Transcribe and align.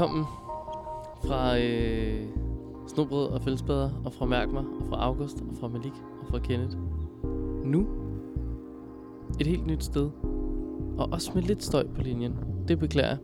Velkommen 0.00 0.24
fra 1.24 1.58
øh, 1.58 2.26
Snobrød 2.88 3.28
og 3.28 3.42
Fællesbader, 3.42 4.02
og 4.04 4.12
fra 4.12 4.26
Mærkmer, 4.26 4.60
og 4.80 4.86
fra 4.88 5.04
August, 5.04 5.36
og 5.40 5.56
fra 5.60 5.68
Malik, 5.68 5.92
og 6.20 6.26
fra 6.28 6.38
Kenneth. 6.38 6.76
Nu 7.64 7.86
et 9.40 9.46
helt 9.46 9.66
nyt 9.66 9.84
sted, 9.84 10.10
og 10.98 11.08
også 11.12 11.30
med 11.34 11.42
lidt 11.42 11.62
støj 11.64 11.86
på 11.94 12.00
linjen. 12.02 12.34
Det 12.68 12.78
beklager. 12.78 13.16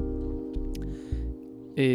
Øh, 1.76 1.86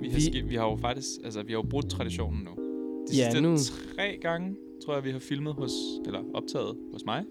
Vi 0.00 0.08
har, 0.08 0.30
Vi- 0.30 0.30
vi... 0.32 0.48
vi 0.48 0.54
har 0.54 0.64
jo 0.70 0.76
faktisk, 0.76 1.08
altså 1.24 1.42
vi 1.42 1.52
har 1.52 1.58
jo 1.58 1.66
brudt 1.70 1.90
traditionen 1.90 2.44
nu. 2.44 2.50
De 3.10 3.16
Ja, 3.16 3.30
sidste 3.30 3.40
nu- 3.40 3.56
tre 3.96 4.18
gange, 4.20 4.56
tror 4.86 4.94
jeg, 4.94 5.04
vi 5.04 5.10
har 5.10 5.18
filmet 5.18 5.54
hos, 5.54 5.72
eller 6.06 6.20
optaget 6.34 6.76
hos 6.92 7.04
mig. 7.06 7.24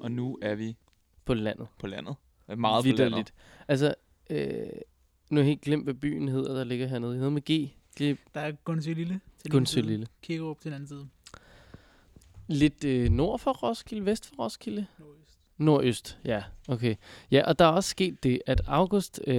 Og 0.00 0.10
nu 0.12 0.38
er 0.42 0.54
vi 0.54 0.76
på 1.24 1.34
landet. 1.34 1.66
på 1.80 1.86
landet. 1.86 2.14
Meget 2.56 2.84
på 2.84 2.86
landet. 2.88 3.04
Vitterligt. 3.04 3.34
Altså, 3.68 3.94
øh, 4.30 4.66
nu 5.32 5.36
har 5.40 5.42
jeg 5.42 5.48
helt 5.48 5.60
glemt, 5.60 5.84
hvad 5.84 5.94
byen 5.94 6.28
hedder, 6.28 6.54
der 6.54 6.64
ligger 6.64 6.86
hernede. 6.86 7.10
Det 7.10 7.18
hedder 7.18 7.30
med 7.30 7.42
G. 7.42 7.70
Glip, 7.96 8.18
Der 8.34 8.40
er 8.40 8.52
Gundsø 8.64 8.92
Lille. 8.92 9.20
side, 9.66 9.86
Lille. 9.86 10.06
Kikkerup 10.22 10.60
til 10.60 10.70
den 10.70 10.74
anden 10.74 10.88
side. 10.88 11.08
Lidt 12.48 12.84
øh, 12.84 13.10
nord 13.10 13.38
for 13.38 13.52
Roskilde, 13.52 14.06
vest 14.06 14.26
for 14.26 14.42
Roskilde. 14.42 14.86
Nordøst. 14.98 15.38
Nordøst, 15.58 16.18
ja, 16.24 16.42
okay. 16.68 16.94
Ja, 17.30 17.42
og 17.48 17.58
der 17.58 17.64
er 17.64 17.68
også 17.68 17.90
sket 17.90 18.22
det, 18.22 18.42
at 18.46 18.60
August 18.66 19.20
øh, 19.26 19.34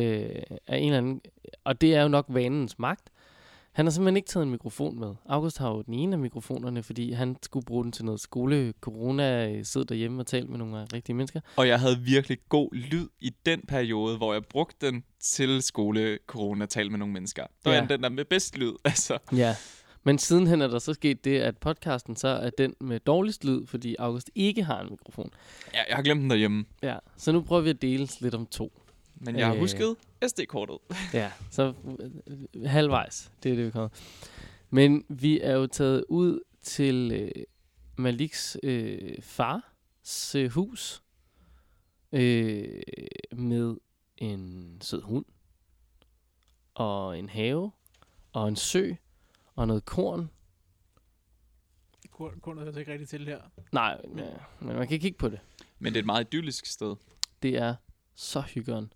er 0.68 0.76
en 0.76 0.86
eller 0.86 0.98
anden, 0.98 1.22
og 1.64 1.82
det 1.82 1.96
er 1.96 2.02
jo 2.02 2.08
nok 2.08 2.26
vanens 2.30 2.80
magt, 2.80 3.10
han 3.74 3.86
har 3.86 3.92
simpelthen 3.92 4.18
ikke 4.18 4.28
taget 4.28 4.44
en 4.46 4.52
mikrofon 4.52 5.00
med. 5.00 5.16
August 5.26 5.58
har 5.58 5.70
jo 5.70 5.82
den 5.82 5.94
ene 5.94 6.14
af 6.14 6.20
mikrofonerne, 6.20 6.84
fordi 6.84 7.12
han 7.12 7.38
skulle 7.44 7.66
bruge 7.66 7.84
den 7.84 7.92
til 7.92 8.06
noget 8.06 8.22
skole. 8.22 8.74
Corona 8.82 9.52
øh, 9.52 9.66
sidder 9.66 9.88
derhjemme 9.88 10.22
og 10.22 10.28
taler 10.28 10.48
med 10.48 10.58
nogle 10.58 10.86
rigtige 10.94 11.16
mennesker. 11.16 11.40
Og 11.58 11.68
jeg 11.68 11.80
havde 11.80 12.00
virkelig 12.00 12.38
god 12.50 12.70
lyd 12.74 13.08
i 13.22 13.32
den 13.46 13.62
periode, 13.68 14.18
hvor 14.18 14.34
jeg 14.34 14.46
brugte 14.46 14.86
den 14.86 15.04
til 15.24 15.62
skole 15.62 16.20
corona 16.28 16.66
tale 16.66 16.90
med 16.90 17.00
nogle 17.00 17.14
mennesker. 17.14 17.46
Der 17.66 17.74
Ja. 17.74 17.86
den 17.90 18.04
der 18.04 18.10
med 18.10 18.26
bedst 18.26 18.58
lyd, 18.58 18.74
altså. 18.86 19.18
Ja. 19.36 19.56
Men 20.06 20.18
sidenhen 20.18 20.62
er 20.62 20.68
der 20.68 20.80
så 20.80 20.94
sket 20.94 21.26
det, 21.26 21.40
at 21.40 21.58
podcasten 21.58 22.16
så 22.16 22.28
er 22.28 22.50
den 22.50 22.76
med 22.82 23.00
dårligst 23.00 23.46
lyd, 23.46 23.66
fordi 23.68 23.96
August 24.00 24.32
ikke 24.36 24.64
har 24.64 24.82
en 24.82 24.88
mikrofon. 24.90 25.30
Ja, 25.74 25.80
jeg 25.90 25.96
har 25.96 26.04
glemt 26.04 26.22
den 26.22 26.30
derhjemme. 26.30 26.66
Ja, 26.82 26.98
så 27.18 27.32
nu 27.32 27.42
prøver 27.42 27.62
vi 27.62 27.70
at 27.70 27.82
deles 27.82 28.22
lidt 28.22 28.36
om 28.36 28.46
to. 28.46 28.82
Men 29.16 29.36
jeg 29.36 29.48
har 29.48 29.54
Øh. 29.54 29.60
husket 29.60 29.96
SD-kortet. 30.28 30.78
Ja, 31.14 31.32
så 31.52 31.74
øh, 32.00 32.66
halvvejs. 32.66 33.32
Det 33.44 33.52
er 33.52 33.56
det, 33.56 33.66
vi 33.66 33.72
kommer. 33.72 33.90
Men 34.70 35.06
vi 35.10 35.40
er 35.40 35.54
jo 35.54 35.68
taget 35.68 36.06
ud 36.10 36.40
til 36.62 37.12
øh, 37.12 37.44
Maliks 37.98 38.58
øh, 38.64 38.98
fars 39.22 40.36
øh, 40.36 40.50
hus 40.52 41.02
øh, 42.12 42.64
med 43.32 43.76
en 44.32 44.82
sød 44.82 45.02
hund 45.02 45.26
og 46.74 47.20
en 47.20 47.30
have 47.30 47.72
og 48.32 48.48
en 48.48 48.56
sø 48.56 48.94
og 49.56 49.68
noget 49.68 49.86
korn. 49.86 50.30
Korn 52.12 52.40
korn 52.40 52.58
hører 52.58 52.72
så 52.72 52.80
ikke 52.80 52.92
rigtig 52.92 53.10
til 53.10 53.26
her. 53.26 53.42
Nej, 53.72 54.02
ja, 54.18 54.30
men 54.60 54.76
man 54.76 54.88
kan 54.88 55.00
kigge 55.00 55.18
på 55.18 55.30
det. 55.30 55.40
Men 55.80 55.94
det 55.94 56.00
er 56.00 56.02
et 56.02 56.06
meget 56.06 56.28
idyllisk 56.28 56.66
sted. 56.66 56.96
Det 57.42 57.58
er 57.58 57.76
så 58.16 58.42
hyggeren. 58.42 58.94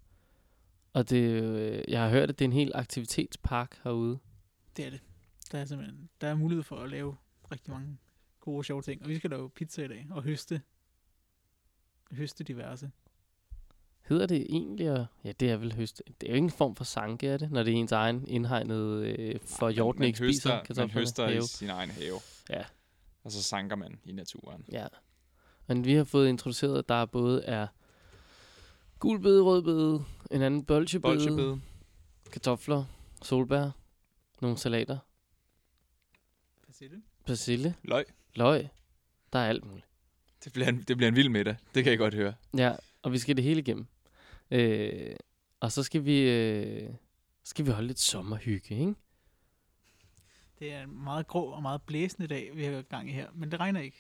Og 0.94 1.10
det, 1.10 1.38
er 1.38 1.54
øh, 1.54 1.84
jeg 1.88 2.02
har 2.02 2.10
hørt, 2.10 2.30
at 2.30 2.40
det 2.40 2.46
er 2.46 2.50
en 2.50 2.54
hel 2.54 2.72
aktivitetspark 2.76 3.80
herude. 3.84 4.20
Det 4.78 4.86
er 4.86 4.90
det. 4.90 5.02
Der 5.52 5.60
er 5.60 5.66
simpelthen 5.66 6.10
der 6.22 6.28
er 6.28 6.36
mulighed 6.36 6.64
for 6.64 6.76
at 6.76 6.90
lave 6.90 7.18
rigtig 7.52 7.74
mange 7.74 7.98
gode 8.40 8.58
og 8.58 8.66
sjove 8.66 8.82
ting. 8.82 9.04
Og 9.04 9.10
vi 9.10 9.18
skal 9.18 9.30
lave 9.30 9.50
pizza 9.50 9.84
i 9.84 9.88
dag 9.88 10.08
og 10.12 10.24
høste. 10.24 10.62
Høste 12.12 12.44
diverse. 12.44 12.92
Hedder 14.08 14.26
det 14.26 14.46
egentlig 14.50 14.88
at... 14.88 15.06
Ja, 15.24 15.32
det 15.32 15.52
er 15.52 15.58
vel 15.58 15.76
høst. 15.76 16.04
Det 16.22 16.28
er 16.28 16.32
jo 16.32 16.36
ikke 16.36 16.46
en 16.46 16.52
form 16.52 16.76
for 16.76 16.84
sanke, 16.84 17.28
er 17.28 17.38
det? 17.38 17.52
Når 17.52 17.64
det 17.64 17.74
er 17.74 17.78
ens 17.78 17.92
egen 17.92 18.28
indhegnet 18.28 19.04
øh, 19.04 19.36
for 19.46 19.70
hjorten 19.70 20.04
ikke 20.04 20.18
spiser 20.18 20.58
høster, 20.58 20.82
man 20.82 20.90
høster 20.90 21.30
i 21.30 21.42
sin 21.42 21.70
egen 21.70 21.90
have. 21.90 22.20
Ja. 22.50 22.64
Og 23.24 23.32
så 23.32 23.44
sanker 23.44 23.76
man 23.76 24.00
i 24.04 24.12
naturen. 24.12 24.66
Ja. 24.72 24.88
Men 25.68 25.86
vi 25.86 25.94
har 25.94 26.04
fået 26.04 26.30
introduceret, 26.30 26.80
at 26.80 26.90
der 26.90 27.06
både 27.06 27.44
er 27.44 27.68
gulbede, 29.00 29.42
rødbede, 29.42 30.04
en 30.32 30.42
anden 30.42 30.66
bolchebede, 30.66 31.14
Bolchebede. 31.14 31.62
kartofler, 32.32 32.86
solbær, 33.24 33.70
nogle 34.42 34.58
salater, 34.58 34.98
Persille. 36.66 37.02
persille, 37.26 37.76
Løg. 37.84 38.06
løg. 38.36 38.68
Der 39.34 39.40
er 39.40 39.50
alt 39.50 39.66
muligt. 39.66 39.88
Det 40.44 40.54
bliver, 40.54 40.68
en, 40.70 40.82
det 40.88 40.98
bliver 40.98 41.08
en 41.10 41.16
vild 41.16 41.30
middag. 41.30 41.56
Det 41.76 41.84
kan 41.84 41.92
jeg 41.92 41.98
godt 41.98 42.14
høre. 42.14 42.34
Ja, 42.58 42.76
og 43.02 43.12
vi 43.12 43.18
skal 43.18 43.36
det 43.36 43.44
hele 43.44 43.60
igennem. 43.62 43.88
Øh, 44.52 45.16
og 45.60 45.72
så 45.72 45.84
skal 45.84 46.06
vi, 46.06 46.30
øh, 46.30 46.90
skal 47.44 47.66
vi 47.66 47.72
holde 47.72 47.88
lidt 47.88 48.00
sommerhygge, 48.00 48.76
ikke? 48.76 48.96
Det 50.60 50.74
er 50.74 50.84
en 50.84 51.04
meget 51.04 51.28
grå 51.28 51.44
og 51.44 51.62
meget 51.62 51.82
blæsende 51.82 52.28
dag, 52.28 52.52
vi 52.56 52.64
har 52.64 52.82
gang 52.82 53.10
i 53.10 53.14
her. 53.14 53.28
Men 53.34 53.52
det 53.52 53.60
regner 53.60 53.82
ikke. 53.82 53.98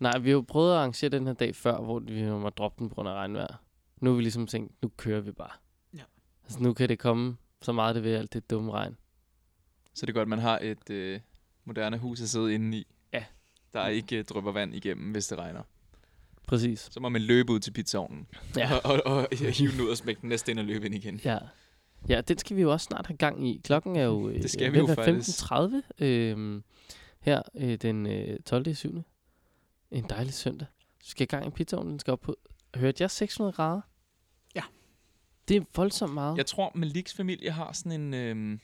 Nej, 0.00 0.18
vi 0.18 0.28
har 0.28 0.34
jo 0.34 0.44
prøvet 0.48 0.72
at 0.72 0.78
arrangere 0.78 1.10
den 1.10 1.26
her 1.26 1.34
dag 1.34 1.56
før, 1.56 1.80
hvor 1.80 1.98
vi 1.98 2.22
må 2.24 2.48
droppe 2.48 2.78
den 2.78 2.88
på 2.88 2.94
grund 2.94 3.08
af 3.08 3.12
regnvejr. 3.12 3.62
Nu 4.00 4.10
har 4.10 4.16
vi 4.16 4.22
ligesom 4.22 4.46
tænkt, 4.46 4.82
nu 4.82 4.90
kører 4.96 5.20
vi 5.20 5.32
bare. 5.32 5.50
Ja. 5.94 6.02
Altså 6.44 6.60
nu 6.60 6.74
kan 6.74 6.88
det 6.88 6.98
komme 6.98 7.36
så 7.62 7.72
meget 7.72 7.94
det 7.94 8.04
ved 8.04 8.14
alt 8.14 8.32
det 8.32 8.50
dumme 8.50 8.72
regn. 8.72 8.96
Så 9.94 10.06
det 10.06 10.12
er 10.12 10.14
godt, 10.14 10.22
at 10.22 10.28
man 10.28 10.38
har 10.38 10.58
et 10.62 10.90
øh, 10.90 11.20
moderne 11.64 11.98
hus 11.98 12.20
at 12.22 12.28
sidde 12.28 12.54
inde 12.54 12.78
i. 12.78 12.86
Ja. 13.12 13.24
Der 13.72 13.86
ikke 13.86 14.18
øh, 14.18 14.24
drypper 14.24 14.52
vand 14.52 14.74
igennem, 14.74 15.12
hvis 15.12 15.26
det 15.26 15.38
regner. 15.38 15.62
Præcis. 16.46 16.88
Så 16.90 17.00
må 17.00 17.08
man 17.08 17.22
løbe 17.22 17.52
ud 17.52 17.60
til 17.60 17.70
pizzaovnen. 17.70 18.26
Ja. 18.56 18.76
Og, 18.76 19.00
og, 19.06 19.16
og 19.16 19.28
hive 19.52 19.72
den 19.72 19.80
ud 19.80 19.88
og 19.88 19.96
smække 19.96 20.20
den 20.20 20.28
næste 20.28 20.50
ind 20.50 20.58
og 20.58 20.64
løbe 20.64 20.86
ind 20.86 20.94
igen. 20.94 21.20
Ja. 21.24 21.38
Ja, 22.08 22.20
den 22.20 22.38
skal 22.38 22.56
vi 22.56 22.62
jo 22.62 22.72
også 22.72 22.84
snart 22.84 23.06
have 23.06 23.16
gang 23.16 23.48
i. 23.48 23.60
Klokken 23.64 23.96
er 23.96 24.04
jo, 24.04 24.28
øh, 24.28 24.34
Det 24.42 24.50
skal 24.50 24.66
ved 24.66 24.72
vi 24.72 24.78
jo 24.78 24.84
være 24.84 24.96
faktisk. 24.96 25.42
15.30 25.42 26.04
øh, 26.04 26.62
her 27.20 27.42
øh, 27.56 27.74
den 27.76 28.06
øh, 28.06 28.40
12. 28.40 28.74
7. 28.74 29.02
En 29.90 30.04
dejlig 30.08 30.34
søndag. 30.34 30.66
Vi 30.98 31.04
skal 31.06 31.24
i 31.24 31.26
gang 31.26 31.46
i 31.46 31.50
pizzaovnen. 31.50 31.90
Den 31.90 31.98
skal 31.98 32.12
op 32.12 32.20
på, 32.20 32.36
hørte 32.74 33.02
jeg 33.02 33.10
600 33.10 33.52
grader? 33.52 33.80
Ja. 34.54 34.62
Det 35.48 35.56
er 35.56 35.60
voldsomt 35.76 36.14
meget. 36.14 36.36
Jeg 36.36 36.46
tror, 36.46 36.72
Maliks 36.74 37.14
familie 37.14 37.50
har 37.50 37.72
sådan 37.72 38.00
en 38.00 38.14
øh, 38.14 38.58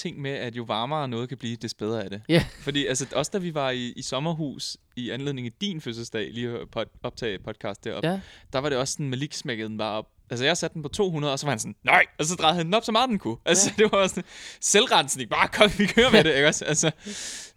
ting 0.00 0.20
med, 0.20 0.30
at 0.30 0.56
jo 0.56 0.62
varmere 0.62 1.08
noget 1.08 1.28
kan 1.28 1.38
blive, 1.38 1.56
des 1.56 1.74
bedre 1.74 2.04
er 2.04 2.08
det. 2.08 2.22
Ja. 2.28 2.44
Fordi 2.60 2.86
altså, 2.86 3.06
også 3.14 3.30
da 3.34 3.38
vi 3.38 3.54
var 3.54 3.70
i, 3.70 3.92
i 3.96 4.02
sommerhus 4.02 4.76
i 4.96 5.10
anledning 5.10 5.46
af 5.46 5.52
din 5.60 5.80
fødselsdag, 5.80 6.30
lige 6.32 6.48
at 6.50 6.70
pod, 6.70 6.84
optage 7.02 7.38
podcast 7.38 7.84
deroppe, 7.84 8.08
Ja. 8.08 8.20
der 8.52 8.58
var 8.58 8.68
det 8.68 8.78
også 8.78 8.92
sådan, 8.92 9.08
Malik 9.10 9.32
smækkede 9.34 9.68
den 9.68 9.78
bare 9.78 9.98
op. 9.98 10.06
Altså, 10.30 10.44
jeg 10.44 10.56
satte 10.56 10.74
den 10.74 10.82
på 10.82 10.88
200, 10.88 11.32
og 11.32 11.38
så 11.38 11.46
var 11.46 11.50
han 11.50 11.58
sådan, 11.58 11.74
nej! 11.84 12.04
Og 12.18 12.24
så 12.24 12.34
drejede 12.34 12.56
han 12.56 12.66
den 12.66 12.74
op 12.74 12.84
så 12.84 12.92
meget, 12.92 13.08
den 13.10 13.18
kunne. 13.18 13.36
Altså, 13.44 13.72
det 13.78 13.92
var 13.92 13.98
også 13.98 14.14
sådan, 14.14 14.28
selvrensning. 14.60 15.30
Bare 15.30 15.48
kom, 15.48 15.70
vi 15.78 15.86
kører 15.86 16.10
med 16.10 16.24
det, 16.24 16.34
ikke 16.34 16.48
også? 16.48 16.64
Altså, 16.64 16.90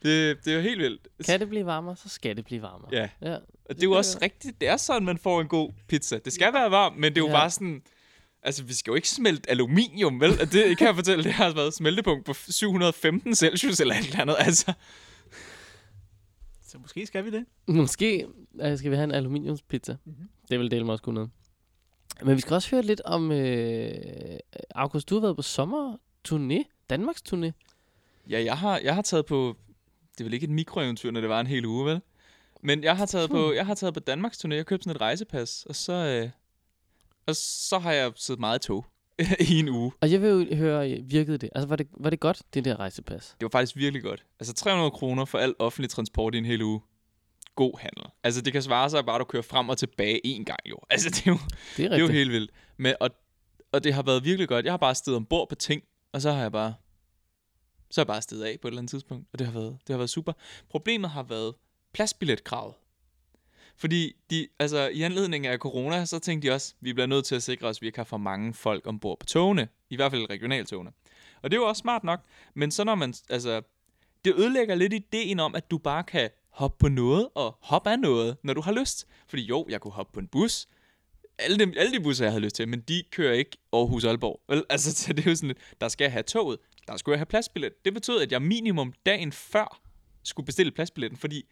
det, 0.03 0.37
det 0.45 0.51
er 0.51 0.55
jo 0.55 0.61
helt 0.61 0.79
vildt. 0.79 1.07
Kan 1.25 1.39
det 1.39 1.49
blive 1.49 1.65
varmere, 1.65 1.95
så 1.95 2.09
skal 2.09 2.35
det 2.37 2.45
blive 2.45 2.61
varmere. 2.61 2.89
Ja, 2.91 3.09
ja. 3.21 3.35
og 3.35 3.41
det 3.69 3.69
er 3.69 3.73
kan 3.75 3.83
jo 3.83 3.91
også 3.91 4.17
rigtigt. 4.21 4.61
Det 4.61 4.69
er 4.69 4.77
sådan, 4.77 5.03
man 5.05 5.17
får 5.17 5.41
en 5.41 5.47
god 5.47 5.71
pizza. 5.87 6.17
Det 6.25 6.33
skal 6.33 6.53
være 6.53 6.71
varmt, 6.71 6.97
men 6.97 7.03
det 7.15 7.17
er 7.17 7.25
jo 7.25 7.27
Ja. 7.27 7.33
bare 7.33 7.49
sådan... 7.49 7.81
Altså, 8.45 8.63
vi 8.63 8.73
skal 8.73 8.91
jo 8.91 8.95
ikke 8.95 9.09
smelte 9.09 9.49
aluminium, 9.49 10.19
vel? 10.21 10.51
Det 10.51 10.77
kan 10.77 10.87
jeg 10.87 10.95
fortælle, 10.95 11.23
det 11.23 11.33
har 11.33 11.53
været 11.53 11.73
smeltepunkt 11.73 12.25
på 12.25 12.33
715 12.33 13.35
Celsius 13.35 13.79
eller 13.79 13.95
et 13.95 14.05
eller 14.05 14.21
andet. 14.21 14.35
Altså, 14.39 14.73
Så 16.67 16.77
måske 16.77 17.05
skal 17.05 17.25
vi 17.25 17.31
det. 17.31 17.45
Måske 17.67 18.27
øh, 18.61 18.77
skal 18.77 18.91
vi 18.91 18.95
have 18.95 19.03
en 19.03 19.11
aluminiumspizza. 19.11 19.95
Mhm. 20.05 20.15
Det 20.49 20.59
vil 20.59 20.71
dele 20.71 20.85
mig 20.85 20.91
også 20.91 21.03
kunne 21.03 21.13
noget. 21.15 21.29
Men 22.23 22.35
vi 22.35 22.41
skal 22.41 22.53
også 22.53 22.69
høre 22.71 22.81
lidt 22.81 23.01
om... 23.05 23.31
Øh, 23.31 23.93
August, 24.75 25.09
du 25.09 25.15
har 25.15 25.21
været 25.21 25.35
på 25.35 25.41
sommerturné. 25.41 26.85
Danmarks 26.89 27.23
turné. 27.33 27.51
ja, 28.29 28.43
jeg 28.43 28.57
har, 28.57 28.77
jeg 28.83 28.95
har 28.95 29.01
taget 29.01 29.25
på... 29.25 29.57
Det 30.11 30.19
er 30.19 30.23
vel 30.23 30.33
ikke 30.33 30.43
et 30.43 30.49
mikroeventyr, 30.49 31.11
når 31.11 31.21
det 31.21 31.29
var 31.29 31.39
en 31.39 31.47
hel 31.47 31.65
uge, 31.65 31.85
vel? 31.85 32.01
Men 32.63 32.83
jeg 32.83 32.97
har 32.97 33.05
taget 33.05 33.29
på, 33.29 33.53
jeg 33.53 33.65
har 33.65 33.75
taget 33.75 33.93
på 33.93 33.99
Danmarks 33.99 34.37
turné. 34.45 34.53
Jeg 34.53 34.65
købte 34.65 34.83
sådan 34.83 34.95
et 34.95 35.01
rejsepas, 35.01 35.65
og 35.69 35.75
så, 35.75 35.93
øh, 35.93 36.29
og 37.27 37.35
så 37.35 37.79
har 37.79 37.91
jeg 37.91 38.11
siddet 38.15 38.39
meget 38.39 38.61
tog 38.61 38.85
i 39.49 39.59
en 39.59 39.69
uge. 39.69 39.91
Og 40.01 40.11
jeg 40.11 40.21
vil 40.21 40.29
jo 40.29 40.55
høre, 40.55 41.01
virkede 41.03 41.37
det? 41.37 41.49
Altså, 41.55 41.67
var 41.67 41.75
det, 41.75 41.87
var 41.97 42.09
det 42.09 42.19
godt, 42.19 42.41
det 42.53 42.65
der 42.65 42.79
rejsepas? 42.79 43.35
Det 43.39 43.45
var 43.45 43.49
faktisk 43.49 43.75
virkelig 43.75 44.03
godt. 44.03 44.25
Altså 44.39 44.53
300 44.53 44.91
kroner 44.91 45.25
for 45.25 45.37
al 45.37 45.55
offentlig 45.59 45.89
transport 45.89 46.35
i 46.35 46.37
en 46.37 46.45
hel 46.45 46.61
uge. 46.61 46.81
God 47.55 47.79
handel. 47.79 48.03
Altså 48.23 48.41
det 48.41 48.53
kan 48.53 48.61
svare 48.61 48.89
sig 48.89 49.05
bare, 49.05 49.15
at 49.15 49.19
du 49.19 49.25
kører 49.25 49.43
frem 49.43 49.69
og 49.69 49.77
tilbage 49.77 50.27
en 50.27 50.45
gang 50.45 50.59
jo. 50.69 50.77
Altså 50.89 51.09
det 51.09 51.27
er 51.27 51.31
jo, 51.31 51.37
Det 51.77 51.85
er 51.85 51.89
det 51.89 51.97
er 51.97 52.01
jo 52.01 52.07
helt 52.07 52.31
vildt. 52.31 52.51
Men, 52.77 52.95
og, 52.99 53.09
og 53.71 53.83
det 53.83 53.93
har 53.93 54.03
været 54.03 54.23
virkelig 54.23 54.47
godt. 54.47 54.65
Jeg 54.65 54.73
har 54.73 54.77
bare 54.77 54.95
stedet 54.95 55.17
ombord 55.17 55.49
på 55.49 55.55
ting, 55.55 55.83
og 56.13 56.21
så 56.21 56.31
har 56.31 56.41
jeg 56.41 56.51
bare 56.51 56.73
så 57.91 58.01
har 58.01 58.03
jeg 58.03 58.07
bare 58.07 58.21
stedet 58.21 58.43
af 58.43 58.57
på 58.61 58.67
et 58.67 58.71
eller 58.71 58.79
andet 58.79 58.89
tidspunkt, 58.89 59.27
og 59.33 59.39
det 59.39 59.47
har 59.47 59.53
været, 59.53 59.77
det 59.87 59.93
har 59.93 59.97
været 59.97 60.09
super. 60.09 60.33
Problemet 60.69 61.09
har 61.09 61.23
været 61.23 61.53
pladsbilletkravet. 61.93 62.73
Fordi 63.77 64.13
de, 64.29 64.47
altså, 64.59 64.87
i 64.87 65.01
anledning 65.01 65.47
af 65.47 65.57
corona, 65.57 66.05
så 66.05 66.19
tænkte 66.19 66.47
de 66.47 66.53
også, 66.53 66.73
vi 66.81 66.93
bliver 66.93 67.07
nødt 67.07 67.25
til 67.25 67.35
at 67.35 67.43
sikre 67.43 67.67
os, 67.67 67.77
at 67.77 67.81
vi 67.81 67.87
ikke 67.87 67.99
har 67.99 68.03
for 68.03 68.17
mange 68.17 68.53
folk 68.53 68.87
ombord 68.87 69.19
på 69.19 69.25
togene. 69.25 69.67
I 69.89 69.95
hvert 69.95 70.11
fald 70.11 70.29
regionaltogene. 70.29 70.91
Og 71.41 71.51
det 71.51 71.57
er 71.57 71.61
jo 71.61 71.67
også 71.67 71.79
smart 71.79 72.03
nok. 72.03 72.21
Men 72.53 72.71
så 72.71 72.83
når 72.83 72.95
man, 72.95 73.13
altså, 73.29 73.61
det 74.25 74.35
ødelægger 74.35 74.75
lidt 74.75 74.93
ideen 74.93 75.39
om, 75.39 75.55
at 75.55 75.71
du 75.71 75.77
bare 75.77 76.03
kan 76.03 76.29
hoppe 76.49 76.77
på 76.79 76.89
noget 76.89 77.29
og 77.35 77.57
hoppe 77.61 77.89
af 77.89 77.99
noget, 77.99 78.37
når 78.43 78.53
du 78.53 78.61
har 78.61 78.71
lyst. 78.71 79.07
Fordi 79.27 79.43
jo, 79.45 79.65
jeg 79.69 79.81
kunne 79.81 79.93
hoppe 79.93 80.13
på 80.13 80.19
en 80.19 80.27
bus, 80.27 80.67
alle, 81.37 81.65
de, 81.65 81.79
alle 81.79 81.97
de 81.97 82.03
busser, 82.03 82.25
jeg 82.25 82.31
havde 82.31 82.43
lyst 82.43 82.55
til, 82.55 82.67
men 82.67 82.81
de 82.81 83.03
kører 83.11 83.33
ikke 83.33 83.57
Aarhus-Aalborg. 83.75 84.41
Vel? 84.49 84.63
Altså, 84.69 84.95
så 84.95 85.13
det 85.13 85.25
er 85.25 85.29
jo 85.31 85.35
sådan 85.35 85.55
der 85.81 85.87
skal 85.87 86.05
jeg 86.05 86.11
have 86.11 86.23
toget, 86.23 86.59
der 86.87 86.97
skulle 86.97 87.13
jeg 87.13 87.19
have 87.19 87.25
pladsbillet. 87.25 87.85
Det 87.85 87.93
betød, 87.93 88.21
at 88.21 88.31
jeg 88.31 88.41
minimum 88.41 88.93
dagen 89.05 89.31
før 89.31 89.81
skulle 90.23 90.45
bestille 90.45 90.71
pladsbilletten, 90.71 91.17
fordi 91.17 91.45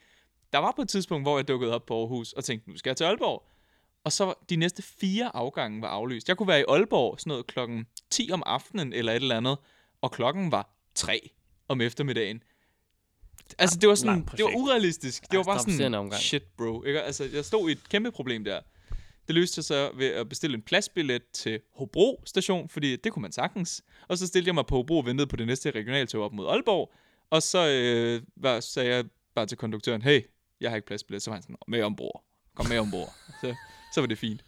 der 0.54 0.60
var 0.60 0.74
på 0.76 0.82
et 0.82 0.90
tidspunkt, 0.90 1.26
hvor 1.26 1.38
jeg 1.38 1.48
dukkede 1.48 1.76
op 1.76 1.86
på 1.86 2.00
Aarhus 2.00 2.34
og 2.34 2.44
tænkte, 2.44 2.70
nu 2.70 2.78
skal 2.78 2.90
jeg 2.90 2.98
til 2.98 3.04
Aalborg. 3.04 3.48
Og 4.04 4.12
så 4.12 4.34
de 4.50 4.56
næste 4.56 4.82
fire 4.82 5.36
afgange 5.36 5.82
var 5.82 5.88
aflyst. 5.88 6.28
Jeg 6.28 6.38
kunne 6.38 6.48
være 6.48 6.60
i 6.60 6.64
Aalborg 6.68 7.20
sådan 7.20 7.30
noget 7.30 7.48
klokken 7.48 7.86
10 8.10 8.30
om 8.34 8.44
aftenen 8.46 8.94
eller 8.94 9.12
et 9.12 9.22
eller 9.22 9.38
andet, 9.38 9.58
og 10.02 10.12
klokken 10.12 10.52
var 10.52 10.70
3 10.96 11.30
om 11.68 11.82
eftermiddagen. 11.82 12.44
Altså, 13.60 13.80
det 13.80 13.90
var 13.90 13.96
sådan, 13.96 14.28
det 14.38 14.46
var 14.46 14.56
urealistisk. 14.56 15.32
Det 15.32 15.38
var 15.38 15.44
bare 15.44 15.60
se 15.60 15.72
en 15.72 15.78
sådan, 15.78 16.12
shit 16.12 16.44
bro. 16.58 16.84
Ikke? 16.84 17.02
Altså, 17.02 17.30
jeg 17.34 17.46
stod 17.46 17.70
i 17.70 17.72
et 17.72 17.90
kæmpe 17.90 18.12
problem 18.12 18.44
der. 18.44 18.60
Det 19.28 19.36
løste 19.36 19.64
så 19.64 19.92
ved 19.96 20.08
at 20.08 20.30
bestille 20.30 20.56
en 20.56 20.62
pladsbillet 20.62 21.22
til 21.34 21.60
Hobro 21.76 22.22
station, 22.26 22.70
fordi 22.70 22.96
det 22.96 23.12
kunne 23.12 23.22
man 23.22 23.32
sagtens. 23.32 23.84
Og 24.08 24.18
så 24.18 24.28
stillede 24.28 24.48
jeg 24.48 24.56
mig 24.56 24.66
på 24.66 24.76
Hobro 24.76 24.98
og 24.98 25.06
ventede 25.06 25.28
på 25.28 25.36
det 25.36 25.48
næste 25.48 25.72
regionaltog 25.72 26.24
op 26.24 26.34
mod 26.34 26.48
Aalborg. 26.48 26.94
Og 27.30 27.42
så 27.42 27.68
øh, 27.68 28.22
var, 28.36 28.60
sagde 28.60 28.96
jeg 28.96 29.06
bare 29.36 29.46
til 29.46 29.58
konduktøren, 29.58 30.02
hey, 30.02 30.22
jeg 30.62 30.70
har 30.72 30.76
ikke 30.76 30.86
pladsbillet. 30.88 31.22
Så 31.22 31.30
var 31.30 31.36
han 31.36 31.44
sådan, 31.44 31.56
med 31.68 31.84
ombord. 31.84 32.24
Kom 32.56 32.66
med 32.70 32.80
ombord. 32.80 33.14
så, 33.42 33.56
så 33.94 34.02
var 34.02 34.08
det 34.08 34.18
fint. 34.18 34.44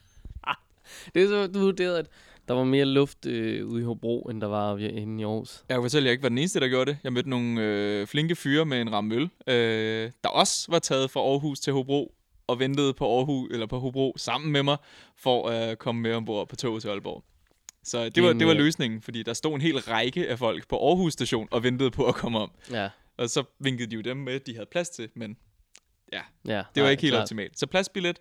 Det 1.15 1.23
er 1.23 1.27
så, 1.27 1.47
du 1.47 1.59
vurderede, 1.59 1.99
at 1.99 2.07
der 2.47 2.53
var 2.53 2.63
mere 2.63 2.85
luft 2.85 3.25
øh, 3.25 3.65
ude 3.67 3.81
i 3.81 3.85
Hobro, 3.85 4.21
end 4.21 4.41
der 4.41 4.47
var 4.47 4.77
inde 4.77 5.21
i 5.21 5.25
Aarhus. 5.25 5.63
Jeg 5.69 5.75
kan 5.75 5.83
fortælle, 5.83 6.05
at 6.05 6.07
jeg 6.07 6.11
ikke 6.11 6.23
var 6.23 6.29
den 6.29 6.37
eneste, 6.37 6.59
der 6.59 6.67
gjorde 6.67 6.91
det. 6.91 6.97
Jeg 7.03 7.13
mødte 7.13 7.29
nogle 7.29 7.61
øh, 7.61 8.07
flinke 8.07 8.35
fyre 8.35 8.65
med 8.65 8.81
en 8.81 8.91
ramme 8.91 9.15
øl, 9.15 9.29
øh, 9.47 10.11
der 10.23 10.29
også 10.29 10.71
var 10.71 10.79
taget 10.79 11.11
fra 11.11 11.19
Aarhus 11.19 11.59
til 11.59 11.73
Hobro 11.73 12.15
og 12.47 12.59
ventede 12.59 12.93
på 12.93 13.17
Aarhus 13.17 13.49
eller 13.51 13.65
på 13.65 13.79
Hobro 13.79 14.13
sammen 14.17 14.51
med 14.51 14.63
mig 14.63 14.77
for 15.17 15.49
at 15.49 15.71
øh, 15.71 15.75
komme 15.77 16.01
med 16.01 16.13
ombord 16.13 16.49
på 16.49 16.55
toget 16.55 16.81
til 16.81 16.89
Aalborg. 16.89 17.23
Så 17.83 18.09
det 18.09 18.23
var, 18.23 18.33
det 18.33 18.47
var 18.47 18.53
løsningen, 18.53 19.01
fordi 19.01 19.23
der 19.23 19.33
stod 19.33 19.55
en 19.55 19.61
hel 19.61 19.79
række 19.79 20.29
af 20.29 20.39
folk 20.39 20.67
på 20.67 20.87
Aarhus 20.87 21.13
station 21.13 21.47
og 21.51 21.63
ventede 21.63 21.91
på 21.91 22.05
at 22.05 22.15
komme 22.15 22.39
om. 22.39 22.51
Ja, 22.71 22.89
Og 23.17 23.29
så 23.29 23.43
vinkede 23.59 23.91
de 23.91 23.95
jo 23.95 24.01
dem 24.01 24.17
med, 24.17 24.39
de 24.39 24.53
havde 24.53 24.67
plads 24.71 24.89
til, 24.89 25.09
men 25.15 25.37
ja. 26.45 26.63
det 26.75 26.81
var 26.81 26.81
nej, 26.81 26.89
ikke 26.89 27.01
helt 27.01 27.11
klart. 27.11 27.21
optimalt. 27.21 27.59
Så 27.59 27.67
pladsbillet, 27.67 28.19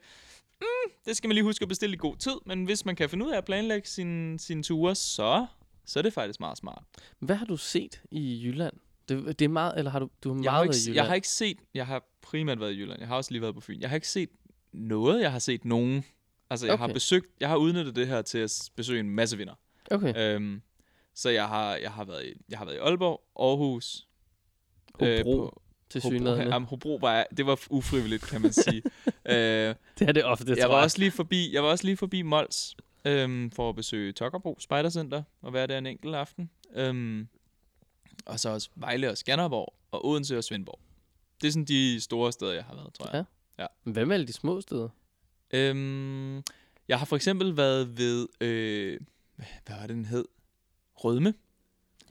mm, 0.60 0.66
det 1.06 1.16
skal 1.16 1.28
man 1.28 1.34
lige 1.34 1.44
huske 1.44 1.62
at 1.62 1.68
bestille 1.68 1.94
i 1.94 1.98
god 1.98 2.16
tid, 2.16 2.34
men 2.46 2.64
hvis 2.64 2.84
man 2.84 2.96
kan 2.96 3.08
finde 3.10 3.26
ud 3.26 3.30
af 3.32 3.36
at 3.38 3.44
planlægge 3.44 3.88
sine 3.88 4.38
sin 4.38 4.62
ture, 4.62 4.94
så, 4.94 5.46
så 5.84 5.98
er 5.98 6.02
det 6.02 6.12
faktisk 6.12 6.40
meget 6.40 6.58
smart. 6.58 6.82
Hvad 7.18 7.36
har 7.36 7.46
du 7.46 7.56
set 7.56 8.02
i 8.10 8.42
Jylland? 8.44 8.74
Det, 9.08 9.38
det 9.38 9.44
er 9.44 9.48
meget, 9.48 9.78
eller 9.78 9.90
har 9.90 9.98
du, 9.98 10.08
du 10.24 10.28
har 10.28 10.34
meget 10.34 10.44
Jeg 10.44 10.52
har, 10.52 10.58
været 10.64 10.74
i 10.74 10.78
ikke, 10.78 10.90
Jylland? 10.90 10.96
jeg 10.96 11.06
har 11.06 11.14
ikke 11.14 11.28
set, 11.28 11.58
jeg 11.74 11.86
har 11.86 12.04
primært 12.22 12.60
været 12.60 12.72
i 12.72 12.78
Jylland. 12.80 12.98
Jeg 13.00 13.08
har 13.08 13.16
også 13.16 13.30
lige 13.30 13.42
været 13.42 13.54
på 13.54 13.60
Fyn. 13.60 13.80
Jeg 13.80 13.88
har 13.88 13.94
ikke 13.94 14.08
set 14.08 14.28
noget, 14.72 15.20
jeg 15.22 15.32
har 15.32 15.38
set 15.38 15.64
nogen. 15.64 16.04
Altså, 16.50 16.66
jeg 16.66 16.78
har 16.78 16.84
Okay. 16.84 16.94
besøgt, 16.94 17.26
jeg 17.40 17.48
har 17.48 17.56
udnyttet 17.56 17.96
det 17.96 18.06
her 18.08 18.22
til 18.22 18.38
at 18.38 18.70
besøge 18.76 19.00
en 19.00 19.10
masse 19.10 19.36
vinder. 19.36 19.54
Okay, 19.90 20.34
Øhm, 20.34 20.62
så 21.14 21.30
jeg 21.30 21.48
har, 21.48 21.74
jeg 21.76 21.90
har 21.92 22.04
været 22.04 22.24
i, 22.26 22.32
jeg 22.48 22.58
har 22.58 22.64
været 22.64 22.76
i 22.76 22.78
Aalborg, 22.78 23.22
Aarhus, 23.40 24.08
Hobro 24.94 25.22
på 25.22 25.61
til 25.92 26.02
synligheden. 26.02 26.48
jamen, 26.48 26.68
Hobro 26.68 26.98
var, 27.00 27.26
det 27.36 27.46
var 27.46 27.60
ufrivilligt, 27.70 28.22
kan 28.22 28.42
man 28.42 28.52
sige. 28.52 28.82
øh, 29.06 29.74
Det 29.98 30.08
er 30.08 30.12
det 30.12 30.24
ofte, 30.24 30.44
det 30.44 30.56
jeg 30.56 30.66
tror 30.66 30.74
var 30.74 30.82
også 30.82 30.98
lige 30.98 31.10
forbi, 31.10 31.54
jeg 31.54 31.62
var 31.62 31.68
også 31.68 31.84
lige 31.84 31.96
forbi 31.96 32.22
Mols 32.22 32.76
øhm, 33.04 33.50
for 33.50 33.68
at 33.68 33.76
besøge 33.76 34.12
Tokkerbro 34.12 34.56
Spejdercenter 34.60 35.22
og 35.42 35.52
være 35.52 35.66
der 35.66 35.78
en 35.78 35.86
enkelt 35.86 36.14
aften. 36.14 36.50
Øhm, 36.74 37.28
og 38.26 38.40
så 38.40 38.48
også 38.50 38.68
Vejle 38.74 39.10
og 39.10 39.18
Skanderborg 39.18 39.74
og 39.90 40.06
Odense 40.06 40.38
og 40.38 40.44
Svendborg. 40.44 40.80
Det 41.40 41.48
er 41.48 41.52
sådan 41.52 41.64
de 41.64 42.00
store 42.00 42.32
steder, 42.32 42.52
jeg 42.52 42.64
har 42.64 42.74
været, 42.74 42.94
tror 42.94 43.16
jeg. 43.16 43.24
Ja. 43.58 43.66
Hvad 43.84 44.06
med 44.06 44.14
alle 44.14 44.26
de 44.26 44.32
små 44.32 44.60
steder? 44.60 44.88
Øhm, 45.50 46.36
jeg 46.88 46.98
har 46.98 47.04
for 47.04 47.16
eksempel 47.16 47.56
været 47.56 47.98
ved, 47.98 48.28
øh, 48.40 49.00
hvad 49.36 49.76
var 49.76 49.86
det, 49.86 49.96
den 49.96 50.04
hed? 50.04 50.24
Rødme, 50.94 51.34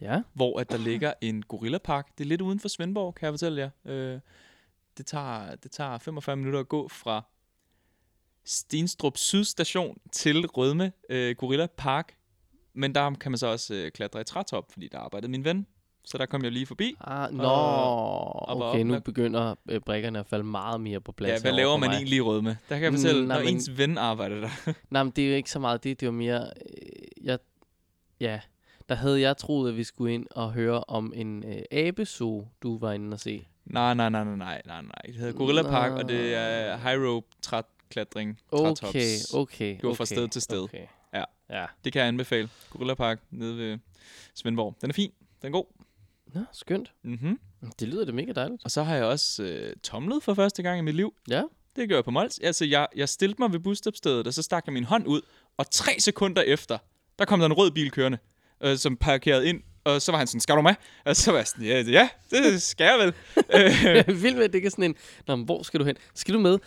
Ja, 0.02 0.22
hvor 0.34 0.60
at 0.60 0.72
der 0.72 0.78
ligger 0.78 1.14
en 1.22 1.44
gorillapark. 1.44 2.18
Det 2.18 2.24
er 2.24 2.28
lidt 2.28 2.42
uden 2.42 2.60
for 2.60 2.68
Svendborg, 2.68 3.16
kan 3.16 3.26
jeg 3.26 3.34
fortælle 3.34 3.62
jer. 3.62 3.70
Øh, 3.94 4.20
det, 4.98 5.06
tager, 5.06 5.56
det 5.56 5.72
tager 5.72 5.98
45 5.98 6.36
minutter 6.36 6.60
at 6.60 6.68
gå 6.70 6.88
fra 6.88 7.24
Stenstrup 8.46 9.18
Sydstation 9.18 9.98
til 10.12 10.48
Rødme 10.48 10.92
øh, 11.10 11.36
Gorilla 11.36 11.68
Park. 11.78 12.16
Men 12.74 12.96
der 12.96 13.14
kan 13.14 13.32
man 13.32 13.38
så 13.38 13.48
også 13.48 13.74
øh, 13.74 13.92
klatre 13.92 14.22
i 14.22 14.24
trætop, 14.24 14.72
fordi 14.72 14.88
der 14.92 14.98
arbejdede 15.00 15.32
min 15.32 15.46
ven. 15.46 15.68
Så 16.06 16.18
der 16.18 16.26
kom 16.26 16.44
jeg 16.44 16.52
lige 16.52 16.66
forbi. 16.66 16.96
ah, 17.02 17.34
nå, 17.34 17.44
og 17.44 18.50
okay, 18.62 18.80
op 18.80 18.86
nu 18.86 19.00
begynder 19.00 19.56
øh, 19.70 19.82
brikkerne 19.82 20.20
at 20.20 20.26
falde 20.28 20.44
meget 20.44 20.82
mere 20.82 21.02
på 21.02 21.12
plads. 21.12 21.32
Ja, 21.32 21.42
hvad 21.50 21.52
laver 21.58 21.78
man 21.78 21.90
mig. 21.90 21.96
egentlig 21.96 22.18
i 22.18 22.22
Rødme? 22.22 22.50
Der 22.70 22.76
kan 22.76 22.84
jeg 22.84 22.92
Mm, 22.92 22.98
fortælle, 22.98 23.28
nej, 23.28 23.38
når 23.38 23.46
men- 23.46 23.54
ens 23.56 23.78
ven 23.78 23.98
arbejder 23.98 24.40
der. 24.42 24.50
Nej, 24.90 25.04
men 25.04 25.12
det 25.16 25.26
er 25.26 25.30
jo 25.30 25.36
ikke 25.36 25.52
så 25.52 25.60
meget 25.60 25.84
det. 25.84 26.00
Det 26.00 26.06
var 26.06 26.12
mere... 26.12 26.46
Øh, 26.46 27.26
jeg, 27.26 27.40
ja, 28.20 28.40
der 28.92 28.98
havde 28.98 29.22
jeg 29.22 29.38
troet, 29.38 29.70
at 29.70 29.78
vi 29.78 29.84
skulle 29.84 30.14
ind 30.14 30.28
og 30.32 30.52
høre 30.54 30.84
om 30.88 31.14
en 31.16 31.44
øh, 31.44 31.62
abezoo, 31.72 32.48
du 32.64 32.78
var 32.78 32.92
inde 32.92 33.14
og 33.14 33.20
se. 33.20 33.48
nej, 33.66 33.94
nej, 33.94 34.10
nej, 34.10 34.24
nej, 34.24 34.36
nej, 34.36 34.62
nej, 34.66 34.82
nej. 34.82 35.02
Det 35.06 35.16
hedder 35.16 35.34
Gorilla 35.34 35.64
Park, 35.64 35.92
og 35.92 36.10
det 36.10 36.36
er 36.36 36.78
high 36.78 37.08
rope 37.08 37.28
træklatring. 37.42 38.40
Okay, 38.52 38.76
trætops. 38.76 39.34
okay, 39.34 39.76
Det 39.76 39.84
var 39.84 39.94
fra 39.94 40.04
okay, 40.04 40.16
sted 40.16 40.28
til 40.28 40.42
sted. 40.42 40.64
Okay. 40.64 40.86
Ja. 41.14 41.24
Ja. 41.50 41.66
Det 41.84 41.94
kan 41.94 42.00
jeg 42.00 42.08
anbefale. 42.08 42.50
Gorilla 42.70 42.94
Park 42.94 43.20
nede 43.32 43.58
ved 43.58 43.78
Svendborg. 44.36 44.76
Den 44.82 44.90
er 44.90 44.94
fin. 44.94 45.12
Den 45.42 45.48
er 45.48 45.52
god. 45.52 45.66
Nå, 46.34 46.42
skønt. 46.52 46.92
Mm-hmm. 47.04 47.40
Det 47.80 47.88
lyder 47.88 48.06
da 48.06 48.12
mega 48.12 48.32
dejligt. 48.32 48.66
Og 48.66 48.72
så 48.72 48.84
har 48.84 48.96
jeg 48.96 49.06
også 49.06 49.44
øh, 49.44 49.76
tomlet 49.84 50.24
for 50.24 50.34
første 50.34 50.64
gang 50.64 50.80
i 50.80 50.82
mit 50.82 50.96
liv. 50.96 51.14
Ja. 51.30 51.44
Det 51.76 51.90
gør 51.90 51.96
jeg 51.96 52.04
på 52.04 52.12
Mols. 52.12 52.40
Altså, 52.40 52.66
jeg, 52.66 52.88
jeg 52.96 53.10
stillede 53.10 53.42
mig 53.42 53.52
ved 53.52 53.60
busstopstedet, 53.60 54.28
og 54.28 54.34
så 54.34 54.42
stak 54.42 54.64
jeg 54.68 54.74
min 54.74 54.84
hånd 54.84 55.08
ud, 55.08 55.22
og 55.58 55.72
tre 55.72 55.92
sekunder 56.00 56.42
efter, 56.42 56.78
der 57.20 57.26
kom 57.26 57.40
der 57.40 57.46
en 57.46 57.54
rød 57.54 57.72
bil 57.72 57.92
kørende, 57.92 58.18
øh, 58.64 58.78
som 58.78 58.96
parkerede 58.98 59.48
ind, 59.50 59.62
og 59.84 60.02
så 60.02 60.12
var 60.12 60.18
han 60.18 60.28
sådan, 60.28 60.42
skal 60.42 60.56
du 60.56 60.62
med? 60.62 60.74
Og 61.06 61.16
så 61.16 61.32
var 61.32 61.38
jeg 61.38 61.48
sådan, 61.48 61.66
ja, 61.66 61.82
ja 61.82 62.10
det 62.32 62.62
skal 62.62 62.84
jeg 62.86 63.00
vel. 63.00 63.14
Øh, 63.56 63.86
Jeg 63.86 64.04
er 64.08 64.14
vild 64.14 64.36
med, 64.36 64.44
at 64.44 64.50
det 64.50 64.56
ikke 64.56 64.66
er 64.66 64.70
sådan 64.72 64.84
en, 64.84 64.96
Nå, 65.28 65.36
men 65.36 65.46
hvor 65.46 65.64
skal 65.64 65.80
du 65.80 65.86
hen? 65.86 65.96
Skal 66.16 66.34
du 66.34 66.40
med? 66.40 66.58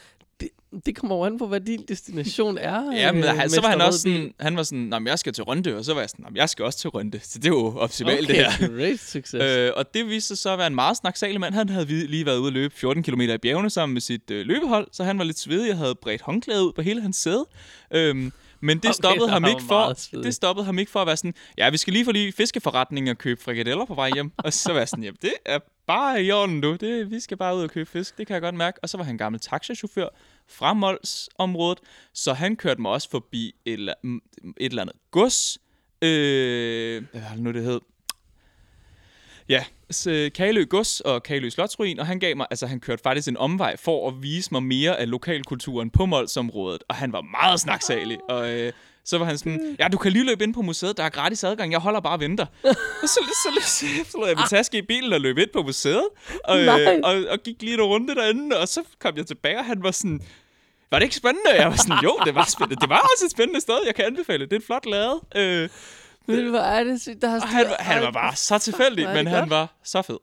Det, 0.40 0.48
det 0.86 0.96
kommer 0.96 1.16
jo 1.16 1.24
an 1.24 1.38
på, 1.38 1.46
hvad 1.46 1.60
din 1.60 1.84
destination 1.88 2.58
er. 2.58 2.92
ja, 3.00 3.12
men 3.12 3.24
øh, 3.24 3.30
han, 3.30 3.50
så 3.50 3.60
var 3.60 3.68
han 3.68 3.80
også 3.80 3.98
sådan, 3.98 4.34
han 4.40 4.56
var 4.56 4.62
sådan, 4.62 4.78
"Nå, 4.84 4.98
men 4.98 5.06
jeg 5.06 5.18
skal 5.18 5.32
til 5.32 5.44
Rønde, 5.44 5.76
og 5.76 5.84
så 5.84 5.94
var 5.94 6.00
jeg 6.00 6.10
sådan, 6.10 6.22
"Nå, 6.22 6.28
men 6.30 6.36
jeg 6.36 6.48
skal 6.48 6.64
også 6.64 6.78
til 6.78 6.90
Rønde. 6.90 7.20
Så 7.22 7.38
det 7.38 7.44
er 7.44 7.48
jo 7.48 7.76
optimalt, 7.78 8.28
det 8.28 8.46
Okay, 8.46 8.50
her. 8.58 8.68
great 8.68 9.00
success. 9.00 9.34
Øh, 9.44 9.70
og 9.76 9.94
det 9.94 10.06
viste 10.08 10.28
sig 10.28 10.38
så 10.38 10.50
at 10.52 10.58
være 10.58 10.66
en 10.66 10.74
meget 10.74 10.96
snaksalig 10.96 11.40
mand. 11.40 11.54
Han 11.54 11.68
havde 11.68 11.86
lige 12.06 12.26
været 12.26 12.38
ude 12.38 12.46
at 12.46 12.52
løbe 12.52 12.74
14 12.76 13.02
km 13.02 13.20
i 13.20 13.38
bjergene 13.38 13.70
sammen 13.70 13.92
med 13.94 14.00
sit 14.00 14.30
øh, 14.30 14.46
løbehold, 14.46 14.88
så 14.92 15.04
han 15.04 15.18
var 15.18 15.24
lidt 15.24 15.38
svedig 15.38 15.72
og 15.72 15.78
havde 15.78 15.94
bredt 15.94 16.22
håndklæde 16.22 16.64
ud 16.66 16.72
på 16.72 16.82
hele 16.82 17.00
hans 17.02 17.16
sæde. 17.16 17.46
Øhm, 17.90 18.32
men 18.64 18.78
det 18.78 18.94
stoppede 18.94 19.28
ham 19.28 19.44
ikke 19.44 19.62
for, 19.68 19.76
det 20.24 20.34
stoppede 20.34 20.64
ham 20.66 20.78
ikke 20.78 20.90
for 20.92 21.00
at 21.00 21.06
være 21.06 21.16
sådan, 21.16 21.34
ja, 21.58 21.70
vi 21.70 21.76
skal 21.76 21.92
lige 21.92 22.04
forbi 22.04 22.32
fiskeforretningen 22.32 23.10
og 23.10 23.18
købe 23.18 23.42
frikadeller 23.42 23.84
på 23.84 23.94
vej 23.94 24.10
hjem. 24.14 24.32
og 24.38 24.52
så 24.52 24.72
var 24.72 24.84
sådan, 24.84 25.04
jamen 25.04 25.18
det 25.22 25.32
er 25.46 25.58
bare 25.86 26.22
i 26.24 26.30
orden, 26.30 26.60
du. 26.60 26.76
Det, 26.80 27.10
vi 27.10 27.20
skal 27.20 27.36
bare 27.36 27.56
ud 27.56 27.62
og 27.62 27.70
købe 27.70 27.90
fisk, 27.90 28.18
det 28.18 28.26
kan 28.26 28.34
jeg 28.34 28.40
godt 28.42 28.54
mærke. 28.54 28.78
Og 28.82 28.88
så 28.88 28.96
var 28.96 29.04
han 29.04 29.18
gammel 29.18 29.40
taxachauffør 29.40 30.08
fra 30.48 30.72
Mols 30.74 31.28
området, 31.38 31.78
så 32.14 32.32
han 32.32 32.56
kørte 32.56 32.80
mig 32.80 32.90
også 32.90 33.10
forbi 33.10 33.54
et, 33.64 33.72
eller- 33.72 33.94
et 34.56 34.70
eller 34.70 34.82
andet 34.82 34.96
gods. 35.10 35.58
Øh, 36.02 37.02
hvad 37.12 37.20
var 37.20 37.28
det 37.34 37.40
nu, 37.42 37.52
det 37.52 37.64
hed? 37.64 37.80
Ja, 39.48 39.64
så 39.90 40.30
Kalø 40.34 40.64
Gods 40.64 41.00
og 41.00 41.22
Kalø 41.22 41.50
Slotsruin, 41.50 41.98
og 41.98 42.06
han 42.06 42.18
gav 42.18 42.36
mig, 42.36 42.46
altså 42.50 42.66
han 42.66 42.80
kørte 42.80 43.02
faktisk 43.02 43.28
en 43.28 43.36
omvej 43.36 43.76
for 43.76 44.08
at 44.08 44.14
vise 44.22 44.48
mig 44.52 44.62
mere 44.62 45.00
af 45.00 45.10
lokalkulturen 45.10 45.90
på 45.90 46.06
Molsområdet, 46.06 46.82
og 46.88 46.94
han 46.94 47.12
var 47.12 47.20
meget 47.20 47.60
snaksalig, 47.60 48.18
og 48.28 48.50
øh, 48.50 48.72
så 49.04 49.18
var 49.18 49.24
han 49.24 49.38
sådan, 49.38 49.76
ja, 49.78 49.88
du 49.88 49.98
kan 49.98 50.12
lige 50.12 50.24
løbe 50.24 50.44
ind 50.44 50.54
på 50.54 50.62
museet, 50.62 50.96
der 50.96 51.04
er 51.04 51.08
gratis 51.08 51.44
adgang, 51.44 51.72
jeg 51.72 51.80
holder 51.80 52.00
bare 52.00 52.12
og 52.12 52.20
venter. 52.20 52.46
og 53.02 53.08
så, 53.08 53.20
så, 53.44 53.62
så, 53.62 53.86
så 54.10 54.18
lod 54.18 54.28
jeg 54.28 54.36
min 54.36 54.46
taske 54.50 54.78
i 54.78 54.82
bilen 54.82 55.12
og 55.12 55.20
løb 55.20 55.38
ind 55.38 55.50
på 55.52 55.62
museet, 55.62 56.04
og, 56.44 56.60
øh, 56.60 57.00
og, 57.04 57.14
og 57.30 57.38
gik 57.44 57.62
lige 57.62 57.74
en 57.74 57.82
runde 57.82 58.14
derinde, 58.14 58.58
og 58.60 58.68
så 58.68 58.82
kom 58.98 59.16
jeg 59.16 59.26
tilbage, 59.26 59.58
og 59.58 59.64
han 59.64 59.82
var 59.82 59.90
sådan, 59.90 60.20
var 60.90 60.98
det 60.98 61.04
ikke 61.04 61.16
spændende? 61.16 61.50
Jeg 61.54 61.68
var 61.68 61.76
sådan, 61.76 61.98
jo, 62.02 62.18
det 62.24 62.34
var 62.34 62.44
spændende. 62.48 62.80
Det 62.80 62.88
var 62.88 63.08
også 63.12 63.24
et 63.24 63.30
spændende 63.30 63.60
sted, 63.60 63.74
jeg 63.86 63.94
kan 63.94 64.04
anbefale. 64.04 64.44
Det 64.44 64.52
er 64.52 64.56
et 64.56 64.66
flot 64.66 64.86
lavet. 64.86 65.20
Øh, 65.36 65.68
Du, 66.28 66.50
hvor 66.50 66.58
er 66.58 66.84
det 66.84 67.00
sygt? 67.00 67.22
Der 67.22 67.28
har 67.28 67.40
og 67.40 67.48
han, 67.48 67.66
var- 67.66 67.76
han 67.80 68.02
var 68.02 68.10
bare 68.10 68.36
så 68.36 68.58
tilfældig, 68.58 69.06
det 69.06 69.14
men 69.14 69.26
han 69.26 69.38
godt. 69.40 69.50
var 69.50 69.74
så 69.84 70.02
fed. 70.02 70.18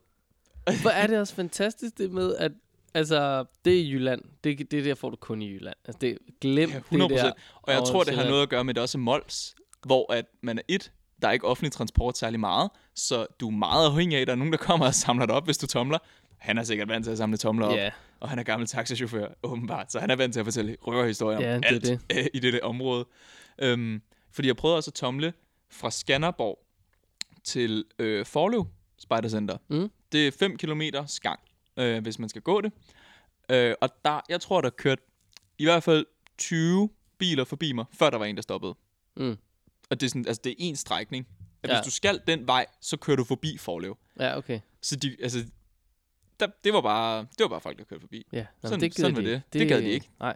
Hvor 0.81 0.89
er 0.89 1.07
det 1.07 1.19
også 1.19 1.35
fantastisk 1.35 1.97
det 1.97 2.11
med, 2.11 2.35
at 2.35 2.51
altså, 2.93 3.45
det 3.65 3.73
er 3.73 3.77
i 3.81 3.91
Jylland. 3.91 4.21
Det, 4.43 4.71
det 4.71 4.85
der 4.85 4.95
får 4.95 5.09
du 5.09 5.15
kun 5.15 5.41
i 5.41 5.49
Jylland. 5.53 5.75
Altså, 5.85 5.97
det, 6.01 6.17
glem 6.41 6.69
Ja, 6.69 6.75
det 6.75 6.83
100 6.91 7.13
der. 7.15 7.31
Og 7.61 7.73
jeg 7.73 7.83
tror, 7.83 8.03
det 8.03 8.15
har 8.15 8.23
noget 8.29 8.41
at 8.43 8.49
gøre 8.49 8.63
med, 8.63 8.73
det 8.73 8.83
også 8.83 8.97
Mols, 8.97 9.55
hvor 9.85 10.13
at 10.13 10.25
man 10.43 10.57
er 10.57 10.61
et, 10.67 10.91
der 11.21 11.27
er 11.27 11.31
ikke 11.31 11.47
offentlig 11.47 11.71
transport 11.71 12.17
særlig 12.17 12.39
meget, 12.39 12.69
så 12.95 13.25
du 13.39 13.47
er 13.47 13.51
meget 13.51 13.85
afhængig 13.87 14.17
af, 14.17 14.21
at 14.21 14.27
der 14.27 14.33
er 14.33 14.37
nogen, 14.37 14.51
der 14.53 14.57
kommer 14.59 14.85
og 14.85 14.93
samler 14.95 15.25
dig 15.25 15.35
op, 15.35 15.45
hvis 15.45 15.57
du 15.57 15.67
tomler. 15.67 15.97
Han 16.37 16.57
er 16.57 16.63
sikkert 16.63 16.89
vant 16.89 17.05
til 17.05 17.11
at 17.11 17.17
samle 17.17 17.37
tomler 17.37 17.65
op, 17.67 17.75
Ja, 17.77 17.89
og 18.19 18.29
han 18.29 18.39
er 18.39 18.43
gammel 18.43 18.67
taxachauffør, 18.67 19.27
åbenbart, 19.43 19.91
så 19.91 19.99
han 19.99 20.09
er 20.09 20.15
vant 20.15 20.33
til 20.33 20.39
at 20.39 20.45
fortælle 20.45 20.77
røverhistorier 20.87 21.37
om 21.37 21.43
Ja, 21.43 21.55
det 21.57 21.65
alt 21.65 21.83
det. 21.83 21.99
øh, 22.17 22.25
i 22.33 22.39
det 22.39 22.61
område. 22.61 23.05
Øhm, 23.59 24.01
fordi 24.31 24.47
jeg 24.47 24.55
prøvede 24.55 24.77
også 24.77 24.89
at 24.89 24.93
tomle 24.95 25.33
fra 25.71 25.91
Skanderborg 25.91 26.59
til 27.43 27.85
øh, 27.99 28.25
Forlev 28.25 28.67
Spejdercenter. 28.97 29.57
Mm. 29.67 29.91
Det 30.11 30.27
er 30.27 30.31
5 30.31 30.57
km 30.57 30.81
gang, 31.21 31.39
øh, 31.77 32.01
hvis 32.03 32.19
man 32.19 32.29
skal 32.29 32.41
gå 32.41 32.61
det. 32.61 32.71
Øh, 33.51 33.75
og 33.81 33.89
der, 34.05 34.21
jeg 34.29 34.41
tror, 34.41 34.61
der 34.61 34.69
kørt 34.69 34.99
i 35.57 35.63
hvert 35.65 35.83
fald 35.83 36.05
20 36.37 36.89
biler 37.17 37.43
forbi 37.43 37.71
mig, 37.71 37.85
før 37.93 38.09
der 38.09 38.17
var 38.17 38.25
en, 38.25 38.35
der 38.35 38.41
stoppede. 38.41 38.75
Mm. 39.17 39.37
Og 39.89 40.01
det 40.01 40.03
er, 40.03 40.09
sådan, 40.09 40.27
altså, 40.27 40.41
det 40.43 40.49
er 40.51 40.55
en 40.57 40.75
strækning. 40.75 41.27
At 41.63 41.69
Ja. 41.69 41.75
Hvis 41.75 41.85
du 41.85 41.91
skal 41.91 42.21
den 42.27 42.47
vej, 42.47 42.65
så 42.81 42.97
kører 42.97 43.17
du 43.17 43.23
forbi 43.23 43.57
Forlev. 43.57 43.97
Ja, 44.19 44.37
okay. 44.37 44.59
Så 44.81 44.95
de, 44.95 45.17
altså, 45.21 45.45
der, 46.39 46.47
det, 46.63 46.73
var 46.73 46.81
bare, 46.81 47.19
det 47.21 47.39
var 47.39 47.47
bare 47.47 47.61
folk, 47.61 47.77
der 47.77 47.83
kørte 47.83 48.01
forbi. 48.01 48.27
Ja, 48.31 48.45
Nå, 48.63 48.69
Sådan- 48.69 48.81
det 48.81 48.95
sådan 48.95 49.15
var 49.15 49.21
de 49.21 49.27
det. 49.27 49.33
ikke. 49.35 49.59
Det 49.59 49.67
gad 49.67 49.81
de 49.81 49.89
ikke. 49.89 50.09
Nej, 50.19 50.35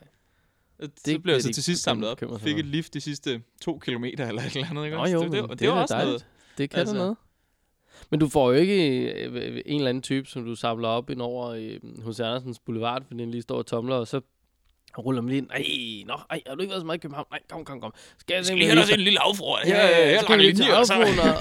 Det 0.79 0.91
så 1.05 1.19
blev 1.19 1.33
jeg 1.33 1.41
så 1.43 1.53
til 1.53 1.63
sidst 1.63 1.83
samlet 1.83 2.09
op. 2.09 2.41
Fik 2.41 2.57
et 2.59 2.65
lift 2.65 2.93
de 2.93 3.01
sidste 3.01 3.41
to 3.61 3.79
kilometer 3.79 4.27
eller 4.27 4.41
et 4.41 4.55
eller 4.55 4.69
andet. 4.69 4.85
Ikke? 4.85 4.97
Nå 4.97 5.05
jo, 5.05 5.23
det, 5.23 5.31
det, 5.31 5.49
det, 5.49 5.59
det 5.59 5.65
er 5.65 5.69
var 5.69 5.75
da 5.75 5.81
også 5.81 5.93
dejligt. 5.93 6.09
noget. 6.11 6.25
det 6.57 6.69
kan 6.69 6.79
altså. 6.79 6.91
Altså- 6.93 7.03
noget. 7.03 7.17
Men 8.09 8.19
du 8.19 8.27
får 8.27 8.51
jo 8.51 8.57
ikke 8.57 9.09
øh, 9.23 9.61
en 9.65 9.75
eller 9.77 9.89
anden 9.89 10.01
type, 10.01 10.27
som 10.29 10.45
du 10.45 10.55
samler 10.55 10.87
op 10.87 11.09
ind 11.09 11.21
over 11.21 11.47
øh, 11.47 11.79
hos 12.03 12.19
Andersens 12.19 12.59
Boulevard, 12.59 13.03
fordi 13.07 13.21
den 13.21 13.31
lige 13.31 13.41
står 13.41 13.57
og 13.57 13.65
tomler, 13.65 13.95
og 13.95 14.07
så 14.07 14.21
ruller 15.01 15.21
lige 15.21 15.37
ind. 15.37 15.49
Ej, 15.49 15.63
nå, 16.07 16.13
ej, 16.29 16.41
har 16.47 16.55
du 16.55 16.61
ikke 16.61 16.71
været 16.71 16.81
så 16.81 16.85
meget 16.85 16.97
i 16.97 17.01
København? 17.01 17.25
Nej, 17.31 17.39
kom, 17.49 17.65
kom, 17.65 17.81
kom. 17.81 17.93
Skal 18.19 18.35
jeg 18.35 18.45
simpelthen 18.45 18.77
lige- 18.77 18.93
en 18.93 18.99
lille 18.99 19.19
affor. 19.19 19.59
Ja, 19.67 19.87
ja, 19.87 20.09
ja, 20.11 20.19
så 20.19 20.25
kan 20.25 20.35
du 20.37 20.41
lige 20.41 20.53
til 20.53 20.71
og, 20.71 20.79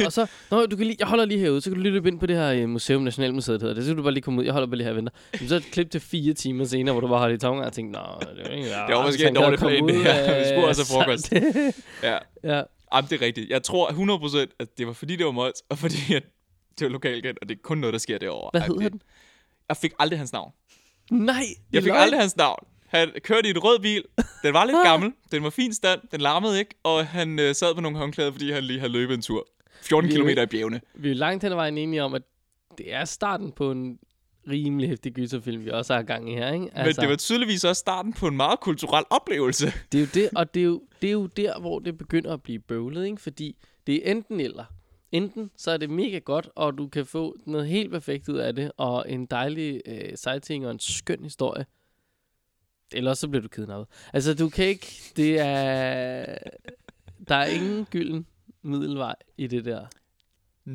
og 0.06 0.12
så, 0.12 0.26
nå, 0.50 0.66
du 0.66 0.76
kan 0.76 0.86
lige, 0.86 0.96
jeg 0.98 1.08
holder 1.08 1.24
lige 1.24 1.40
herude, 1.40 1.60
så 1.60 1.70
kan 1.70 1.76
du 1.76 1.82
lige 1.82 1.92
løbe 1.92 2.08
ind 2.08 2.20
på 2.20 2.26
det 2.26 2.36
her 2.36 2.48
øh, 2.52 2.68
museum, 2.68 3.02
Nationalmuseet 3.02 3.60
hedder 3.62 3.74
det, 3.74 3.84
så 3.84 3.90
kan 3.90 3.96
du 3.96 4.02
bare 4.02 4.12
lige 4.12 4.22
komme 4.22 4.40
ud, 4.40 4.44
jeg 4.44 4.52
holder 4.52 4.66
bare 4.66 4.76
lige 4.76 4.84
her 4.84 4.90
og 4.92 4.96
venter. 4.96 5.12
Men 5.40 5.48
så 5.48 5.54
det 5.54 5.64
klip 5.64 5.90
til 5.90 6.00
fire 6.00 6.32
timer 6.34 6.64
senere, 6.64 6.92
hvor 6.92 7.00
du 7.00 7.08
bare 7.08 7.18
holder 7.18 7.36
i 7.36 7.38
tomgang 7.38 7.66
og 7.66 7.72
tænker, 7.72 8.00
nå, 8.00 8.20
det 8.36 8.46
er 8.46 8.50
jo 8.50 8.56
ikke 8.56 8.68
Det 8.68 8.94
var 8.94 9.06
måske 9.06 9.28
en 9.28 9.34
dårlig 9.34 9.58
plan, 9.58 9.88
det 9.88 10.02
her. 10.02 10.38
Vi 10.38 10.44
skulle 10.44 10.66
også 10.68 10.94
have 10.94 11.04
frokost. 11.04 11.32
Ja. 12.02 12.18
ja, 12.56 12.62
Jamen, 12.94 13.10
det 13.10 13.22
er 13.22 13.26
rigtigt. 13.26 13.50
Jeg 13.50 13.62
tror 13.62 13.88
100% 14.46 14.54
at 14.58 14.68
det 14.78 14.86
var 14.86 14.92
fordi, 14.92 15.16
det 15.16 15.26
var 15.26 15.32
Mols, 15.32 15.62
og 15.68 15.78
fordi 15.78 16.14
at 16.14 16.22
det 16.78 16.84
var 16.84 16.88
lokalkendt, 16.92 17.38
og 17.42 17.48
det 17.48 17.54
er 17.54 17.58
kun 17.62 17.78
noget, 17.78 17.92
der 17.92 17.98
sker 17.98 18.18
derovre. 18.18 18.50
hvad 18.52 18.60
hedder 18.60 18.80
det- 18.82 18.92
den? 18.92 19.02
Jeg 19.68 19.76
fik 19.76 19.92
aldrig 19.98 20.18
hans 20.18 20.32
navn. 20.32 20.52
Nej, 21.10 21.34
det 21.36 21.56
Jeg 21.72 21.82
fik 21.82 21.92
aldrig 21.94 22.20
hans 22.20 22.36
navn. 22.36 22.58
Han 22.86 23.08
kørte 23.22 23.48
i 23.48 23.50
et 23.50 23.64
rød 23.64 23.78
bil. 23.78 24.04
Den 24.42 24.54
var 24.54 24.64
lidt 24.64 24.76
gammel. 24.90 25.12
Den 25.32 25.42
var 25.42 25.50
fin 25.50 25.74
stand. 25.74 26.00
Den 26.12 26.20
larmede 26.20 26.58
ikke. 26.58 26.74
Og 26.82 27.06
han 27.06 27.38
øh, 27.38 27.54
sad 27.54 27.74
på 27.74 27.80
nogle 27.80 27.98
håndklæder, 27.98 28.32
fordi 28.32 28.50
han 28.50 28.64
lige 28.64 28.78
havde 28.80 28.92
løbet 28.92 29.14
en 29.14 29.22
tur. 29.22 29.46
14 29.82 30.08
Vi 30.08 30.14
er 30.14 30.18
jo 30.18 30.24
km 30.24 30.28
i 30.30 30.46
bjergene. 30.46 30.80
Vi 30.94 31.10
er 31.10 31.14
langt 31.14 31.42
hen 31.42 31.52
ad 31.52 31.56
vejen 31.56 31.78
enige 31.78 32.02
om, 32.02 32.14
at 32.14 32.22
det 32.78 32.94
er 32.94 33.04
starten 33.04 33.52
på 33.52 33.70
en 33.70 33.98
rimelig 34.50 34.88
hæftig 34.88 35.12
gyserfilm, 35.12 35.64
vi 35.64 35.70
også 35.70 35.94
har 35.94 36.02
gang 36.02 36.32
i 36.32 36.34
her, 36.34 36.52
ikke? 36.52 36.68
Altså. 36.72 37.00
Men 37.00 37.04
det 37.04 37.10
var 37.10 37.16
tydeligvis 37.16 37.64
også 37.64 37.80
starten 37.80 38.12
på 38.12 38.26
en 38.26 38.36
meget 38.36 38.60
kulturel 38.60 39.04
oplevelse. 39.10 39.66
det 39.92 39.98
er 39.98 40.02
jo 40.02 40.08
det, 40.14 40.30
og 40.36 40.54
det 40.54 40.60
er 40.60 40.64
jo, 40.64 40.82
det 41.02 41.08
er 41.08 41.12
jo 41.12 41.26
der, 41.26 41.60
hvor 41.60 41.78
det 41.78 41.98
begynder 41.98 42.32
at 42.32 42.42
blive 42.42 42.58
bøvlet, 42.58 43.06
ikke? 43.06 43.22
Fordi 43.22 43.56
det 43.86 44.08
er 44.08 44.10
enten 44.10 44.40
eller. 44.40 44.64
Enten 45.12 45.50
så 45.56 45.70
er 45.70 45.76
det 45.76 45.90
mega 45.90 46.18
godt, 46.18 46.48
og 46.54 46.78
du 46.78 46.88
kan 46.88 47.06
få 47.06 47.36
noget 47.46 47.68
helt 47.68 47.90
perfekt 47.90 48.28
ud 48.28 48.36
af 48.38 48.54
det, 48.56 48.72
og 48.76 49.04
en 49.08 49.26
dejlig 49.26 49.80
øh, 49.86 50.16
sightseeing 50.16 50.66
og 50.66 50.70
en 50.70 50.80
skøn 50.80 51.22
historie. 51.22 51.66
Eller 52.94 53.14
så 53.14 53.28
bliver 53.28 53.42
du 53.42 53.48
kidnappet. 53.48 53.86
Altså, 54.12 54.34
du 54.34 54.48
kan 54.48 54.64
ikke... 54.66 55.12
Det 55.16 55.40
er... 55.40 56.24
Der 57.28 57.34
er 57.34 57.46
ingen 57.46 57.84
gylden 57.84 58.26
middelvej 58.62 59.14
i 59.38 59.46
det 59.46 59.64
der. 59.64 59.86
Mm, 60.66 60.72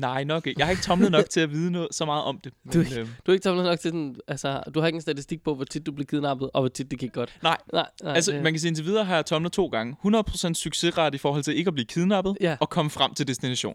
nej, 0.00 0.24
nok 0.24 0.46
ikke. 0.46 0.58
Jeg 0.58 0.66
har 0.66 0.70
ikke 0.70 0.82
tomlet 0.82 1.10
nok 1.12 1.30
til 1.30 1.40
at 1.40 1.50
vide 1.50 1.70
noget 1.70 1.88
så 1.92 2.04
meget 2.04 2.24
om 2.24 2.40
det. 2.44 2.52
Men, 2.64 2.72
Du- 2.72 2.80
øh, 2.80 2.96
Du 2.96 3.06
har 3.26 3.32
ikke 3.32 3.42
samlet 3.44 3.64
nok 3.64 3.80
til 3.80 3.92
den... 3.92 4.16
Altså, 4.28 4.62
du 4.74 4.80
har 4.80 4.86
ikke 4.86 4.96
en 4.96 5.00
statistik 5.02 5.42
på, 5.42 5.54
hvor 5.54 5.64
tit 5.64 5.86
du 5.86 5.92
bliver 5.92 6.06
kidnappet, 6.06 6.50
og 6.54 6.60
hvor 6.62 6.68
tit 6.68 6.90
det 6.90 6.98
gik 6.98 7.12
godt. 7.12 7.38
Nej. 7.42 7.56
Nej, 7.72 7.86
nej 8.02 8.12
altså, 8.14 8.32
det- 8.32 8.42
man 8.42 8.52
kan 8.52 8.60
sige, 8.60 8.68
indtil 8.68 8.84
videre 8.84 9.04
har 9.04 9.14
jeg 9.14 9.26
tomlet 9.26 9.52
to 9.52 9.66
gange. 9.66 9.96
100% 10.06 10.52
succesret 10.54 11.14
i 11.14 11.18
forhold 11.18 11.42
til 11.42 11.56
ikke 11.58 11.68
at 11.68 11.74
blive 11.74 11.86
kidnappet, 11.86 12.36
Ja. 12.40 12.56
og 12.60 12.70
komme 12.70 12.90
frem 12.90 13.14
til 13.14 13.28
destination. 13.28 13.74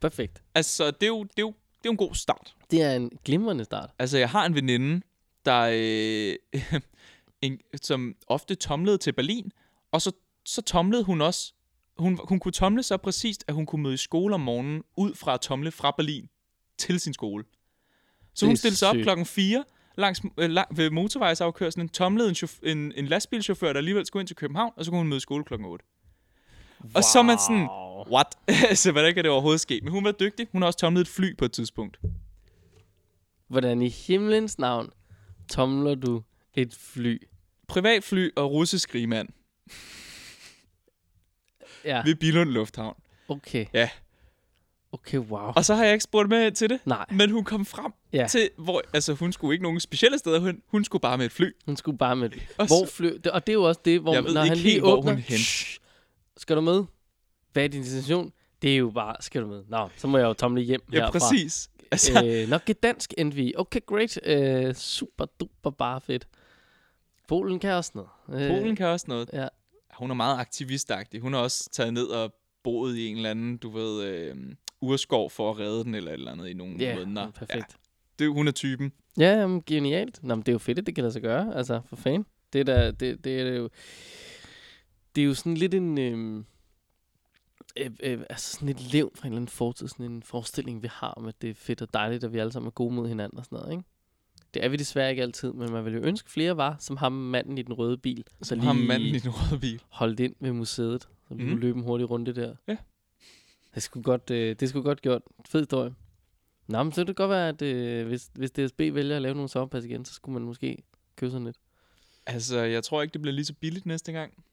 Perfekt. 0.00 0.42
Altså, 0.54 0.86
det 0.90 1.02
er 1.02 1.06
jo, 1.06 1.22
det 1.22 1.30
er 1.38 1.42
jo, 1.42 1.48
det 1.48 1.54
er 1.84 1.86
jo 1.86 1.90
en 1.90 1.96
god 1.96 2.14
start. 2.14 2.54
Det 2.70 2.82
er 2.82 2.92
en 2.92 3.10
glimrende 3.24 3.64
start. 3.64 3.90
Altså, 3.98 4.18
jeg 4.18 4.28
har 4.28 4.46
en 4.46 4.54
veninde, 4.54 5.00
der 5.46 5.70
øh, 5.72 6.60
en, 7.42 7.58
som 7.82 8.14
ofte 8.26 8.54
tomlede 8.54 8.98
til 8.98 9.12
Berlin, 9.12 9.52
og 9.92 10.02
så, 10.02 10.12
så 10.44 10.62
tomlede 10.62 11.04
hun 11.04 11.20
også. 11.20 11.52
Hun, 11.98 12.20
hun 12.28 12.38
kunne 12.38 12.52
tomle 12.52 12.82
så 12.82 12.96
præcist, 12.96 13.44
at 13.48 13.54
hun 13.54 13.66
kunne 13.66 13.82
møde 13.82 13.94
i 13.94 13.96
skole 13.96 14.34
om 14.34 14.40
morgenen, 14.40 14.82
ud 14.96 15.14
fra 15.14 15.34
at 15.34 15.40
tomle 15.40 15.70
fra 15.70 15.90
Berlin 15.96 16.28
til 16.78 17.00
sin 17.00 17.14
skole. 17.14 17.44
Så 18.34 18.46
hun 18.46 18.56
stillede 18.56 18.76
sig 18.76 18.88
op 18.88 18.96
klokken 18.96 19.26
4 19.26 19.64
langs, 19.96 20.22
øh, 20.38 20.50
lang, 20.50 20.76
ved 20.76 20.90
motorvejsafkørslen, 20.90 21.88
tomlede 21.88 22.28
en, 22.28 22.34
chauff- 22.34 22.60
en, 22.62 22.92
en 22.96 23.06
lastbilchauffør, 23.06 23.72
der 23.72 23.78
alligevel 23.78 24.06
skulle 24.06 24.20
ind 24.20 24.26
til 24.26 24.36
København, 24.36 24.72
og 24.76 24.84
så 24.84 24.90
kunne 24.90 24.98
hun 24.98 25.08
møde 25.08 25.16
i 25.16 25.20
skole 25.20 25.44
klokken 25.44 25.68
8. 25.68 25.84
Og 26.94 27.04
så 27.04 27.18
er 27.18 27.22
man 27.22 27.38
sådan, 27.38 27.68
what? 28.12 28.26
altså, 28.70 28.92
hvordan 28.92 29.14
kan 29.14 29.24
det 29.24 29.32
overhovedet 29.32 29.60
ske? 29.60 29.80
Men 29.82 29.92
hun 29.92 30.04
var 30.04 30.12
dygtig. 30.12 30.46
Hun 30.52 30.62
har 30.62 30.66
også 30.66 30.78
tomlet 30.78 31.00
et 31.00 31.08
fly 31.08 31.36
på 31.36 31.44
et 31.44 31.52
tidspunkt. 31.52 32.00
Hvordan 33.48 33.82
i 33.82 33.88
himlens 33.88 34.58
navn 34.58 34.90
tomler 35.48 35.94
du 35.94 36.22
et 36.54 36.74
fly? 36.74 37.22
Privatfly 37.68 38.28
og 38.36 38.50
russisk 38.52 38.94
rigmand 38.94 39.28
Ja, 41.84 42.02
ved 42.04 42.14
Billund 42.14 42.50
Lufthavn. 42.50 42.96
okay. 43.28 43.66
Ja. 43.72 43.88
Okay, 44.92 45.18
wow. 45.18 45.52
Og 45.56 45.64
så 45.64 45.74
har 45.74 45.84
jeg 45.84 45.92
ikke 45.92 46.02
spurgt 46.02 46.28
med 46.28 46.50
til 46.50 46.70
det. 46.70 46.80
Nej, 46.84 47.04
Men 47.10 47.30
hun 47.30 47.44
kom 47.44 47.66
frem 47.66 47.92
Ja. 48.12 48.26
til, 48.30 48.50
hvor 48.58 48.82
altså, 48.92 49.14
hun 49.14 49.32
skulle 49.32 49.54
ikke 49.54 49.62
nogen 49.62 49.80
specielle 49.80 50.18
steder 50.18 50.40
hen. 50.40 50.62
Hun 50.66 50.84
skulle 50.84 51.00
bare 51.02 51.18
med 51.18 51.26
et 51.26 51.32
fly. 51.32 51.50
hun 51.66 51.76
skulle 51.76 51.98
bare 51.98 52.16
med 52.16 52.28
det. 52.30 52.42
Og 52.58 52.66
Hvor 52.66 52.86
fly... 52.92 53.06
Og 53.32 53.46
det 53.46 53.52
er 53.52 53.54
jo 53.54 53.62
også 53.62 53.80
det, 53.84 54.00
hvor 54.00 54.14
Jeg 54.14 54.24
ved 54.24 54.34
når 54.34 54.42
ikke 54.42 54.48
han 54.48 54.58
lige 54.58 54.70
helt, 54.72 54.82
hvor 54.82 54.96
åbner... 54.96 55.12
hun 55.12 55.18
er 55.18 55.22
henne. 55.22 55.38
"Shh, 55.44 55.78
Skal 56.36 56.56
du 56.56 56.60
med? 56.60 56.84
Hvad 57.52 57.64
er 57.64 57.68
din 57.68 57.82
destination? 57.82 58.32
Det 58.62 58.72
er 58.72 58.76
jo 58.76 58.90
bare, 58.90 59.16
skal 59.20 59.42
du 59.42 59.46
med? 59.46 59.64
Nå, 59.68 59.88
så 59.96 60.06
må 60.06 60.18
jeg 60.18 60.24
jo 60.24 60.32
tomle 60.32 60.62
hjem 60.62 60.80
ja, 60.92 60.98
herfra. 61.00 61.18
præcis. 61.18 61.70
Altså, 61.92 62.24
Øh, 62.26 62.48
nok 62.48 62.70
et 62.70 62.82
dansk 62.82 63.14
NV. 63.24 63.50
Okay, 63.56 63.80
great. 63.86 64.18
Øh, 64.26 64.74
super 64.74 65.24
duper 65.40 65.70
bare 65.70 66.00
fedt. 66.00 66.28
Polen 67.28 67.58
kan 67.58 67.70
også 67.72 67.92
noget. 67.94 68.08
Øh, 68.42 68.50
Polen 68.50 68.76
kan 68.76 68.86
også 68.86 69.06
noget. 69.08 69.30
Ja. 69.32 69.48
Hun 69.94 70.10
er 70.10 70.14
meget 70.14 70.38
aktivistagtig. 70.38 71.20
Hun 71.20 71.32
har 71.32 71.40
også 71.40 71.68
taget 71.72 71.92
ned 71.94 72.06
og 72.06 72.34
boet 72.64 72.96
i 72.96 73.06
en 73.06 73.16
eller 73.16 73.30
anden, 73.30 73.56
du 73.56 73.70
ved, 73.70 74.04
øh, 74.04 74.34
urskov 74.80 75.30
for 75.30 75.50
at 75.50 75.58
redde 75.58 75.84
den 75.84 75.94
eller 75.94 76.10
et 76.10 76.14
eller 76.14 76.32
andet 76.32 76.48
i 76.48 76.52
nogle 76.54 76.76
Ja, 76.78 76.98
måneder. 76.98 77.30
perfekt. 77.30 77.54
Ja, 77.54 77.62
det, 78.18 78.32
hun 78.32 78.48
er 78.48 78.52
typen. 78.52 78.92
Ja, 79.18 79.40
jamen, 79.40 79.62
genialt. 79.66 80.22
Nå, 80.22 80.34
men 80.34 80.42
det 80.42 80.48
er 80.48 80.52
jo 80.52 80.58
fedt, 80.58 80.78
at 80.78 80.86
det 80.86 80.94
kan 80.94 81.02
lade 81.02 81.12
sig 81.12 81.22
gøre. 81.22 81.54
Altså, 81.56 81.80
for 81.88 81.96
fan. 81.96 82.26
Det 82.52 82.60
er, 82.60 82.64
da, 82.64 82.90
det, 82.90 83.24
det 83.24 83.40
er 83.40 83.56
jo... 83.56 83.68
Det 85.16 85.22
er 85.22 85.26
jo 85.26 85.34
sådan 85.34 85.54
lidt 85.54 85.74
en... 85.74 85.98
Øhm, 85.98 86.44
øh, 87.76 87.90
øh, 88.02 88.20
altså 88.30 88.50
sådan 88.52 88.68
et 88.68 88.92
levn 88.92 89.10
fra 89.14 89.26
en 89.26 89.32
eller 89.32 89.36
anden 89.36 89.48
fortid, 89.48 89.88
sådan 89.88 90.06
en 90.06 90.22
forestilling, 90.22 90.82
vi 90.82 90.88
har 90.92 91.08
om, 91.10 91.26
at 91.26 91.42
det 91.42 91.50
er 91.50 91.54
fedt 91.54 91.82
og 91.82 91.94
dejligt, 91.94 92.24
at 92.24 92.32
vi 92.32 92.38
alle 92.38 92.52
sammen 92.52 92.66
er 92.66 92.70
gode 92.70 92.94
mod 92.94 93.08
hinanden 93.08 93.38
og 93.38 93.44
sådan 93.44 93.56
noget, 93.58 93.72
ikke? 93.72 93.84
Det 94.54 94.64
er 94.64 94.68
vi 94.68 94.76
desværre 94.76 95.10
ikke 95.10 95.22
altid, 95.22 95.52
men 95.52 95.72
man 95.72 95.84
ville 95.84 95.98
jo 95.98 96.04
ønske 96.04 96.30
flere 96.30 96.56
var, 96.56 96.76
som 96.80 96.96
ham 96.96 97.12
manden 97.12 97.58
i 97.58 97.62
den 97.62 97.72
røde 97.74 97.98
bil. 97.98 98.24
Så 98.42 98.48
Så 98.48 98.56
har 98.60 98.72
manden 98.72 99.08
i 99.14 99.18
den 99.18 99.30
røde 99.30 99.60
bil. 99.60 99.82
holdt 99.88 100.20
ind 100.20 100.34
ved 100.40 100.52
museet, 100.52 101.02
så 101.02 101.34
vi 101.34 101.42
Mhm. 101.42 101.50
kunne 101.52 101.60
løbe 101.60 101.78
en 101.78 101.84
hurtig 101.84 102.10
runde 102.10 102.32
der. 102.34 102.54
Ja. 102.68 102.76
Det 103.74 103.82
skulle 103.82 104.04
godt, 104.04 104.30
øh, 104.30 104.56
det 104.60 104.68
skulle 104.68 104.82
godt 104.84 105.02
gjort. 105.02 105.22
Fed 105.48 105.60
historie. 105.60 105.94
Nå, 106.68 106.82
men 106.82 106.92
så 106.92 106.96
kan 106.96 107.06
det 107.06 107.16
godt 107.16 107.30
være, 107.30 107.48
at 107.48 107.62
øh, 107.62 108.06
hvis, 108.06 108.30
hvis 108.34 108.50
DSB 108.50 108.78
vælger 108.80 109.16
at 109.16 109.22
lave 109.22 109.34
nogle 109.34 109.48
sommerpas 109.48 109.84
igen, 109.84 110.04
så 110.04 110.14
skulle 110.14 110.32
man 110.32 110.42
måske 110.42 110.82
købe 111.16 111.30
sådan 111.30 111.44
lidt. 111.46 111.56
Altså, 112.26 112.58
jeg 112.58 112.84
tror 112.84 113.02
ikke, 113.02 113.12
det 113.12 113.22
bliver 113.22 113.34
lige 113.34 113.44
så 113.44 113.54
billigt 113.60 113.86
næste 113.86 114.12
gang. 114.12 114.44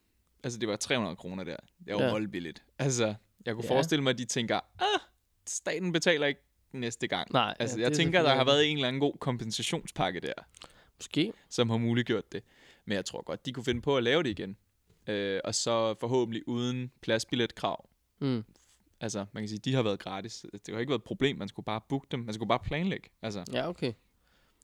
Altså, 0.44 0.60
det 0.60 0.68
var 0.70 0.76
300 0.76 1.16
kroner 1.16 1.44
der. 1.44 1.56
Det 1.88 1.96
var 1.96 2.04
Ja. 2.04 2.12
voldbilligt. 2.12 2.64
Altså, 2.80 3.14
jeg 3.46 3.54
kunne 3.56 3.66
Ja. 3.66 3.72
forestille 3.76 4.04
mig, 4.04 4.10
at 4.10 4.18
de 4.18 4.26
tænker, 4.26 4.56
ah, 4.80 5.00
staten 5.48 5.92
betaler 5.92 6.28
ikke 6.28 6.42
næste 6.72 7.08
gang. 7.08 7.34
Nej, 7.34 7.56
Altså, 7.60 7.78
ja, 7.78 7.84
jeg 7.84 7.92
er 7.92 7.96
tænker, 7.96 8.22
der 8.22 8.36
har 8.36 8.44
været 8.46 8.66
en 8.72 8.78
eller 8.78 8.88
anden 8.88 9.00
god 9.00 9.14
kompensationspakke 9.20 10.20
der, 10.20 10.34
Måske. 10.98 11.34
som 11.50 11.70
har 11.70 11.78
muliggjort 11.78 12.32
det. 12.32 12.44
Men 12.86 12.96
jeg 12.96 13.06
tror 13.06 13.22
godt, 13.22 13.46
de 13.46 13.52
kunne 13.54 13.64
finde 13.66 13.82
på 13.82 13.98
at 13.98 14.04
lave 14.04 14.24
det 14.24 14.30
igen. 14.30 14.58
Øh, 15.08 15.40
og 15.44 15.56
så 15.56 15.94
forhåbentlig 16.00 16.48
uden 16.48 16.92
pladsbilletkrav. 17.02 17.90
Mm. 18.22 18.44
Altså, 19.02 19.26
man 19.32 19.44
kan 19.44 19.48
sige, 19.50 19.60
de 19.60 19.74
har 19.74 19.82
været 19.84 20.00
gratis. 20.00 20.46
Det 20.54 20.74
har 20.74 20.80
ikke 20.80 20.90
været 20.90 21.00
et 21.00 21.04
problem. 21.04 21.38
Man 21.38 21.48
skulle 21.48 21.64
bare 21.66 21.82
booke 21.90 22.08
dem. 22.12 22.20
Man 22.20 22.34
skulle 22.34 22.48
bare 22.48 22.60
planlægge. 22.60 23.10
Altså, 23.22 23.44
Ja, 23.54 23.70
okay. 23.70 23.94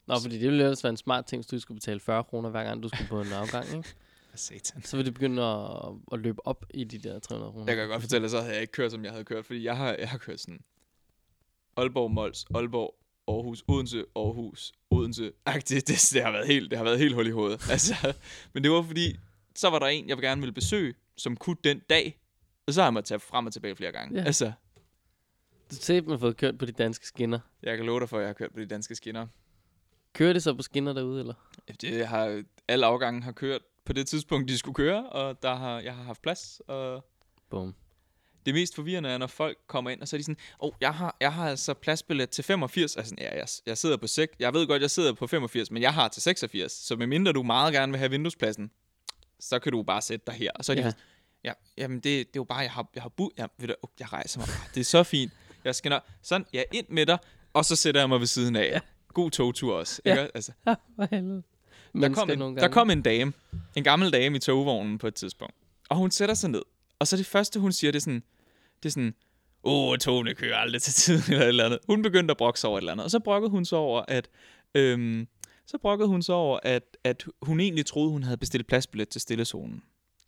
Nå, 0.06 0.14
fordi 0.22 0.34
det 0.38 0.48
ville 0.48 0.62
ellers 0.64 0.84
være 0.84 0.90
en 0.90 0.96
smart 0.96 1.26
ting, 1.26 1.40
hvis 1.40 1.46
du 1.46 1.58
skulle 1.58 1.76
betale 1.76 2.00
40 2.00 2.24
kroner 2.24 2.50
hver 2.50 2.64
gang, 2.64 2.82
du 2.82 2.88
skulle 2.88 3.08
på 3.08 3.20
en 3.20 3.32
afgang, 3.32 3.66
ikke? 3.76 3.88
Satan. 4.38 4.82
Så 4.82 4.96
vil 4.96 5.06
det 5.06 5.14
begynde 5.14 5.42
at, 5.42 5.92
at 6.12 6.18
løbe 6.18 6.46
op 6.46 6.64
i 6.74 6.84
de 6.84 6.98
der 6.98 7.18
300 7.18 7.52
kroner. 7.52 7.66
Jeg 7.66 7.76
kan 7.76 7.88
godt 7.88 8.02
fortælle, 8.02 8.24
at 8.24 8.30
så 8.30 8.40
havde 8.40 8.52
jeg 8.52 8.60
ikke 8.60 8.72
kørt, 8.72 8.90
som 8.90 9.04
jeg 9.04 9.12
havde 9.12 9.24
kørt. 9.24 9.46
Fordi 9.46 9.64
jeg 9.64 9.76
har, 9.76 9.96
jeg 9.98 10.08
har 10.08 10.18
kørt 10.18 10.40
sådan 10.40 10.60
Aalborg, 11.76 12.10
Mols, 12.10 12.46
Aalborg, 12.54 12.94
Aarhus, 13.28 13.64
Odense, 13.68 14.04
Aarhus, 14.16 14.72
Odense. 14.90 15.32
Agtigt. 15.46 15.88
Det, 15.88 16.10
det, 16.12 16.22
har 16.22 16.30
været 16.30 16.46
helt, 16.46 16.70
det 16.70 16.78
har 16.78 16.84
været 16.84 16.98
helt 16.98 17.14
hul 17.14 17.26
i 17.26 17.30
hovedet. 17.30 17.66
Altså, 17.70 18.14
men 18.52 18.62
det 18.64 18.70
var 18.72 18.82
fordi, 18.82 19.16
så 19.56 19.70
var 19.70 19.78
der 19.78 19.86
en, 19.86 20.08
jeg 20.08 20.16
gerne 20.18 20.40
ville 20.40 20.52
besøge, 20.52 20.94
som 21.16 21.36
kunne 21.36 21.56
den 21.64 21.80
dag. 21.90 22.20
Og 22.66 22.74
så 22.74 22.80
har 22.80 22.86
jeg 22.86 22.92
måttet 22.94 23.08
tage 23.08 23.18
frem 23.20 23.46
og 23.46 23.52
tilbage 23.52 23.76
flere 23.76 23.92
gange. 23.92 24.18
Ja. 24.18 24.24
Altså, 24.26 24.52
Du 25.70 25.76
ser, 25.76 26.02
man 26.02 26.10
har 26.10 26.18
fået 26.18 26.36
kørt 26.36 26.58
på 26.58 26.66
de 26.66 26.72
danske 26.72 27.06
skinner. 27.06 27.38
jeg 27.62 27.76
kan 27.76 27.86
love 27.86 28.00
dig 28.00 28.08
for, 28.08 28.16
at 28.16 28.20
jeg 28.20 28.28
har 28.28 28.34
kørt 28.34 28.52
på 28.54 28.60
de 28.60 28.66
danske 28.66 28.94
skinner. 28.94 29.26
Kører 30.12 30.32
det 30.32 30.42
så 30.42 30.54
på 30.54 30.62
skinner 30.62 30.92
derude, 30.92 31.20
eller? 31.20 31.34
Det 31.80 32.06
har, 32.06 32.42
alle 32.68 32.86
afgange 32.86 33.22
har 33.22 33.32
kørt 33.32 33.62
på 33.90 33.94
det 33.94 34.06
tidspunkt, 34.06 34.48
de 34.48 34.58
skulle 34.58 34.74
køre, 34.74 35.08
og 35.08 35.42
der 35.42 35.54
har, 35.54 35.80
jeg 35.80 35.94
har 35.94 36.02
haft 36.02 36.22
plads. 36.22 36.60
Og 36.66 37.04
Bum. 37.50 37.74
det 38.46 38.54
mest 38.54 38.74
forvirrende 38.74 39.08
er, 39.08 39.18
når 39.18 39.26
folk 39.26 39.58
kommer 39.66 39.90
ind, 39.90 40.00
og 40.00 40.08
så 40.08 40.16
er 40.16 40.18
de 40.18 40.24
sådan, 40.24 40.36
åh, 40.60 40.68
oh, 40.68 40.72
jeg, 40.80 40.94
har, 40.94 41.16
jeg 41.20 41.32
har 41.32 41.48
altså 41.48 41.74
pladsbillet 41.74 42.30
til 42.30 42.44
85. 42.44 42.96
Altså, 42.96 43.14
ja, 43.18 43.38
jeg, 43.38 43.46
jeg 43.66 43.78
sidder 43.78 43.96
på 43.96 44.06
6. 44.06 44.36
Jeg 44.38 44.54
ved 44.54 44.66
godt, 44.66 44.82
jeg 44.82 44.90
sidder 44.90 45.12
på 45.12 45.26
85, 45.26 45.70
men 45.70 45.82
jeg 45.82 45.94
har 45.94 46.08
til 46.08 46.22
86. 46.22 46.72
Så 46.72 46.96
medmindre 46.96 47.32
du 47.32 47.42
meget 47.42 47.72
gerne 47.72 47.92
vil 47.92 47.98
have 47.98 48.10
vinduespladsen, 48.10 48.70
så 49.40 49.58
kan 49.58 49.72
du 49.72 49.82
bare 49.82 50.02
sætte 50.02 50.26
dig 50.26 50.34
her. 50.34 50.50
Og 50.54 50.64
så 50.64 50.72
er 50.72 50.76
de 50.76 50.82
Ja. 50.82 50.86
ja. 50.86 50.92
ja, 51.44 51.52
jamen 51.78 51.96
det, 51.96 52.04
det 52.04 52.20
er 52.20 52.30
jo 52.36 52.44
bare, 52.44 52.58
jeg 52.58 52.70
har, 52.72 52.90
jeg 52.94 53.02
har 53.02 53.10
bu, 53.10 53.30
ja, 53.38 53.46
ved 53.58 53.68
du, 53.68 53.74
uh, 53.82 53.90
jeg 54.00 54.12
rejser 54.12 54.40
mig 54.40 54.46
bare. 54.48 54.68
Det 54.74 54.80
er 54.80 54.84
så 54.84 55.02
fint. 55.02 55.32
Jeg 55.64 55.74
skal 55.74 55.88
nok, 55.88 56.02
sådan, 56.22 56.46
ja, 56.52 56.62
ind 56.72 56.86
med 56.88 57.06
dig, 57.06 57.18
og 57.52 57.64
så 57.64 57.76
sætter 57.76 58.00
jeg 58.00 58.08
mig 58.08 58.20
ved 58.20 58.26
siden 58.26 58.56
af. 58.56 58.70
Ja. 58.72 58.80
God 59.14 59.30
togtur 59.30 59.74
også. 59.74 60.02
Ja. 60.04 60.10
Ikke? 60.10 60.30
Altså, 60.34 60.52
Ja, 60.66 60.74
for 60.96 61.06
helvede. 61.10 61.42
Der, 61.94 62.08
kom 62.14 62.30
en, 62.30 62.56
der 62.56 62.68
kom 62.68 62.90
en 62.90 63.02
dame, 63.02 63.32
en 63.76 63.84
gammel 63.84 64.12
dame 64.12 64.36
i 64.36 64.40
togvognen 64.40 64.98
på 64.98 65.06
et 65.06 65.14
tidspunkt. 65.14 65.54
Og 65.88 65.96
hun 65.96 66.10
sætter 66.10 66.34
sig 66.34 66.50
ned. 66.50 66.62
Og 66.98 67.06
så 67.06 67.16
det 67.16 67.26
første, 67.26 67.60
hun 67.60 67.72
siger, 67.72 67.90
det 67.92 67.98
er 67.98 68.00
sådan, 68.00 68.22
det 68.82 68.88
er 68.88 68.90
sådan, 68.90 69.14
åh, 69.64 69.96
togene 69.98 70.34
kører 70.34 70.56
aldrig 70.56 70.82
til 70.82 70.92
tiden, 70.92 71.22
eller 71.32 71.42
et 71.44 71.48
eller 71.48 71.64
andet. 71.64 71.78
Hun 71.86 72.02
begyndte 72.02 72.32
at 72.32 72.36
brokke 72.38 72.60
sig 72.60 72.68
over 72.70 72.78
et 72.78 72.82
eller 72.82 72.92
andet. 72.92 73.04
Og 73.04 73.10
så 73.10 73.18
brokkede 73.18 73.50
hun 73.50 73.64
så 73.64 73.76
over, 73.76 74.02
at, 74.08 74.28
øhm, 74.74 75.28
så 75.66 75.78
brokkede 75.78 76.08
hun 76.08 76.22
så 76.22 76.32
over, 76.32 76.58
at, 76.62 76.82
at 77.04 77.24
hun 77.42 77.60
egentlig 77.60 77.86
troede, 77.86 78.10
hun 78.10 78.22
havde 78.22 78.36
bestilt 78.36 78.66
pladsbillet 78.66 79.08
til 79.08 79.20
stillezonen. 79.20 79.82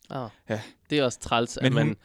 Ah. 0.09 0.29
Ja. 0.49 0.61
Det 0.89 0.99
er 0.99 1.03
også 1.03 1.19
træls, 1.19 1.57
at 1.57 1.63
Men 1.63 1.73
man 1.73 1.87
hun- 1.87 1.95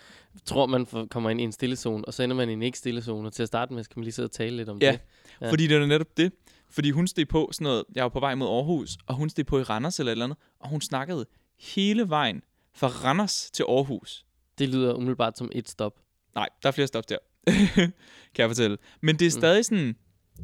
tror, 0.44 0.66
man 0.66 0.86
får, 0.86 1.06
kommer 1.06 1.30
ind 1.30 1.40
i 1.40 1.44
en 1.44 1.52
stillezone, 1.52 2.04
og 2.04 2.14
så 2.14 2.22
ender 2.22 2.36
man 2.36 2.50
i 2.50 2.52
en 2.52 2.62
ikke-stillezone. 2.62 3.28
Og 3.28 3.32
til 3.32 3.42
at 3.42 3.46
starte 3.46 3.74
med, 3.74 3.84
skal 3.84 3.98
man 3.98 4.04
lige 4.04 4.12
sidde 4.12 4.26
og 4.26 4.32
tale 4.32 4.56
lidt 4.56 4.68
om 4.68 4.78
Ja. 4.82 4.92
det. 4.92 5.00
Ja. 5.40 5.50
Fordi 5.50 5.66
det 5.66 5.76
er 5.76 5.86
netop 5.86 6.16
det. 6.16 6.32
Fordi 6.70 6.90
hun 6.90 7.06
steg 7.06 7.28
på 7.28 7.48
sådan 7.52 7.64
noget, 7.64 7.84
jeg 7.94 8.02
var 8.02 8.08
på 8.08 8.20
vej 8.20 8.34
mod 8.34 8.48
Aarhus, 8.48 8.96
og 9.06 9.14
hun 9.14 9.30
steg 9.30 9.46
på 9.46 9.58
i 9.58 9.62
Randers 9.62 9.98
eller 9.98 10.10
et 10.12 10.14
eller 10.14 10.24
andet, 10.24 10.38
og 10.60 10.68
hun 10.68 10.80
snakkede 10.80 11.26
hele 11.58 12.08
vejen 12.08 12.42
fra 12.74 12.86
Randers 12.86 13.50
til 13.50 13.62
Aarhus. 13.68 14.24
Det 14.58 14.68
lyder 14.68 14.94
umiddelbart 14.94 15.38
som 15.38 15.48
et 15.52 15.68
stop. 15.68 15.92
Nej, 16.34 16.48
der 16.62 16.68
er 16.68 16.72
flere 16.72 16.86
stop 16.88 17.08
der, 17.08 17.16
kan 17.74 17.92
jeg 18.38 18.48
fortælle. 18.48 18.78
Men 19.00 19.16
det 19.18 19.26
er 19.26 19.30
Mm. 19.36 19.40
stadig 19.40 19.64
sådan, 19.64 19.96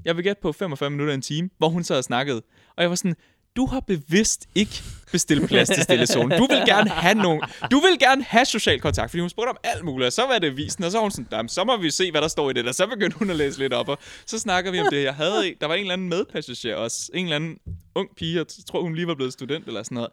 jeg 0.04 0.16
vil 0.16 0.24
gætte 0.24 0.42
på 0.42 0.52
45 0.52 0.90
minutter 0.90 1.14
en 1.14 1.22
time, 1.22 1.50
hvor 1.58 1.68
hun 1.68 1.84
sad 1.84 1.98
og 1.98 2.04
snakkede. 2.04 2.42
Og 2.76 2.82
jeg 2.82 2.90
var 2.90 2.96
sådan, 2.96 3.16
du 3.56 3.66
har 3.66 3.80
bevidst 3.80 4.48
ikke 4.54 4.82
bestilt 5.12 5.48
plads 5.48 5.68
til 5.68 5.82
stillezonen. 5.82 6.38
Du 6.38 6.46
vil 6.50 6.62
gerne 6.66 6.90
have 6.90 7.14
nogen. 7.14 7.42
Du 7.70 7.80
vil 7.80 7.98
gerne 8.00 8.24
have 8.24 8.44
social 8.44 8.80
kontakt, 8.80 9.10
fordi 9.10 9.20
hun 9.20 9.30
spurgte 9.30 9.50
om 9.50 9.56
alt 9.64 9.84
muligt, 9.84 10.06
og 10.06 10.12
så 10.12 10.22
var 10.26 10.38
det 10.38 10.56
visen, 10.56 10.84
og 10.84 10.90
så 10.90 10.96
var 10.98 11.02
hun 11.02 11.10
sådan, 11.10 11.48
så 11.48 11.64
må 11.64 11.76
vi 11.76 11.90
se, 11.90 12.10
hvad 12.10 12.22
der 12.22 12.28
står 12.28 12.50
i 12.50 12.52
det, 12.52 12.68
og 12.68 12.74
så 12.74 12.86
begyndte 12.86 13.18
hun 13.18 13.30
at 13.30 13.36
læse 13.36 13.58
lidt 13.58 13.72
op, 13.72 13.88
og 13.88 13.98
så 14.26 14.38
snakker 14.38 14.70
vi 14.70 14.80
om 14.80 14.86
det. 14.90 15.02
Jeg 15.04 15.14
havde, 15.14 15.48
en- 15.48 15.54
der 15.60 15.66
var 15.66 15.74
en 15.74 15.80
eller 15.80 15.92
anden 15.92 16.08
medpassager 16.08 16.76
også, 16.76 17.10
en 17.14 17.24
eller 17.24 17.36
anden 17.36 17.56
ung 17.94 18.08
pige, 18.16 18.36
jeg 18.36 18.46
tror 18.70 18.82
hun 18.82 18.94
lige 18.94 19.06
var 19.06 19.14
blevet 19.14 19.32
student 19.32 19.66
eller 19.66 19.82
sådan 19.82 19.94
noget. 19.96 20.10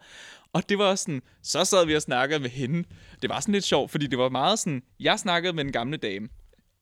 Og 0.52 0.68
det 0.68 0.78
var 0.78 0.84
også 0.84 1.02
sådan, 1.02 1.22
så 1.42 1.64
sad 1.64 1.86
vi 1.86 1.96
og 1.96 2.02
snakkede 2.02 2.40
med 2.40 2.50
hende. 2.50 2.84
Det 3.22 3.30
var 3.30 3.40
sådan 3.40 3.52
lidt 3.52 3.64
sjovt, 3.64 3.90
fordi 3.90 4.06
det 4.06 4.18
var 4.18 4.28
meget 4.28 4.58
sådan, 4.58 4.82
jeg 5.00 5.18
snakkede 5.18 5.52
med 5.52 5.64
den 5.64 5.72
gamle 5.72 5.96
dame, 5.96 6.28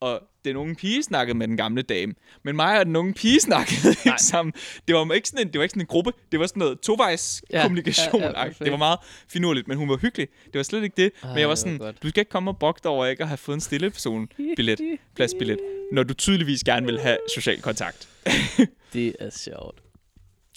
og 0.01 0.21
den 0.45 0.55
unge 0.55 0.75
pige 0.75 1.03
snakkede 1.03 1.37
med 1.37 1.47
den 1.47 1.57
gamle 1.57 1.81
dame. 1.81 2.13
Men 2.43 2.55
mig 2.55 2.79
og 2.79 2.85
den 2.85 2.95
unge 2.95 3.13
pige 3.13 3.39
snakkede 3.49 3.89
ikke 4.05 4.21
sammen. 4.21 4.53
Det 4.87 4.95
var 4.95 5.13
ikke 5.13 5.27
sådan 5.29 5.47
en, 5.47 5.53
det 5.53 5.59
var 5.59 5.63
ikke 5.63 5.71
sådan 5.71 5.81
en 5.81 5.87
gruppe. 5.87 6.11
Det 6.31 6.39
var 6.39 6.47
sådan 6.47 6.59
noget 6.59 6.79
tovejs 6.79 7.43
Ja, 7.51 7.61
kommunikation. 7.61 8.21
ja, 8.21 8.27
Ja, 8.27 8.43
perfekt. 8.43 8.59
det 8.59 8.71
var 8.71 8.77
meget 8.77 8.99
finurligt, 9.27 9.67
men 9.67 9.77
hun 9.77 9.89
var 9.89 9.97
hyggelig. 9.97 10.27
Det 10.45 10.53
var 10.53 10.63
slet 10.63 10.83
ikke 10.83 11.03
det. 11.03 11.11
Ej, 11.23 11.29
men 11.29 11.29
jeg 11.29 11.33
var 11.33 11.39
det 11.39 11.47
var 11.49 11.55
sådan, 11.55 11.77
godt. 11.77 12.03
du 12.03 12.09
skal 12.09 12.21
ikke 12.21 12.29
komme 12.29 12.51
og 12.51 12.57
brokke 12.59 12.79
dig 12.83 12.91
over 12.91 13.05
ikke 13.05 13.23
at 13.23 13.27
have 13.27 13.37
fået 13.37 13.55
en 13.55 13.61
stille 13.61 13.89
person 13.91 14.29
billet, 14.55 14.79
pladsbillet, 15.15 15.59
når 15.91 16.03
du 16.03 16.13
tydeligvis 16.13 16.63
gerne 16.63 16.85
vil 16.85 16.99
have 16.99 17.17
social 17.35 17.61
kontakt. 17.61 18.09
Det 18.93 19.15
er 19.19 19.29
sjovt. 19.29 19.81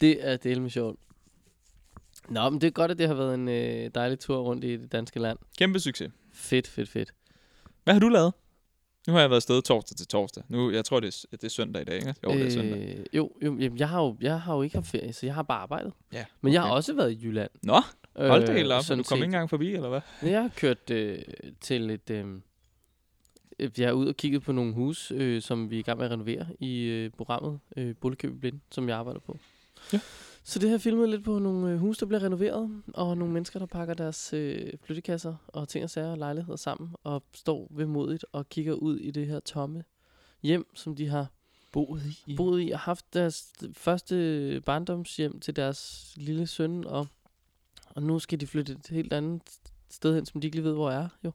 Det 0.01 0.29
er 0.29 0.37
del 0.37 0.63
med 0.63 0.71
sjovt. 0.71 0.99
Nå, 2.29 2.51
men 2.51 2.61
det 2.61 2.67
er 2.67 2.71
godt, 2.71 2.91
at 2.91 2.99
det 2.99 3.07
har 3.09 3.15
været 3.15 3.35
en 3.35 3.49
øh, 3.49 3.91
dejlig 3.95 4.19
tur 4.19 4.37
rundt 4.39 4.65
i 4.65 4.77
det 4.77 4.93
danske 4.93 5.19
land. 5.21 5.39
Kæmpe 5.59 5.81
succes. 5.81 6.11
Fedt, 6.35 6.69
fedt, 6.69 6.89
fedt. 6.89 7.11
Hvad 7.85 7.95
har 7.95 8.01
du 8.01 8.09
lavet? 8.09 8.33
Nu 9.07 9.13
har 9.13 9.21
jeg 9.21 9.31
været 9.31 9.37
afsted 9.37 9.63
torsdag 9.63 9.97
til 9.97 10.07
torsdag. 10.07 10.45
Nu, 10.49 10.71
jeg 10.71 10.85
tror, 10.85 11.01
det 11.01 11.27
er, 11.33 11.37
det 11.37 11.45
er 11.45 11.49
søndag 11.49 11.83
i 11.83 11.85
dag, 11.85 11.97
ikke? 11.97 12.15
Jo, 12.25 12.31
det 12.31 12.47
er 12.47 12.51
søndag. 12.51 12.99
Øh, 12.99 13.05
jo, 13.13 13.31
jo 13.43 13.57
jamen, 13.59 13.79
jeg, 13.79 13.89
har 13.89 14.03
jo, 14.03 14.17
jeg 14.21 14.41
har 14.41 14.55
jo 14.55 14.63
ikke 14.63 14.77
haft 14.77 14.87
ferie, 14.87 15.13
så 15.13 15.27
jeg 15.27 15.35
har 15.35 15.43
bare 15.43 15.59
arbejdet. 15.61 15.93
Ja, 16.13 16.25
Men 16.41 16.53
jeg 16.53 16.63
har 16.63 16.69
okay. 16.69 16.77
også 16.77 16.95
været 16.95 17.13
i 17.13 17.19
Jylland. 17.27 17.51
Nå, 17.63 17.81
hold 18.17 18.47
det 18.47 18.55
helt 18.55 18.73
op. 18.73 18.83
Øh, 18.91 18.91
Du 18.91 18.95
kom 18.97 19.05
set. 19.05 19.17
ikke 19.17 19.25
engang 19.25 19.51
forbi, 19.51 19.73
eller 19.75 19.89
hvad? 19.89 20.01
Jeg 20.23 20.43
har 20.43 20.51
kørt 20.57 20.91
øh, 20.91 21.19
til 21.61 21.91
et... 21.91 22.11
Øh, 22.11 22.27
øh, 23.59 23.71
jeg 23.79 23.89
er 23.89 23.93
ude 23.93 24.09
og 24.09 24.17
kigget 24.17 24.43
på 24.43 24.53
nogle 24.53 24.73
hus, 24.75 25.11
øh, 25.11 25.43
som 25.43 25.71
vi 25.71 25.77
er 25.77 25.81
i 25.81 25.83
gang 25.83 25.99
med 25.99 26.07
at 26.07 26.13
renovere 26.13 26.47
i 26.61 26.81
øh, 26.83 27.11
programmet 27.11 27.61
øh, 27.77 27.95
Boligkøb 28.01 28.35
i 28.35 28.39
Blind, 28.39 28.61
som 28.71 28.89
jeg 28.89 28.97
arbejder 28.97 29.21
på. 29.21 29.39
Ja. 29.93 30.01
Så 30.47 30.59
det 30.59 30.71
jeg 30.71 30.81
filmet 30.81 31.09
lidt 31.09 31.25
på 31.25 31.39
nogle 31.39 31.71
øh, 31.71 31.79
huse, 31.79 32.01
der 32.01 32.07
bliver 32.07 32.23
renoveret, 32.23 32.83
og 32.95 33.19
nogle 33.19 33.35
mennesker, 33.35 33.59
der 33.59 33.67
pakker 33.67 33.95
deres 33.95 34.33
øh, 34.33 34.73
flyttekasser 34.83 35.35
og 35.47 35.69
ting 35.69 35.85
og 35.85 35.91
sager 35.91 36.11
og 36.11 36.19
lejligheder 36.19 36.57
sammen, 36.57 36.91
og 37.05 37.23
står 37.35 37.69
vemodigt 37.71 38.25
og 38.33 38.49
kigger 38.49 38.75
ud 38.75 38.99
i 38.99 39.11
det 39.11 39.27
her 39.27 39.41
tomme 39.41 39.85
hjem, 40.43 40.67
som 40.75 40.97
de 40.97 41.09
har 41.09 41.27
Boet 41.73 42.03
i. 42.27 42.37
boet 42.37 42.63
i 42.63 42.71
og 42.71 42.79
haft 42.79 43.15
deres 43.15 43.53
første 43.73 44.63
barndomshjem 44.67 45.41
til 45.41 45.57
deres 45.57 46.13
lille 46.17 46.47
søn, 46.47 46.85
og, 46.85 47.07
og 47.89 48.03
nu 48.03 48.19
skal 48.19 48.41
de 48.41 48.47
flytte 48.47 48.73
et 48.73 48.87
helt 48.91 49.13
andet 49.13 49.43
sted 49.89 50.15
hen, 50.15 50.27
som 50.27 50.41
de 50.41 50.47
ikke 50.47 50.57
lige 50.57 50.65
ved, 50.65 50.75
hvor 50.75 50.91
er. 50.91 51.09
Jo. 51.25 51.33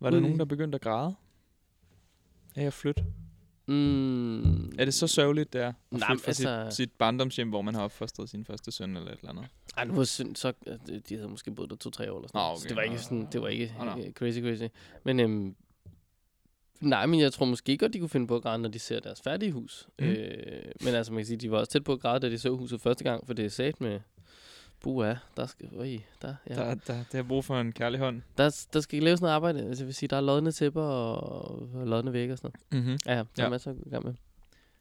Var 0.00 0.10
der 0.10 0.16
Ude 0.16 0.22
nogen, 0.22 0.38
der 0.38 0.44
begyndte 0.44 0.76
at 0.76 0.82
græde? 0.82 1.14
Af 2.56 2.64
at 2.64 2.72
flytte? 2.72 3.04
Mm, 3.68 4.66
Er 4.78 4.84
det 4.84 4.94
så 4.94 5.06
sørgeligt, 5.06 5.52
der? 5.52 5.68
At 5.68 5.74
Nej, 5.90 6.08
men 6.08 6.18
fra 6.18 6.32
sit, 6.32 6.46
altså- 6.46 6.76
sit 6.76 6.92
barndomshjem, 6.92 7.48
hvor 7.48 7.62
man 7.62 7.74
har 7.74 7.82
opfostret 7.82 8.28
sin 8.30 8.44
første 8.44 8.72
søn 8.72 8.96
eller 8.96 9.12
et 9.12 9.18
eller 9.18 9.30
andet? 9.30 9.46
Ej, 9.76 9.84
nu 9.84 9.94
var 9.94 10.04
synd, 10.04 10.36
så, 10.36 10.52
de 11.08 11.14
havde 11.14 11.28
måske 11.28 11.50
boet 11.50 11.70
der 11.70 11.76
to-tre 11.76 12.12
år 12.12 12.16
eller 12.18 12.28
sådan 12.28 12.38
Nå, 12.38 12.42
noget. 12.42 12.58
Så 12.60 12.62
okay. 12.64 12.68
det 12.68 12.76
var 12.76 12.82
ikke 12.82 12.98
sådan, 12.98 13.28
det 13.32 13.42
var 13.42 13.48
ikke 13.48 13.74
nå. 13.78 14.02
øh, 14.04 14.12
crazy, 14.12 14.38
crazy. 14.40 14.62
Men 15.04 15.20
øhm, 15.20 15.56
nej, 16.80 17.06
men 17.06 17.20
jeg 17.20 17.32
tror 17.32 17.46
måske 17.46 17.78
godt, 17.78 17.92
de 17.92 17.98
kunne 17.98 18.08
finde 18.08 18.26
på 18.26 18.36
at 18.36 18.42
græde, 18.42 18.58
når 18.62 18.68
de 18.68 18.78
ser 18.78 19.00
deres 19.00 19.20
færdige 19.20 19.52
hus. 19.52 19.88
Mm. 19.98 20.04
Øh, 20.06 20.62
men 20.84 20.94
altså, 20.94 21.12
man 21.12 21.18
kan 21.20 21.26
sige, 21.26 21.36
de 21.36 21.50
var 21.50 21.58
også 21.58 21.72
tæt 21.72 21.84
på 21.84 21.92
at 21.92 22.00
græde, 22.00 22.20
da 22.20 22.30
de 22.30 22.38
så 22.38 22.50
huset 22.56 22.80
første 22.80 23.04
gang, 23.04 23.26
for 23.26 23.34
det 23.34 23.44
er 23.44 23.48
sat 23.48 23.80
med, 23.80 24.00
buah, 24.80 25.16
der 25.36 25.46
skal, 25.46 25.68
øj, 25.76 25.98
der, 26.22 26.34
ja. 26.48 26.54
Der, 26.54 26.74
der, 26.74 27.04
der 27.12 27.18
har 27.18 27.22
brug 27.22 27.44
for 27.44 27.60
en 27.60 27.72
kærlig 27.72 28.00
hånd. 28.00 28.22
Der, 28.38 28.66
der 28.72 28.80
skal 28.80 29.02
laves 29.02 29.20
noget 29.20 29.34
arbejde. 29.34 29.64
Altså, 29.64 29.82
jeg 29.82 29.86
vil 29.86 29.94
sige, 29.94 30.08
der 30.08 30.16
er 30.16 30.20
lodne 30.20 30.52
tæpper 30.52 30.82
og, 30.82 31.74
og 31.74 31.86
lodne 31.86 32.12
vægge 32.12 32.34
og 32.34 32.38
sådan 32.38 32.50
noget. 32.72 32.84
Mm-hmm. 32.84 32.98
Ja, 33.06 33.14
der 33.14 33.24
ja. 33.38 33.44
Er 33.44 33.48
masser 33.48 33.70
at 33.70 33.76
gå 33.76 33.82
i 33.86 33.90
gang 33.90 34.04
med. 34.04 34.14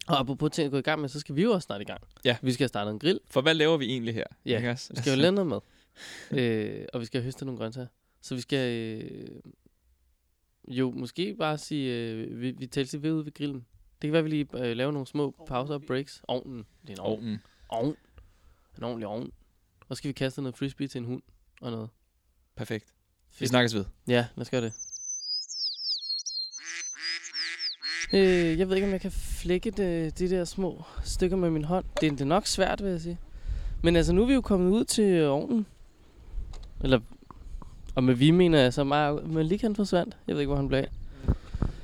Og 0.07 0.19
apropos 0.19 0.51
ting 0.51 0.65
at 0.65 0.71
gå 0.71 0.77
i 0.77 0.81
gang 0.81 1.01
med, 1.01 1.09
så 1.09 1.19
skal 1.19 1.35
vi 1.35 1.43
jo 1.43 1.51
også 1.51 1.65
snart 1.65 1.81
i 1.81 1.83
gang. 1.83 2.01
Ja. 2.25 2.37
Vi 2.41 2.51
skal 2.51 2.63
have 2.63 2.67
startet 2.67 2.91
en 2.91 2.99
grill. 2.99 3.19
For 3.29 3.41
hvad 3.41 3.53
laver 3.53 3.77
vi 3.77 3.85
egentlig 3.85 4.13
her? 4.13 4.23
Ja, 4.45 4.57
Ikke? 4.57 4.69
Vi 4.69 4.95
skal 4.95 5.15
jo 5.15 5.21
lave 5.21 5.31
noget 5.31 5.47
mad. 5.47 5.59
øh, 6.39 6.85
og 6.93 6.99
vi 6.99 7.05
skal 7.05 7.23
høste 7.23 7.45
nogle 7.45 7.59
grøntsager. 7.59 7.87
Så 8.21 8.35
vi 8.35 8.41
skal 8.41 8.77
øh, 9.01 9.27
jo 10.67 10.91
måske 10.91 11.35
bare 11.35 11.57
sige, 11.57 11.95
øh, 11.95 12.41
vi, 12.41 12.51
vi 12.51 12.67
tæller 12.67 12.87
sig 12.87 13.03
ved 13.03 13.11
ude 13.11 13.25
ved 13.25 13.33
grillen. 13.33 13.65
Det 14.01 14.07
kan 14.07 14.13
være, 14.13 14.23
vi 14.23 14.29
lige 14.29 14.47
øh, 14.53 14.77
laver 14.77 14.91
nogle 14.91 15.07
små 15.07 15.45
pauser 15.47 15.73
og 15.73 15.81
breaks. 15.87 16.21
Ovnen. 16.27 16.65
Det 16.81 16.89
er 16.89 16.93
en 16.93 16.99
ovn. 16.99 17.19
Ovnen. 17.19 17.39
Ovn. 17.69 17.95
En 18.77 18.83
ordentlig 18.83 19.07
ovn. 19.07 19.31
Og 19.89 19.95
så 19.95 19.97
skal 19.97 20.07
vi 20.07 20.13
kaste 20.13 20.41
noget 20.41 20.57
frisbee 20.57 20.87
til 20.87 20.99
en 20.99 21.05
hund 21.05 21.21
og 21.61 21.71
noget. 21.71 21.89
Perfekt. 22.57 22.85
Vi 23.39 23.47
snakkes 23.47 23.75
ved. 23.75 23.85
Ja, 24.07 24.25
lad 24.35 24.41
os 24.41 24.49
gøre 24.49 24.61
det. 24.61 24.73
Øh, 28.13 28.59
jeg 28.59 28.69
ved 28.69 28.75
ikke, 28.75 28.87
om 28.87 28.91
jeg 28.93 29.01
kan 29.01 29.11
flække 29.11 29.71
det, 29.71 30.19
de 30.19 30.29
der 30.29 30.45
små 30.45 30.83
stykker 31.03 31.37
med 31.37 31.49
min 31.49 31.63
hånd. 31.63 31.85
Det 32.01 32.07
er, 32.07 32.11
det 32.11 32.21
er 32.21 32.25
nok 32.25 32.47
svært, 32.47 32.83
vil 32.83 32.91
jeg 32.91 33.01
sige. 33.01 33.17
Men 33.83 33.95
altså, 33.95 34.13
nu 34.13 34.21
er 34.23 34.27
vi 34.27 34.33
jo 34.33 34.41
kommet 34.41 34.71
ud 34.71 34.85
til 34.85 35.23
ovnen. 35.25 35.65
Eller, 36.83 36.99
og 37.95 38.03
med 38.03 38.13
vi 38.13 38.31
mener 38.31 38.59
jeg 38.59 38.73
så 38.73 38.83
meget, 38.83 39.27
men 39.29 39.45
lige 39.45 39.61
han 39.61 39.75
forsvandt. 39.75 40.17
Jeg 40.27 40.35
ved 40.35 40.41
ikke, 40.41 40.47
hvor 40.47 40.55
han 40.55 40.67
blev 40.67 40.79
af. 40.79 40.89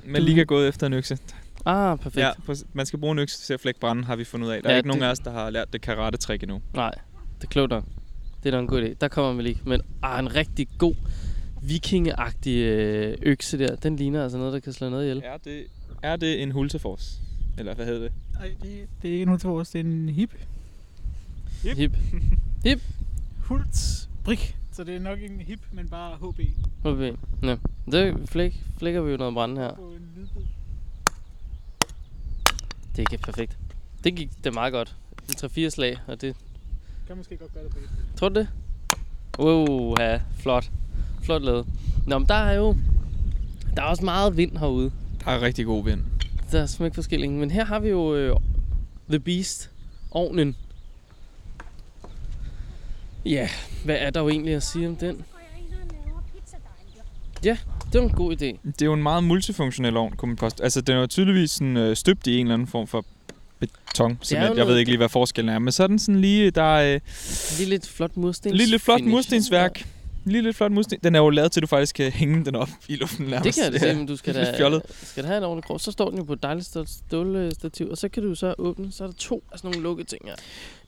Men 0.04 0.22
lige 0.22 0.40
er 0.40 0.44
gået 0.44 0.68
efter 0.68 0.86
en 0.86 0.92
økse. 0.92 1.18
Ah, 1.64 1.98
perfekt. 1.98 2.16
Ja, 2.26 2.32
man 2.72 2.86
skal 2.86 2.98
bruge 2.98 3.12
en 3.12 3.18
økse 3.18 3.38
til 3.40 3.54
at 3.54 3.60
flække 3.60 3.80
brænde, 3.80 4.04
har 4.04 4.16
vi 4.16 4.24
fundet 4.24 4.46
ud 4.46 4.52
af. 4.52 4.62
Der 4.62 4.68
er 4.68 4.72
Ja, 4.72 4.76
ikke 4.76 4.88
nogen 4.88 5.02
det- 5.02 5.06
af 5.06 5.10
os, 5.10 5.18
der 5.18 5.30
har 5.30 5.50
lært 5.50 5.72
det 5.72 5.80
karate-trick 5.80 6.42
endnu. 6.42 6.62
Nej, 6.74 6.94
det 7.44 7.50
er 7.50 7.52
klogt 7.52 7.70
nok. 7.70 7.84
Det 8.42 8.46
er 8.46 8.50
da 8.50 8.58
en 8.58 8.66
god 8.66 8.82
idé. 8.82 8.94
Der 9.00 9.08
kommer 9.08 9.32
man 9.32 9.46
ikke. 9.46 9.60
Men 9.64 9.80
ah, 10.02 10.18
en 10.18 10.34
rigtig 10.34 10.68
god 10.78 10.94
vikingeagtig 11.62 12.56
øh, 12.62 13.18
økse 13.22 13.58
der. 13.58 13.76
Den 13.76 13.96
ligner 13.96 14.22
altså 14.22 14.38
noget, 14.38 14.52
der 14.52 14.60
kan 14.60 14.72
slå 14.72 14.88
noget 14.88 15.04
ihjel. 15.04 15.22
Er 15.24 15.36
det, 15.36 15.66
er 16.02 16.16
det 16.16 16.42
en 16.42 16.50
hultefors? 16.50 17.20
Eller 17.58 17.74
hvad 17.74 17.86
hedder 17.86 18.00
det? 18.00 18.12
Nej, 18.34 18.54
det, 18.62 18.88
det 19.02 19.14
er 19.14 19.20
ikke 19.20 19.38
til 19.38 19.48
vores. 19.48 19.70
Det 19.70 19.80
er 19.80 19.84
en 19.84 20.08
hip. 20.08 20.30
Hip. 22.64 22.80
Hults 23.48 24.08
brik. 24.24 24.56
Så 24.72 24.84
det 24.84 24.96
er 24.96 25.00
nok 25.00 25.20
ikke 25.20 25.34
en 25.34 25.40
hip, 25.40 25.60
men 25.72 25.88
bare 25.88 26.16
HB. 26.16 26.40
Okay. 26.84 27.12
Ja. 27.42 27.56
Det 27.92 28.28
flæk, 28.28 28.64
flækker 28.78 29.00
vi 29.00 29.10
jo 29.10 29.16
noget 29.16 29.34
brænde 29.34 29.60
her. 29.60 29.70
En. 29.70 30.28
Det 32.96 33.10
gik 33.10 33.20
perfekt. 33.20 33.58
Det 34.04 34.14
gik 34.14 34.30
det 34.44 34.54
meget 34.54 34.72
godt. 34.72 34.96
En 35.28 35.34
3-4 35.66 35.68
slag, 35.68 35.98
og 36.06 36.20
det... 36.20 36.36
Kan 37.06 37.16
måske 37.16 37.36
godt 37.36 37.54
gøre 37.54 37.64
det 37.64 37.72
på 37.72 37.78
et. 37.78 37.90
Tror 38.16 38.28
du 38.28 38.40
det? 38.40 38.48
Wow, 39.38 39.94
ja, 39.98 40.20
flot. 40.38 40.70
Flot 41.22 41.42
lavet. 41.42 41.66
Nå, 42.06 42.18
men 42.18 42.28
der 42.28 42.34
er 42.34 42.52
jo... 42.52 42.76
Der 43.76 43.82
er 43.82 43.86
også 43.86 44.04
meget 44.04 44.36
vind 44.36 44.56
herude. 44.56 44.92
Der 45.24 45.30
er 45.30 45.42
rigtig 45.42 45.66
god 45.66 45.84
vind. 45.84 46.00
Der 46.52 46.62
er 46.62 46.66
smæk 46.66 46.94
forskellige. 46.94 47.30
Men 47.30 47.50
her 47.50 47.64
har 47.64 47.78
vi 47.78 47.88
jo 47.88 48.14
øh, 48.14 48.36
The 49.08 49.20
Beast. 49.20 49.70
Ovnen. 50.10 50.56
Ja, 53.24 53.48
hvad 53.84 53.96
er 53.98 54.10
der 54.10 54.20
jo 54.20 54.28
egentlig 54.28 54.54
at 54.54 54.62
sige 54.62 54.88
om 54.88 54.96
den? 54.96 55.24
Det 57.94 58.02
var 58.02 58.08
en 58.08 58.14
god 58.14 58.32
idé. 58.32 58.68
Det 58.68 58.82
er 58.82 58.86
jo 58.86 58.92
en 58.92 59.02
meget 59.02 59.24
multifunktionel 59.24 59.96
ovn, 59.96 60.16
kunne 60.16 60.28
man 60.28 60.36
påstå. 60.36 60.64
Altså, 60.64 60.80
den 60.80 60.96
er 60.96 61.00
jo 61.00 61.06
tydeligvis 61.06 61.50
sådan, 61.50 61.76
øh, 61.76 61.96
støbt 61.96 62.26
i 62.26 62.36
en 62.38 62.46
eller 62.46 62.54
anden 62.54 62.68
form 62.68 62.86
for 62.86 63.04
beton. 63.86 64.18
Cement. 64.22 64.56
Jeg 64.56 64.66
ved 64.66 64.78
ikke 64.78 64.90
lige, 64.90 64.98
hvad 64.98 65.08
forskellen 65.08 65.54
er. 65.54 65.58
Men 65.58 65.72
så 65.72 65.82
er 65.82 65.86
den 65.86 65.98
sådan 65.98 66.20
lige, 66.20 66.50
der 66.50 66.62
er 66.76 66.94
øh, 66.94 67.00
Lige 67.58 67.68
lidt 67.70 67.88
flot 67.88 68.16
murstens. 68.16 68.54
lige 68.56 68.70
lidt 68.70 68.82
flot 68.82 68.98
finish. 68.98 69.10
murstensværk. 69.10 69.86
lige 70.24 70.42
lidt 70.42 70.56
flot 70.56 70.72
mursten. 70.72 70.98
Den 71.04 71.14
er 71.14 71.18
jo 71.20 71.30
lavet 71.30 71.52
til, 71.52 71.60
at 71.60 71.62
du 71.62 71.66
faktisk 71.66 71.94
kan 71.94 72.12
hænge 72.12 72.44
den 72.44 72.56
op 72.56 72.68
i 72.88 72.96
luften 72.96 73.26
nærmest. 73.26 73.44
Det 73.44 73.54
kan 73.54 73.72
jeg 73.72 73.80
da 73.80 73.86
Ja. 73.86 73.92
se, 73.92 73.98
men 73.98 74.06
du 74.06 74.16
skal 74.16 74.34
da, 74.44 74.54
fjollet. 74.58 74.82
skal 75.02 75.22
da 75.22 75.28
have 75.28 75.38
en 75.38 75.44
ordentlig 75.44 75.64
krog. 75.64 75.80
Så 75.80 75.92
står 75.92 76.08
den 76.10 76.18
jo 76.18 76.24
på 76.24 76.32
et 76.32 76.42
dejligt 76.42 76.66
stålstativ, 76.88 77.88
og 77.90 77.98
så 77.98 78.08
kan 78.08 78.22
du 78.22 78.34
så 78.34 78.54
åbne, 78.58 78.92
så 78.92 79.04
er 79.04 79.08
der 79.08 79.14
to 79.18 79.42
af 79.52 79.58
sådan 79.58 79.70
nogle 79.70 79.82
lukkede 79.82 80.08
ting 80.08 80.22
her. 80.24 80.34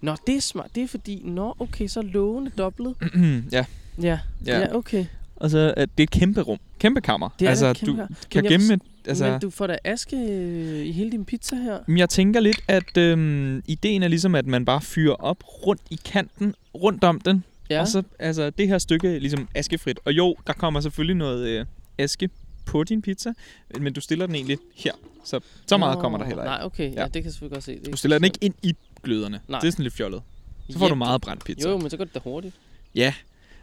Nå, 0.00 0.16
det 0.26 0.36
er 0.36 0.40
smart. 0.40 0.66
Det 0.74 0.82
er 0.82 0.88
fordi, 0.88 1.22
nå, 1.24 1.54
okay, 1.58 1.86
så 1.86 2.00
er 2.00 2.04
lågene 2.04 2.50
dobblet. 2.58 2.94
ja, 3.02 3.18
Ja, 3.52 3.64
Ja. 4.02 4.18
ja, 4.46 4.58
ja 4.58 4.74
okay. 4.76 5.04
Og 5.36 5.50
så 5.50 5.74
er 5.76 5.86
det 5.86 6.02
et 6.02 6.10
kæmpe 6.10 6.40
rum. 6.40 6.58
Kæmpe 6.78 7.00
kammer. 7.00 7.28
Det 7.38 7.46
er 7.46 7.50
altså, 7.50 7.66
et 7.66 7.76
kæmpe 7.76 7.92
du 7.92 7.96
kammer. 7.96 8.16
kan 8.30 8.44
gemme 8.44 8.74
et, 8.74 8.80
altså, 9.06 9.30
Men 9.30 9.40
du 9.40 9.50
får 9.50 9.66
da 9.66 9.78
aske 9.84 10.16
øh, 10.16 10.86
i 10.86 10.92
hele 10.92 11.10
din 11.12 11.24
pizza 11.24 11.56
her. 11.56 11.78
Men 11.86 11.98
Jeg 11.98 12.08
tænker 12.08 12.40
lidt, 12.40 12.60
at 12.68 12.96
øhm, 12.96 13.62
ideen 13.66 14.02
er 14.02 14.08
ligesom, 14.08 14.34
at 14.34 14.46
man 14.46 14.64
bare 14.64 14.80
fyrer 14.80 15.14
op 15.14 15.44
rundt 15.66 15.82
i 15.90 15.98
kanten, 16.04 16.54
rundt 16.74 17.04
om 17.04 17.20
den. 17.20 17.44
Ja, 17.70 17.80
Og 17.80 17.88
så 17.88 18.02
altså, 18.18 18.50
det 18.50 18.68
her 18.68 18.78
stykke 18.78 19.14
er 19.16 19.18
ligesom 19.18 19.48
askefrit. 19.54 20.00
Og 20.04 20.12
jo, 20.12 20.36
der 20.46 20.52
kommer 20.52 20.80
selvfølgelig 20.80 21.16
noget 21.16 21.48
øh, 21.48 21.66
aske 21.98 22.30
på 22.64 22.84
din 22.84 23.02
pizza, 23.02 23.32
men 23.80 23.92
du 23.92 24.00
stiller 24.00 24.26
den 24.26 24.34
egentlig 24.34 24.58
her. 24.74 24.92
Så, 25.24 25.40
så 25.66 25.76
meget 25.76 25.96
Nå, 25.96 26.00
kommer 26.00 26.18
der 26.18 26.24
heller 26.24 26.42
ikke. 26.42 26.50
Nej, 26.50 26.60
okay. 26.64 26.92
Ja. 26.94 27.00
Ja. 27.00 27.04
det 27.04 27.12
kan 27.12 27.24
jeg 27.24 27.32
selvfølgelig 27.32 27.54
godt 27.54 27.64
se. 27.64 27.72
Det 27.78 27.86
er 27.86 27.90
Du 27.90 27.96
stiller 27.96 28.18
den 28.18 28.24
ikke 28.24 28.38
ind 28.40 28.54
i 28.62 28.74
gløderne. 29.02 29.40
Nej. 29.48 29.60
Det 29.60 29.66
er 29.66 29.70
sådan 29.70 29.82
lidt 29.82 29.94
fjollet. 29.94 30.22
Så 30.70 30.78
får 30.78 30.86
Ja, 30.86 30.90
du 30.90 30.94
meget 30.94 31.20
brændt 31.20 31.44
pizza. 31.44 31.68
Jo, 31.68 31.74
jo, 31.74 31.78
men 31.80 31.90
så 31.90 31.96
går 31.96 32.04
det 32.04 32.14
da 32.14 32.20
hurtigt. 32.24 32.54
Ja, 32.94 33.14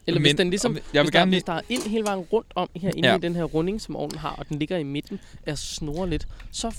Eller 0.07 0.19
Men- 0.19 0.23
hvis 0.25 0.35
den 0.35 0.49
ligesom, 0.49 0.73
jeg 0.75 0.81
hvis, 0.81 0.93
vil 0.93 1.13
der, 1.13 1.19
gerne 1.19 1.31
lige- 1.31 1.35
hvis 1.35 1.43
der 1.43 1.53
er 1.53 1.61
ind 1.69 1.89
hele 1.89 2.03
vejen 2.05 2.19
rundt 2.19 2.47
om 2.55 2.69
her, 2.75 2.91
inde 2.95 3.09
Ja. 3.09 3.15
i 3.15 3.19
den 3.19 3.35
her 3.35 3.43
runding, 3.43 3.81
som 3.81 3.95
ovnen 3.95 4.17
har, 4.19 4.29
og 4.29 4.49
den 4.49 4.59
ligger 4.59 4.77
i 4.77 4.83
midten, 4.83 5.19
er 5.45 5.55
snurrer 5.55 6.05
lidt, 6.05 6.27
så, 6.51 6.75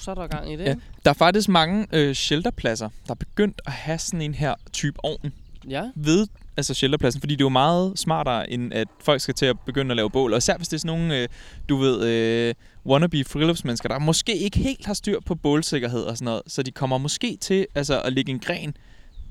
så 0.00 0.10
er 0.10 0.14
der 0.14 0.26
gang 0.26 0.52
i 0.52 0.56
det. 0.56 0.64
Ja. 0.64 0.74
der 1.04 1.10
er 1.10 1.14
faktisk 1.14 1.48
mange 1.48 1.86
øh, 1.92 2.14
shelterpladser, 2.14 2.88
der 3.06 3.10
er 3.10 3.14
begyndt 3.14 3.60
at 3.66 3.72
have 3.72 3.98
sådan 3.98 4.22
en 4.22 4.34
her 4.34 4.54
type 4.72 5.04
ovn 5.04 5.32
ja. 5.68 5.82
ved 5.94 6.26
altså 6.56 6.74
shelterpladsen, 6.74 7.20
fordi 7.20 7.34
det 7.34 7.40
er 7.40 7.44
jo 7.44 7.48
meget 7.48 7.98
smartere, 7.98 8.50
end 8.50 8.74
at 8.74 8.88
folk 9.00 9.20
skal 9.20 9.34
til 9.34 9.46
at 9.46 9.56
begynde 9.66 9.90
at 9.90 9.96
lave 9.96 10.10
bål. 10.10 10.32
Og 10.32 10.38
især 10.38 10.56
hvis 10.56 10.68
det 10.68 10.76
er 10.76 10.78
sådan 10.80 10.98
nogle, 10.98 11.18
øh, 11.22 11.28
du 11.68 11.76
ved, 11.76 12.04
øh, 12.08 12.54
wannabe 12.86 13.24
friluftsmennesker, 13.24 13.88
der 13.88 13.98
måske 13.98 14.36
ikke 14.38 14.58
helt 14.58 14.86
har 14.86 14.94
styr 14.94 15.20
på 15.26 15.34
bålsikkerhed 15.34 16.02
og 16.02 16.16
sådan 16.16 16.24
noget, 16.24 16.42
så 16.46 16.62
de 16.62 16.70
kommer 16.70 16.98
måske 16.98 17.36
til 17.40 17.66
altså, 17.74 18.00
at 18.02 18.12
lægge 18.12 18.30
en 18.32 18.38
gren 18.38 18.76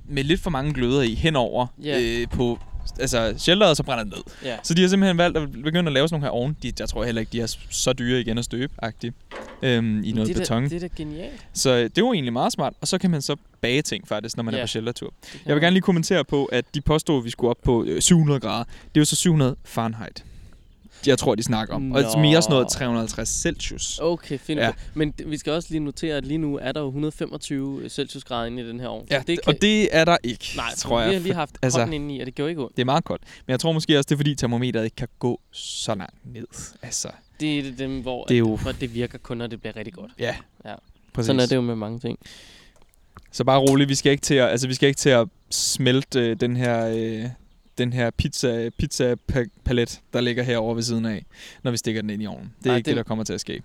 med 0.07 0.23
lidt 0.23 0.41
for 0.41 0.49
mange 0.49 0.73
gløder 0.73 1.01
i 1.01 1.13
henover 1.13 1.67
Ja. 1.83 1.99
øh, 2.01 2.27
på 2.29 2.59
altså 2.99 3.33
shelteret, 3.37 3.69
og 3.69 3.75
så 3.77 3.83
brænder 3.83 4.03
det 4.03 4.13
ned. 4.13 4.23
ja. 4.51 4.57
Så 4.63 4.73
de 4.73 4.81
har 4.81 4.89
simpelthen 4.89 5.17
valgt 5.17 5.37
at 5.37 5.51
begynde 5.51 5.87
at 5.89 5.93
lave 5.93 6.07
sådan 6.07 6.13
nogle 6.21 6.25
her 6.25 6.31
ovne. 6.31 6.55
De, 6.63 6.71
jeg 6.79 6.89
tror 6.89 7.03
heller 7.05 7.19
ikke, 7.19 7.31
de 7.31 7.41
er 7.41 7.55
så 7.69 7.93
dyre 7.93 8.19
igen 8.21 8.37
at 8.37 8.45
støbe 8.45 8.73
øhm, 9.61 10.03
i 10.03 10.11
noget 10.11 10.27
det 10.27 10.35
beton. 10.37 10.63
Da, 10.63 10.69
det 10.69 10.75
er 10.75 10.79
da 10.79 10.89
genialt. 10.97 11.45
Så 11.53 11.69
øh, 11.75 11.89
det 11.95 12.03
var 12.03 12.13
egentlig 12.13 12.33
meget 12.33 12.53
smart. 12.53 12.73
Og 12.81 12.87
så 12.87 12.97
kan 12.97 13.11
man 13.11 13.21
så 13.21 13.35
bage 13.61 13.81
ting 13.81 14.07
faktisk, 14.07 14.37
når 14.37 14.43
man 14.43 14.53
Ja. 14.53 14.59
er 14.59 14.63
på 14.63 14.67
sheltertur. 14.67 15.13
Jeg 15.45 15.55
vil 15.55 15.61
gerne 15.61 15.73
lige 15.73 15.81
kommentere 15.81 16.23
på, 16.25 16.45
at 16.45 16.65
de 16.75 16.81
påstod, 16.81 17.17
at 17.21 17.25
vi 17.25 17.29
skulle 17.29 17.49
op 17.49 17.57
på 17.63 17.83
øh, 17.83 18.01
700 18.01 18.39
grader. 18.39 18.63
Det 18.63 18.95
er 18.95 19.01
jo 19.01 19.05
så 19.05 19.15
700 19.15 19.55
Fahrenheit. 19.65 20.23
Jeg 21.07 21.17
tror, 21.17 21.35
de 21.35 21.43
snakker 21.43 21.73
om. 21.75 21.91
Og 21.91 22.03
det 22.03 22.13
er 22.13 22.17
mere 22.19 22.41
sådan 22.41 22.51
noget 22.53 22.65
Nå. 22.65 22.69
350 22.69 23.29
Celsius. 23.29 23.99
Okay, 24.01 24.37
fint. 24.39 24.59
Ja. 24.59 24.71
Men 24.93 25.13
vi 25.25 25.37
skal 25.37 25.53
også 25.53 25.67
lige 25.71 25.79
notere, 25.79 26.17
at 26.17 26.25
lige 26.25 26.37
nu 26.37 26.57
er 26.61 26.71
der 26.71 26.81
jo 26.81 26.87
125 26.87 27.89
Celsius 27.89 28.23
grader 28.23 28.45
inde 28.45 28.63
i 28.63 28.67
den 28.67 28.79
her 28.79 28.87
ovn. 28.87 29.07
Ja, 29.11 29.23
det 29.27 29.39
og 29.47 29.53
det 29.61 29.95
er 29.95 30.05
der 30.05 30.17
ikke, 30.23 30.45
nej, 30.55 30.69
tror 30.77 31.01
jeg. 31.01 31.09
vi 31.09 31.13
har 31.15 31.21
lige 31.21 31.33
haft 31.33 31.57
altså- 31.61 31.79
hånden 31.79 31.93
inde 31.93 32.15
i, 32.15 32.19
og 32.19 32.25
det 32.25 32.35
gjorde 32.35 32.49
ikke 32.49 32.61
ondt. 32.63 32.75
Det 32.75 32.81
er 32.81 32.85
meget 32.85 33.03
koldt. 33.03 33.23
Men 33.47 33.51
jeg 33.51 33.59
tror 33.59 33.71
måske 33.71 33.97
også, 33.97 34.07
det 34.07 34.15
er 34.15 34.17
fordi 34.17 34.35
termometeret 34.35 34.83
ikke 34.83 34.95
kan 34.95 35.07
gå 35.19 35.39
så 35.51 35.95
langt 35.95 36.15
ned. 36.33 36.47
Altså, 36.81 37.07
Det 37.39 37.59
er 37.59 37.63
det 37.63 37.79
dem, 37.79 38.01
hvor 38.01 38.23
Det 38.25 38.33
er 38.35 38.39
jo- 38.39 38.59
det 38.79 38.93
virker 38.93 39.17
kun, 39.17 39.37
når 39.37 39.47
det 39.47 39.59
bliver 39.61 39.75
rigtig 39.75 39.93
godt. 39.93 40.11
ja. 40.19 40.35
Ja. 40.65 40.73
Præcis. 41.13 41.25
Sådan 41.27 41.39
er 41.39 41.45
det 41.45 41.55
jo 41.55 41.61
med 41.61 41.75
mange 41.75 41.99
ting. 41.99 42.19
Så 43.31 43.43
bare 43.43 43.59
roligt, 43.59 43.89
vi 43.89 43.95
skal 43.95 44.11
ikke 44.11 44.21
til 44.21 44.35
at, 44.35 44.49
altså, 44.49 44.67
vi 44.67 44.73
skal 44.73 44.87
ikke 44.87 44.97
til 44.99 45.09
at 45.09 45.27
smelte 45.51 46.19
øh, 46.19 46.39
den 46.39 46.55
her, 46.55 46.87
øh, 46.87 47.25
den 47.77 47.93
her 47.93 48.09
pizza, 48.09 48.69
pizza 48.77 49.15
pa- 49.31 49.49
palet, 49.63 50.01
der 50.13 50.21
ligger 50.21 50.43
herovre 50.43 50.75
ved 50.75 50.83
siden 50.83 51.05
af, 51.05 51.25
når 51.63 51.71
vi 51.71 51.77
stikker 51.77 52.01
den 52.01 52.09
ind 52.09 52.23
i 52.23 52.25
ovnen. 52.25 52.53
Det 52.59 52.65
er 52.65 52.69
Nej, 52.69 52.77
ikke 52.77 52.88
det, 52.88 52.97
der 52.97 53.03
kommer 53.03 53.23
til 53.23 53.33
at 53.33 53.41
ske. 53.41 53.61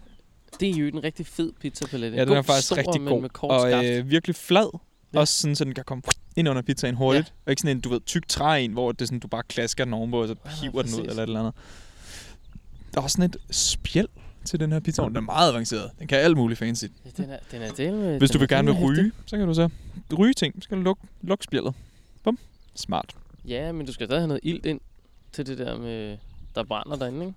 Det 0.61 0.71
er 0.71 0.75
jo 0.75 0.87
en 0.87 1.05
rigtig 1.05 1.27
fed 1.27 1.53
pizzapalet. 1.61 2.15
Ja, 2.15 2.25
den 2.25 2.33
er 2.33 2.43
faktisk 2.43 2.77
rigtig 2.77 3.01
god. 3.07 3.21
Med 3.21 3.31
og 3.43 3.87
øh, 3.87 4.11
virkelig 4.11 4.37
flad. 4.37 4.71
Ja. 4.75 4.79
Ja. 5.15 5.21
Også 5.21 5.41
sådan, 5.41 5.57
så 5.57 5.65
den 5.65 5.75
kan 5.75 5.85
komme 5.85 6.03
ind 6.37 6.49
under 6.49 6.63
pizzaen 6.63 6.95
hurtigt. 6.95 7.27
Ja. 7.27 7.33
Og 7.47 7.53
ikke 7.53 7.61
sådan 7.61 7.77
en, 7.77 7.81
du 7.81 7.89
ved, 7.89 8.01
tyk 8.07 8.29
træ 8.29 8.65
en, 8.65 8.73
hvor 8.73 8.93
det 8.93 9.01
er 9.03 9.07
sådan, 9.07 9.19
du 9.19 9.29
bare 9.29 9.43
klasker 9.43 9.85
den 9.85 9.95
ovenpå, 9.95 10.23
og 10.23 10.29
så 10.29 10.35
Ja, 10.45 10.51
hiver 10.51 10.83
den 10.83 10.95
ud 10.95 11.01
eller 11.01 11.23
et 11.23 11.27
eller 11.27 11.41
andet. 11.41 11.55
Der 12.95 12.99
er 13.01 13.03
også 13.03 13.15
sådan 13.15 13.31
et 13.31 13.37
spjæld 13.57 14.09
til 14.45 14.61
den 14.61 14.73
her 14.73 14.81
pizza. 14.81 15.03
Den 15.03 15.17
er 15.17 15.21
meget 15.21 15.51
avanceret. 15.53 15.91
Den 15.99 16.07
kan 16.07 16.19
alt 16.19 16.37
muligt 16.37 16.59
fancy. 16.59 16.85
Ja, 16.85 17.23
den 17.23 17.31
er, 17.31 17.39
den 17.51 17.63
er 17.63 17.71
del 17.73 18.19
Hvis 18.19 18.31
den 18.31 18.35
du 18.35 18.39
vil 18.39 18.49
gerne 18.49 18.75
vil 18.75 18.85
ryge, 18.85 19.13
så 19.27 19.37
kan 19.37 19.47
du 19.47 19.55
så 19.55 19.69
ryge 20.19 20.35
ting. 20.35 20.55
Så 20.55 20.61
skal 20.61 20.77
du 20.77 20.83
lukke, 20.83 21.03
lukke 21.23 21.45
spjældet. 21.45 21.75
Bum. 22.25 22.39
Smart. 22.75 23.15
Ja, 23.45 23.73
men 23.73 23.87
du 23.87 23.93
skal 23.93 24.07
stadig 24.07 24.21
have 24.21 24.29
noget 24.29 24.41
ilt 24.43 24.67
ind 24.67 24.81
til 25.33 25.47
det 25.47 25.59
der 25.59 25.79
med, 25.79 26.17
der 26.55 26.65
brænder 26.65 26.97
derinde, 26.97 27.27
ikke? 27.27 27.37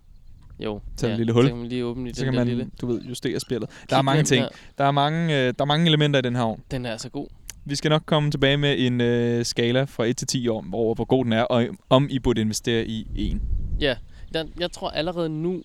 Jo. 0.60 0.80
Til 0.98 1.08
ja, 1.08 1.12
et 1.12 1.18
lille 1.18 1.34
hul. 1.34 1.44
Så 1.44 1.50
kan 1.50 1.58
man 1.58 1.68
lige 1.68 1.86
åbne 1.86 2.10
i 2.10 2.14
Så 2.14 2.26
den 2.26 2.34
kan 2.34 2.40
man, 2.40 2.48
lille 2.48 2.70
du 2.82 2.88
ved, 2.88 3.02
justere 3.02 3.40
spjældet. 3.40 3.70
Der 3.90 3.98
er 3.98 4.02
mange 4.02 4.24
ting. 4.24 4.44
her. 4.44 4.50
Der 4.78 4.84
er 4.84 4.92
mange, 4.92 5.40
øh, 5.40 5.54
der 5.58 5.62
er 5.64 5.66
mange 5.66 5.88
elementer 5.88 6.20
i 6.20 6.22
den 6.22 6.36
her 6.36 6.44
ovn. 6.44 6.64
Den 6.72 6.86
er 6.86 6.92
altså 6.92 7.10
god. 7.10 7.28
Vi 7.66 7.76
skal 7.76 7.90
nok 7.90 8.04
komme 8.06 8.32
tilbage 8.32 8.58
med 8.58 8.76
en 8.80 9.02
øh, 9.02 9.46
skala 9.46 9.84
fra 9.84 10.06
1 10.06 10.18
til 10.18 10.28
10 10.28 10.48
år, 10.48 10.66
over 10.74 10.96
hvor 10.96 11.06
god 11.06 11.26
den 11.26 11.34
er, 11.34 11.44
og 11.44 11.68
om 11.90 12.08
I 12.12 12.20
burde 12.20 12.42
investere 12.42 12.86
i 12.86 13.08
en. 13.16 13.42
Ja, 13.80 13.96
den, 14.34 14.54
jeg 14.60 14.72
tror 14.72 14.90
allerede 14.90 15.30
nu, 15.30 15.64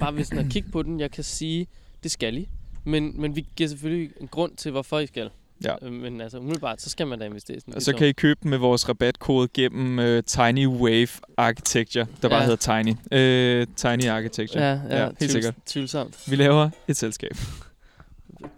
bare 0.00 0.16
ved 0.16 0.24
sådan 0.24 0.44
at 0.46 0.52
kigge 0.52 0.70
på 0.70 0.82
den, 0.82 1.00
jeg 1.00 1.10
kan 1.10 1.24
sige, 1.24 1.66
det 2.02 2.10
skal 2.10 2.36
I. 2.36 2.48
Men, 2.84 3.20
men 3.20 3.36
vi 3.36 3.46
giver 3.56 3.68
selvfølgelig 3.68 4.10
en 4.20 4.28
grund 4.28 4.56
til, 4.56 4.70
hvorfor 4.70 4.98
I 4.98 5.06
skal. 5.06 5.30
Ja. 5.64 5.74
Øh, 5.82 5.92
Men 5.92 6.20
altså 6.20 6.38
umiddelbart, 6.38 6.80
så 6.82 6.90
skal 6.90 7.06
man 7.06 7.18
da 7.18 7.24
investere 7.24 7.60
sådan 7.60 7.74
Og 7.74 7.82
så 7.82 7.92
kan 7.96 8.06
I 8.08 8.12
købe 8.12 8.40
den 8.42 8.50
med 8.50 8.58
vores 8.58 8.88
rabatkode 8.88 9.48
gennem 9.54 9.98
øh, 9.98 10.22
Tiny 10.22 10.66
Wave 10.66 11.08
Architecture, 11.36 12.06
der 12.22 12.28
bare 12.28 12.38
Ja. 12.42 12.46
hedder 12.48 12.82
Tiny. 12.82 12.94
Øh, 13.12 13.66
Tiny 13.76 14.08
Architecture. 14.08 14.64
Ja, 14.64 14.70
ja, 14.90 14.96
Ja, 14.98 15.04
helt 15.06 15.18
tvivl- 15.18 15.30
sikkert. 15.32 15.54
Tvivlsomt. 15.66 16.30
Vi 16.30 16.36
laver 16.36 16.70
et 16.88 16.96
selskab, 16.96 17.36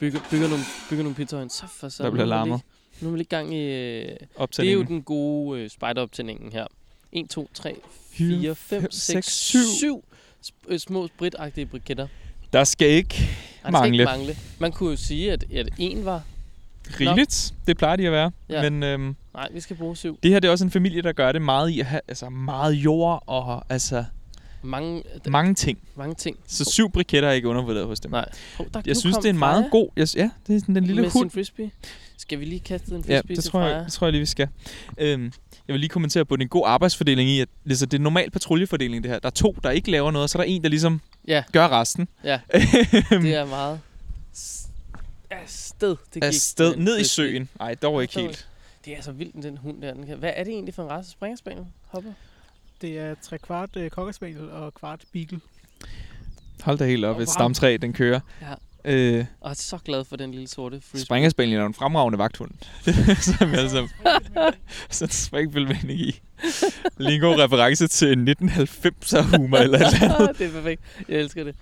Bygger, 0.01 0.21
bygger, 0.31 0.49
nogle, 0.49 0.65
bygger 0.91 1.03
nogle 1.03 1.15
pizzaer, 1.17 1.49
så 1.49 1.65
for 1.69 1.89
så. 1.89 2.03
der 2.03 2.11
bliver 2.11 2.27
larmet. 2.27 2.61
Nu 3.01 3.09
er 3.09 3.13
vi 3.13 3.19
lige 3.19 3.29
gang 3.29 3.55
i... 3.55 3.59
øh, 3.63 4.09
Det 4.57 4.59
er 4.69 4.73
jo 4.73 4.83
den 4.83 5.03
gode 5.03 5.61
øh, 5.61 5.71
spejderoptændingen 5.71 6.53
her. 6.53 6.67
1, 7.13 7.31
2, 7.31 7.51
3, 7.55 7.77
Fire, 8.11 8.41
4, 8.41 8.55
5, 8.55 8.81
fem, 8.83 8.91
6, 8.91 8.97
seks, 9.27 9.33
7. 9.33 9.59
syv. 9.59 9.69
7 9.79 10.05
øh, 10.69 10.79
små 10.79 11.07
spritagtige 11.07 11.67
briketter. 11.67 12.07
Der 12.53 12.65
skal 12.65 12.89
ikke 12.89 13.15
Nej, 13.15 13.25
det 13.27 13.63
skal 13.63 13.73
Mangle. 13.73 13.95
ikke 13.95 14.05
mangle. 14.05 14.37
Man 14.59 14.73
kunne 14.73 14.91
jo 14.91 14.97
sige, 14.97 15.33
at, 15.33 15.45
at 15.53 15.69
en 15.79 16.05
var... 16.05 16.23
rigeligt. 17.01 17.55
Det 17.67 17.77
plejer 17.79 17.97
de 17.97 18.07
at 18.07 18.13
være. 18.13 18.31
Ja. 18.49 18.71
Men 18.71 18.83
øhm, 18.83 19.17
Nej, 19.35 19.49
vi 19.53 19.61
skal 19.61 19.77
bruge 19.77 19.97
syv. 19.97 20.19
det 20.23 20.31
her 20.31 20.41
det 20.41 20.49
er 20.49 20.53
også 20.53 20.65
en 20.65 20.71
familie, 20.71 21.03
der 21.03 21.13
gør 21.13 21.33
det 21.33 21.43
meget 21.43 21.71
i 21.71 21.81
at 21.81 21.87
have 21.87 22.01
altså, 22.09 22.31
meget 22.31 22.73
jord 22.73 23.23
og 23.27 23.65
altså, 23.69 24.05
Mange, 24.63 25.03
mange 25.29 25.55
ting. 25.55 25.79
mange 25.97 26.15
ting. 26.15 26.37
Så 26.47 26.65
syv 26.65 26.91
briketter 26.93 27.29
er 27.29 27.33
ikke 27.33 27.49
undervurderet 27.49 27.87
hos 27.87 28.01
dem. 28.01 28.11
Nej. 28.11 28.29
Oh, 28.59 28.67
der, 28.75 28.81
Jeg 28.87 28.97
synes, 28.97 29.17
det 29.17 29.25
er 29.25 29.31
en 29.31 29.39
meget 29.39 29.57
Freja 29.63 29.69
god... 29.71 29.89
Jeg, 29.97 30.09
ja, 30.17 30.31
det 30.47 30.57
er 30.57 30.61
sådan 30.61 30.75
den 30.75 30.85
lille 30.85 31.03
med 31.03 31.11
hund. 31.11 31.31
frisbee. 31.31 31.71
Skal 32.19 32.41
vi 32.41 32.45
lige 32.45 32.61
kaste 32.61 32.95
en 32.95 33.05
Ja, 33.09 33.17
frisbee 33.19 33.37
det 33.37 33.43
til 33.45 33.51
tror, 33.53 33.61
jeg, 33.61 33.71
Freja? 33.71 33.85
det 33.85 33.93
tror 33.93 34.07
jeg 34.07 34.13
lige, 34.13 34.21
vi 34.21 34.27
skal. 34.27 34.49
Øhm, 34.99 35.25
jeg 35.69 35.73
vil 35.73 35.81
lige 35.81 35.89
kommentere 35.89 36.25
på, 36.25 36.35
at 36.35 36.39
det 36.39 36.43
er 36.43 36.47
en 36.47 36.49
god 36.49 36.63
arbejdsfordeling 36.67 37.31
i, 37.31 37.41
at 37.41 37.49
altså, 37.69 37.87
det 37.87 37.99
er 37.99 38.03
normal 38.03 38.31
patruljefordeling, 38.31 39.03
det 39.05 39.11
her. 39.13 39.19
Der 39.19 39.27
er 39.27 39.31
to, 39.31 39.57
der 39.63 39.71
ikke 39.71 39.91
laver 39.91 40.11
noget, 40.11 40.23
og 40.23 40.31
så 40.31 40.39
er 40.39 40.43
der 40.43 40.49
en, 40.51 40.63
der 40.63 40.69
ligesom 40.69 41.01
Ja. 41.29 41.43
gør 41.53 41.69
resten. 41.69 42.09
Ja. 42.25 42.41
Det 43.11 43.35
er 43.35 43.45
meget... 43.47 43.81
Afsted. 45.31 45.97
Det 46.15 46.23
gik 46.23 46.33
sted 46.41 46.69
med 46.71 46.79
en 46.79 46.85
ned 46.85 47.01
i 47.01 47.05
søen. 47.05 47.49
Nej, 47.59 47.75
dog 47.75 48.03
ikke 48.03 48.21
helt. 48.21 48.49
Det 48.85 48.93
er 48.93 48.97
altså 48.97 49.13
vildt, 49.13 49.43
den 49.43 49.57
hund 49.57 49.83
der. 49.83 49.95
Den 49.95 50.07
kan... 50.07 50.19
Hvad 50.19 50.33
er 50.37 50.45
det 50.45 50.53
egentlig 50.53 50.75
for 50.75 50.83
en 50.83 50.91
race? 50.91 51.11
Springerspaniel? 51.11 51.67
Hopper? 51.87 52.13
Det 52.81 52.99
er 52.99 53.15
tre 53.23 53.39
kvart 53.39 53.71
øh, 53.77 53.91
cockerspaniel 53.91 54.51
og 54.51 54.75
kvart 54.75 55.01
beagle. 55.13 55.41
Hold 56.63 56.79
da 56.79 56.85
helt 56.87 57.05
op. 57.05 57.17
Wow. 57.17 57.23
Et 57.23 57.29
stamtræ, 57.29 57.77
den 57.83 57.93
kører. 57.93 58.21
Ja. 58.43 58.53
Øh, 58.85 59.25
Og 59.41 59.49
jeg 59.49 59.51
er 59.51 59.55
så 59.55 59.79
glad 59.85 60.05
for 60.05 60.17
den 60.17 60.31
lille 60.31 60.49
sorte 60.49 60.81
frisbee. 60.81 61.01
Springerspaniel 61.01 61.59
er 61.61 61.67
en 61.67 61.75
fremragende 61.75 62.19
vagthund. 62.19 62.51
Som 63.39 63.51
jeg 63.51 63.59
altså... 63.61 63.89
så 64.91 65.07
springfilm 65.11 65.69
med 65.69 65.77
energi. 65.85 66.21
Lige 66.99 67.15
en 67.15 67.21
god 67.21 67.39
reference 67.39 67.89
til 67.89 68.37
1990'er 68.43 69.37
humor 69.37 69.57
eller 69.59 69.79
et 69.79 69.95
eller 69.95 70.15
andet. 70.15 70.31
det 70.39 70.47
er 70.47 70.53
perfekt. 70.53 70.83
Jeg 71.09 71.19
elsker 71.19 71.45
det. 71.45 71.55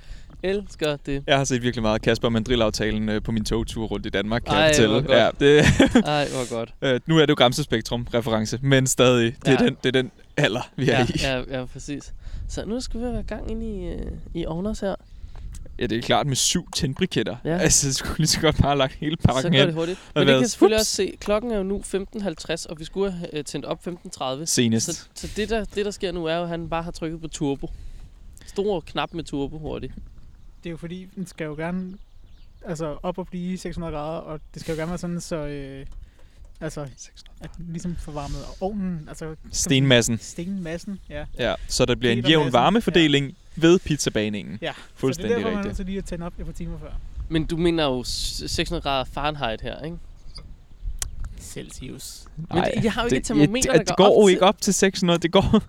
Elsker 0.44 0.96
det. 1.06 1.24
Jeg 1.26 1.36
har 1.36 1.44
set 1.44 1.62
virkelig 1.62 1.82
meget 1.82 2.02
Kasper 2.02 2.28
Mandrill-aftalen 2.28 3.08
øh, 3.08 3.22
på 3.22 3.32
min 3.32 3.44
togtur 3.44 3.86
rundt 3.86 4.06
i 4.06 4.08
Danmark, 4.08 4.42
kan 4.42 4.52
Ej, 4.54 4.58
jeg 4.60 4.74
fortælle. 4.74 5.00
hvor 5.02 5.14
Ja, 5.14 5.24
godt. 5.24 5.40
det, 5.40 5.58
Ej, 6.06 6.28
hvor 6.28 6.54
godt. 6.56 6.74
øh, 6.82 7.00
nu 7.06 7.16
er 7.16 7.20
det 7.20 7.30
jo 7.30 7.34
Gramsespektrum-reference, 7.34 8.58
men 8.62 8.86
stadig, 8.86 9.36
det 9.44 9.48
er, 9.48 9.52
Ja. 9.52 9.64
den, 9.66 9.76
det 9.84 9.96
er 9.96 10.02
den 10.02 10.10
alder, 10.36 10.70
vi 10.76 10.88
er 10.90 10.98
Ja, 10.98 11.06
i. 11.14 11.42
ja, 11.50 11.58
ja, 11.58 11.64
præcis. 11.64 12.12
Så 12.48 12.64
nu 12.64 12.80
skal 12.80 13.00
vi 13.00 13.04
være 13.04 13.22
gang 13.22 13.50
ind 13.50 13.62
i, 13.62 13.86
øh, 13.86 14.06
i 14.34 14.46
Ovners 14.46 14.80
her. 14.80 14.94
Ja, 15.78 15.86
det 15.86 15.98
er 15.98 16.02
klart 16.02 16.26
med 16.26 16.36
syv 16.36 16.70
tændbriketter. 16.76 17.36
Ja. 17.44 17.58
Altså, 17.58 17.86
det 17.86 17.96
skulle 17.96 18.18
lige 18.18 18.26
så 18.26 18.40
godt 18.40 18.56
bare 18.56 18.68
have 18.70 18.78
lagt 18.78 18.94
hele 18.94 19.16
Så 19.20 19.26
pakken 19.28 19.52
går 19.52 19.58
det 19.64 19.74
hurtigt. 19.74 19.98
Men 20.14 20.20
det 20.20 20.26
kan 20.26 20.34
været 20.34 20.50
selvfølgelig 20.50 20.76
fups. 20.78 20.80
også 20.82 20.92
se. 20.96 21.12
Klokken 21.20 21.50
er 21.50 21.56
jo 21.56 21.62
nu 21.62 21.82
15.50, 21.86 22.66
og 22.70 22.78
vi 22.78 22.84
skulle 22.84 23.10
have 23.12 23.38
øh, 23.38 23.44
tændt 23.44 23.64
op 23.66 23.86
15.30. 23.86 24.44
Senest. 24.44 24.86
Så, 24.86 25.06
så 25.14 25.28
det, 25.36 25.50
der, 25.50 25.64
det, 25.64 25.84
der 25.84 25.90
sker 25.90 26.12
nu, 26.12 26.24
er 26.24 26.36
jo, 26.36 26.42
at 26.42 26.48
han 26.48 26.68
bare 26.68 26.82
har 26.82 26.90
trykket 26.90 27.20
på 27.20 27.28
turbo. 27.28 27.70
Stor 28.46 28.80
knap 28.80 29.12
med 29.14 29.24
turbo 29.24 29.58
hurtigt. 29.58 29.92
Det 30.64 30.70
er 30.70 30.70
jo 30.70 30.76
fordi, 30.76 31.08
den 31.16 31.26
skal 31.26 31.44
jo 31.44 31.54
gerne 31.54 31.94
altså 32.66 32.96
op 33.02 33.18
og 33.18 33.26
blive 33.28 33.58
600 33.58 33.92
grader, 33.92 34.18
og 34.20 34.40
det 34.54 34.62
skal 34.62 34.72
jo 34.72 34.78
gerne 34.78 34.90
være 34.90 34.98
sådan, 34.98 35.20
så 35.20 35.36
øh, 35.36 35.86
Altså, 36.60 36.86
600. 36.96 37.34
at 37.40 37.50
den 37.56 37.66
ligesom 37.70 37.96
får 37.96 38.12
varmet 38.12 38.36
ovnen, 38.60 39.04
altså 39.08 39.36
Stenmassen. 39.52 40.18
stenmassen, 40.18 40.98
ja. 41.08 41.24
Ja, 41.38 41.54
så 41.68 41.84
der 41.84 41.94
bliver 41.94 42.12
en 42.12 42.18
jævn 42.26 42.52
varmefordeling 42.52 43.36
ved 43.56 43.78
pizzabagningen. 43.78 44.58
Ja, 44.62 44.72
Fuldstændig 44.94 45.30
så 45.30 45.36
det 45.38 45.42
er 45.44 45.48
derfor, 45.48 45.62
man 45.62 45.70
er 45.70 45.74
til 45.74 45.86
lige 45.86 45.98
at 45.98 46.04
tænde 46.04 46.26
op 46.26 46.32
et 46.40 46.46
par 46.46 46.52
timer 46.52 46.78
før. 46.78 46.90
Men 47.28 47.44
du 47.46 47.56
mener 47.56 47.84
jo 47.84 48.04
s- 48.04 48.42
600 48.46 48.82
grader 48.82 49.04
Fahrenheit 49.04 49.60
her, 49.60 49.82
ikke? 49.82 49.96
Celsius. 51.40 52.24
Men 52.36 52.64
det- 52.64 52.84
jeg 52.84 52.92
har 52.92 53.02
jo 53.02 53.06
ikke 53.06 53.16
et 53.16 53.24
termometer, 53.24 53.72
det, 53.72 53.78
der 53.80 53.84
det 53.84 53.96
går 53.96 54.04
går 54.04 54.16
op 54.16 54.22
jo 54.22 54.26
til- 54.26 54.32
ikke 54.32 54.44
op 54.44 54.60
til 54.60 54.74
600. 54.74 55.18
Det 55.18 55.32
går. 55.32 55.62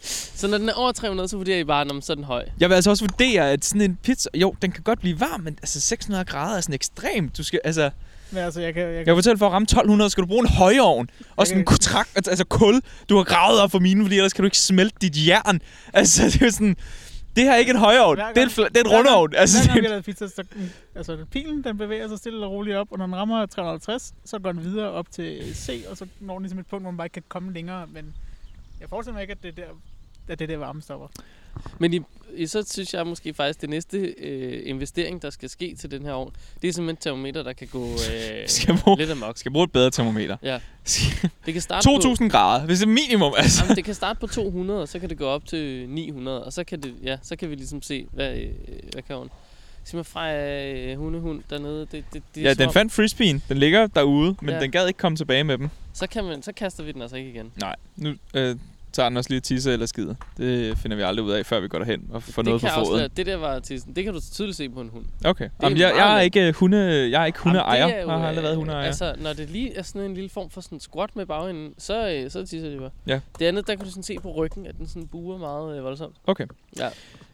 Så 0.00 0.48
når 0.48 0.58
den 0.58 0.68
er 0.68 0.72
over 0.72 0.92
300, 0.92 1.28
så 1.28 1.36
vurderer 1.36 1.58
I 1.58 1.64
bare, 1.64 1.86
om 1.90 2.00
så 2.00 2.12
er 2.12 2.14
den 2.14 2.24
høj. 2.24 2.44
Jeg 2.60 2.68
vil 2.68 2.74
altså 2.74 2.90
også 2.90 3.04
vurdere, 3.04 3.50
at 3.52 3.64
sådan 3.64 3.80
en 3.82 3.98
pizza... 4.02 4.28
Jo, 4.34 4.54
den 4.62 4.72
kan 4.72 4.82
godt 4.82 5.00
blive 5.00 5.20
varm, 5.20 5.40
men 5.40 5.58
altså 5.62 5.80
600 5.80 6.24
grader 6.24 6.56
er 6.56 6.60
sådan 6.60 6.74
ekstremt. 6.74 7.36
Du 7.38 7.42
skal, 7.42 7.60
altså, 7.64 7.90
Men 8.30 8.38
altså, 8.42 8.60
jeg 8.60 8.74
kan, 8.74 8.82
jeg 8.82 8.88
jeg 8.90 8.96
kan, 8.98 9.04
kan 9.04 9.16
fortælle, 9.16 9.38
for 9.38 9.46
at 9.46 9.52
ramme 9.52 9.64
1200, 9.64 10.10
skal 10.10 10.22
du 10.22 10.26
bruge 10.26 10.40
en 10.40 10.48
højovn. 10.48 11.10
Og 11.36 11.46
sådan 11.46 11.58
en 11.60 11.64
kan- 11.66 11.72
kontrakt, 11.72 12.16
altså 12.28 12.44
kul, 12.44 12.80
du 13.08 13.16
har 13.16 13.24
gravet 13.24 13.60
op 13.60 13.70
for 13.70 13.78
mine, 13.78 14.04
fordi 14.04 14.16
ellers 14.16 14.32
kan 14.32 14.42
du 14.42 14.46
ikke 14.46 14.58
smelte 14.58 14.96
dit 15.00 15.26
jern. 15.28 15.60
Altså, 15.92 16.22
det 16.24 16.42
er 16.42 16.50
sådan... 16.50 16.76
Det 17.36 17.44
her 17.46 17.52
er 17.52 17.56
ikke 17.56 17.70
en 17.70 17.76
højovn, 17.78 18.16
Hver 18.16 18.28
det 18.32 18.36
er 18.38 18.42
en, 18.42 18.48
gang- 18.48 18.66
fla- 18.66 18.68
det 18.68 18.76
er 18.76 18.80
en 18.80 18.86
hver 18.86 18.96
gang- 18.96 19.08
rundovn. 19.08 19.34
Altså, 19.36 19.58
Hver 19.58 19.66
gang 19.66 19.78
er, 19.78 19.82
har 19.82 19.88
lavet 19.88 20.04
pizza, 20.04 20.26
så, 20.28 20.42
altså 20.94 21.16
pilen 21.32 21.64
den 21.64 21.78
bevæger 21.78 22.08
sig 22.08 22.18
stille 22.18 22.46
og 22.46 22.52
roligt 22.52 22.76
op, 22.76 22.86
og 22.90 22.98
når 22.98 23.06
den 23.06 23.16
rammer 23.16 23.46
350, 23.46 24.12
så 24.24 24.38
går 24.38 24.52
den 24.52 24.64
videre 24.64 24.90
op 24.90 25.06
til 25.10 25.42
C, 25.54 25.84
og 25.90 25.96
så 25.96 26.06
når 26.20 26.34
den 26.34 26.42
ligesom 26.42 26.58
et 26.58 26.66
punkt, 26.66 26.82
hvor 26.84 26.90
man 26.90 26.96
bare 26.96 27.06
ikke 27.06 27.14
kan 27.14 27.22
komme 27.28 27.52
længere, 27.52 27.86
men 27.92 28.14
jeg 28.80 28.88
forestiller 28.88 29.14
mig 29.14 29.22
ikke, 29.22 29.32
at 29.32 29.42
det 29.42 29.48
er 29.48 29.62
der, 29.62 29.68
at 30.28 30.38
det 30.38 30.44
er 30.44 30.46
der 30.46 30.56
varme 30.56 30.82
stopper. 30.82 31.08
Men 31.78 31.94
i, 31.94 32.00
i, 32.34 32.46
så 32.46 32.64
synes 32.70 32.94
jeg 32.94 33.06
måske 33.06 33.34
faktisk, 33.34 33.60
det 33.60 33.70
næste 33.70 33.98
øh, 33.98 34.62
investering, 34.64 35.22
der 35.22 35.30
skal 35.30 35.48
ske 35.48 35.74
til 35.74 35.90
den 35.90 36.04
her 36.04 36.12
ovn, 36.12 36.32
det 36.62 36.68
er 36.68 36.72
simpelthen 36.72 36.94
et 36.94 37.00
termometer, 37.00 37.42
der 37.42 37.52
kan 37.52 37.68
gå 37.68 37.84
øh, 37.84 38.48
skal, 38.48 38.78
bruge, 38.84 38.98
lidt 38.98 39.10
amok. 39.10 39.38
skal 39.38 39.52
bruge 39.52 39.64
et 39.64 39.72
bedre 39.72 39.90
termometer. 39.90 40.36
Ja. 40.42 40.60
Det 41.46 41.52
kan 41.54 41.62
starte 41.62 41.86
på, 41.88 42.02
2000 42.02 42.30
grader, 42.30 42.66
hvis 42.66 42.78
det 42.78 42.86
er 42.86 42.90
minimum, 42.90 43.32
altså. 43.36 43.62
jamen, 43.64 43.76
det 43.76 43.84
kan 43.84 43.94
starte 43.94 44.20
på 44.20 44.26
200, 44.26 44.82
og 44.82 44.88
så 44.88 44.98
kan 44.98 45.08
det 45.08 45.18
gå 45.18 45.26
op 45.26 45.46
til 45.46 45.88
900, 45.88 46.44
og 46.44 46.52
så 46.52 46.64
kan, 46.64 46.82
det, 46.82 46.94
ja, 47.02 47.18
så 47.22 47.36
kan 47.36 47.50
vi 47.50 47.54
ligesom 47.54 47.82
se, 47.82 48.06
hvad, 48.12 48.36
øh, 48.36 48.50
hvad 48.92 49.02
kan 49.02 49.16
hun. 49.16 49.30
Mig 49.96 50.06
fra 50.06 50.32
øh, 50.34 50.98
hundehund 50.98 51.42
dernede. 51.50 51.80
Det, 51.80 52.04
det, 52.12 52.22
det 52.34 52.40
er 52.40 52.48
Ja, 52.48 52.54
den 52.54 52.66
om- 52.66 52.72
fandt 52.72 52.92
frisbeen. 52.92 53.42
Den 53.48 53.58
ligger 53.58 53.86
derude, 53.86 54.36
men 54.40 54.50
Ja. 54.54 54.60
den 54.60 54.70
gad 54.70 54.86
ikke 54.88 54.98
komme 54.98 55.16
tilbage 55.16 55.44
med 55.44 55.58
dem. 55.58 55.68
så, 55.92 56.06
kan 56.06 56.24
man, 56.24 56.42
så 56.42 56.52
kaster 56.52 56.84
vi 56.84 56.92
den 56.92 57.02
altså 57.02 57.16
ikke 57.16 57.30
igen. 57.30 57.52
Nej, 57.60 57.76
nu 57.96 58.14
øh, 58.34 58.56
tager 58.92 59.08
den 59.08 59.16
også 59.16 59.30
lige 59.30 59.40
tisse 59.40 59.72
eller 59.72 59.86
skide. 59.86 60.16
Det 60.36 60.78
finder 60.78 60.96
vi 60.96 61.02
aldrig 61.02 61.24
ud 61.24 61.30
af, 61.30 61.46
før 61.46 61.60
vi 61.60 61.68
går 61.68 61.78
derhen 61.78 62.06
og 62.10 62.22
får 62.22 62.42
noget 62.42 62.60
på 62.60 62.66
det 62.66 62.74
foden. 62.74 62.86
afsløre- 62.92 63.08
det 63.16 63.26
der 63.26 63.36
var 63.36 63.58
til, 63.58 63.82
det 63.96 64.04
kan 64.04 64.14
du 64.14 64.20
tydeligt 64.32 64.56
se 64.56 64.68
på 64.68 64.80
en 64.80 64.88
hund. 64.88 65.04
Okay. 65.24 65.48
Jamen, 65.62 65.78
jeg, 65.78 65.92
jeg, 65.96 66.16
er 66.16 66.20
ikke 66.20 66.52
hunde, 66.52 67.10
jeg 67.10 67.22
er 67.22 67.26
ikke 67.26 67.38
hundeejer. 67.38 67.78
Jamen, 67.80 67.94
det 67.94 67.98
er 67.98 68.02
jo, 68.02 68.10
Jeg 68.10 68.18
har 68.18 68.28
aldrig 68.28 68.42
været 68.42 68.52
øh, 68.54 68.58
hundeejer. 68.58 68.86
Altså, 68.86 69.14
når 69.18 69.32
det 69.32 69.50
lige 69.50 69.74
er 69.74 69.82
sådan 69.82 70.02
en 70.02 70.14
lille 70.14 70.30
form 70.30 70.50
for 70.50 70.60
sådan 70.60 70.80
squat 70.80 71.16
med 71.16 71.26
bagenden, 71.26 71.74
så, 71.78 72.10
øh, 72.10 72.30
så 72.30 72.46
tisser 72.46 72.70
de 72.70 72.78
bare. 72.78 72.90
Ja. 73.06 73.20
Det 73.38 73.44
andet, 73.46 73.66
der 73.66 73.74
kan 73.74 73.84
du 73.84 73.90
sådan 73.90 74.02
se 74.02 74.16
på 74.22 74.32
ryggen, 74.32 74.66
at 74.66 74.78
den 74.78 74.88
sådan 74.88 75.06
buer 75.06 75.38
meget 75.38 75.78
øh, 75.78 75.84
voldsomt. 75.84 76.16
Okay. 76.26 76.46
Ja, 76.78 76.88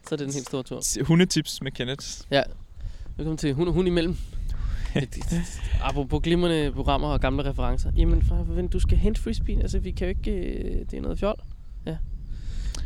så 0.07 0.15
er 0.15 0.17
det 0.17 0.27
en 0.27 0.33
helt 0.33 0.47
stor 0.47 0.61
tur. 0.61 0.81
Hundetips 1.03 1.61
med 1.61 1.71
Kenneth. 1.71 2.07
Velkommen 3.17 3.37
til 3.37 3.53
Hund 3.53 3.69
Hund 3.69 3.87
imellem. 3.87 4.17
Apropos 5.89 6.21
glimrende 6.23 6.71
programmer 6.71 7.07
og 7.07 7.21
gamle 7.21 7.45
referencer. 7.45 7.91
Jamen, 7.97 8.21
for, 8.21 8.35
ven, 8.35 8.67
du 8.67 8.79
skal 8.79 8.97
hente 8.97 9.21
frisbeen. 9.21 9.61
Altså, 9.61 9.79
vi 9.79 9.91
kan 9.91 10.07
jo 10.07 10.09
ikke... 10.09 10.31
Øh, 10.31 10.85
det 10.91 10.93
er 10.93 11.01
noget 11.01 11.19
fjol. 11.19 11.35
Ja. 11.85 11.97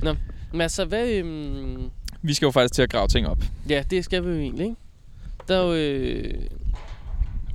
Nå, 0.03 0.15
men 0.51 0.61
altså, 0.61 0.85
hvad... 0.85 1.09
Øhm, 1.09 1.89
Vi 2.21 2.33
skal 2.33 2.45
jo 2.45 2.51
faktisk 2.51 2.73
til 2.73 2.81
at 2.81 2.89
grave 2.89 3.07
ting 3.07 3.27
op. 3.27 3.43
ja, 3.69 3.83
det 3.89 4.05
skal 4.05 4.23
vi 4.25 4.29
jo 4.29 4.35
egentlig, 4.39 4.63
ikke? 4.63 4.75
Der 5.47 5.57
er 5.57 5.65
jo... 5.65 5.73
Øh, 5.73 6.49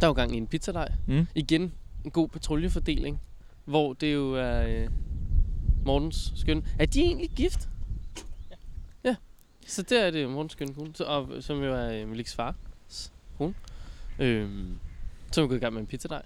der 0.01 0.07
er 0.07 0.07
jo 0.07 0.13
gang 0.13 0.35
i 0.35 0.37
en 0.39 0.47
pizzadej. 0.47 0.89
Mm. 1.07 1.27
Igen, 1.35 1.73
en 2.05 2.11
god 2.11 2.29
patruljefordeling. 2.29 3.21
Hvor 3.65 3.93
det 3.93 4.15
jo 4.15 4.35
er... 4.35 4.67
Øh, 4.67 4.89
Mortens 5.85 6.33
skøn. 6.37 6.65
Er 6.79 6.87
de 6.87 7.01
egentlig 7.01 7.31
gift? 7.37 7.69
Ja. 9.05 9.15
Så 9.67 9.83
der 9.83 10.01
er 10.05 10.11
det 10.11 10.31
Mortens 10.31 10.53
skøn 10.53 10.75
kone, 10.75 10.91
så, 10.95 11.05
og, 11.05 11.29
som 11.41 11.63
jo 11.63 11.75
er 11.75 12.03
øh, 12.03 12.09
Maliks 12.09 12.35
far. 12.35 12.55
Hun. 13.35 13.55
Øhm, 14.19 14.77
så 15.33 15.41
er 15.41 15.45
vi 15.45 15.49
gået 15.49 15.57
i 15.59 15.61
gang 15.61 15.73
med 15.75 15.81
en 15.81 15.87
pizzadej. 15.87 16.23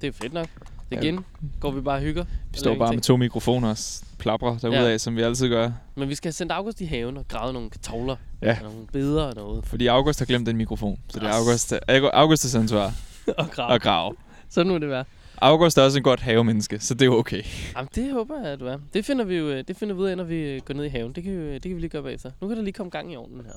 Det 0.00 0.06
er 0.08 0.12
fedt 0.12 0.32
nok. 0.32 0.46
Det 0.90 0.96
Ja. 0.96 1.00
igen 1.00 1.24
går 1.60 1.70
vi 1.70 1.80
bare 1.80 1.96
og 1.96 2.00
hygger. 2.02 2.24
Vi 2.52 2.58
står 2.58 2.74
bare 2.78 2.92
med 2.92 3.02
to 3.02 3.16
mikrofoner 3.16 3.68
og 3.70 3.78
s- 3.78 4.04
plaprer 4.18 4.58
derudad, 4.58 4.90
Ja. 4.90 4.98
som 4.98 5.16
vi 5.16 5.22
altid 5.22 5.48
gør. 5.48 5.70
Men 5.94 6.08
vi 6.08 6.14
skal 6.14 6.28
have 6.28 6.32
sendt 6.32 6.52
August 6.52 6.80
i 6.80 6.84
haven 6.84 7.16
og 7.16 7.28
grave 7.28 7.52
nogle 7.52 7.70
kartofler. 7.70 8.16
Ja. 8.42 8.56
Og 8.64 8.70
nogle 8.72 8.86
beder 8.92 9.22
og 9.22 9.34
noget. 9.36 9.66
Fordi 9.66 9.86
August 9.86 10.18
har 10.18 10.26
glemt 10.26 10.46
den 10.46 10.56
mikrofon. 10.56 10.98
Så 11.08 11.20
det 11.20 11.26
er. 11.28 11.32
August, 11.32 11.72
Augustus 12.12 12.54
ansvar 12.54 12.92
og 13.38 13.50
grave. 13.50 13.72
at 13.74 13.82
grave. 13.82 14.14
Sådan 14.48 14.72
må 14.72 14.78
det 14.78 14.88
være. 14.88 15.04
August 15.38 15.78
er 15.78 15.82
også 15.82 15.98
en 15.98 16.02
godt 16.04 16.20
havemenneske, 16.20 16.78
så 16.80 16.94
det 16.94 17.06
er 17.06 17.10
okay. 17.10 17.42
Jamen, 17.76 17.88
det 17.94 18.12
håber 18.12 18.40
jeg, 18.42 18.52
at 18.52 18.60
du 18.60 18.66
er. 18.66 18.78
Det 18.94 19.04
finder 19.04 19.24
vi 19.24 19.36
jo 19.36 19.48
øh, 19.48 19.64
det 19.68 19.76
finder 19.76 19.94
vi 19.94 20.00
ud 20.00 20.06
af, 20.06 20.16
når 20.16 20.24
vi 20.24 20.36
øh, 20.36 20.60
går 20.64 20.74
ned 20.74 20.84
i 20.84 20.88
haven. 20.88 21.12
Det 21.12 21.24
kan, 21.24 21.32
vi, 21.32 21.54
det 21.54 21.62
kan 21.62 21.74
vi 21.74 21.80
lige 21.80 21.88
gøre 21.90 22.02
bagefter. 22.02 22.30
Nu 22.40 22.48
kan 22.48 22.56
der 22.56 22.62
lige 22.62 22.72
komme 22.72 22.90
gang 22.90 23.12
i 23.12 23.16
ovnen 23.16 23.40
her. 23.46 23.52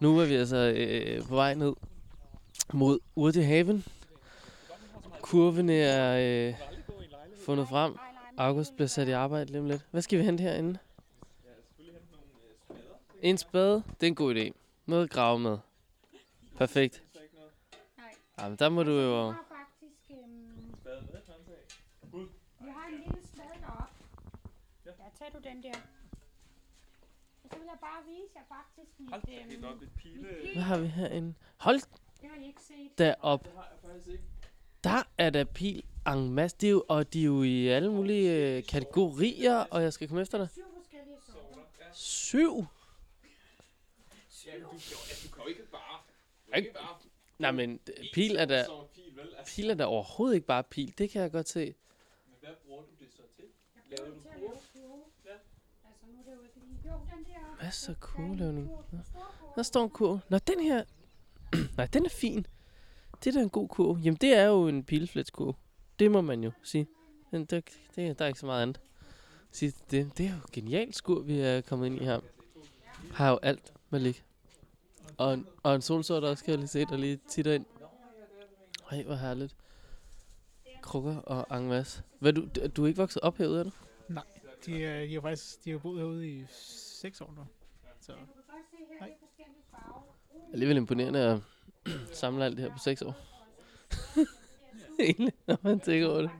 Nu 0.00 0.18
er 0.18 0.26
vi 0.26 0.34
altså 0.34 0.56
øh, 0.56 1.26
på 1.28 1.34
vej 1.34 1.54
ned 1.54 1.74
mod 2.72 2.98
Urtehaven. 3.16 3.84
Kurven 5.20 5.70
er 5.70 6.16
øh, 6.48 6.54
fundet 7.44 7.68
frem. 7.68 7.98
August 8.36 8.74
bliver 8.74 8.88
sat 8.88 9.08
i 9.08 9.10
arbejde 9.10 9.46
lige 9.46 9.60
om 9.60 9.66
lidt. 9.66 9.86
Hvad 9.90 10.02
skal 10.02 10.18
vi 10.18 10.24
hente 10.24 10.42
herinde? 10.42 10.78
En 13.22 13.38
spade. 13.38 13.82
Det 14.00 14.06
er 14.06 14.06
en 14.06 14.14
god 14.14 14.34
idé. 14.34 14.50
Noget 14.86 15.04
at 15.04 15.10
grave 15.10 15.38
med. 15.38 15.58
Perfekt. 16.56 17.02
Jamen, 18.40 18.58
der 18.58 18.68
må 18.68 18.82
du 18.82 18.90
jo... 18.90 19.30
har 19.30 19.44
faktisk... 19.48 20.10
Øhm, 20.10 20.74
vi 22.60 22.70
har 22.70 22.88
en 22.88 22.94
lille 23.06 23.28
spade 23.34 23.48
deroppe. 23.60 23.94
Ja, 24.86 24.90
tag 25.18 25.32
du 25.32 25.38
den 25.48 25.62
der. 25.62 25.95
Så 27.66 27.70
jeg 27.72 27.78
bare 27.80 28.04
vise 28.04 28.32
jer 28.36 28.42
faktisk 28.48 29.00
mit... 29.00 29.64
Øhm, 29.64 29.80
mit 29.80 29.90
pil. 29.96 30.26
Hvad 30.54 30.62
har 30.62 30.78
vi 30.78 30.86
herinde? 30.86 31.34
Hold 31.56 31.80
Det 32.20 32.28
har 32.30 32.36
I 32.42 32.46
ikke 32.46 32.60
set. 32.62 32.98
da 32.98 33.14
op. 33.20 33.48
Der 34.84 35.02
er 35.18 35.30
der 35.30 35.44
pil 35.44 35.84
en 36.06 36.30
masse. 36.34 36.56
Det 36.60 36.66
er 36.66 36.70
jo, 36.70 36.84
og 36.88 37.12
de 37.12 37.20
er 37.20 37.24
jo 37.24 37.42
i 37.42 37.66
alle 37.68 37.92
mulige 37.92 38.56
øh, 38.56 38.66
kategorier, 38.66 39.56
og 39.56 39.82
jeg 39.82 39.92
skal 39.92 40.08
komme 40.08 40.22
efter 40.22 40.38
dig. 40.38 40.48
Syv 40.50 40.62
forskellige 40.76 41.16
sorter. 41.26 41.62
Syv? 41.92 42.64
Ikke? 46.56 46.74
Nej, 47.38 47.50
men 47.50 47.80
d- 47.90 48.12
pil 48.14 48.36
er 48.36 48.44
da, 48.44 48.64
pil 49.46 49.70
er 49.70 49.74
da 49.74 49.84
overhovedet 49.84 50.34
ikke 50.34 50.46
bare 50.46 50.64
pil. 50.64 50.94
Det 50.98 51.10
kan 51.10 51.22
jeg 51.22 51.32
godt 51.32 51.48
se. 51.48 51.74
Jeg 52.42 52.50
bruger 52.66 52.82
det 52.82 52.98
til 52.98 53.22
at 53.76 54.00
lave 54.00 54.12
kurve. 54.72 55.04
Altså, 55.88 56.06
nu 56.06 56.18
er 56.20 56.24
det 56.24 56.32
jo 56.36 56.42
ikke 56.42 56.58
lige... 56.60 56.78
Jo, 56.90 56.92
den 57.16 57.24
der... 57.24 57.45
Hvad 57.60 57.70
så 57.70 57.94
der 58.38 58.44
er 58.44 58.50
en. 58.50 58.70
Der 59.56 59.62
står 59.62 59.82
en 59.82 59.90
kurv. 59.90 60.18
Nå, 60.28 60.38
den 60.38 60.60
her... 60.60 60.84
Nej, 61.76 61.86
den 61.86 62.04
er 62.04 62.08
fin. 62.10 62.46
Det 63.24 63.30
er 63.30 63.32
da 63.38 63.42
en 63.42 63.50
god 63.50 63.68
kurv. 63.68 63.98
Jamen, 63.98 64.18
det 64.20 64.34
er 64.34 64.44
jo 64.44 64.68
en 64.68 64.84
pilefletskurv. 64.84 65.56
Det 65.98 66.10
må 66.10 66.20
man 66.20 66.44
jo 66.44 66.50
sige. 66.62 66.86
Men 67.30 67.44
der, 67.44 67.60
det, 67.96 68.18
der 68.18 68.24
er 68.24 68.28
ikke 68.28 68.40
så 68.40 68.46
meget 68.46 68.62
andet. 68.62 68.80
Sige, 69.50 69.72
det, 69.90 70.18
det 70.18 70.26
er 70.26 70.30
jo 70.30 70.40
genialt 70.52 70.96
skur, 70.96 71.20
vi 71.20 71.40
er 71.40 71.60
kommet 71.60 71.86
ind 71.86 72.00
i 72.00 72.04
her. 72.04 72.20
Har 73.12 73.30
jo 73.30 73.38
alt, 73.42 73.72
Malik. 73.90 74.24
Og 75.18 75.34
en, 75.34 75.46
og 75.62 75.74
en 75.74 75.82
solsort 75.82 76.24
også, 76.24 76.44
kan 76.44 76.50
jeg 76.50 76.58
lige 76.58 76.68
se, 76.68 76.84
der 76.84 76.96
lige 76.96 77.20
titter 77.28 77.52
ind. 77.52 77.66
Ej, 78.90 79.02
hvor 79.02 79.14
herligt. 79.14 79.56
Krukker 80.82 81.16
og 81.16 81.56
angmas. 81.56 82.04
Hvad, 82.18 82.32
du, 82.32 82.48
du 82.76 82.82
er 82.82 82.86
ikke 82.86 83.00
vokset 83.00 83.22
op 83.22 83.36
herude, 83.38 83.60
er 83.60 83.64
du? 83.64 83.70
De, 84.66 84.84
er, 84.84 85.06
de 85.06 85.14
har 85.14 85.20
faktisk 85.20 85.64
de 85.64 85.70
har 85.70 85.78
boet 85.78 85.98
herude 85.98 86.28
i 86.28 86.44
6 87.06 87.20
år 87.20 87.32
nu. 87.36 87.46
Så 88.00 88.12
Du 88.12 88.18
kan 88.18 88.26
godt 88.26 88.66
se 88.70 88.76
her, 88.76 89.00
Nej. 89.00 89.16
Alligevel 90.52 90.76
imponerende 90.76 91.20
at 91.20 91.40
samle 92.20 92.44
alt 92.44 92.56
det 92.56 92.64
her 92.64 92.72
på 92.72 92.78
6 92.78 93.02
år. 93.02 93.14
Egentlig, 95.00 95.32
når 95.46 95.58
man 95.62 95.80
tænker 95.80 96.08
over 96.08 96.20
det. 96.20 96.30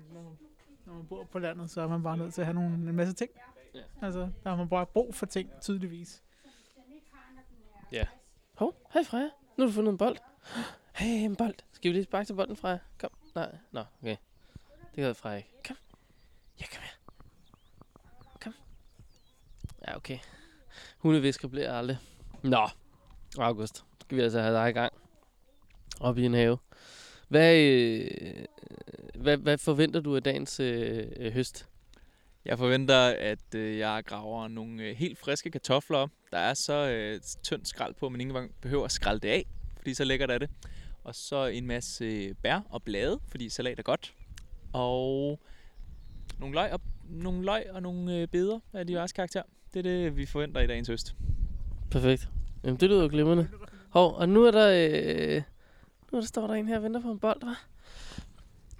når 0.86 0.94
man 0.94 1.06
bor 1.06 1.24
på 1.24 1.38
landet, 1.38 1.70
så 1.70 1.80
er 1.80 1.88
man 1.88 2.02
bare 2.02 2.16
nødt 2.16 2.34
til 2.34 2.40
at 2.40 2.46
have 2.46 2.54
nogle, 2.54 2.74
en 2.74 2.96
masse 2.96 3.14
ting. 3.14 3.30
Ja. 3.74 3.80
Altså, 4.02 4.20
der 4.20 4.50
har 4.50 4.56
man 4.56 4.68
bare 4.68 4.86
brug 4.86 5.14
for 5.14 5.26
ting, 5.26 5.50
tydeligvis. 5.60 6.22
Hov, 8.56 8.74
hej 8.92 9.04
Freja. 9.04 9.30
Nu 9.56 9.64
har 9.64 9.66
du 9.66 9.72
fundet 9.72 9.92
en 9.92 9.98
bold. 9.98 10.16
Hey, 10.94 11.24
en 11.24 11.36
bold. 11.36 11.54
Skal 11.72 11.88
vi 11.88 11.96
lige 11.96 12.04
sparke 12.04 12.26
til 12.26 12.34
bolden, 12.34 12.56
Freja? 12.56 12.78
Kom. 12.98 13.10
Nej, 13.34 13.58
nå, 13.72 13.84
okay. 14.02 14.16
Det 14.94 15.04
gør 15.04 15.12
Freja 15.12 15.36
ikke. 15.36 15.50
Kom. 15.66 15.76
Ja, 16.60 16.64
kom 16.66 16.82
her. 16.82 17.12
Kom. 18.40 18.54
Ja, 19.88 19.96
okay. 19.96 20.18
Hundevisker 21.06 21.48
bliver 21.48 21.66
jeg 21.66 21.74
aldrig. 21.74 21.98
Nå, 22.42 22.68
August. 23.38 23.84
Skal 24.00 24.16
vi 24.16 24.22
altså 24.22 24.40
have 24.40 24.54
dig 24.54 24.68
i 24.70 24.72
gang. 24.72 24.92
Op 26.00 26.18
i 26.18 26.24
en 26.24 26.34
have. 26.34 26.58
Hvad, 27.28 27.56
øh, 27.56 28.10
hvad, 29.14 29.36
hvad 29.36 29.58
forventer 29.58 30.00
du 30.00 30.16
af 30.16 30.22
dagens 30.22 30.60
øh, 30.60 31.06
øh, 31.16 31.32
høst? 31.32 31.68
Jeg 32.44 32.58
forventer, 32.58 32.98
at 33.08 33.54
øh, 33.54 33.78
jeg 33.78 34.02
graver 34.06 34.48
nogle 34.48 34.82
øh, 34.82 34.96
helt 34.96 35.18
friske 35.18 35.50
kartofler 35.50 35.98
op. 35.98 36.10
Der 36.32 36.38
er 36.38 36.54
så 36.54 36.88
øh, 36.88 37.20
tyndt 37.42 37.68
skrald 37.68 37.94
på, 37.94 38.08
men 38.08 38.20
ingen 38.20 38.34
gang 38.34 38.54
behøver 38.60 38.84
at 38.84 38.92
skralde 38.92 39.20
det 39.20 39.28
af, 39.28 39.46
fordi 39.76 39.94
så 39.94 40.04
lækkert 40.04 40.30
er 40.30 40.38
det. 40.38 40.50
Og 41.04 41.14
så 41.14 41.44
en 41.44 41.66
masse 41.66 42.04
øh, 42.04 42.34
bær 42.42 42.60
og 42.70 42.82
blade, 42.82 43.20
fordi 43.28 43.48
salat 43.48 43.78
er 43.78 43.82
godt. 43.82 44.14
Og 44.72 45.40
nogle 46.38 46.54
løg 46.54 46.72
og, 46.72 46.80
nogle 47.04 47.44
løg 47.44 47.66
og 47.70 47.82
nogle 47.82 48.16
øh, 48.16 48.28
beder 48.28 48.60
af 48.72 48.86
diverse 48.86 49.14
karakter. 49.14 49.42
Det 49.76 49.86
er 49.86 49.90
det, 49.90 50.16
vi 50.16 50.26
forventer 50.26 50.60
i 50.60 50.66
dagens 50.66 50.88
høst. 50.88 51.14
Perfekt. 51.90 52.28
Jamen, 52.64 52.80
det 52.80 52.88
lyder 52.88 53.02
jo 53.02 53.08
glimrende. 53.08 53.48
Hov, 53.90 54.14
og 54.14 54.28
nu 54.28 54.44
er 54.44 54.50
der... 54.50 54.68
Øh, 54.70 55.42
nu 56.12 56.18
er 56.18 56.20
der 56.20 56.26
står 56.26 56.46
der 56.46 56.54
en 56.54 56.68
her 56.68 56.76
og 56.76 56.82
venter 56.82 57.02
på 57.02 57.10
en 57.10 57.18
bold, 57.18 57.44
hva'? 57.44 57.66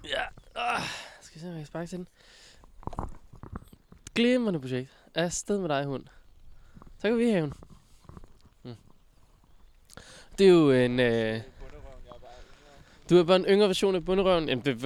Ja. 0.03 0.21
Øh, 0.57 0.81
skal 1.21 1.35
vi 1.35 1.39
se, 1.39 1.47
om 1.47 1.51
jeg 1.51 1.59
kan 1.59 1.65
sparke 1.65 1.87
til 1.87 1.97
den. 1.97 2.07
Glimrende 4.15 4.59
projekt. 4.59 4.89
Afsted 5.15 5.59
med 5.59 5.69
dig, 5.69 5.85
hund. 5.85 6.03
Så 6.97 7.07
kan 7.07 7.17
vi 7.17 7.29
have 7.29 7.41
den. 7.41 7.53
Hmm. 8.61 8.75
Det 10.37 10.47
er 10.47 10.51
jo 10.51 10.71
en... 10.71 10.99
Øh, 10.99 11.41
du 13.09 13.17
er 13.17 13.23
bare 13.23 13.35
en 13.35 13.45
yngre 13.45 13.67
version 13.67 13.95
af 13.95 14.05
bunderøven. 14.05 14.49
Jamen, 14.49 14.65
det, 14.65 14.81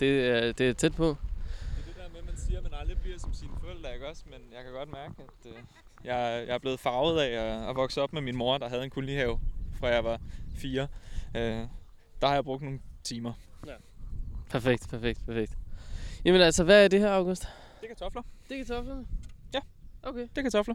det, 0.00 0.28
er, 0.28 0.52
det 0.52 0.68
er 0.68 0.72
tæt 0.72 0.94
på. 0.94 1.06
Det 1.06 1.16
er 1.78 1.86
det 1.86 1.96
der 1.96 2.08
med, 2.08 2.18
at 2.18 2.26
man 2.26 2.36
siger, 2.36 2.58
at 2.58 2.64
man 2.64 2.74
aldrig 2.80 2.98
bliver 3.00 3.18
som 3.18 3.34
sine 3.34 3.52
forældre, 3.82 3.94
ikke 3.94 4.08
også? 4.08 4.22
Men 4.26 4.40
jeg 4.52 4.64
kan 4.64 4.72
godt 4.72 4.88
mærke, 4.92 5.14
at 5.18 5.50
øh, 5.50 5.56
jeg, 6.04 6.44
jeg 6.46 6.54
er 6.54 6.58
blevet 6.58 6.80
farvet 6.80 7.20
af 7.20 7.30
at, 7.30 7.68
at 7.68 7.76
vokse 7.76 8.02
op 8.02 8.12
med 8.12 8.22
min 8.22 8.36
mor, 8.36 8.58
der 8.58 8.68
havde 8.68 8.84
en 8.84 8.90
kolonihave, 8.90 9.40
fra 9.80 9.88
jeg 9.88 10.04
var 10.04 10.20
fire. 10.56 10.88
Øh, 11.36 11.66
der 12.20 12.26
har 12.26 12.34
jeg 12.34 12.44
brugt 12.44 12.62
nogle 12.62 12.80
timer. 13.04 13.32
Perfekt, 14.50 14.88
perfekt, 14.90 15.26
perfekt. 15.26 15.58
Jamen 16.24 16.40
altså, 16.40 16.64
hvad 16.64 16.84
er 16.84 16.88
det 16.88 17.00
her, 17.00 17.10
August? 17.10 17.42
Det 17.80 17.90
er 17.90 17.94
kartofler. 17.94 18.22
Det 18.48 18.60
er 18.60 18.64
kartoflerne? 18.64 19.06
Ja. 19.54 19.60
Okay. 20.02 20.20
Det 20.20 20.38
er 20.38 20.42
kartofler. 20.42 20.74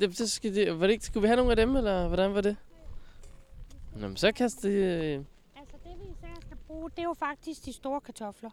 Det, 0.00 0.16
så 0.16 0.28
skal 0.28 0.54
det, 0.54 0.80
var 0.80 0.86
det 0.86 0.92
ikke, 0.92 1.04
skulle 1.04 1.22
vi 1.22 1.26
have 1.26 1.36
nogle 1.36 1.50
af 1.50 1.56
dem, 1.56 1.76
eller 1.76 2.08
hvordan 2.08 2.34
var 2.34 2.40
det? 2.40 2.56
Nå, 3.96 4.08
men 4.08 4.16
så 4.16 4.32
kast 4.32 4.62
det... 4.62 4.70
Øh, 4.70 5.24
Altså 5.56 5.76
det 5.84 5.98
vi 6.00 6.04
især 6.04 6.34
skal 6.40 6.56
bruge, 6.66 6.90
det 6.90 6.98
er 6.98 7.02
jo 7.02 7.14
faktisk 7.18 7.64
de 7.64 7.72
store 7.72 8.00
kartofler. 8.00 8.50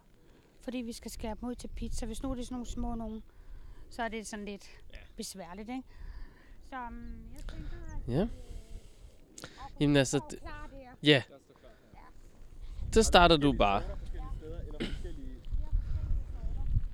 Fordi 0.62 0.78
vi 0.78 0.92
skal 0.92 1.10
skære 1.10 1.36
dem 1.40 1.48
ud 1.48 1.54
til 1.54 1.68
pizza. 1.68 2.06
Hvis 2.06 2.22
nu 2.22 2.30
er 2.30 2.34
det 2.34 2.44
sådan 2.44 2.54
nogle 2.54 2.66
små 2.66 2.94
nogen, 2.94 3.22
så 3.90 4.02
er 4.02 4.08
det 4.08 4.26
sådan 4.26 4.44
lidt 4.44 4.66
ja. 4.92 4.98
besværligt, 5.16 5.68
ikke? 5.68 5.82
Så 6.70 6.76
um, 6.88 7.14
jeg 7.36 7.44
tænker, 7.48 7.76
at... 7.96 8.14
Ja. 8.14 8.22
øh, 8.22 8.28
Jamen 9.80 9.96
altså, 9.96 10.20
der. 10.30 10.36
ja. 11.02 11.22
Så 12.92 13.02
starter 13.02 13.36
du 13.36 13.52
bare. 13.52 13.82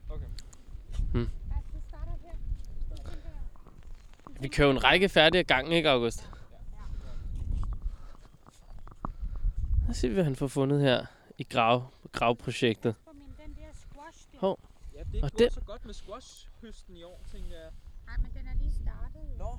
Okay. 0.09 0.27
Hmm. 1.13 1.29
Vi 4.41 4.49
kører 4.49 4.69
jo 4.69 4.73
en 4.73 4.85
række 4.85 5.09
færdige 5.09 5.39
af 5.39 5.47
gangen, 5.47 5.73
ikke 5.73 5.91
August? 5.91 6.31
Lad 9.83 9.91
os 9.91 9.97
se, 9.97 10.09
hvad 10.09 10.25
han 10.25 10.37
får 10.37 10.47
fundet 10.47 10.81
her 10.81 11.07
i 11.39 11.43
grav, 11.45 11.83
gravprojektet. 12.13 12.95
for 13.05 13.13
min 13.13 13.23
den 13.47 13.55
der 13.57 13.73
squash 13.75 14.28
der. 14.28 14.28
Hov. 14.39 14.59
Ja, 14.95 14.99
det 15.13 15.19
er 15.19 15.23
Og 15.23 15.31
ikke 15.33 15.45
den- 15.45 15.51
så 15.51 15.61
godt 15.61 15.85
med 15.85 15.95
squash-høsten 15.95 16.97
i 16.97 17.03
år, 17.03 17.21
tænker 17.33 17.49
jeg. 17.65 17.71
Nej, 18.07 18.17
men 18.23 18.31
den 18.37 18.47
er 18.53 18.57
lige 18.63 18.73
startet. 18.83 19.23
Nå, 19.39 19.51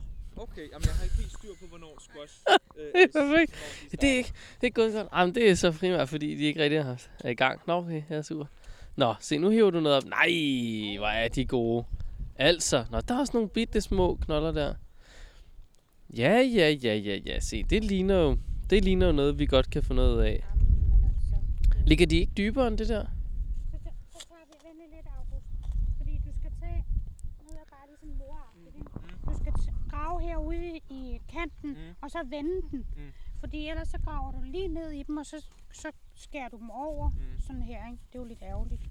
okay. 0.43 0.65
Jamen, 0.71 0.85
jeg 0.85 0.93
har 0.95 1.03
ikke 1.03 1.15
helt 1.15 1.31
styr 1.31 1.53
på, 1.61 1.65
hvornår 1.67 1.97
squash... 1.99 2.35
øh, 2.77 2.85
Det 2.95 3.03
er 3.15 3.21
perfekt. 3.21 3.51
de 3.91 3.97
Det 3.97 4.09
er 4.13 4.17
ikke, 4.17 4.29
det 4.29 4.61
er 4.61 4.65
ikke 4.65 4.75
gået 4.81 4.93
godt. 4.93 5.07
Jamen, 5.13 5.35
det 5.35 5.49
er 5.49 5.55
så 5.55 5.71
primært, 5.71 6.09
fordi 6.09 6.35
de 6.35 6.43
ikke 6.43 6.63
rigtig 6.63 6.77
er 7.23 7.29
i 7.29 7.33
gang. 7.33 7.61
Nå, 7.67 7.73
okay, 7.73 8.03
jeg 8.09 8.17
er 8.17 8.21
sur. 8.21 8.49
Nå, 8.95 9.15
se, 9.19 9.37
nu 9.37 9.49
hiver 9.49 9.69
du 9.71 9.79
noget 9.79 9.97
op. 9.97 10.03
Nej, 10.09 10.27
hvor 10.97 11.07
er 11.07 11.27
de 11.27 11.45
gode. 11.45 11.85
Altså, 12.35 12.85
nå, 12.91 13.01
der 13.01 13.15
er 13.15 13.19
også 13.19 13.33
nogle 13.33 13.49
bitte 13.49 13.81
små 13.81 14.15
knolder 14.21 14.51
der. 14.51 14.75
Ja, 16.17 16.31
ja, 16.55 16.69
ja, 16.83 16.95
ja, 16.95 17.15
ja. 17.25 17.39
Se, 17.39 17.63
det 17.63 17.83
ligner 17.83 18.15
jo, 18.15 18.37
det 18.69 18.83
ligner 18.83 19.05
jo 19.05 19.11
noget, 19.11 19.39
vi 19.39 19.45
godt 19.45 19.69
kan 19.69 19.83
få 19.83 19.93
noget 19.93 20.23
af. 20.23 20.45
Altså. 21.03 21.35
Ligger 21.85 22.05
de 22.05 22.17
ikke 22.17 22.31
dybere 22.37 22.67
end 22.67 22.77
det 22.77 22.87
der? 22.87 23.05
Så, 23.71 23.77
så, 23.83 23.89
så 24.11 24.27
tager 24.27 24.45
vi 24.47 24.53
vente 24.67 24.95
lidt, 24.95 25.07
August. 25.17 25.45
Fordi 25.97 26.11
du 26.25 26.31
skal 26.39 26.51
tage... 26.61 26.85
Nu 27.41 27.47
er 27.49 27.53
jeg 27.53 27.67
bare 27.71 27.85
ligesom 27.87 28.09
moragtigt, 28.17 28.75
ikke? 28.75 28.91
Du 29.25 29.33
skal 29.41 29.53
t- 29.53 29.89
herude 30.51 30.79
i 30.89 31.21
kanten, 31.29 31.69
Mm. 31.71 31.95
og 32.01 32.11
så 32.11 32.23
vende 32.25 32.61
den. 32.71 32.85
Mm. 32.97 33.11
Fordi 33.39 33.67
ellers 33.69 33.87
så 33.87 33.97
graver 34.05 34.31
du 34.31 34.41
lige 34.41 34.67
ned 34.67 34.91
i 34.91 35.03
dem, 35.03 35.17
og 35.17 35.25
så, 35.25 35.45
så 35.71 35.91
skærer 36.15 36.49
du 36.49 36.57
dem 36.57 36.69
over. 36.69 37.09
Mm. 37.09 37.39
Sådan 37.39 37.61
her, 37.63 37.85
ikke? 37.91 37.99
Det 38.07 38.15
er 38.15 38.19
jo 38.19 38.25
lidt 38.25 38.41
ærgerligt. 38.41 38.81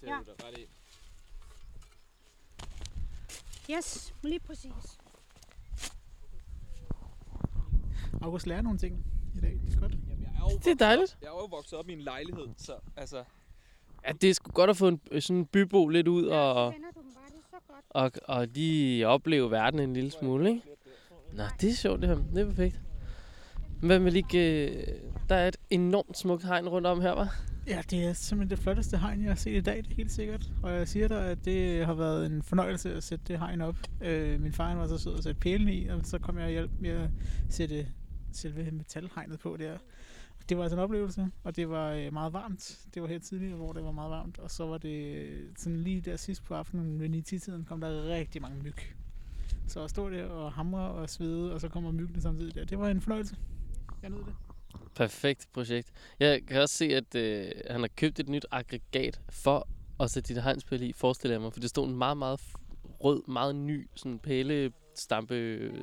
Det 0.00 0.06
Ja. 0.06 0.12
er 0.12 0.18
du 0.18 0.24
da 0.38 0.46
ret 0.48 0.58
i. 0.58 0.66
Yes, 3.70 4.14
lige 4.22 4.40
præcis. 4.40 4.98
August 8.22 8.46
lærer 8.46 8.62
nogle 8.62 8.78
ting 8.78 9.04
i 9.36 9.40
dag. 9.40 9.60
Det 9.66 9.74
er 9.74 9.80
godt. 9.80 9.92
Jamen, 9.92 10.22
jeg 10.22 10.30
er 10.36 10.40
jo 10.52 10.58
Det 10.58 10.66
er 10.66 10.74
dejligt. 10.74 11.18
Jeg 11.20 11.26
er 11.26 11.30
jo 11.32 11.44
vokset 11.50 11.78
op 11.78 11.88
i 11.88 11.92
en 11.92 12.00
lejlighed, 12.00 12.46
så 12.56 12.76
altså... 12.96 13.24
Ja, 14.06 14.12
det 14.12 14.30
er 14.30 14.34
sgu 14.34 14.50
godt 14.52 14.70
at 14.70 14.76
få 14.76 14.88
en, 14.88 15.00
sådan 15.20 15.36
en 15.36 15.46
bybo 15.46 15.88
lidt 15.88 16.08
ud 16.08 16.24
Så 16.28 16.34
og, 16.34 16.74
og, 17.94 18.12
og 18.24 18.46
lige 18.46 19.08
opleve 19.08 19.50
verden 19.50 19.80
en 19.80 19.92
lille 19.92 20.10
smule, 20.10 20.48
ikke? 20.48 20.62
Nå, 21.32 21.42
det 21.60 21.70
er 21.70 21.74
sjovt 21.74 22.00
det 22.00 22.08
her. 22.08 22.16
Det 22.34 22.42
er 22.42 22.46
perfekt. 22.46 22.80
Hvad 23.80 23.98
med 23.98 24.12
lige... 24.12 24.68
Øh, 24.68 24.86
der 25.28 25.34
er 25.34 25.48
et 25.48 25.56
enormt 25.70 26.18
smukt 26.18 26.44
hegn 26.44 26.68
rundt 26.68 26.86
om 26.86 27.00
her, 27.00 27.12
var? 27.12 27.36
Ja, 27.66 27.82
det 27.90 28.04
er 28.04 28.12
simpelthen 28.12 28.56
det 28.56 28.62
flotteste 28.62 28.98
hegn, 28.98 29.22
jeg 29.22 29.30
har 29.30 29.36
set 29.36 29.56
i 29.56 29.60
dag, 29.60 29.76
det 29.76 29.90
er 29.90 29.94
helt 29.94 30.12
sikkert. 30.12 30.50
Og 30.62 30.72
jeg 30.72 30.88
siger 30.88 31.08
dig, 31.08 31.26
at 31.26 31.44
det 31.44 31.86
har 31.86 31.94
været 31.94 32.26
en 32.26 32.42
fornøjelse 32.42 32.94
at 32.94 33.02
sætte 33.02 33.24
det 33.28 33.38
hegn 33.38 33.60
op. 33.60 33.76
Øh, 34.00 34.40
min 34.40 34.52
far 34.52 34.68
han 34.68 34.78
var 34.78 34.86
så 34.86 34.98
sød 34.98 35.18
at 35.18 35.24
sætte 35.24 35.40
pælen 35.40 35.68
i, 35.68 35.86
og 35.86 36.00
så 36.04 36.18
kom 36.18 36.38
jeg 36.38 36.44
og 36.44 36.50
hjalp 36.50 36.70
med 36.80 36.90
at 36.90 37.08
sætte 37.50 37.86
selve 38.32 38.70
metalhegnet 38.70 39.38
på 39.38 39.56
der. 39.58 39.78
Det 40.48 40.56
var 40.56 40.62
altså 40.62 40.76
en 40.76 40.82
oplevelse, 40.82 41.30
og 41.44 41.56
det 41.56 41.68
var 41.68 41.90
øh, 41.92 42.12
meget 42.12 42.32
varmt. 42.32 42.78
Det 42.94 43.02
var 43.02 43.08
her 43.08 43.18
tidligere, 43.18 43.56
hvor 43.56 43.72
det 43.72 43.84
var 43.84 43.92
meget 43.92 44.10
varmt. 44.10 44.38
Og 44.38 44.50
så 44.50 44.66
var 44.66 44.78
det 44.78 45.16
øh, 45.16 45.48
sådan 45.56 45.76
lige 45.80 46.00
der 46.00 46.16
sidst 46.16 46.44
på 46.44 46.54
aftenen 46.54 47.00
ved 47.00 47.08
9-tiden, 47.08 47.64
kom 47.64 47.80
der 47.80 48.02
rigtig 48.08 48.42
mange 48.42 48.62
myg. 48.62 48.76
Så 49.68 49.84
at 49.84 49.90
stå 49.90 50.10
der 50.10 50.26
og 50.26 50.52
hamre 50.52 50.80
og 50.80 51.10
svede, 51.10 51.54
og 51.54 51.60
så 51.60 51.68
kommer 51.68 51.92
myggene 51.92 52.20
samtidig 52.20 52.54
der. 52.54 52.64
Det 52.64 52.78
var 52.78 52.88
en 52.88 53.00
fornøjelse. 53.00 53.36
Jeg 54.02 54.10
nød 54.10 54.18
det. 54.18 54.34
Perfekt 54.94 55.48
projekt. 55.52 55.92
Jeg 56.20 56.46
kan 56.46 56.60
også 56.60 56.74
se, 56.74 56.84
at 56.84 57.14
øh, 57.14 57.50
han 57.70 57.80
har 57.80 57.88
købt 57.96 58.20
et 58.20 58.28
nyt 58.28 58.46
aggregat 58.50 59.20
for 59.30 59.68
at 60.00 60.10
sætte 60.10 60.34
dit 60.34 60.42
hegnspæl 60.42 60.82
i, 60.82 60.92
forestiller 60.92 61.34
jeg 61.34 61.40
mig. 61.40 61.52
For 61.52 61.60
det 61.60 61.70
stod 61.70 61.88
en 61.88 61.96
meget, 61.96 62.16
meget 62.16 62.40
rød, 63.04 63.22
meget 63.28 63.56
ny 63.56 63.88
sådan 63.94 64.18
pælestampe, 64.18 65.34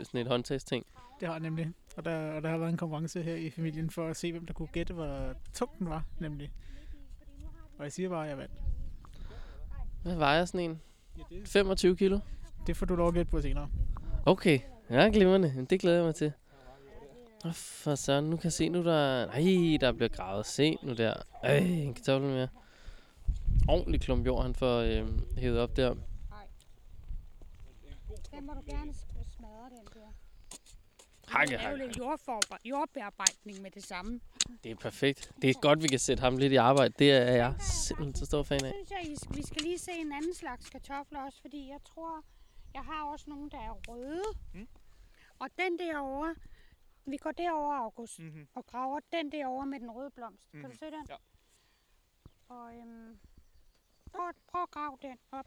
sådan 0.04 0.22
et 0.22 0.28
håndtagsting. 0.28 0.86
Det 1.20 1.28
har 1.28 1.36
jeg 1.36 1.42
nemlig. 1.42 1.68
Og 1.98 2.06
der, 2.06 2.32
og 2.32 2.42
der 2.44 2.50
har 2.50 2.58
været 2.58 2.70
en 2.72 2.78
konkurrence 2.78 3.24
her 3.24 3.36
i 3.36 3.50
familien 3.50 3.90
for 3.90 4.08
at 4.08 4.18
se, 4.18 4.32
hvem 4.32 4.46
der 4.46 4.54
kunne 4.54 4.68
gætte, 4.68 4.94
hvor 4.94 5.34
tung 5.54 5.72
den 5.80 5.90
var, 5.90 6.04
nemlig. 6.20 6.52
Og 7.78 7.84
jeg 7.84 7.92
siger 7.92 8.10
bare, 8.10 8.24
at 8.24 8.30
jeg 8.30 8.38
vandt. 8.38 8.54
Hvad 10.04 10.16
vejer 10.16 10.46
sådan 10.46 10.60
en? 10.70 10.82
Ja, 11.18 11.24
det 11.36 11.48
25 11.48 11.96
kilo? 11.98 12.20
Det 12.68 12.78
får 12.78 12.86
du 12.86 12.96
lov 12.96 13.08
at 13.08 13.14
gætte 13.14 13.32
på 13.32 13.42
senere. 13.42 13.70
Okay, 14.26 14.60
ja, 14.90 15.10
glimrende. 15.14 15.66
Det 15.70 15.80
glæder 15.80 15.98
jeg 15.98 16.06
mig 16.06 16.16
til. 16.16 16.34
Åh, 17.46 17.54
for 17.54 17.96
søren, 17.96 18.26
nu 18.30 18.36
kan 18.38 18.44
jeg 18.44 18.54
se 18.54 18.70
nu, 18.70 18.84
der... 18.84 19.28
Ej, 19.28 19.78
der 19.82 19.92
bliver 19.92 20.10
gravet. 20.10 20.46
Se 20.46 20.78
nu 20.84 20.94
der. 20.94 21.14
Ej, 21.44 21.58
en 21.58 21.94
kartoffel 21.94 22.30
mere. 22.30 22.48
Ordentlig 23.70 24.02
klump 24.02 24.26
jord, 24.26 24.44
han 24.44 24.56
får 24.56 24.78
øh, 24.80 25.08
hævet 25.38 25.60
op 25.60 25.76
der. 25.78 25.96
Den 28.32 28.46
må 28.46 28.54
du 28.54 28.62
gerne 28.66 28.92
sk- 28.92 29.36
smadre, 29.38 29.70
den 29.70 29.88
der. 29.94 30.14
Hakke, 31.30 31.52
Det 31.52 31.60
er 31.60 31.64
jo 31.64 31.70
hakke. 31.70 31.86
lidt 31.86 31.98
jordforbe- 31.98 32.58
jordbearbejdning 32.66 33.62
med 33.62 33.72
det 33.72 33.84
samme. 33.84 34.20
Det 34.64 34.72
er 34.72 34.76
perfekt. 34.76 35.32
Det 35.42 35.50
er 35.50 35.54
godt, 35.62 35.84
vi 35.84 35.88
kan 35.88 36.00
sætte 36.00 36.22
ham 36.22 36.38
lidt 36.38 36.54
i 36.54 36.56
arbejde. 36.56 36.94
Det 37.00 37.12
er 37.12 37.32
jeg 37.36 37.56
simpelthen 37.60 38.16
så 38.16 38.26
stor 38.26 38.44
fan 38.44 38.66
af. 38.66 38.72
synes 38.76 38.92
jeg, 38.92 39.00
sk- 39.00 39.36
vi 39.38 39.44
skal 39.44 39.62
lige 39.62 39.78
se 39.80 39.92
en 39.92 40.12
anden 40.14 40.34
slags 40.36 40.70
kartofler 40.70 41.20
også, 41.22 41.42
fordi 41.42 41.68
jeg 41.68 41.80
tror, 41.86 42.24
jeg 42.74 42.82
har 42.82 43.04
også 43.04 43.26
nogle, 43.30 43.50
der 43.50 43.58
er 43.58 43.72
røde. 43.88 44.24
Mm. 44.54 44.68
Og 45.40 45.48
den 45.60 45.80
derovre, 45.80 46.36
vi 47.06 47.18
går 47.18 47.32
derover 47.32 47.74
August, 47.76 48.20
Mm-hmm. 48.20 48.48
og 48.56 48.66
graver 48.66 49.00
den 49.12 49.32
derovre 49.32 49.66
med 49.66 49.80
den 49.80 49.92
røde 49.92 50.12
blomst. 50.12 50.52
Kan 50.52 50.60
Mhm. 50.60 50.72
du 50.72 50.78
se 50.78 50.86
den? 50.86 51.06
Ja. 51.10 51.16
Og 52.56 52.74
øhm, 52.76 53.20
prøv, 54.14 54.32
prøv 54.52 54.62
at 54.64 54.72
grave 54.72 54.98
den 55.02 55.18
op. 55.32 55.46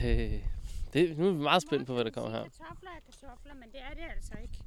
Hey. 0.00 0.40
Det, 0.92 1.18
nu 1.18 1.28
er 1.28 1.32
vi 1.32 1.42
meget 1.42 1.62
spændt 1.62 1.86
på, 1.86 1.94
hvad 1.94 2.04
der 2.04 2.10
kommer 2.10 2.30
her. 2.30 2.42
Kartofler 2.42 2.90
er 2.90 3.00
kartofler, 3.00 3.54
men 3.54 3.72
det 3.72 3.82
er 3.82 3.94
det 3.94 4.02
altså 4.02 4.38
ikke. 4.38 4.64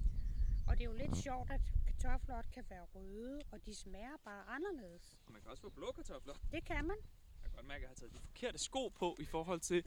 Og 0.67 0.77
det 0.77 0.81
er 0.81 0.85
jo 0.85 0.93
lidt 0.93 1.17
sjovt, 1.17 1.51
at 1.51 1.61
kartofler 1.85 2.35
også 2.35 2.49
kan 2.51 2.63
være 2.69 2.81
røde, 2.95 3.41
og 3.51 3.65
de 3.65 3.75
smager 3.75 4.17
bare 4.25 4.43
anderledes. 4.47 5.17
Man 5.29 5.41
kan 5.41 5.51
også 5.51 5.61
få 5.61 5.69
blå 5.69 5.91
kartofler. 5.95 6.33
Det 6.51 6.65
kan 6.65 6.85
man. 6.85 6.97
Jeg 6.97 7.43
kan 7.43 7.51
godt 7.55 7.67
mærke, 7.67 7.77
at 7.77 7.81
jeg 7.81 7.89
har 7.89 7.95
taget 7.95 8.13
de 8.13 8.19
forkerte 8.19 8.57
sko 8.57 8.87
på 8.87 9.15
i 9.19 9.25
forhold 9.25 9.59
til 9.59 9.83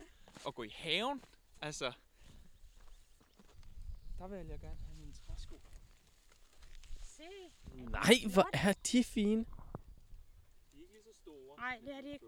at 0.47 0.55
gå 0.55 0.63
i 0.63 0.73
haven. 0.75 1.23
Altså, 1.61 1.93
der 4.19 4.29
vil 4.29 4.47
jeg 4.47 4.61
gerne 4.61 4.81
have 4.87 4.99
mine 4.99 5.13
træsko. 5.13 5.61
Se. 7.03 7.23
Nej, 7.75 8.15
hvor 8.33 8.49
er 8.53 8.73
de 8.93 9.05
fine. 9.05 9.45
De 9.45 9.47
er 10.73 10.81
ikke 10.81 10.93
lige 10.93 11.03
så 11.05 11.21
store. 11.21 11.57
Nej, 11.57 11.79
det 11.85 11.95
er 11.95 12.01
de 12.01 12.13
ikke. 12.13 12.27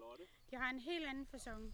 De 0.51 0.55
har 0.55 0.69
en 0.69 0.79
helt 0.79 1.05
anden 1.05 1.25
fasong. 1.25 1.73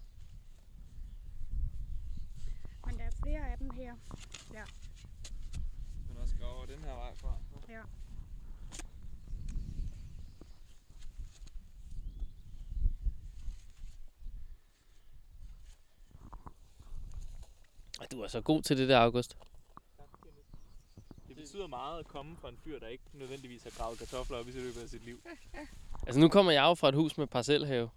Men 2.85 2.97
der 2.97 3.05
er 3.05 3.09
flere 3.25 3.51
af 3.51 3.57
dem 3.57 3.69
her. 3.69 3.93
Men 6.07 6.17
også 6.17 6.35
gå 6.39 6.45
over 6.45 6.65
den 6.65 6.79
her 6.79 6.93
vej 6.95 7.15
fra. 7.15 7.37
Ja. 7.69 7.81
Du 18.11 18.21
er 18.21 18.27
så 18.27 18.41
god 18.41 18.61
til 18.61 18.77
det 18.77 18.89
der, 18.89 18.99
August. 18.99 19.37
Det 21.27 21.35
betyder 21.35 21.67
meget 21.67 21.99
at 21.99 22.07
komme 22.07 22.37
fra 22.37 22.49
en 22.49 22.57
fyr, 22.57 22.79
der 22.79 22.87
ikke 22.87 23.03
nødvendigvis 23.13 23.63
har 23.63 23.69
gravet 23.77 23.99
kartofler 23.99 24.37
op 24.37 24.47
i 24.47 24.51
løbet 24.51 24.81
af 24.81 24.89
sit 24.89 25.05
liv. 25.05 25.21
Altså 26.07 26.19
nu 26.19 26.29
kommer 26.29 26.51
jeg 26.51 26.61
jo 26.63 26.73
fra 26.73 26.89
et 26.89 26.95
hus 26.95 27.17
med 27.17 27.27
parcelhave. 27.27 27.89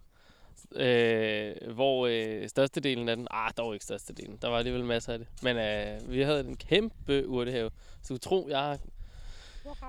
Øh, 0.73 1.73
hvor 1.75 2.07
øh, 2.07 2.49
størstedelen 2.49 3.09
af 3.09 3.17
den, 3.17 3.27
ah 3.31 3.53
dog 3.57 3.75
ikke 3.75 3.85
størstedelen, 3.85 4.37
der 4.37 4.49
var 4.49 4.59
alligevel 4.59 4.85
masser 4.85 5.13
af 5.13 5.19
det. 5.19 5.29
Men 5.43 5.57
øh, 5.57 6.11
vi 6.13 6.21
havde 6.23 6.41
en 6.41 6.57
kæmpe 6.57 7.29
urtehave. 7.29 7.71
Så 8.03 8.15
du 8.15 8.19
tror, 8.19 8.49
jeg 8.49 8.61
har 8.61 8.79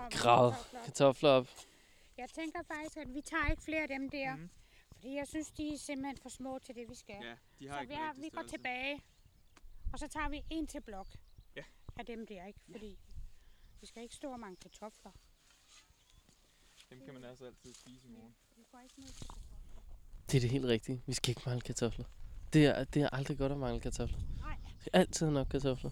gravet 0.09 0.55
kartofler 0.85 1.29
op? 1.29 1.47
Jeg 2.17 2.29
tænker 2.29 2.59
faktisk, 2.63 2.97
at 2.97 3.13
vi 3.13 3.21
tager 3.21 3.47
ikke 3.51 3.63
flere 3.63 3.81
af 3.81 3.87
dem 3.87 4.09
der. 4.09 4.35
Mhm. 4.35 4.49
Fordi 4.95 5.15
jeg 5.15 5.27
synes, 5.27 5.51
de 5.51 5.73
er 5.73 5.77
simpelthen 5.77 6.17
for 6.17 6.29
små 6.29 6.59
til 6.59 6.75
det, 6.75 6.89
vi 6.89 6.95
skal. 6.95 7.15
Ja, 7.23 7.35
de 7.59 7.67
så 7.73 7.85
vi, 7.87 7.93
er, 7.93 8.13
vi 8.21 8.29
går 8.29 8.43
tilbage, 8.49 9.01
og 9.93 9.99
så 9.99 10.07
tager 10.07 10.29
vi 10.29 10.43
en 10.49 10.67
til 10.67 10.81
blok 10.81 11.07
Ja. 11.55 11.63
af 11.99 12.05
dem 12.05 12.27
der, 12.27 12.45
ikke? 12.45 12.59
Fordi 12.71 12.97
vi 13.81 13.87
skal 13.87 14.03
ikke 14.03 14.15
stå 14.15 14.31
og 14.31 14.39
mange 14.39 14.55
kartofler. 14.55 15.11
Dem 16.89 16.99
kan 17.05 17.13
man 17.13 17.23
altså 17.23 17.45
altid 17.45 17.73
spise 17.73 18.07
i 18.07 18.09
morgen. 18.11 18.35
Vi 18.57 18.63
går 18.71 18.79
ikke 18.79 18.99
ned 18.99 19.07
til. 19.07 19.27
Det 20.31 20.37
er 20.37 20.41
det 20.41 20.49
helt 20.49 20.65
rigtige. 20.65 21.03
Vi 21.05 21.13
skal 21.13 21.29
ikke 21.29 21.41
mangle 21.45 21.61
kartofler. 21.61 22.05
Det 22.53 22.65
er, 22.65 22.83
det 22.83 23.01
er 23.01 23.09
aldrig 23.09 23.37
godt 23.37 23.51
at 23.51 23.57
mangle 23.57 23.81
kartofler. 23.81 24.17
Nej. 24.39 24.57
Altid 24.93 25.29
nok 25.29 25.47
kartofler. 25.47 25.91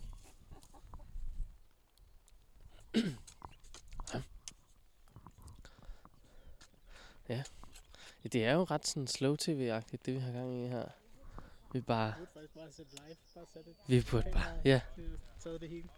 ja. 4.13 4.21
ja. 7.35 7.43
Det 8.33 8.45
er 8.45 8.53
jo 8.53 8.63
ret 8.63 8.87
sådan 8.87 9.07
slow 9.07 9.35
tv-agtigt, 9.35 10.05
det 10.05 10.13
vi 10.13 10.19
har 10.19 10.31
gang 10.31 10.55
i 10.55 10.67
her. 10.67 10.85
Vi 11.73 11.81
bare... 11.81 12.13
Vi 13.87 14.01
burde 14.11 14.31
bare... 14.33 14.61
Ja, 14.65 14.81
Det 15.43 15.63
er 15.63 15.67
hele. 15.67 15.89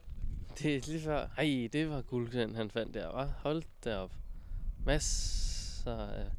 det 0.57 0.75
er 0.75 0.81
lige 0.87 1.01
før... 1.01 1.27
Ej, 1.37 1.69
det 1.73 1.89
var 1.89 2.01
guld, 2.01 2.31
den 2.31 2.55
han 2.55 2.71
fandt 2.71 2.93
der, 2.93 3.07
var. 3.07 3.25
Hold 3.25 3.63
da 3.83 3.97
op. 3.97 4.11
Masser 4.85 5.97
af, 5.97 6.31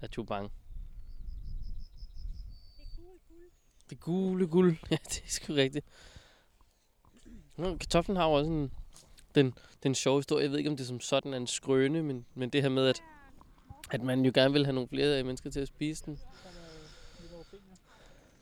af 0.00 0.10
tubang. 0.10 0.52
Det 2.76 2.82
er 2.82 2.96
gul 2.96 3.18
guld. 3.28 3.50
Det 3.90 4.00
gule 4.00 4.46
guld. 4.46 4.76
Ja, 4.90 4.96
det 5.04 5.22
er 5.26 5.30
sgu 5.30 5.52
rigtigt. 5.52 5.86
Nå, 7.56 7.76
kartoflen 7.76 8.16
har 8.16 8.26
jo 8.26 8.32
også 8.32 8.50
en, 8.50 8.72
den, 9.34 9.54
den 9.82 9.94
sjove 9.94 10.18
historie. 10.18 10.42
Jeg 10.42 10.50
ved 10.50 10.58
ikke, 10.58 10.70
om 10.70 10.76
det 10.76 10.86
som 10.86 11.00
sådan 11.00 11.32
er 11.32 11.36
en 11.36 11.46
skrøne, 11.46 12.02
men, 12.02 12.26
men 12.34 12.50
det 12.50 12.62
her 12.62 12.68
med, 12.68 12.86
at, 12.86 13.02
at 13.90 14.02
man 14.02 14.24
jo 14.24 14.32
gerne 14.34 14.52
vil 14.52 14.64
have 14.64 14.74
nogle 14.74 14.88
flere 14.88 15.18
øh, 15.18 15.26
mennesker 15.26 15.50
til 15.50 15.60
at 15.60 15.68
spise 15.68 16.04
den. 16.06 16.18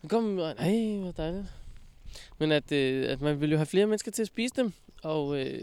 Kom, 0.08 0.24
nej, 0.24 0.98
hvor 1.00 1.12
dejligt. 1.12 1.46
Men 2.38 2.52
at, 2.52 2.72
øh, 2.72 3.10
at 3.10 3.20
man 3.20 3.40
vil 3.40 3.50
jo 3.50 3.56
have 3.56 3.66
flere 3.66 3.86
mennesker 3.86 4.10
til 4.10 4.22
at 4.22 4.28
spise 4.28 4.54
dem, 4.56 4.72
og 5.02 5.40
øh, 5.40 5.62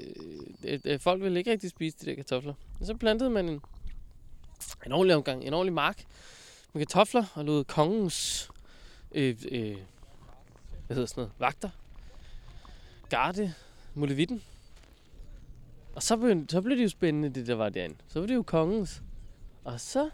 øh, 0.63 0.79
øh, 0.85 0.99
folk 0.99 1.23
vil 1.23 1.37
ikke 1.37 1.51
rigtig 1.51 1.69
spise 1.69 1.97
de 2.01 2.05
der 2.05 2.15
kartofler. 2.15 2.53
Og 2.79 2.85
så 2.85 2.95
plantede 2.95 3.29
man 3.29 3.49
en, 3.49 3.61
en 4.85 4.91
ordentlig 4.91 5.15
omgang, 5.15 5.43
en 5.43 5.53
ordentlig 5.53 5.73
mark 5.73 6.03
med 6.73 6.85
kartofler, 6.85 7.25
og 7.35 7.45
lod 7.45 7.63
kongens 7.63 8.49
øh, 9.11 9.35
øh, 9.51 9.77
hvad 10.87 10.95
hedder 10.95 11.05
sådan 11.05 11.21
noget, 11.21 11.31
vagter, 11.39 11.69
garde, 13.09 13.53
mulevitten. 13.93 14.41
Og 15.95 16.03
så 16.03 16.17
blev, 16.17 16.45
så 16.49 16.61
blev 16.61 16.77
det 16.77 16.83
jo 16.83 16.89
spændende, 16.89 17.29
det 17.29 17.47
der 17.47 17.55
var 17.55 17.69
derinde. 17.69 17.95
Så 18.07 18.19
var 18.19 18.27
det 18.27 18.35
jo 18.35 18.43
kongens. 18.43 19.03
Og 19.63 19.79
så 19.79 20.09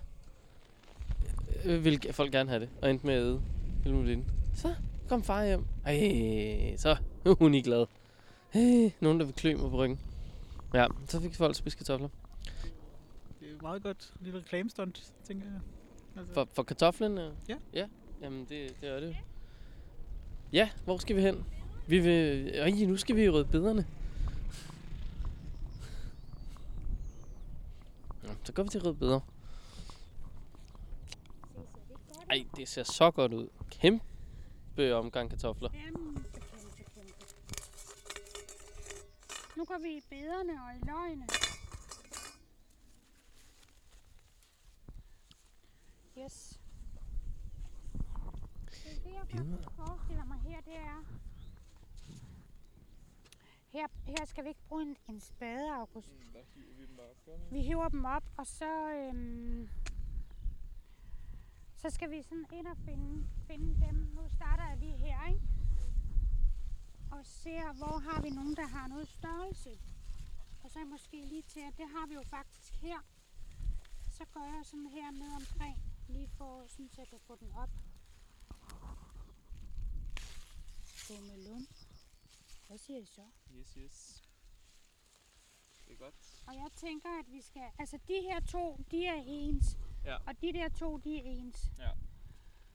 øh, 1.65 1.83
ville 1.85 2.13
folk 2.13 2.31
gerne 2.31 2.49
have 2.49 2.59
det, 2.59 2.69
og 2.81 2.89
endte 2.89 3.05
med 3.05 3.13
at 3.13 3.21
æde 3.21 3.41
hele 3.83 3.95
mulevitten. 3.95 4.25
Så 4.55 4.75
kom 5.09 5.23
far 5.23 5.45
hjem. 5.45 5.65
Ej, 5.85 6.77
så 6.77 6.97
er 7.25 7.33
hun 7.33 7.53
i 7.53 7.61
glad. 7.61 7.85
Hey, 8.49 8.91
nogen, 8.99 9.19
der 9.19 9.25
vil 9.25 9.35
klø 9.35 9.55
mig 9.55 9.69
på 9.71 9.77
ryggen. 9.77 9.99
Ja, 10.73 10.87
så 11.07 11.21
fik 11.21 11.35
folk 11.35 11.55
spise 11.55 11.77
kartofler. 11.77 12.09
Det 13.39 13.47
er 13.47 13.51
jo 13.51 13.57
meget 13.61 13.83
godt 13.83 14.13
lille 14.21 14.39
reklamestunt, 14.39 15.13
tænker 15.23 15.45
jeg. 15.45 15.59
Altså, 16.17 16.33
For, 16.33 16.47
for 16.53 16.63
kartoflen? 16.63 17.17
Ja. 17.49 17.55
Ja, 17.73 17.87
jamen 18.21 18.45
det, 18.49 18.81
det 18.81 18.89
er 18.89 18.99
det. 18.99 19.17
Ja, 20.53 20.69
hvor 20.83 20.97
skal 20.97 21.15
vi 21.15 21.21
hen? 21.21 21.45
Vi 21.87 21.99
vil... 21.99 22.51
Øj, 22.59 22.69
nu 22.69 22.97
skal 22.97 23.15
vi 23.15 23.23
i 23.23 23.29
rødbederne. 23.29 23.87
Ja, 28.23 28.29
så 28.43 28.53
går 28.53 28.63
vi 28.63 28.69
til 28.69 28.81
rødbeder. 28.81 29.19
Ej, 32.29 32.45
det 32.55 32.67
ser 32.67 32.83
så 32.83 33.11
godt 33.11 33.33
ud. 33.33 33.47
Kæmpe 33.71 34.95
omgang 34.95 35.29
kartofler. 35.29 35.69
Kæmpe, 35.69 36.23
kæmpe. 36.33 37.13
Nu 39.57 39.65
går 39.65 39.77
vi 39.77 39.97
i 39.97 40.01
bederne 40.09 40.53
og 40.53 40.75
i 40.75 40.79
løgene. 40.85 41.27
Yes. 46.17 46.59
Jeg 49.15 49.27
faktisk 49.27 49.69
forestiller 49.71 50.25
mig 50.25 50.39
her, 50.39 50.61
det 50.61 50.77
er... 50.77 51.03
Her, 53.69 53.87
her 54.05 54.25
skal 54.25 54.43
vi 54.43 54.49
ikke 54.49 54.67
bruge 54.67 54.81
en, 54.81 54.97
en 55.09 55.19
spade, 55.19 55.75
August. 55.75 56.13
Der 56.33 56.39
hiver 56.53 56.73
vi 56.77 56.85
dem 56.85 56.99
op, 56.99 57.51
vi? 57.51 57.61
Hiver 57.61 57.89
dem 57.89 58.05
op, 58.05 58.23
og 58.37 58.47
så, 58.47 58.91
øhm, 58.91 59.69
så 61.75 61.89
skal 61.89 62.11
vi 62.11 62.21
sådan 62.21 62.45
ind 62.53 62.67
og 62.67 62.77
finde, 62.77 63.27
finde 63.47 63.85
dem. 63.85 63.95
Nu 63.95 64.27
starter 64.27 64.75
vi 64.75 64.85
her, 64.85 65.27
ikke? 65.27 65.41
Og 67.11 67.25
ser, 67.25 67.73
hvor 67.73 67.99
har 67.99 68.21
vi 68.21 68.29
nogen, 68.29 68.55
der 68.55 68.67
har 68.67 68.87
noget 68.87 69.07
størrelse. 69.07 69.69
Og 70.63 70.71
så 70.71 70.85
måske 70.85 71.25
lige 71.25 71.43
til, 71.47 71.59
at 71.59 71.77
det 71.77 71.85
har 71.95 72.07
vi 72.07 72.13
jo 72.13 72.23
faktisk 72.23 72.73
her. 72.81 72.99
Så 74.09 74.25
gør 74.33 74.43
jeg 74.43 74.61
sådan 74.63 74.87
her 74.87 75.11
ned 75.11 75.31
omkring, 75.35 75.77
lige 76.07 76.27
for 76.27 76.65
sådan, 76.67 76.89
så 76.89 77.01
jeg 77.01 77.07
kan 77.07 77.19
få 77.19 77.35
den 77.35 77.51
op. 77.51 77.69
Hvad 82.75 82.79
siger 82.79 82.99
I 82.99 83.05
så? 83.05 83.21
Yes, 83.51 83.73
yes. 83.73 84.29
Det 85.85 85.93
er 85.93 85.97
godt. 85.97 86.43
Og 86.47 86.55
jeg 86.55 86.67
tænker, 86.75 87.09
at 87.19 87.31
vi 87.31 87.41
skal... 87.41 87.61
Altså, 87.79 87.99
de 88.07 88.13
her 88.21 88.39
to, 88.39 88.79
de 88.91 89.05
er 89.05 89.23
ens. 89.25 89.77
Ja. 90.05 90.15
Og 90.15 90.41
de 90.41 90.53
der 90.53 90.69
to, 90.69 90.97
de 90.97 91.17
er 91.17 91.21
ens. 91.23 91.71
Ja. 91.79 91.89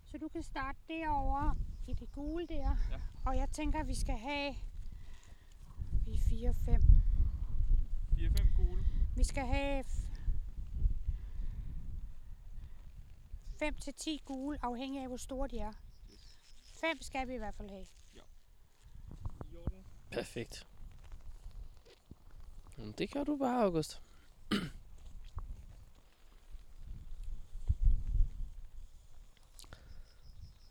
Så 0.05 0.19
du 0.19 0.29
kan 0.29 0.43
starte 0.43 0.79
derovre 0.89 1.57
i 1.87 1.95
det 1.95 2.13
gule 2.13 2.47
der. 2.47 2.77
Ja. 2.91 3.01
Og 3.27 3.37
jeg 3.37 3.51
tænker, 3.51 3.81
at 3.81 3.89
vi 3.89 3.95
skal 3.95 4.19
have... 4.19 4.55
Vi 6.05 6.15
er 6.15 6.19
4 6.19 6.55
5. 6.55 6.83
4-5 8.13 8.57
gule. 8.57 8.85
Vi 9.17 9.25
skal 9.25 9.47
have 9.47 9.85
5 13.59 13.75
til 13.75 13.95
10 13.95 14.23
gule, 14.25 14.59
afhængig 14.65 15.03
af 15.03 15.09
hvor 15.09 15.17
store 15.17 15.49
de 15.49 15.59
er. 15.59 15.73
5 16.81 17.03
skal 17.03 17.29
vi 17.29 17.35
i 17.35 17.39
hvert 17.39 17.55
fald 17.55 17.71
have. 17.71 17.87
Perfekt. 20.11 20.67
Jamen, 22.79 22.95
det 22.99 23.11
kan 23.11 23.27
du 23.27 23.37
bare, 23.37 23.65
August. 23.65 24.01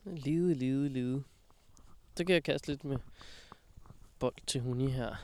Lide, 0.06 0.54
lide, 0.54 0.90
lide. 0.90 1.24
Så 2.18 2.26
kan 2.26 2.34
jeg 2.34 2.44
kaste 2.44 2.68
lidt 2.68 2.84
med 2.84 2.98
bold 4.20 4.46
til 4.48 4.62
Huni 4.62 4.88
her. 4.92 5.16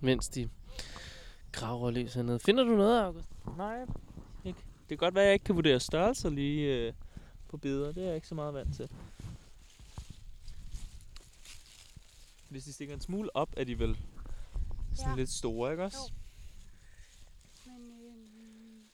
Mens 0.00 0.28
de 0.28 0.50
graver 1.52 1.90
løs 1.90 2.14
hernede. 2.14 2.40
Finder 2.40 2.64
du 2.64 2.76
noget, 2.76 3.02
August? 3.02 3.30
Nej. 3.56 3.86
Det 4.88 4.88
kan 4.88 4.96
godt 4.98 5.14
være, 5.14 5.24
at 5.24 5.26
jeg 5.26 5.34
ikke 5.34 5.44
kan 5.44 5.54
vurdere 5.56 5.80
størrelser 5.80 6.30
lige 6.30 6.74
øh, 6.86 6.92
på 7.48 7.56
billeder. 7.56 7.92
Det 7.92 8.02
er 8.02 8.06
jeg 8.06 8.14
ikke 8.14 8.28
så 8.28 8.34
meget 8.34 8.54
vant 8.54 8.76
til. 8.76 8.88
Hvis 12.48 12.64
de 12.64 12.72
stikker 12.72 12.94
en 12.94 13.00
smule 13.00 13.36
op, 13.36 13.48
er 13.56 13.64
de 13.64 13.78
vel 13.78 13.98
sådan 14.94 15.10
Ja. 15.12 15.16
lidt 15.16 15.30
store, 15.30 15.70
ikke 15.70 15.84
også? 15.84 16.12
Jo. 17.66 17.72
Men 17.72 17.90
øhm, 17.92 18.88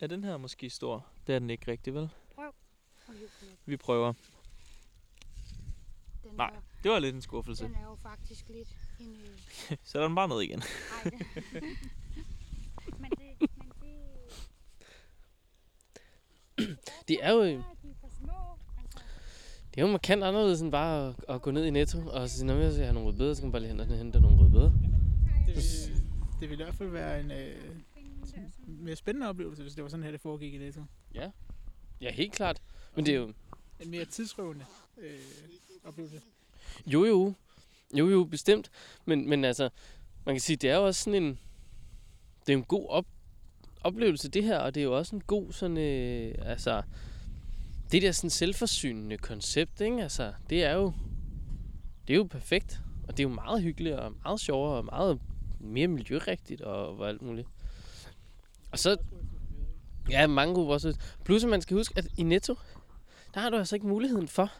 Er 0.00 0.06
den 0.06 0.24
her 0.24 0.36
måske 0.36 0.70
stor? 0.70 1.06
Det 1.26 1.34
er 1.34 1.38
den 1.38 1.50
ikke 1.50 1.70
rigtig, 1.70 1.94
vel? 1.94 2.10
op. 2.36 2.54
Vi 3.66 3.76
prøver. 3.76 4.12
Den 6.22 6.30
Nej. 6.36 6.50
Er, 6.56 6.60
Det 6.82 6.90
var 6.90 6.98
lidt 6.98 7.14
en 7.14 7.22
skuffelse. 7.22 7.64
den 7.64 7.74
er 7.74 7.82
jo 7.84 7.94
faktisk 8.02 8.48
lidt 8.48 8.68
en... 9.00 9.16
Øh, 9.70 9.76
Så 9.84 9.98
er 9.98 10.06
den 10.06 10.14
bare 10.14 10.28
ned 10.28 10.40
igen. 10.40 10.62
Ej, 10.62 11.04
det. 11.10 11.12
men 12.98 13.10
det, 13.10 13.50
men 13.56 13.72
det, 16.58 16.78
Det 17.10 17.18
er 17.22 17.32
jo, 17.32 17.42
Ja, 17.42 17.62
det 19.74 19.80
er 19.80 19.82
jo 19.82 19.86
markant 19.86 20.24
anderledes 20.24 20.60
end 20.60 20.72
bare 20.72 21.08
at, 21.08 21.14
at 21.34 21.42
gå 21.42 21.50
ned 21.50 21.64
i 21.64 21.70
Netto 21.70 21.98
og 22.06 22.30
sige, 22.30 22.46
når 22.46 22.54
jeg 22.54 22.86
har 22.86 22.92
nogle 22.92 23.08
rødbeder, 23.08 23.34
så 23.34 23.40
kan 23.40 23.46
man 23.46 23.52
bare 23.52 23.62
lige 23.62 23.70
hen 23.70 23.80
og 23.80 23.86
hente 23.86 24.20
nogle 24.20 24.38
rødbeder. 24.38 24.70
Det 25.46 25.56
vil, 25.56 25.64
det 26.40 26.50
vil 26.50 26.60
i 26.60 26.62
hvert 26.62 26.74
fald 26.74 26.88
være 26.88 27.20
en 27.20 27.30
øh, 27.30 27.56
mere 28.66 28.96
spændende 28.96 29.28
oplevelse, 29.28 29.62
hvis 29.62 29.74
det 29.74 29.82
var 29.82 29.90
sådan 29.90 30.04
her, 30.04 30.10
det 30.10 30.20
foregik 30.20 30.54
i 30.54 30.58
Netto. 30.58 30.80
Ja, 32.00 32.10
helt 32.10 32.32
klart. 32.32 32.62
Men 32.96 33.06
det 33.06 33.14
er 33.14 33.18
jo, 33.18 33.32
En 33.80 33.90
mere 33.90 34.04
tidsrøvende 34.04 34.64
øh, 34.98 35.18
oplevelse. 35.84 36.20
Jo, 36.86 37.04
jo. 37.04 37.32
Jo, 37.94 38.08
jo, 38.08 38.24
bestemt. 38.24 38.70
Men, 39.04 39.28
men 39.28 39.44
altså, 39.44 39.70
man 40.26 40.34
kan 40.34 40.40
sige, 40.40 40.56
det 40.56 40.70
er 40.70 40.76
jo 40.76 40.86
også 40.86 41.04
sådan 41.04 41.22
en... 41.22 41.38
Det 42.46 42.52
er 42.52 42.56
en 42.56 42.64
god 42.64 42.86
op, 42.88 43.06
oplevelse, 43.84 44.28
det 44.28 44.44
her, 44.44 44.58
og 44.58 44.74
det 44.74 44.80
er 44.80 44.84
jo 44.84 44.96
også 44.96 45.16
en 45.16 45.22
god 45.26 45.52
sådan... 45.52 45.76
Øh, 45.76 46.34
altså, 46.38 46.82
det 47.92 48.02
der 48.02 48.12
sådan 48.12 48.30
selvforsynende 48.30 49.16
koncept, 49.16 49.80
ikke? 49.80 50.02
Altså, 50.02 50.32
det 50.50 50.64
er 50.64 50.72
jo... 50.72 50.92
Det 52.08 52.14
er 52.14 52.18
jo 52.18 52.24
perfekt. 52.24 52.80
Og 53.08 53.16
det 53.16 53.24
er 53.24 53.28
jo 53.28 53.34
meget 53.34 53.62
hyggeligt, 53.62 53.96
og 53.96 54.12
meget 54.24 54.40
sjovere, 54.40 54.76
og 54.76 54.84
meget 54.84 55.20
mere 55.60 55.88
miljørigtigt, 55.88 56.60
og, 56.60 56.98
og 56.98 57.08
alt 57.08 57.22
muligt. 57.22 57.48
Og 58.72 58.78
så... 58.78 58.96
Ja, 60.10 60.26
mange 60.26 60.54
gode 60.54 60.72
også. 60.72 60.98
Plus, 61.24 61.44
at 61.44 61.50
man 61.50 61.60
skal 61.60 61.76
huske, 61.76 61.98
at 61.98 62.06
i 62.18 62.22
Netto, 62.22 62.54
der 63.34 63.40
har 63.40 63.50
du 63.50 63.56
altså 63.56 63.76
ikke 63.76 63.86
muligheden 63.86 64.28
for 64.28 64.52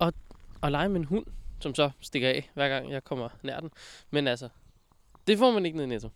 at, 0.00 0.14
at 0.62 0.72
lege 0.72 0.88
med 0.88 1.00
en 1.00 1.04
hund 1.04 1.26
som 1.64 1.74
så 1.74 1.90
stikker 2.00 2.28
af, 2.28 2.50
hver 2.54 2.68
gang 2.68 2.90
jeg 2.90 3.04
kommer 3.04 3.28
nær 3.42 3.60
den. 3.60 3.70
Men 4.10 4.26
altså, 4.26 4.48
det 5.26 5.38
får 5.38 5.52
man 5.52 5.66
ikke 5.66 5.76
ned 5.76 5.84
i 5.84 5.88
Netto. 5.88 6.08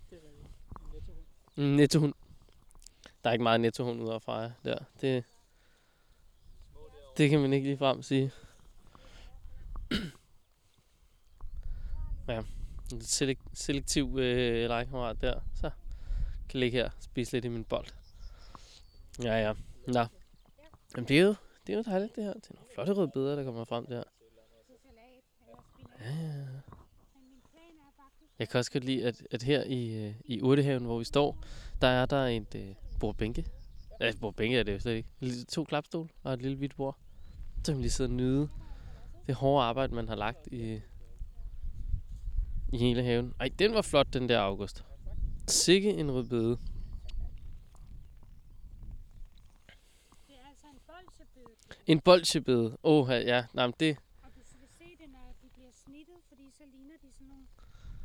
Mm, 1.57 1.65
nettohund. 1.65 2.15
Der 3.25 3.31
er 3.31 3.33
ikke 3.33 3.43
meget 3.43 3.61
nettohund 3.61 4.03
ud 4.03 4.09
af 4.09 4.23
Freja 4.23 4.53
der. 4.65 4.79
Det, 5.01 5.25
det 7.17 7.31
kan 7.31 7.41
man 7.41 7.53
ikke 7.53 7.67
lige 7.67 7.79
frem 7.79 8.03
sige. 8.03 8.33
ja, 12.29 12.43
en 12.93 13.01
selek- 13.01 13.51
selektiv 13.55 14.17
øh, 14.19 14.69
legekammerat 14.69 15.21
der. 15.21 15.41
Så 15.55 15.71
kan 16.49 16.61
ligge 16.61 16.79
her 16.79 16.85
og 16.87 16.93
spise 17.03 17.33
lidt 17.33 17.45
i 17.45 17.49
min 17.49 17.65
bold. 17.65 17.87
Ja, 19.23 19.35
ja. 19.47 19.53
Nå. 19.87 20.05
Jamen, 20.97 21.09
det 21.09 21.19
er 21.19 21.23
jo, 21.23 21.35
det 21.67 21.73
er 21.73 21.77
jo 21.77 21.83
dejligt, 21.83 22.17
det 22.17 22.25
her. 22.25 22.33
Det 22.33 22.51
er 22.51 22.55
nogle 22.55 22.69
flotte 22.75 22.93
røde 22.93 23.09
billeder, 23.09 23.37
der 23.37 23.45
kommer 23.45 23.65
frem 23.65 23.87
der. 23.87 24.03
Ja, 26.01 26.11
ja. 26.11 26.45
Jeg 28.39 28.49
kan 28.49 28.59
også 28.59 28.73
godt 28.73 28.85
lide, 28.85 29.07
at, 29.07 29.27
at 29.31 29.43
her 29.43 29.65
i, 29.65 30.07
øh, 30.07 30.15
i 30.25 30.43
Urtehaven, 30.43 30.85
hvor 30.85 30.99
vi 30.99 31.05
står, 31.05 31.39
der 31.81 31.89
er 31.89 32.07
der 32.07 32.27
et 32.27 32.55
øh, 32.55 32.75
bordbænke. 33.01 33.45
Ja, 34.01 34.13
bordbænke 34.21 34.59
er 34.59 34.63
det 34.63 34.73
jo 34.75 34.79
slet 34.79 34.95
ikke. 34.95 35.09
Lille- 35.21 35.45
To 35.45 35.65
klapstol 35.65 36.11
og 36.23 36.33
et 36.33 36.43
lille 36.43 36.57
hvidt 36.59 36.77
bord. 36.77 36.99
Så 37.57 37.63
kan 37.65 37.75
man 37.75 37.81
lige 37.81 37.91
sidde 37.91 38.09
og 38.09 38.15
nyde 38.15 38.49
det 39.27 39.35
hårde 39.35 39.65
arbejde, 39.65 39.95
man 39.95 40.09
har 40.09 40.15
lagt 40.17 40.47
i, 40.47 40.81
i 42.73 42.79
hele 42.79 43.03
haven. 43.03 43.35
Ej, 43.41 43.49
den 43.59 43.75
var 43.75 43.83
flot, 43.83 44.13
den 44.13 44.29
der 44.29 44.41
August. 44.41 44.85
Sikke 45.47 45.91
en 45.91 46.13
rødbede. 46.13 46.59
En 51.87 52.01
bolsjebede. 52.01 52.77
Åh, 52.83 53.09
ja. 53.11 53.45
Nej, 53.55 53.67
men 53.67 53.75
det... 53.81 53.97
Og 54.23 54.31
du 54.37 54.41
skal 54.45 54.69
se 54.79 54.85
det, 55.01 55.11
når 55.13 55.35
de 55.43 55.49
bliver 55.55 55.71
snittet, 55.73 56.15
fordi 56.29 56.51
så 56.51 56.63
ligner 56.73 56.95
de 57.03 57.13
sådan 57.13 57.27
nogle 57.27 57.45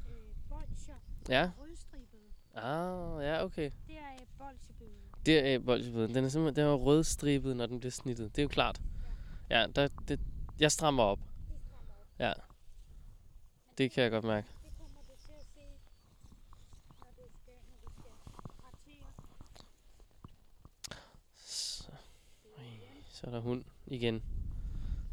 øh, 0.10 0.36
bolsjer. 0.50 0.96
Ja. 1.30 1.52
Rødstribede. 1.60 2.24
Ah, 2.56 3.24
ja, 3.26 3.44
okay. 3.44 3.72
Det 3.88 3.98
er 3.98 4.14
øh. 4.14 4.20
Det 5.26 5.54
er 5.54 5.60
bolsjebeden. 5.60 6.16
Den 6.16 6.26
er 6.26 6.30
simpelthen 6.30 6.66
den 6.66 6.74
er 6.74 6.76
rødstribet, 6.76 7.58
når 7.58 7.66
den 7.66 7.80
bliver 7.80 7.92
snittet. 7.92 8.36
Det 8.36 8.42
er 8.42 8.44
jo 8.44 8.50
klart. 8.50 8.82
Ja, 9.50 9.68
der, 9.76 9.88
det, 10.08 10.20
jeg 10.60 10.72
strammer 10.72 11.04
op. 11.04 11.20
Ja. 12.20 12.34
Det 13.78 13.92
kan 13.92 14.04
jeg 14.04 14.12
godt 14.12 14.26
mærke. 14.26 14.48
Det 14.64 14.72
kommer 14.78 15.02
til 15.02 15.12
at 15.12 15.20
se, 15.20 15.34
skal. 15.42 15.64
Så, 21.36 21.92
så 23.10 23.28
er 23.28 23.32
der 23.32 23.40
hund 23.40 23.64
igen. 23.88 24.24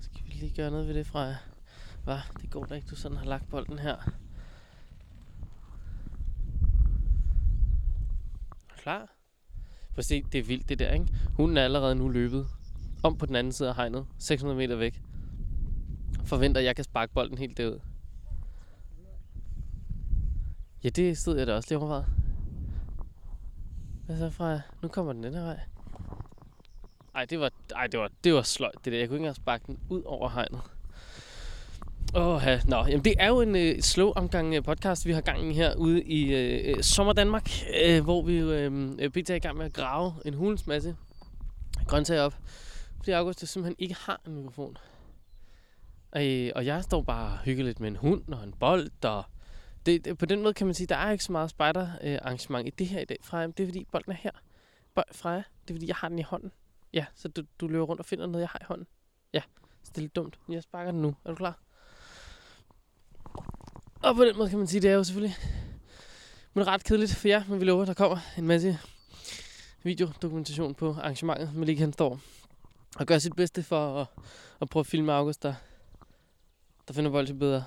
Skal 0.01 0.25
vi 0.25 0.31
lige 0.31 0.55
gøre 0.57 0.71
noget 0.71 0.87
ved 0.87 0.95
det, 0.95 1.07
Freja? 1.07 1.37
Hvad? 2.05 2.19
Det 2.41 2.51
går 2.51 2.65
da 2.65 2.75
ikke, 2.75 2.89
du 2.89 2.97
sådan 2.97 3.17
har 3.17 3.25
lagt 3.25 3.49
bolden 3.49 3.79
her. 3.79 3.97
Er 3.97 4.05
du 8.69 8.75
Klar? 8.77 9.20
Prøv 9.95 10.03
se, 10.03 10.23
det 10.33 10.39
er 10.39 10.43
vildt 10.43 10.69
det 10.69 10.79
der, 10.79 10.93
ikke? 10.93 11.07
Hunden 11.37 11.57
er 11.57 11.65
allerede 11.65 11.95
nu 11.95 12.09
løbet 12.09 12.47
om 13.03 13.19
på 13.19 13.27
den 13.27 13.37
anden 13.37 13.53
side 13.53 13.69
af 13.69 13.77
hegnet, 13.77 14.07
600 14.19 14.57
meter 14.59 14.77
væk. 14.77 15.03
Forventer, 16.25 16.61
at 16.61 16.65
jeg 16.65 16.77
kan 16.77 16.85
sparke 16.85 17.13
bolden 17.13 17.39
helt 17.39 17.57
derud. 17.57 17.81
Ja, 20.85 20.89
det 20.89 21.19
stod 21.19 21.39
jeg 21.39 21.47
da 21.47 21.55
også 21.55 21.69
lige 21.69 21.79
overvejet. 21.79 22.07
Hvad 24.07 24.19
så, 24.19 24.31
fra? 24.31 24.61
Nu 24.83 24.89
kommer 24.89 25.13
den 25.13 25.23
den 25.23 25.35
her 25.35 25.43
vej. 25.43 25.61
Ej, 27.15 27.25
det 27.25 27.41
var, 27.41 27.51
ej, 27.77 27.87
det 27.87 28.01
var, 28.01 28.11
det 28.25 28.35
var 28.35 28.43
sløjt, 28.43 28.85
det 28.85 28.93
der. 28.93 28.99
Jeg 28.99 29.09
kunne 29.09 29.17
ikke 29.17 29.23
engang 29.23 29.37
sparke 29.37 29.65
den 29.67 29.79
ud 29.89 30.03
over 30.03 30.29
hegnet. 30.29 30.61
Åh, 32.15 32.43
ja. 32.47 32.61
Nå, 32.69 32.77
jamen 32.77 33.05
det 33.05 33.15
er 33.19 33.29
jo 33.29 33.41
en 33.41 33.57
øh, 33.57 33.81
slow 33.81 34.13
omgang 34.17 34.55
øh, 34.55 34.63
podcast, 34.63 35.07
vi 35.07 35.13
har 35.13 35.21
gang 35.21 35.51
i 35.51 35.55
her 35.55 35.75
ude 35.75 36.03
i 36.03 36.35
øh, 36.35 36.77
øh 36.77 36.83
Sommer 36.83 37.13
Danmark, 37.13 37.51
øh, 37.85 38.05
hvor 38.05 38.23
vi 38.23 38.39
øh, 38.39 38.91
øh 38.99 39.11
pt. 39.11 39.31
er 39.31 39.35
i 39.35 39.39
gang 39.39 39.57
med 39.57 39.67
at 39.67 39.73
grave 39.73 40.15
en 40.25 40.35
hulens 40.35 40.67
masse 40.67 40.97
grøntsager 41.87 42.23
op. 42.23 42.35
Fordi 42.97 43.11
August 43.11 43.47
simpelthen 43.47 43.77
ikke 43.79 43.97
har 43.99 44.21
en 44.27 44.35
mikrofon. 44.35 44.77
Øh, 46.17 46.51
og 46.55 46.67
jeg 46.67 46.85
står 46.85 47.03
bare 47.03 47.39
hyggeligt 47.45 47.81
med 47.81 47.89
en 47.89 47.97
hund 47.97 48.33
og 48.33 48.45
en 48.45 48.53
bold, 48.53 49.05
og 49.05 49.25
det, 49.87 50.05
det, 50.05 50.19
på 50.19 50.27
den 50.27 50.43
måde 50.43 50.55
kan 50.55 50.67
man 50.67 50.75
sige, 50.75 50.87
der 50.87 50.97
er 50.97 51.11
ikke 51.11 51.25
så 51.25 51.33
meget 51.33 51.51
spider-arrangement 51.51 52.69
i 52.69 52.71
det 52.71 52.87
her 52.87 53.01
i 53.01 53.05
dag, 53.05 53.19
Freja. 53.23 53.47
Det 53.47 53.61
er 53.61 53.67
fordi 53.67 53.87
bolden 53.93 54.13
er 54.13 54.17
her. 54.17 54.31
Bo- 54.95 55.13
Freja, 55.13 55.37
det 55.37 55.71
er 55.71 55.75
fordi 55.75 55.87
jeg 55.87 55.97
har 55.97 56.09
den 56.09 56.19
i 56.19 56.23
hånden. 56.23 56.53
Ja, 56.93 57.07
så 57.15 57.29
du, 57.29 57.43
du 57.61 57.69
løber 57.69 57.85
rundt 57.85 58.01
og 58.01 58.07
finder 58.07 58.27
noget, 58.27 58.41
jeg 58.41 58.49
har 58.49 58.59
i 58.61 58.67
hånden. 58.69 58.87
Ja, 59.33 59.43
så 59.83 59.91
det 59.95 59.97
er 59.97 60.01
lidt 60.03 60.17
dumt, 60.17 60.39
jeg 60.49 60.63
sparker 60.63 60.93
den 60.93 61.03
nu. 61.03 61.15
Er 61.25 61.31
du 61.31 61.35
klar? 61.37 61.59
Og 64.03 64.17
på 64.17 64.25
den 64.25 64.37
måde 64.37 64.49
kan 64.49 64.59
man 64.59 64.67
sige, 64.67 64.81
det 64.81 64.91
er 64.91 64.95
jo 64.95 65.05
selvfølgelig 65.05 65.37
men 66.55 66.67
ret 66.67 66.85
kedeligt 66.85 67.15
for 67.15 67.29
jer, 67.29 67.45
men 67.49 67.61
vi 67.61 67.65
lover, 67.65 67.85
der 67.85 67.95
kommer 67.95 68.19
en 68.39 68.47
masse 68.47 68.79
videodokumentation 69.83 70.75
på 70.75 70.91
arrangementet. 70.93 71.55
Malik 71.55 71.79
han 71.79 71.93
står 71.93 72.21
og 72.97 73.07
gør 73.07 73.19
sit 73.19 73.37
bedste 73.37 73.63
for 73.63 74.01
at, 74.01 74.07
at 74.61 74.69
prøve 74.69 74.81
at 74.81 74.87
filme 74.87 75.13
August, 75.13 75.43
der, 75.43 75.55
der 76.89 76.95
finder 76.95 77.35
bedre. 77.39 77.65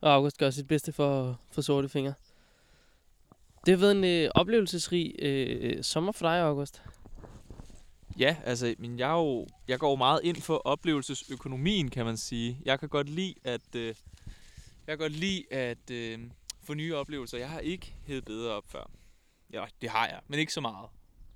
Og 0.00 0.14
August 0.14 0.38
gør 0.38 0.50
sit 0.50 0.68
bedste 0.68 0.92
for 0.92 1.30
at 1.30 1.34
få 1.50 1.62
sorte 1.62 1.88
fingre. 1.88 2.14
Det 3.66 3.72
har 3.72 3.78
været 3.78 3.96
en 3.96 4.04
øh, 4.04 4.30
oplevelsesrig 4.34 5.14
øh, 5.18 5.82
sommer 5.82 6.12
for 6.12 6.26
dig, 6.26 6.40
August. 6.40 6.82
Ja, 8.18 8.36
altså, 8.44 8.74
men 8.78 8.98
jeg, 8.98 9.10
er 9.10 9.18
jo, 9.18 9.46
jeg 9.68 9.78
går 9.78 9.90
jo 9.90 9.96
meget 9.96 10.20
ind 10.24 10.36
for 10.36 10.56
oplevelsesøkonomien, 10.56 11.90
kan 11.90 12.04
man 12.04 12.16
sige. 12.16 12.58
Jeg 12.64 12.80
kan 12.80 12.88
godt 12.88 13.08
lide 13.08 13.34
at, 13.44 13.74
øh, 13.76 13.94
jeg 14.86 14.98
kan 14.98 14.98
godt 14.98 15.12
lide 15.12 15.52
at 15.52 15.90
øh, 15.90 16.30
få 16.62 16.74
nye 16.74 16.96
oplevelser. 16.96 17.38
Jeg 17.38 17.50
har 17.50 17.60
ikke 17.60 17.96
hed 18.06 18.22
bedre 18.22 18.52
op 18.52 18.64
før. 18.68 18.90
Ja, 19.52 19.64
det 19.80 19.90
har 19.90 20.08
jeg, 20.08 20.20
men 20.28 20.40
ikke 20.40 20.52
så 20.52 20.60
meget. 20.60 20.88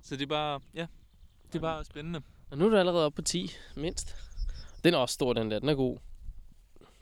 Så 0.02 0.16
det 0.16 0.22
er 0.22 0.26
bare, 0.26 0.60
ja, 0.74 0.86
det 1.46 1.54
er 1.54 1.60
bare 1.60 1.84
spændende. 1.84 2.22
Og 2.50 2.58
nu 2.58 2.66
er 2.66 2.70
du 2.70 2.76
allerede 2.76 3.06
oppe 3.06 3.16
på 3.16 3.22
10, 3.22 3.50
mindst. 3.76 4.16
Den 4.84 4.94
er 4.94 4.98
også 4.98 5.12
stor, 5.12 5.32
den 5.32 5.50
der. 5.50 5.58
Den 5.58 5.68
er 5.68 5.74
god. 5.74 5.98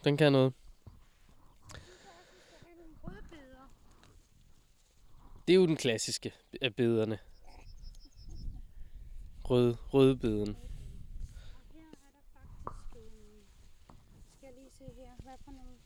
Den 0.04 0.16
kan 0.16 0.32
noget. 0.32 0.52
Det 5.46 5.52
er 5.52 5.56
jo 5.56 5.66
den 5.66 5.76
klassiske 5.76 6.32
af 6.62 6.74
bederne. 6.74 7.18
Rød, 9.44 9.76
rødbeden. 9.94 10.56
Og 10.56 11.60
her 11.72 11.80
er 11.80 12.10
der 12.14 12.24
faktisk... 12.32 12.96
Øh, 12.96 13.02
skal 14.36 14.46
jeg 14.46 14.54
lige 14.54 14.70
se 14.70 14.84
her, 14.84 15.10
hvad 15.22 15.34
for 15.44 15.52
nogle... 15.52 15.78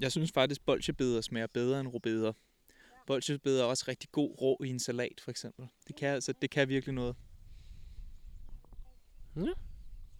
Jeg 0.00 0.12
synes 0.12 0.32
faktisk, 0.32 0.64
bolsjebeder 0.64 1.20
smager 1.20 1.46
bedre 1.46 1.80
end 1.80 1.88
rubeder. 1.88 2.32
Bolsjebeder 3.06 3.62
er 3.62 3.66
også 3.66 3.84
rigtig 3.88 4.10
god 4.12 4.40
rå 4.40 4.60
i 4.64 4.68
en 4.68 4.78
salat, 4.78 5.20
for 5.20 5.30
eksempel. 5.30 5.66
Det 5.88 5.96
kan, 5.96 6.08
altså, 6.08 6.32
det 6.42 6.50
kan 6.50 6.68
virkelig 6.68 6.94
noget. 6.94 7.16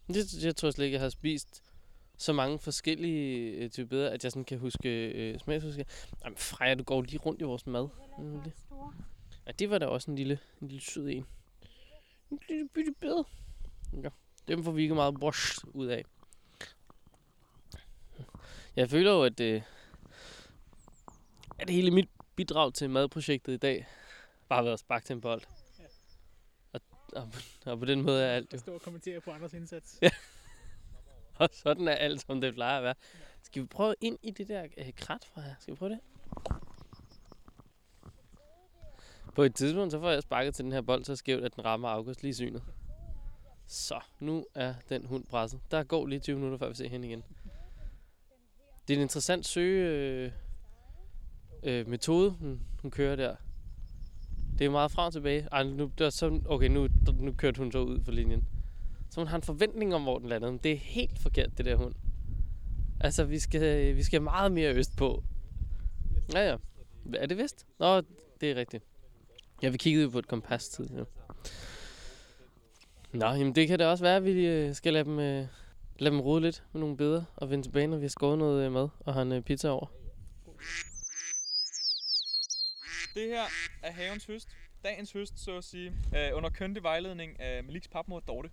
Det, 0.09 0.45
jeg 0.45 0.57
tror 0.57 0.71
slet 0.71 0.85
ikke, 0.85 0.95
jeg 0.95 1.03
har 1.03 1.09
spist 1.09 1.63
så 2.19 2.33
mange 2.33 2.59
forskellige 2.59 3.51
øh, 3.51 3.71
typer 3.71 3.89
bedre, 3.89 4.11
at 4.11 4.25
jeg 4.25 4.33
sådan 4.33 4.45
kan 4.45 4.59
huske 4.59 5.09
øh, 5.09 5.39
smagsforskelle. 5.39 5.91
Jamen 6.25 6.37
Freja, 6.37 6.75
du 6.75 6.85
går 6.85 7.03
lige 7.03 7.19
rundt 7.19 7.41
i 7.41 7.45
vores 7.45 7.67
mad. 7.67 7.89
Ja, 9.47 9.53
det 9.53 9.71
var 9.71 9.79
da 9.79 9.87
også 9.87 10.11
en 10.11 10.17
lille, 10.17 10.39
en 10.63 10.69
lille 10.69 10.83
sød 10.83 11.09
en. 11.09 11.27
En 12.31 12.39
lille 12.49 12.69
bitte 12.75 12.95
bedre. 13.01 13.25
Ja, 14.03 14.09
dem 14.49 14.65
får 14.65 14.73
vi 14.73 14.83
ikke 14.83 14.95
meget 14.95 15.15
brush 15.15 15.65
ud 15.65 15.87
af. 15.87 16.05
Jeg 18.77 18.91
føler 18.91 19.13
jo, 19.13 19.23
at, 19.23 19.41
øh, 19.41 19.63
at 21.59 21.71
hele 21.71 21.91
mit 21.91 22.09
bidrag 22.37 22.75
til 22.75 22.91
madprojektet 22.91 23.53
i 23.53 23.57
dag 23.57 23.87
bare 24.49 24.57
har 24.57 24.63
været 24.63 24.73
at 24.73 24.79
sparke 24.81 25.05
til 25.05 25.15
en 25.15 25.21
bold. 25.21 25.43
Og, 26.73 26.81
Og, 27.13 27.29
og 27.67 27.79
på 27.79 27.85
den 27.85 28.03
måde 28.03 28.25
er 28.25 28.33
alt 28.33 28.53
jo. 28.53 28.59
står 28.59 28.75
og 28.75 28.81
kommenterer 28.83 29.21
på 29.21 29.31
andres 29.31 29.53
indsats. 29.55 29.99
Ja. 30.03 30.11
Og 31.39 31.49
sådan 31.53 31.89
er 31.89 31.93
alt, 31.93 32.21
som 32.21 32.41
det 32.41 32.55
plejer 32.55 32.77
at 32.77 32.83
være. 32.85 32.95
Skal 33.43 33.63
vi 33.63 33.67
prøve 33.67 33.95
ind 34.01 34.19
i 34.23 34.31
det 34.31 34.49
der 34.49 34.67
øh, 34.79 34.93
krat 34.97 35.25
fra 35.25 35.41
her? 35.41 35.55
Skal 35.61 35.75
vi 35.75 35.77
prøve 35.79 35.91
det? 35.91 36.01
På 39.35 39.43
et 39.43 39.55
tidspunkt, 39.55 39.93
så 39.93 40.01
får 40.01 40.11
jeg 40.11 40.23
sparket 40.23 40.55
til 40.55 40.65
den 40.65 40.73
her 40.73 40.81
bold 40.81 41.05
så 41.05 41.17
skævt, 41.17 41.45
at 41.45 41.57
den 41.57 41.65
rammer 41.65 41.89
August 41.89 42.23
lige 42.23 42.35
synet. 42.35 42.63
Så, 43.67 44.01
nu 44.21 44.47
er 44.55 44.75
den 44.89 45.07
hund 45.07 45.25
presset. 45.25 45.61
Der 45.71 45.85
går 45.85 46.07
lige 46.07 46.21
20 46.21 46.37
minutter, 46.37 46.59
før 46.59 46.69
vi 46.69 46.75
ser 46.75 46.89
hende 46.89 47.09
igen. 47.09 47.25
Det 48.89 48.95
er 48.95 48.99
en 48.99 49.03
interessant 49.03 49.47
søge 49.47 49.89
øh, 49.91 50.31
øh, 51.63 51.89
metode, 51.89 52.31
hun, 52.31 52.61
hun 52.83 52.91
kører 52.91 53.17
der. 53.17 53.37
Det 54.59 54.65
er 54.65 54.71
meget 54.71 54.91
frem 54.91 55.07
og 55.07 55.13
tilbage. 55.13 55.49
Ej, 55.53 55.63
nu, 55.63 55.91
det 55.99 56.13
så, 56.13 56.41
okay, 56.47 56.69
nu, 56.69 56.89
nu 57.19 57.33
kørte 57.33 57.59
hun 57.59 57.73
så 57.73 57.79
ud 57.79 58.01
for 58.05 58.13
linjen. 58.13 58.45
Så 59.11 59.21
hun 59.21 59.27
har 59.27 59.37
en 59.37 59.43
forventning 59.43 59.95
om, 59.95 60.03
hvor 60.03 60.19
den 60.19 60.29
landede. 60.29 60.53
Men 60.53 60.61
det 60.63 60.73
er 60.73 60.77
helt 60.77 61.19
forkert, 61.19 61.59
det 61.59 61.67
der 61.67 61.77
hund. 61.77 61.95
Altså, 63.01 63.25
vi 63.25 63.39
skal, 63.39 63.97
vi 63.97 64.03
skal 64.03 64.23
meget 64.23 64.53
mere 64.53 64.75
øst 64.75 64.97
på. 64.97 65.25
Ja, 66.35 66.51
ja. 66.51 66.57
Er 67.15 67.27
det 67.27 67.39
vist? 67.39 67.67
Nå, 67.79 68.01
det 68.41 68.51
er 68.51 68.55
rigtigt. 68.55 68.85
Ja, 69.63 69.69
vi 69.69 69.77
kiggede 69.77 70.05
jo 70.05 70.11
på 70.11 70.19
et 70.19 70.29
kompas 70.29 70.69
tidligere. 70.69 71.07
Nå, 73.13 73.27
jamen 73.27 73.55
det 73.55 73.69
kan 73.69 73.79
da 73.79 73.87
også 73.87 74.05
være, 74.05 74.17
at 74.17 74.25
vi 74.25 74.47
øh, 74.47 74.75
skal 74.75 74.93
lade 74.93 75.05
dem, 75.05 75.19
øh, 75.19 75.47
lad 75.99 76.11
dem 76.11 76.21
rode 76.21 76.41
lidt 76.41 76.63
med 76.73 76.81
nogle 76.81 76.97
beder 76.97 77.25
og 77.37 77.51
vende 77.51 77.65
tilbage, 77.65 77.87
når 77.87 77.97
vi 77.97 78.05
har 78.05 78.09
skåret 78.09 78.39
noget 78.39 78.67
øh, 78.67 78.73
mad 78.73 78.89
og 79.01 79.15
har 79.15 79.23
en 79.23 79.33
øh, 79.33 79.43
pizza 79.43 79.69
over. 79.69 79.87
Det 83.15 83.29
her 83.29 83.45
er 83.83 83.93
havens 83.93 84.25
høst. 84.25 84.49
Dagens 84.85 85.13
høst, 85.13 85.39
så 85.39 85.57
at 85.57 85.65
sige. 85.65 85.93
Øh, 86.17 86.31
under 86.37 86.51
køndig 86.51 86.83
vejledning 86.83 87.41
af 87.41 87.65
Maliks 87.65 87.89
papmor 87.89 88.21
Dorte. 88.21 88.51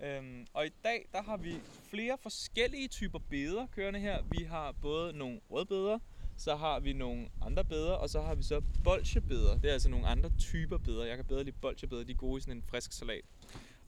Øhm, 0.00 0.46
og 0.52 0.66
i 0.66 0.70
dag, 0.84 1.08
der 1.12 1.22
har 1.22 1.36
vi 1.36 1.54
flere 1.90 2.18
forskellige 2.22 2.88
typer 2.88 3.18
beder 3.18 3.66
kørende 3.66 4.00
her. 4.00 4.22
Vi 4.30 4.44
har 4.44 4.72
både 4.72 5.12
nogle 5.12 5.40
rødbeder, 5.50 5.98
så 6.36 6.56
har 6.56 6.80
vi 6.80 6.92
nogle 6.92 7.28
andre 7.42 7.64
beder, 7.64 7.92
og 7.92 8.10
så 8.10 8.20
har 8.20 8.34
vi 8.34 8.42
så 8.42 8.62
bolsjebeder. 8.84 9.58
Det 9.58 9.68
er 9.68 9.72
altså 9.72 9.88
nogle 9.88 10.06
andre 10.06 10.30
typer 10.38 10.78
beder. 10.78 11.04
Jeg 11.04 11.16
kan 11.16 11.24
bedre 11.24 11.44
lide 11.44 11.56
bolsjebeder, 11.60 12.04
de 12.04 12.12
er 12.12 12.16
gode 12.16 12.38
i 12.38 12.40
sådan 12.40 12.56
en 12.56 12.62
frisk 12.62 12.92
salat. 12.92 13.24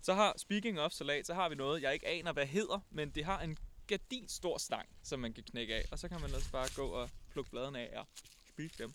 Så 0.03 0.15
har, 0.15 0.35
speaking 0.37 0.81
of 0.81 0.93
salat, 0.93 1.27
så 1.27 1.35
har 1.35 1.49
vi 1.49 1.55
noget, 1.55 1.83
jeg 1.83 1.93
ikke 1.95 2.07
aner, 2.07 2.33
hvad 2.33 2.47
hedder, 2.47 2.81
men 2.91 3.11
det 3.11 3.25
har 3.25 3.41
en 3.41 3.59
gardin 3.87 4.29
stor 4.29 4.59
stang, 4.59 4.89
som 5.03 5.21
man 5.21 5.33
kan 5.33 5.45
knække 5.45 5.75
af. 5.75 5.85
Og 5.93 5.99
så 5.99 6.09
kan 6.09 6.21
man 6.21 6.35
også 6.35 6.53
bare 6.53 6.69
gå 6.77 6.87
og 6.87 7.11
plukke 7.33 7.51
bladene 7.51 7.79
af 7.79 7.99
og 7.99 8.07
spise 8.49 8.75
dem. 8.79 8.93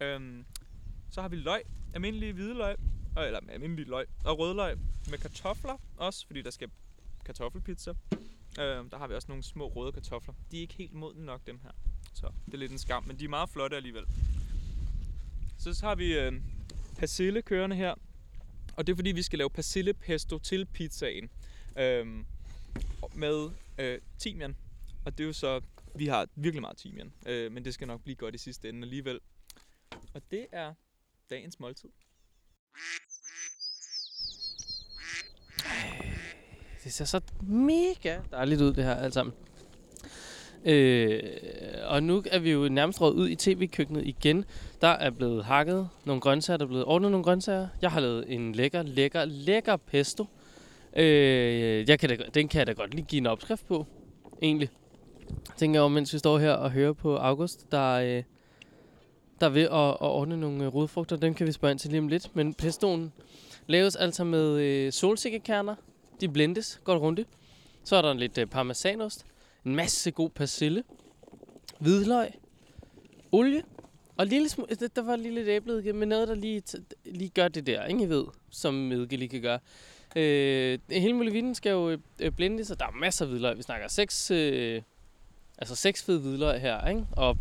Øhm, 0.00 0.44
så 1.10 1.20
har 1.20 1.28
vi 1.28 1.36
løg, 1.36 1.62
almindelige 1.94 2.32
hvide 2.32 2.54
løg, 2.54 2.76
øh, 3.18 3.26
eller 3.26 3.40
almindelig 3.48 3.86
løg, 3.86 4.06
og 4.24 4.38
rødløg 4.38 4.78
med 5.10 5.18
kartofler 5.18 5.76
også, 5.96 6.26
fordi 6.26 6.42
der 6.42 6.50
skal 6.50 6.70
kartoffelpizza. 7.24 7.94
Øhm, 8.60 8.90
der 8.90 8.98
har 8.98 9.06
vi 9.06 9.14
også 9.14 9.28
nogle 9.28 9.42
små 9.42 9.68
røde 9.68 9.92
kartofler. 9.92 10.34
De 10.50 10.56
er 10.56 10.60
ikke 10.60 10.74
helt 10.74 10.92
modne 10.92 11.24
nok, 11.26 11.46
dem 11.46 11.58
her. 11.62 11.70
Så 12.14 12.32
det 12.46 12.54
er 12.54 12.58
lidt 12.58 12.72
en 12.72 12.78
skam, 12.78 13.04
men 13.06 13.18
de 13.18 13.24
er 13.24 13.28
meget 13.28 13.50
flotte 13.50 13.76
alligevel. 13.76 14.04
Så, 15.58 15.74
så 15.74 15.86
har 15.86 15.94
vi 15.94 16.18
øh, 16.18 16.32
persille 16.98 17.42
kørende 17.42 17.76
her. 17.76 17.94
Og 18.80 18.86
det 18.86 18.92
er 18.92 18.96
fordi, 18.96 19.12
vi 19.12 19.22
skal 19.22 19.38
lave 19.38 19.50
persillepesto 19.50 20.38
til 20.38 20.66
pizzaen. 20.66 21.30
Øhm, 21.78 22.26
med 23.14 23.50
øh, 23.78 23.98
timian. 24.18 24.56
Og 25.04 25.18
det 25.18 25.24
er 25.24 25.26
jo 25.26 25.32
så, 25.32 25.60
vi 25.94 26.06
har 26.06 26.28
virkelig 26.34 26.60
meget 26.60 26.76
timian. 26.76 27.12
Øh, 27.26 27.52
men 27.52 27.64
det 27.64 27.74
skal 27.74 27.86
nok 27.86 28.02
blive 28.02 28.16
godt 28.16 28.34
i 28.34 28.38
sidste 28.38 28.68
ende 28.68 28.82
alligevel. 28.82 29.20
Og 30.14 30.22
det 30.30 30.46
er 30.52 30.74
dagens 31.30 31.60
måltid. 31.60 31.88
Det 36.84 36.92
ser 36.92 37.04
så 37.04 37.20
mega 37.42 38.20
dejligt 38.30 38.60
ud, 38.60 38.74
det 38.74 38.84
her 38.84 38.94
alt 38.94 39.14
sammen. 39.14 39.34
Øh, 40.64 41.22
og 41.82 42.02
nu 42.02 42.22
er 42.26 42.38
vi 42.38 42.50
jo 42.50 42.68
nærmest 42.68 43.00
råd 43.00 43.14
ud 43.14 43.28
i 43.28 43.36
tv-køkkenet 43.36 44.06
igen. 44.06 44.44
Der 44.80 44.88
er 44.88 45.10
blevet 45.10 45.44
hakket 45.44 45.88
nogle 46.04 46.20
grøntsager, 46.20 46.56
der 46.56 46.64
er 46.64 46.68
blevet 46.68 46.84
ordnet 46.84 47.10
nogle 47.10 47.24
grøntsager. 47.24 47.68
Jeg 47.82 47.90
har 47.90 48.00
lavet 48.00 48.24
en 48.34 48.52
lækker, 48.52 48.82
lækker, 48.82 49.24
lækker 49.24 49.76
pesto. 49.76 50.26
Øh, 50.96 51.88
jeg 51.88 51.98
kan 51.98 52.08
da, 52.08 52.16
den 52.34 52.48
kan 52.48 52.58
jeg 52.58 52.66
da 52.66 52.72
godt 52.72 52.94
lige 52.94 53.06
give 53.08 53.18
en 53.18 53.26
opskrift 53.26 53.66
på, 53.66 53.86
egentlig. 54.42 54.68
Tænker 55.56 55.82
jeg 55.82 55.90
mens 55.90 56.12
vi 56.12 56.18
står 56.18 56.38
her 56.38 56.52
og 56.52 56.70
hører 56.70 56.92
på 56.92 57.16
August, 57.16 57.72
der, 57.72 57.92
øh, 57.92 58.22
der 59.40 59.46
er 59.46 59.50
ved 59.50 59.62
at, 59.62 59.90
at 59.90 59.96
ordne 60.00 60.36
nogle 60.36 60.64
øh, 60.64 60.74
rodfrugter. 60.74 61.16
Dem 61.16 61.34
kan 61.34 61.46
vi 61.46 61.52
spørge 61.52 61.72
ind 61.72 61.78
til 61.78 61.90
lige 61.90 62.00
om 62.00 62.08
lidt. 62.08 62.36
Men 62.36 62.54
pestoen 62.54 63.12
laves 63.66 63.96
altså 63.96 64.24
med 64.24 64.60
øh, 64.60 64.92
solsikkekerner. 64.92 65.74
De 66.20 66.28
blendes 66.28 66.80
godt 66.84 67.02
rundt. 67.02 67.20
Så 67.84 67.96
er 67.96 68.02
der 68.02 68.12
lidt 68.12 68.38
øh, 68.38 68.46
parmesanost. 68.46 69.26
En 69.66 69.76
masse 69.76 70.10
god 70.10 70.30
persille. 70.30 70.82
Hvidløg. 71.78 72.28
Olie. 73.32 73.62
Og 74.20 74.26
lille 74.26 74.48
smule, 74.48 74.74
der, 74.96 75.02
var 75.02 75.16
lige 75.16 75.34
lidt 75.34 75.48
æbleeddike, 75.48 75.92
men 75.92 76.08
noget, 76.08 76.28
der 76.28 76.34
lige, 76.34 76.62
t- 76.70 76.82
lige 77.04 77.28
gør 77.28 77.48
det 77.48 77.66
der, 77.66 77.84
ikke 77.86 78.02
I 78.02 78.08
ved, 78.08 78.24
som 78.50 78.92
eddike 78.92 79.16
lige 79.16 79.28
kan 79.28 79.40
gøre. 79.40 79.58
Øh, 80.16 80.78
hele 80.90 81.12
muligheden 81.12 81.54
skal 81.54 81.70
jo 81.70 81.98
øh, 82.20 82.30
blendes, 82.30 82.70
og 82.70 82.80
der 82.80 82.86
er 82.86 82.90
masser 82.90 83.24
af 83.24 83.30
hvidløg. 83.30 83.56
Vi 83.56 83.62
snakker 83.62 83.88
seks, 83.88 84.30
øh, 84.30 84.82
altså 85.58 85.76
seks 85.76 86.02
fede 86.02 86.20
hvidløg 86.20 86.60
her, 86.60 86.88
ikke? 86.88 87.06
Og 87.12 87.38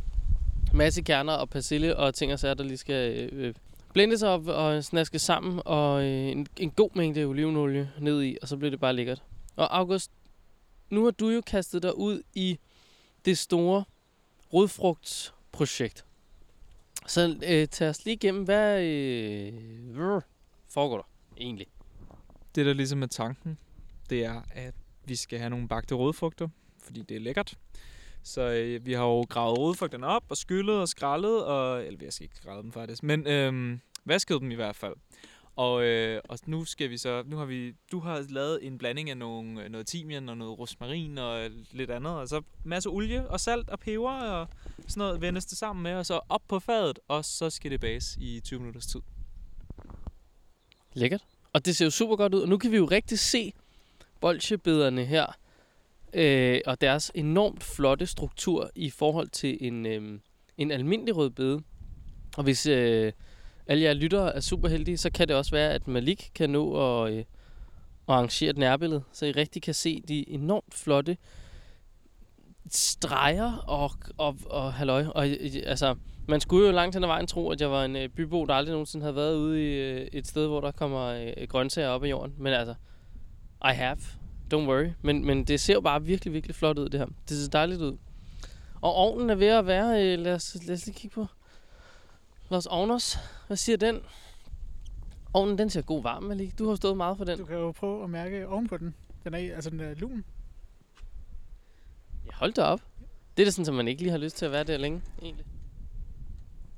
masse 0.73 1.01
kerner 1.01 1.33
og 1.33 1.49
persille 1.49 1.97
og 1.97 2.13
ting 2.13 2.33
og 2.33 2.39
sager, 2.39 2.53
der 2.53 2.63
lige 2.63 2.77
skal 2.77 3.29
øh, 3.33 3.53
blendes 3.93 4.23
op 4.23 4.47
og 4.47 4.83
snaske 4.83 5.19
sammen, 5.19 5.61
og 5.65 6.03
øh, 6.03 6.27
en, 6.31 6.47
en 6.57 6.71
god 6.71 6.89
mængde 6.95 7.23
olivenolie 7.23 7.91
ned 7.99 8.23
i, 8.23 8.37
og 8.41 8.47
så 8.47 8.57
bliver 8.57 8.71
det 8.71 8.79
bare 8.79 8.93
lækkert. 8.93 9.23
Og 9.55 9.77
August, 9.77 10.11
nu 10.89 11.03
har 11.03 11.11
du 11.11 11.29
jo 11.29 11.41
kastet 11.41 11.83
dig 11.83 11.97
ud 11.97 12.21
i 12.35 12.59
det 13.25 13.37
store 13.37 13.83
rodfrugtsprojekt. 14.53 16.05
Så 17.07 17.39
øh, 17.47 17.67
tag 17.67 17.89
os 17.89 18.05
lige 18.05 18.15
igennem, 18.15 18.43
hvad 18.43 18.83
øh, 18.83 20.21
foregår 20.69 20.97
der 20.97 21.03
egentlig? 21.37 21.67
Det, 22.55 22.65
der 22.65 22.73
ligesom 22.73 23.03
er 23.03 23.07
tanken, 23.07 23.57
det 24.09 24.25
er, 24.25 24.41
at 24.51 24.73
vi 25.05 25.15
skal 25.15 25.39
have 25.39 25.49
nogle 25.49 25.67
bagte 25.67 25.95
rødfrugter, 25.95 26.47
fordi 26.83 27.01
det 27.01 27.17
er 27.17 27.21
lækkert. 27.21 27.57
Så 28.23 28.41
øh, 28.41 28.85
vi 28.85 28.93
har 28.93 29.03
jo 29.03 29.21
gravet 29.29 29.59
rødfrugterne 29.59 30.07
op 30.07 30.23
og 30.29 30.37
skyllet 30.37 30.75
og 30.75 30.87
skrællet, 30.89 31.45
og, 31.45 31.85
eller 31.85 31.99
jeg 32.01 32.13
skal 32.13 32.23
ikke 32.23 32.35
skrællet 32.35 32.63
dem 32.63 32.71
faktisk, 32.71 33.03
men 33.03 33.27
øh, 33.27 33.79
vasket 34.05 34.41
dem 34.41 34.51
i 34.51 34.55
hvert 34.55 34.75
fald. 34.75 34.93
Og, 35.59 35.83
øh, 35.83 36.21
og 36.29 36.39
nu 36.45 36.65
skal 36.65 36.89
vi 36.89 36.97
så, 36.97 37.23
nu 37.25 37.37
har 37.37 37.45
vi, 37.45 37.73
du 37.91 37.99
har 37.99 38.25
lavet 38.29 38.59
en 38.61 38.77
blanding 38.77 39.09
af 39.09 39.17
nogle, 39.17 39.63
øh, 39.63 39.69
noget 39.69 39.87
timian 39.87 40.29
og 40.29 40.37
noget 40.37 40.59
rosmarin 40.59 41.17
og 41.17 41.45
øh, 41.45 41.51
lidt 41.71 41.91
andet, 41.91 42.13
og 42.13 42.27
så 42.27 42.41
masse 42.63 42.89
olie 42.89 43.27
og 43.27 43.39
salt 43.39 43.69
og 43.69 43.79
peber 43.79 44.11
og 44.11 44.47
sådan 44.87 44.99
noget 44.99 45.21
vendes 45.21 45.45
det 45.45 45.57
sammen 45.57 45.83
med, 45.83 45.95
og 45.95 46.05
så 46.05 46.19
op 46.29 46.41
på 46.47 46.59
fadet, 46.59 46.99
og 47.07 47.25
så 47.25 47.49
skal 47.49 47.71
det 47.71 47.79
bages 47.79 48.17
i 48.19 48.39
20 48.39 48.59
minutters 48.59 48.85
tid. 48.85 48.99
Lækkert. 50.93 51.25
Og 51.53 51.65
det 51.65 51.75
ser 51.75 51.85
jo 51.85 51.91
super 51.91 52.15
godt 52.15 52.33
ud. 52.33 52.41
Og 52.41 52.49
nu 52.49 52.57
kan 52.57 52.71
vi 52.71 52.77
jo 52.77 52.85
rigtig 52.85 53.19
se 53.19 53.53
bolsjebederne 54.21 55.05
her. 55.05 55.37
Øh, 56.13 56.61
og 56.65 56.81
deres 56.81 57.11
enormt 57.15 57.63
flotte 57.63 58.05
struktur 58.05 58.71
i 58.75 58.89
forhold 58.89 59.27
til 59.27 59.57
en, 59.61 59.85
øh, 59.85 60.19
en 60.57 60.71
almindelig 60.71 61.15
rødbede. 61.15 61.61
Og 62.37 62.43
hvis 62.43 62.65
øh, 62.65 63.13
alle 63.69 63.83
jer 63.83 63.93
lyttere 63.93 64.35
er 64.35 64.39
super 64.39 64.67
heldige, 64.67 64.97
så 64.97 65.11
kan 65.11 65.27
det 65.27 65.35
også 65.35 65.51
være, 65.51 65.73
at 65.73 65.87
Malik 65.87 66.31
kan 66.35 66.49
nå 66.49 67.03
at, 67.03 67.13
øh, 67.13 67.19
at 67.19 67.25
arrangere 68.07 68.49
et 68.49 68.57
nærbillede, 68.57 69.03
så 69.11 69.25
I 69.25 69.31
rigtig 69.31 69.61
kan 69.61 69.73
se 69.73 70.01
de 70.07 70.29
enormt 70.29 70.73
flotte 70.73 71.17
streger 72.69 73.53
og, 73.53 73.91
og, 74.17 74.37
og 74.45 74.73
halløj. 74.73 75.05
Og, 75.05 75.29
øh, 75.29 75.37
øh, 75.41 75.61
altså, 75.65 75.95
man 76.27 76.41
skulle 76.41 76.67
jo 76.67 76.71
langt 76.71 76.95
hen 76.95 77.03
ad 77.03 77.07
vejen 77.07 77.27
tro, 77.27 77.49
at 77.49 77.61
jeg 77.61 77.71
var 77.71 77.85
en 77.85 77.95
øh, 77.95 78.09
bybo, 78.09 78.45
der 78.45 78.53
aldrig 78.53 78.71
nogensinde 78.71 79.03
havde 79.03 79.15
været 79.15 79.35
ude 79.35 79.63
i 79.63 79.75
øh, 79.75 80.07
et 80.13 80.27
sted, 80.27 80.47
hvor 80.47 80.61
der 80.61 80.71
kommer 80.71 81.05
øh, 81.05 81.47
grøntsager 81.47 81.89
op 81.89 82.03
af 82.03 82.09
jorden. 82.09 82.33
Men 82.37 82.53
altså, 82.53 82.75
I 83.65 83.73
have. 83.73 83.97
Don't 84.53 84.67
worry. 84.67 84.89
Men, 85.01 85.25
men 85.25 85.43
det 85.43 85.59
ser 85.59 85.73
jo 85.73 85.81
bare 85.81 86.03
virkelig, 86.03 86.33
virkelig 86.33 86.55
flot 86.55 86.77
ud, 86.77 86.89
det 86.89 86.99
her. 86.99 87.07
Det 87.29 87.37
ser 87.37 87.49
dejligt 87.49 87.81
ud. 87.81 87.97
Og 88.81 88.93
ovnen 88.93 89.29
er 89.29 89.35
ved 89.35 89.47
at 89.47 89.67
være... 89.67 90.05
Øh, 90.05 90.19
lad, 90.19 90.33
os, 90.33 90.57
lad 90.67 90.75
os 90.75 90.85
lige 90.85 90.95
kigge 90.95 91.13
på. 91.13 91.27
Los 92.49 92.65
Ovners. 92.65 93.17
Hvad 93.47 93.57
siger 93.57 93.77
den? 93.77 93.99
Ovnen, 95.33 95.57
den 95.57 95.69
ser 95.69 95.81
god 95.81 96.03
varm, 96.03 96.23
Malik. 96.23 96.59
Du 96.59 96.67
har 96.69 96.75
stået 96.75 96.97
meget 96.97 97.17
for 97.17 97.25
den. 97.25 97.37
Du 97.37 97.45
kan 97.45 97.55
jo 97.55 97.71
prøve 97.71 98.03
at 98.03 98.09
mærke 98.09 98.47
ovenpå 98.47 98.77
den. 98.77 98.95
Den 99.23 99.33
er, 99.33 99.37
altså 99.37 99.69
den 99.69 99.79
er 99.79 99.93
lun. 99.93 100.23
Ja, 102.25 102.31
hold 102.33 102.53
da 102.53 102.61
op. 102.61 102.81
Det 103.37 103.43
er 103.43 103.45
da 103.45 103.51
sådan, 103.51 103.69
at 103.69 103.75
man 103.75 103.87
ikke 103.87 104.01
lige 104.01 104.11
har 104.11 104.17
lyst 104.17 104.37
til 104.37 104.45
at 104.45 104.51
være 104.51 104.63
der 104.63 104.77
længe, 104.77 105.01
egentlig. 105.21 105.45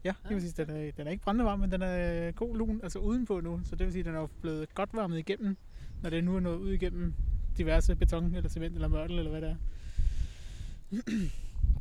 Ja, 0.04 0.14
det 0.24 0.36
vil 0.36 0.42
sige, 0.42 0.66
den 0.66 0.76
er, 0.76 0.92
den 0.92 1.08
er 1.08 1.12
ikke 1.12 1.24
brændende 1.24 1.46
varm, 1.46 1.60
men 1.60 1.72
den 1.72 1.82
er 1.82 2.28
øh, 2.28 2.34
god 2.34 2.58
lun, 2.58 2.80
altså 2.84 3.00
udenpå 3.00 3.40
nu. 3.40 3.62
Så 3.64 3.76
det 3.76 3.86
vil 3.86 3.94
sige, 3.94 4.04
den 4.04 4.16
er 4.16 4.28
blevet 4.42 4.76
godt 4.76 4.90
varmet 4.94 5.20
igennem, 5.20 5.58
når 6.02 6.10
det 6.10 6.24
nu 6.24 6.36
er 6.36 6.40
nået 6.40 6.58
ud 6.58 6.70
igennem 6.72 7.14
diverse 7.58 7.96
beton, 7.96 8.36
eller 8.36 8.50
cement, 8.50 8.76
eller 8.76 8.88
mørtel, 8.88 9.18
eller 9.18 9.32
hvad 9.32 9.42
det 9.42 9.50
er. 9.50 9.56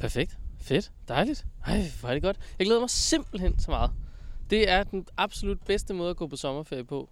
Perfekt. 0.00 0.38
Fedt. 0.60 0.92
Dejligt. 1.08 1.46
Ej, 1.66 1.82
hvor 2.00 2.08
er 2.08 2.14
det 2.14 2.22
godt. 2.22 2.38
Jeg 2.58 2.66
glæder 2.66 2.80
mig 2.80 2.90
simpelthen 2.90 3.58
så 3.58 3.70
meget. 3.70 3.90
Det 4.50 4.68
er 4.68 4.82
den 4.82 5.06
absolut 5.16 5.60
bedste 5.64 5.94
måde 5.94 6.10
at 6.10 6.16
gå 6.16 6.26
på 6.26 6.36
sommerferie 6.36 6.84
på. 6.84 7.10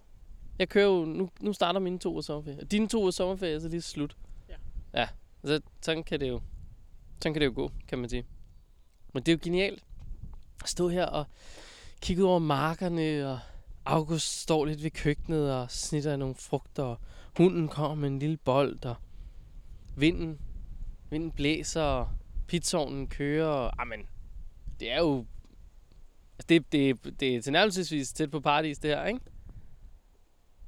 Jeg 0.59 0.69
kører 0.69 0.85
jo, 0.85 1.05
nu, 1.05 1.29
nu 1.41 1.53
starter 1.53 1.79
mine 1.79 1.99
to 1.99 2.11
uger 2.11 2.21
sommerferie. 2.21 2.65
Dine 2.65 2.87
to 2.87 2.99
uger 3.01 3.11
sommerferie 3.11 3.55
er 3.55 3.59
så 3.59 3.67
lige 3.67 3.81
slut. 3.81 4.17
Ja. 4.49 4.55
Ja, 4.93 5.07
så 5.43 5.61
sådan 5.81 6.03
kan 6.03 6.19
det 6.19 6.29
jo, 6.29 6.41
sådan 7.21 7.33
kan 7.33 7.41
det 7.41 7.45
jo 7.45 7.53
gå, 7.55 7.71
kan 7.87 7.99
man 7.99 8.09
sige. 8.09 8.25
Men 9.13 9.23
det 9.23 9.31
er 9.31 9.35
jo 9.35 9.39
genialt 9.43 9.83
at 10.63 10.69
stå 10.69 10.89
her 10.89 11.05
og 11.05 11.25
kigge 12.01 12.23
ud 12.23 12.29
over 12.29 12.39
markerne, 12.39 13.31
og 13.31 13.39
August 13.85 14.41
står 14.41 14.65
lidt 14.65 14.83
ved 14.83 14.91
køkkenet 14.91 15.53
og 15.53 15.71
snitter 15.71 16.15
nogle 16.15 16.35
frugter, 16.35 16.83
og 16.83 16.99
hunden 17.37 17.67
kommer 17.67 17.95
med 17.95 18.09
en 18.09 18.19
lille 18.19 18.37
bold, 18.37 18.85
og 18.85 18.95
vinden, 19.95 20.39
vinden 21.09 21.31
blæser, 21.31 21.81
og 21.81 22.09
pizzaovnen 22.49 23.07
kører, 23.07 23.47
og 23.47 23.81
amen, 23.81 24.07
det 24.79 24.91
er 24.91 24.97
jo, 24.97 25.25
altså 26.33 26.45
det, 26.49 26.71
det, 26.71 27.19
det 27.19 27.35
er 27.35 27.41
tilnærmelsesvis 27.41 28.13
tæt 28.13 28.31
på 28.31 28.39
paradis, 28.39 28.79
det 28.79 28.89
her, 28.89 29.05
ikke? 29.05 29.19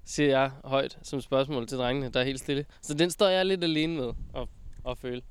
Siger 0.05 0.29
jeg 0.29 0.51
højt 0.63 0.99
som 1.01 1.21
spørgsmål 1.21 1.67
til 1.67 1.77
drengene, 1.77 2.09
der 2.09 2.19
er 2.19 2.23
helt 2.23 2.39
stille. 2.39 2.65
Så 2.81 2.93
den 2.93 3.09
står 3.11 3.27
jeg 3.27 3.45
lidt 3.45 3.63
alene 3.63 3.95
med 3.95 4.13
at, 4.35 4.47
at 4.87 4.97
føle, 4.97 5.21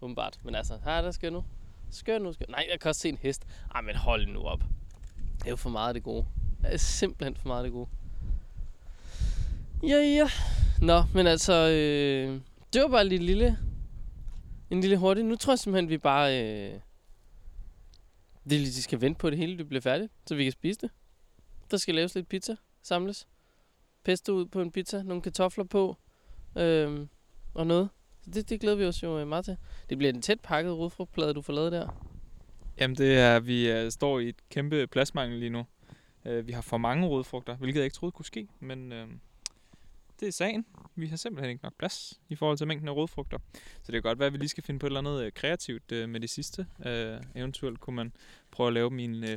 åbenbart. 0.00 0.38
Men 0.44 0.54
altså, 0.54 0.78
her 0.84 1.02
der 1.02 1.10
skal 1.10 1.32
nu. 1.32 1.44
Skal 1.90 2.22
nu, 2.22 2.32
skal 2.32 2.46
Nej, 2.50 2.66
jeg 2.70 2.80
kan 2.80 2.88
også 2.88 3.00
se 3.00 3.08
en 3.08 3.18
hest. 3.22 3.46
Ej, 3.74 3.80
men 3.80 3.96
hold 3.96 4.26
nu 4.26 4.42
op. 4.42 4.60
Det 5.38 5.46
er 5.46 5.50
jo 5.50 5.56
for 5.56 5.70
meget 5.70 5.88
af 5.88 5.94
det 5.94 6.02
gode. 6.02 6.26
Det 6.62 6.72
er 6.72 6.76
simpelthen 6.76 7.36
for 7.36 7.48
meget 7.48 7.58
af 7.58 7.64
det 7.64 7.72
gode. 7.72 7.88
Ja, 9.82 9.96
ja. 9.96 10.28
Nå, 10.80 11.04
men 11.14 11.26
altså, 11.26 11.52
øh, 11.52 12.40
det 12.72 12.82
var 12.82 12.88
bare 12.88 13.08
lige 13.08 13.18
lille, 13.18 13.58
en 14.74 14.80
lille 14.80 14.96
hurtig. 14.96 15.24
Nu 15.24 15.36
tror 15.36 15.52
jeg 15.52 15.58
simpelthen, 15.58 15.88
vi 15.88 15.98
bare... 15.98 16.42
Øh, 16.42 16.80
det 18.44 18.52
er 18.52 18.58
lige, 18.58 18.66
de 18.66 18.82
skal 18.82 19.00
vente 19.00 19.18
på 19.18 19.26
at 19.26 19.30
det 19.30 19.38
hele, 19.38 19.58
det 19.58 19.68
bliver 19.68 19.80
færdigt, 19.80 20.12
så 20.26 20.34
vi 20.34 20.42
kan 20.42 20.52
spise 20.52 20.80
det. 20.80 20.90
Der 21.70 21.76
skal 21.76 21.94
laves 21.94 22.14
lidt 22.14 22.28
pizza, 22.28 22.56
samles. 22.82 23.28
Pesto 24.04 24.32
ud 24.32 24.46
på 24.46 24.60
en 24.60 24.70
pizza, 24.70 25.02
nogle 25.02 25.22
kartofler 25.22 25.64
på, 25.64 25.96
øh, 26.56 27.06
og 27.54 27.66
noget. 27.66 27.88
Så 28.22 28.30
det, 28.30 28.50
det 28.50 28.60
glæder 28.60 28.76
vi 28.76 28.84
os 28.84 29.02
jo 29.02 29.18
øh, 29.18 29.28
meget 29.28 29.44
til. 29.44 29.56
Det 29.88 29.98
bliver 29.98 30.12
en 30.12 30.22
tæt 30.22 30.40
pakket 30.40 30.72
rodfrugtplade, 30.72 31.34
du 31.34 31.42
får 31.42 31.52
lavet 31.52 31.72
der. 31.72 31.88
Jamen 32.78 32.96
det 32.96 33.18
er, 33.18 33.40
vi 33.40 33.70
øh, 33.70 33.90
står 33.90 34.18
i 34.18 34.28
et 34.28 34.48
kæmpe 34.50 34.86
pladsmangel 34.86 35.38
lige 35.38 35.50
nu. 35.50 35.66
Øh, 36.24 36.46
vi 36.46 36.52
har 36.52 36.62
for 36.62 36.78
mange 36.78 37.06
rodfrugter, 37.06 37.56
hvilket 37.56 37.78
jeg 37.78 37.84
ikke 37.84 37.94
troede 37.94 38.12
kunne 38.12 38.24
ske, 38.24 38.48
men 38.60 38.92
Øh 38.92 39.08
det 40.24 40.28
er 40.28 40.32
sagen. 40.32 40.66
Vi 40.94 41.06
har 41.06 41.16
simpelthen 41.16 41.50
ikke 41.50 41.64
nok 41.64 41.74
plads 41.78 42.20
i 42.28 42.34
forhold 42.34 42.58
til 42.58 42.66
mængden 42.66 42.88
af 42.88 42.92
rodfrugter. 42.92 43.38
Så 43.54 43.86
det 43.86 43.92
kan 43.92 44.02
godt 44.02 44.18
være, 44.18 44.26
at 44.26 44.32
vi 44.32 44.38
lige 44.38 44.48
skal 44.48 44.64
finde 44.64 44.80
på 44.80 44.86
et 44.86 44.88
eller 44.88 45.00
andet 45.00 45.26
uh, 45.26 45.32
kreativt 45.34 45.92
uh, 45.92 46.08
med 46.08 46.20
det 46.20 46.30
sidste. 46.30 46.66
Uh, 46.78 47.40
eventuelt 47.40 47.80
kunne 47.80 47.96
man 47.96 48.12
prøve 48.50 48.66
at 48.66 48.72
lave 48.72 49.00
en 49.00 49.24
uh, 49.24 49.30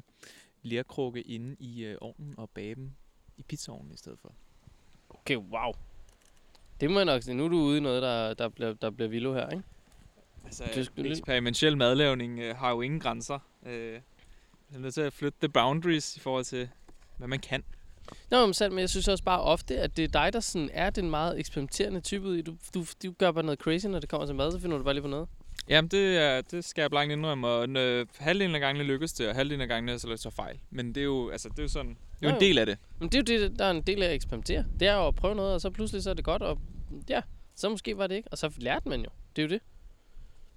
lærkrukke 0.61 1.21
inde 1.21 1.55
i 1.59 1.91
uh, 1.91 1.97
ovnen 2.01 2.33
og 2.37 2.49
bage 2.49 2.75
dem 2.75 2.91
i 3.37 3.43
pizzaovnen 3.43 3.93
i 3.93 3.97
stedet 3.97 4.19
for. 4.19 4.33
Okay, 5.09 5.35
wow. 5.35 5.73
Det 6.81 6.91
må 6.91 6.99
jeg 6.99 7.05
nok 7.05 7.23
sige. 7.23 7.35
Nu 7.35 7.45
er 7.45 7.49
du 7.49 7.57
ude 7.57 7.77
i 7.77 7.81
noget, 7.81 8.01
der, 8.01 8.33
der, 8.33 8.49
bliver, 8.49 8.73
der 8.73 8.89
bliver 8.89 9.09
vildt 9.09 9.33
her, 9.33 9.49
ikke? 9.49 9.63
Altså, 10.45 10.63
Det 10.73 11.05
er 11.05 11.11
eksperimentel 11.11 11.77
madlavning 11.77 12.39
øh, 12.39 12.55
har 12.55 12.71
jo 12.71 12.81
ingen 12.81 12.99
grænser. 12.99 13.39
Øh, 13.65 13.93
jeg 14.71 14.75
er 14.75 14.79
nødt 14.79 14.93
til 14.93 15.01
at 15.01 15.13
flytte 15.13 15.37
the 15.41 15.49
boundaries 15.49 16.17
i 16.17 16.19
forhold 16.19 16.45
til, 16.45 16.69
hvad 17.17 17.27
man 17.27 17.39
kan. 17.39 17.63
Nå, 18.29 18.45
men, 18.45 18.53
selv, 18.53 18.71
men 18.71 18.79
jeg 18.79 18.89
synes 18.89 19.07
også 19.07 19.23
bare 19.23 19.41
ofte, 19.41 19.79
at 19.79 19.97
det 19.97 20.03
er 20.03 20.07
dig, 20.07 20.33
der 20.33 20.39
sådan 20.39 20.69
er 20.73 20.89
den 20.89 21.09
meget 21.09 21.39
eksperimenterende 21.39 21.99
type. 21.99 22.41
Du, 22.41 22.55
du, 22.73 22.85
du 23.03 23.11
gør 23.11 23.31
bare 23.31 23.43
noget 23.43 23.59
crazy, 23.59 23.85
når 23.85 23.99
det 23.99 24.09
kommer 24.09 24.27
til 24.27 24.35
mad, 24.35 24.51
så 24.51 24.59
finder 24.59 24.77
du 24.77 24.83
bare 24.83 24.93
lige 24.93 25.01
på 25.01 25.07
noget. 25.07 25.27
Jamen, 25.69 25.89
det, 25.89 26.17
er, 26.17 26.41
det 26.41 26.65
skal 26.65 26.81
jeg 26.81 26.89
blankt 26.89 27.11
indrømme, 27.11 27.47
og 27.47 27.69
øh, 27.69 28.07
halvdelen 28.17 28.55
af 28.55 28.61
gangene 28.61 28.83
lykkes 28.83 29.13
det, 29.13 29.27
og 29.29 29.35
halvdelen 29.35 29.61
af 29.61 29.67
gangene 29.67 29.99
så 29.99 30.17
så 30.17 30.29
fejl. 30.29 30.59
Men 30.69 30.95
det 30.95 31.01
er 31.01 31.05
jo, 31.05 31.29
altså, 31.29 31.49
det 31.49 31.59
er 31.59 31.63
jo 31.63 31.69
sådan, 31.69 31.89
det 31.89 32.25
er 32.25 32.29
jo 32.29 32.35
en 32.35 32.41
del 32.41 32.57
af 32.57 32.65
det. 32.65 32.77
Men 32.99 33.09
det 33.09 33.29
er 33.29 33.37
jo 33.37 33.47
det, 33.47 33.59
der 33.59 33.65
er 33.65 33.71
en 33.71 33.81
del 33.81 34.03
af 34.03 34.07
at 34.07 34.13
eksperimentere. 34.13 34.65
Det 34.79 34.87
er 34.87 34.95
jo 34.95 35.07
at 35.07 35.15
prøve 35.15 35.35
noget, 35.35 35.53
og 35.53 35.61
så 35.61 35.69
pludselig 35.69 36.03
så 36.03 36.09
er 36.09 36.13
det 36.13 36.25
godt, 36.25 36.41
og 36.41 36.59
ja, 37.09 37.21
så 37.55 37.69
måske 37.69 37.97
var 37.97 38.07
det 38.07 38.15
ikke. 38.15 38.29
Og 38.31 38.37
så 38.37 38.53
lærte 38.57 38.89
man 38.89 38.99
jo. 38.99 39.09
Det 39.35 39.41
er 39.41 39.47
jo 39.47 39.49
det. 39.49 39.61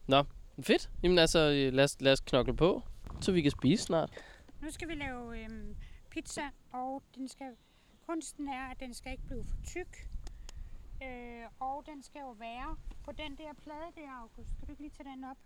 Nå, 0.06 0.22
fedt. 0.62 0.90
Jamen 1.02 1.18
altså, 1.18 1.38
øh, 1.38 1.72
lad 1.72 1.84
os, 1.84 1.96
lad 2.00 2.12
os 2.12 2.20
knokle 2.20 2.56
på, 2.56 2.82
så 3.20 3.32
vi 3.32 3.42
kan 3.42 3.50
spise 3.50 3.84
snart. 3.84 4.10
Nu 4.62 4.70
skal 4.70 4.88
vi 4.88 4.94
lave 4.94 5.38
øhm, 5.38 5.76
pizza, 6.10 6.50
og 6.72 7.02
den 7.14 7.28
skal, 7.28 7.56
kunsten 8.06 8.48
er, 8.48 8.70
at 8.70 8.80
den 8.80 8.94
skal 8.94 9.12
ikke 9.12 9.24
blive 9.26 9.44
for 9.44 9.56
tyk. 9.64 10.10
Øh, 11.02 11.44
og 11.60 11.86
den 11.86 12.02
skal 12.02 12.20
jo 12.20 12.30
være 12.30 12.76
på 13.04 13.12
den 13.12 13.38
der 13.38 13.52
plade 13.52 13.92
der, 13.96 14.10
August. 14.10 14.50
Kan 14.58 14.66
du 14.66 14.72
ikke 14.72 14.82
lige 14.82 14.94
tage 14.96 15.10
den 15.10 15.24
op? 15.24 15.36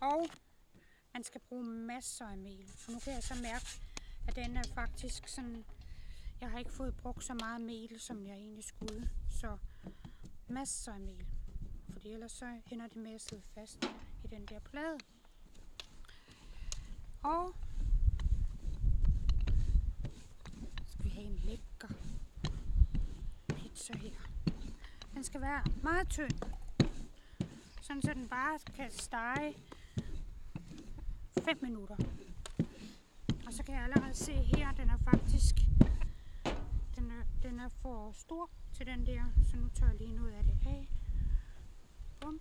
Og 0.00 0.26
man 1.12 1.24
skal 1.24 1.40
bruge 1.40 1.64
masser 1.64 2.26
af 2.26 2.38
mel. 2.38 2.70
Og 2.86 2.92
nu 2.92 2.98
kan 2.98 3.12
jeg 3.12 3.22
så 3.22 3.34
mærke, 3.42 3.66
at 4.28 4.36
den 4.36 4.56
er 4.56 4.64
faktisk 4.74 5.28
sådan... 5.28 5.64
Jeg 6.40 6.50
har 6.50 6.58
ikke 6.58 6.72
fået 6.72 6.96
brugt 6.96 7.24
så 7.24 7.34
meget 7.34 7.60
mel, 7.60 8.00
som 8.00 8.26
jeg 8.26 8.34
egentlig 8.34 8.64
skulle. 8.64 9.10
Så 9.30 9.58
masser 10.48 10.92
af 10.92 11.00
mel. 11.00 11.26
Fordi 11.92 12.12
ellers 12.12 12.32
så 12.32 12.60
ender 12.70 12.86
det 12.86 12.96
med 12.96 13.14
at 13.14 13.20
sidde 13.20 13.42
fast 13.54 13.84
i 14.24 14.26
den 14.26 14.46
der 14.46 14.60
plade. 14.60 14.98
Og 17.26 17.54
skal 20.86 21.04
vi 21.04 21.08
have 21.08 21.26
en 21.26 21.40
lækker 21.44 21.88
pizza 23.48 23.96
her. 23.98 24.28
Den 25.14 25.24
skal 25.24 25.40
være 25.40 25.62
meget 25.82 26.08
tynd. 26.08 26.42
Sådan 27.82 28.02
så 28.02 28.14
den 28.14 28.28
bare 28.28 28.58
kan 28.76 28.90
stege 28.90 29.54
5 31.44 31.58
minutter. 31.62 31.96
Og 33.46 33.52
så 33.52 33.62
kan 33.62 33.74
jeg 33.74 33.82
allerede 33.82 34.14
se 34.14 34.32
her, 34.32 34.72
den 34.72 34.90
er 34.90 34.98
faktisk 34.98 35.56
den 36.96 37.10
er, 37.10 37.22
den 37.42 37.60
er 37.60 37.68
for 37.68 38.12
stor 38.12 38.50
til 38.72 38.86
den 38.86 39.06
der, 39.06 39.24
så 39.50 39.56
nu 39.56 39.68
tager 39.68 39.90
jeg 39.90 40.00
lige 40.00 40.14
noget 40.14 40.32
af 40.32 40.44
det 40.44 40.58
af. 40.66 40.88
Bum. 42.20 42.40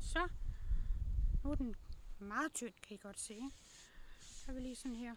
Så. 0.00 0.28
Nu 1.44 1.50
er 1.50 1.54
den 1.54 1.74
meget 2.62 2.72
tynd, 2.72 2.82
kan 2.82 2.94
I 2.94 2.98
godt 2.98 3.20
se. 3.20 3.40
Så 4.20 4.44
er 4.48 4.54
vi 4.54 4.60
lige 4.60 4.76
sådan 4.76 4.96
her. 4.96 5.14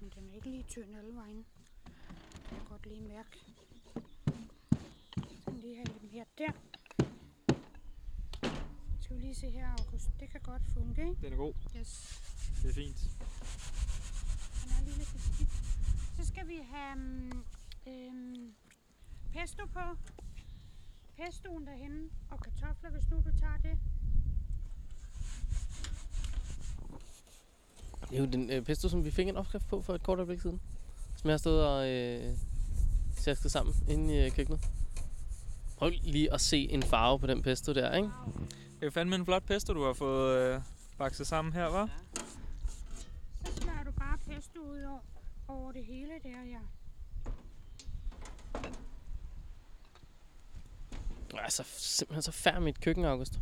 Men 0.00 0.10
den 0.14 0.28
er 0.30 0.34
ikke 0.34 0.50
lige 0.50 0.62
tynd 0.62 0.96
alle 0.96 1.14
vejen. 1.14 1.46
Det 1.86 2.44
kan 2.48 2.58
jeg 2.58 2.66
godt 2.68 2.86
lige 2.86 3.00
mærke. 3.00 3.38
Så 5.44 5.50
lige 5.50 5.76
have 5.76 5.86
lidt 5.86 6.12
mere 6.12 6.24
der. 6.38 6.52
Skal 9.00 9.16
vi 9.16 9.20
lige 9.20 9.34
se 9.34 9.50
her, 9.50 9.68
August. 9.68 10.10
Det 10.20 10.30
kan 10.30 10.40
godt 10.40 10.62
funke, 10.74 11.02
ikke? 11.08 11.20
Den 11.22 11.32
er 11.32 11.36
god. 11.36 11.54
Yes. 11.76 12.20
Det 12.62 12.70
er 12.70 12.74
fint. 12.74 13.00
Den 14.62 14.70
er 14.78 14.84
lige 14.84 14.98
lidt 14.98 15.12
beskidt. 15.12 15.50
Så 16.16 16.26
skal 16.26 16.48
vi 16.48 16.56
have 16.56 16.96
mm, 16.96 17.44
øhm, 17.86 18.54
pesto 19.32 19.66
på. 19.66 19.96
Pestoen 21.16 21.66
derhenne 21.66 22.10
og 22.30 22.40
kartofler, 22.40 22.90
hvis 22.90 23.10
nu 23.10 23.16
du 23.16 23.38
tager 23.38 23.56
det. 23.56 23.78
Det 28.12 28.18
er 28.18 28.22
jo 28.24 28.30
den 28.30 28.50
øh, 28.50 28.62
pesto, 28.62 28.88
som 28.88 29.04
vi 29.04 29.10
fik 29.10 29.28
en 29.28 29.36
opskrift 29.36 29.68
på 29.68 29.80
for 29.80 29.94
et 29.94 30.02
kort 30.02 30.18
øjeblik 30.18 30.40
siden. 30.40 30.60
Som 31.16 31.28
jeg 31.28 31.32
har 31.32 31.38
stået 31.38 31.66
og 31.66 31.88
øh, 31.88 32.36
tasket 33.16 33.52
sammen 33.52 33.74
inde 33.88 34.14
i 34.14 34.24
øh, 34.26 34.30
køkkenet. 34.30 34.60
Prøv 35.76 35.90
lige 36.02 36.32
at 36.32 36.40
se 36.40 36.70
en 36.70 36.82
farve 36.82 37.18
på 37.18 37.26
den 37.26 37.42
pesto 37.42 37.72
der, 37.72 37.94
ikke? 37.94 38.08
Det 38.74 38.82
er 38.82 38.86
jo 38.86 38.90
fandme 38.90 39.16
en 39.16 39.24
flot 39.24 39.42
pesto, 39.42 39.74
du 39.74 39.84
har 39.84 39.92
fået 39.92 40.38
øh, 40.38 40.60
bakset 40.98 41.26
sammen 41.26 41.52
her, 41.52 41.68
hva'? 41.68 41.90
Så 43.44 43.52
smører 43.62 43.84
du 43.84 43.90
bare 43.90 44.18
pesto 44.18 44.60
ud 44.60 44.82
over, 44.82 45.00
over 45.48 45.72
det 45.72 45.84
hele 45.84 46.12
der, 46.22 46.42
ja. 46.50 46.58
Altså, 51.38 51.62
simpelthen 51.66 52.22
så 52.22 52.32
færd 52.32 52.62
mit 52.62 52.80
køkken, 52.80 53.04
August. 53.04 53.40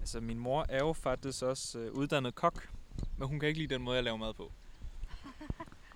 Altså, 0.00 0.20
min 0.20 0.38
mor 0.38 0.66
er 0.68 0.78
jo 0.78 0.92
faktisk 0.92 1.42
også 1.42 1.78
øh, 1.78 1.92
uddannet 1.92 2.34
kok, 2.34 2.68
men 3.22 3.28
hun 3.28 3.40
kan 3.40 3.48
ikke 3.48 3.60
lide 3.60 3.74
den 3.74 3.82
måde, 3.82 3.96
jeg 3.96 4.04
laver 4.04 4.16
mad 4.16 4.34
på. 4.34 4.52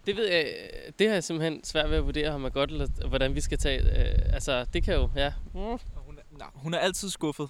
Det 0.06 0.16
ved 0.16 0.26
jeg, 0.32 0.70
det 0.98 1.06
har 1.06 1.14
jeg 1.14 1.24
simpelthen 1.24 1.64
svært 1.64 1.90
ved 1.90 1.96
at 1.96 2.04
vurdere, 2.04 2.30
om 2.30 2.44
er 2.44 2.48
godt, 2.48 2.70
eller 2.70 3.08
hvordan 3.08 3.34
vi 3.34 3.40
skal 3.40 3.58
tage. 3.58 3.80
Øh, 3.80 4.34
altså, 4.34 4.64
det 4.64 4.82
kan 4.84 4.94
jo, 4.94 5.10
ja. 5.16 5.32
Mm. 5.54 5.58
Og 5.60 5.80
hun, 5.96 6.18
er, 6.18 6.22
nej, 6.30 6.48
hun 6.54 6.74
er 6.74 6.78
altid 6.78 7.10
skuffet. 7.10 7.48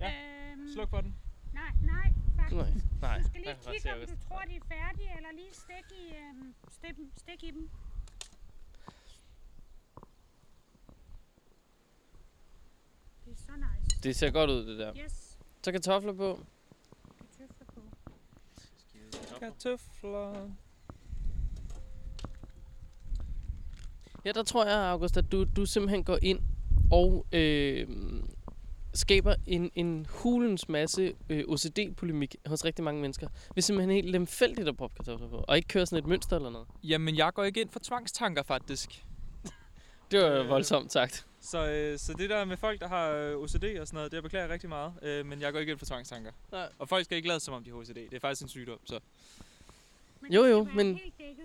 Ja, 0.00 0.10
Øhm, 0.52 0.68
Sluk 0.74 0.90
for 0.90 1.00
den. 1.00 1.16
nej, 1.52 1.70
nej, 1.82 2.12
faktisk. 2.36 2.56
Nej, 2.56 2.70
nej. 3.00 3.18
Du 3.18 3.24
skal 3.28 3.40
lige 3.40 3.56
kigge, 3.72 3.92
om 3.94 4.00
du 4.00 4.28
tror, 4.28 4.40
de 4.48 4.56
er 4.56 4.60
færdige, 4.68 5.10
eller 5.16 5.28
lige 5.32 5.52
stik 5.52 5.98
i, 5.98 6.14
øhm, 6.16 6.54
stik, 6.70 6.94
stik 7.16 7.42
i 7.44 7.50
dem. 7.50 7.70
Det 13.24 13.32
er 13.32 13.36
så 13.36 13.52
nice. 13.56 14.02
Det 14.02 14.16
ser 14.16 14.30
godt 14.30 14.50
ud, 14.50 14.66
det 14.66 14.78
der. 14.78 14.92
Yes, 15.04 15.38
Så 15.64 15.72
kartofler 15.72 16.12
på. 16.12 16.40
Kartofler. 19.38 20.50
Her 24.24 24.32
der 24.32 24.42
tror 24.42 24.64
jeg, 24.66 24.76
August, 24.90 25.16
at 25.16 25.32
du, 25.32 25.44
du 25.44 25.66
simpelthen 25.66 26.04
går 26.04 26.18
ind 26.22 26.40
og 26.92 27.26
øh, 27.32 27.86
skaber 28.94 29.34
en, 29.46 29.70
en 29.74 30.06
hulens 30.10 30.68
masse 30.68 31.14
øh, 31.28 31.44
OCD-polemik 31.48 32.36
hos 32.46 32.64
rigtig 32.64 32.84
mange 32.84 33.00
mennesker. 33.00 33.28
Ved 33.54 33.62
simpelthen 33.62 33.94
helt 33.94 34.10
lemfældigt 34.10 34.68
at 34.68 34.76
proppe 34.76 34.96
kartofler 34.96 35.28
på, 35.28 35.44
og 35.48 35.56
ikke 35.56 35.68
køre 35.68 35.86
sådan 35.86 36.04
et 36.04 36.08
mønster 36.08 36.36
eller 36.36 36.50
noget. 36.50 36.68
Jamen, 36.84 37.16
jeg 37.16 37.34
går 37.34 37.44
ikke 37.44 37.60
ind 37.60 37.70
for 37.70 37.80
tvangstanker, 37.84 38.42
faktisk. 38.42 39.04
Det 40.10 40.20
var 40.22 40.30
Øh. 40.30 40.48
voldsomt 40.48 40.92
sagt. 40.92 41.26
Så, 41.50 41.68
øh, 41.70 41.98
så 41.98 42.12
det 42.12 42.30
der 42.30 42.44
med 42.44 42.56
folk, 42.56 42.80
der 42.80 42.88
har 42.88 43.08
øh, 43.10 43.36
OCD 43.36 43.64
og 43.80 43.86
sådan 43.86 43.96
noget, 43.96 44.12
det 44.12 44.22
beklager 44.22 44.44
jeg 44.44 44.52
rigtig 44.52 44.68
meget. 44.68 44.92
Øh, 45.02 45.26
men 45.26 45.40
jeg 45.40 45.52
går 45.52 45.60
ikke 45.60 45.70
ind 45.70 45.78
for 45.78 45.86
tvangstanker. 45.86 46.32
Nej. 46.52 46.68
Og 46.78 46.88
folk 46.88 47.04
skal 47.04 47.16
ikke 47.16 47.28
lade 47.28 47.40
som 47.40 47.54
om 47.54 47.64
de 47.64 47.70
har 47.70 47.76
OCD. 47.76 47.88
Det 47.94 48.12
er 48.14 48.20
faktisk 48.20 48.42
en 48.42 48.48
sygdom, 48.48 48.78
så... 48.84 49.00
Men 50.20 50.32
Jo, 50.32 50.44
det 50.44 50.50
jo, 50.50 50.64
skal 50.64 50.76
men- 50.76 50.94
Helt 50.96 51.14
dækket. 51.18 51.44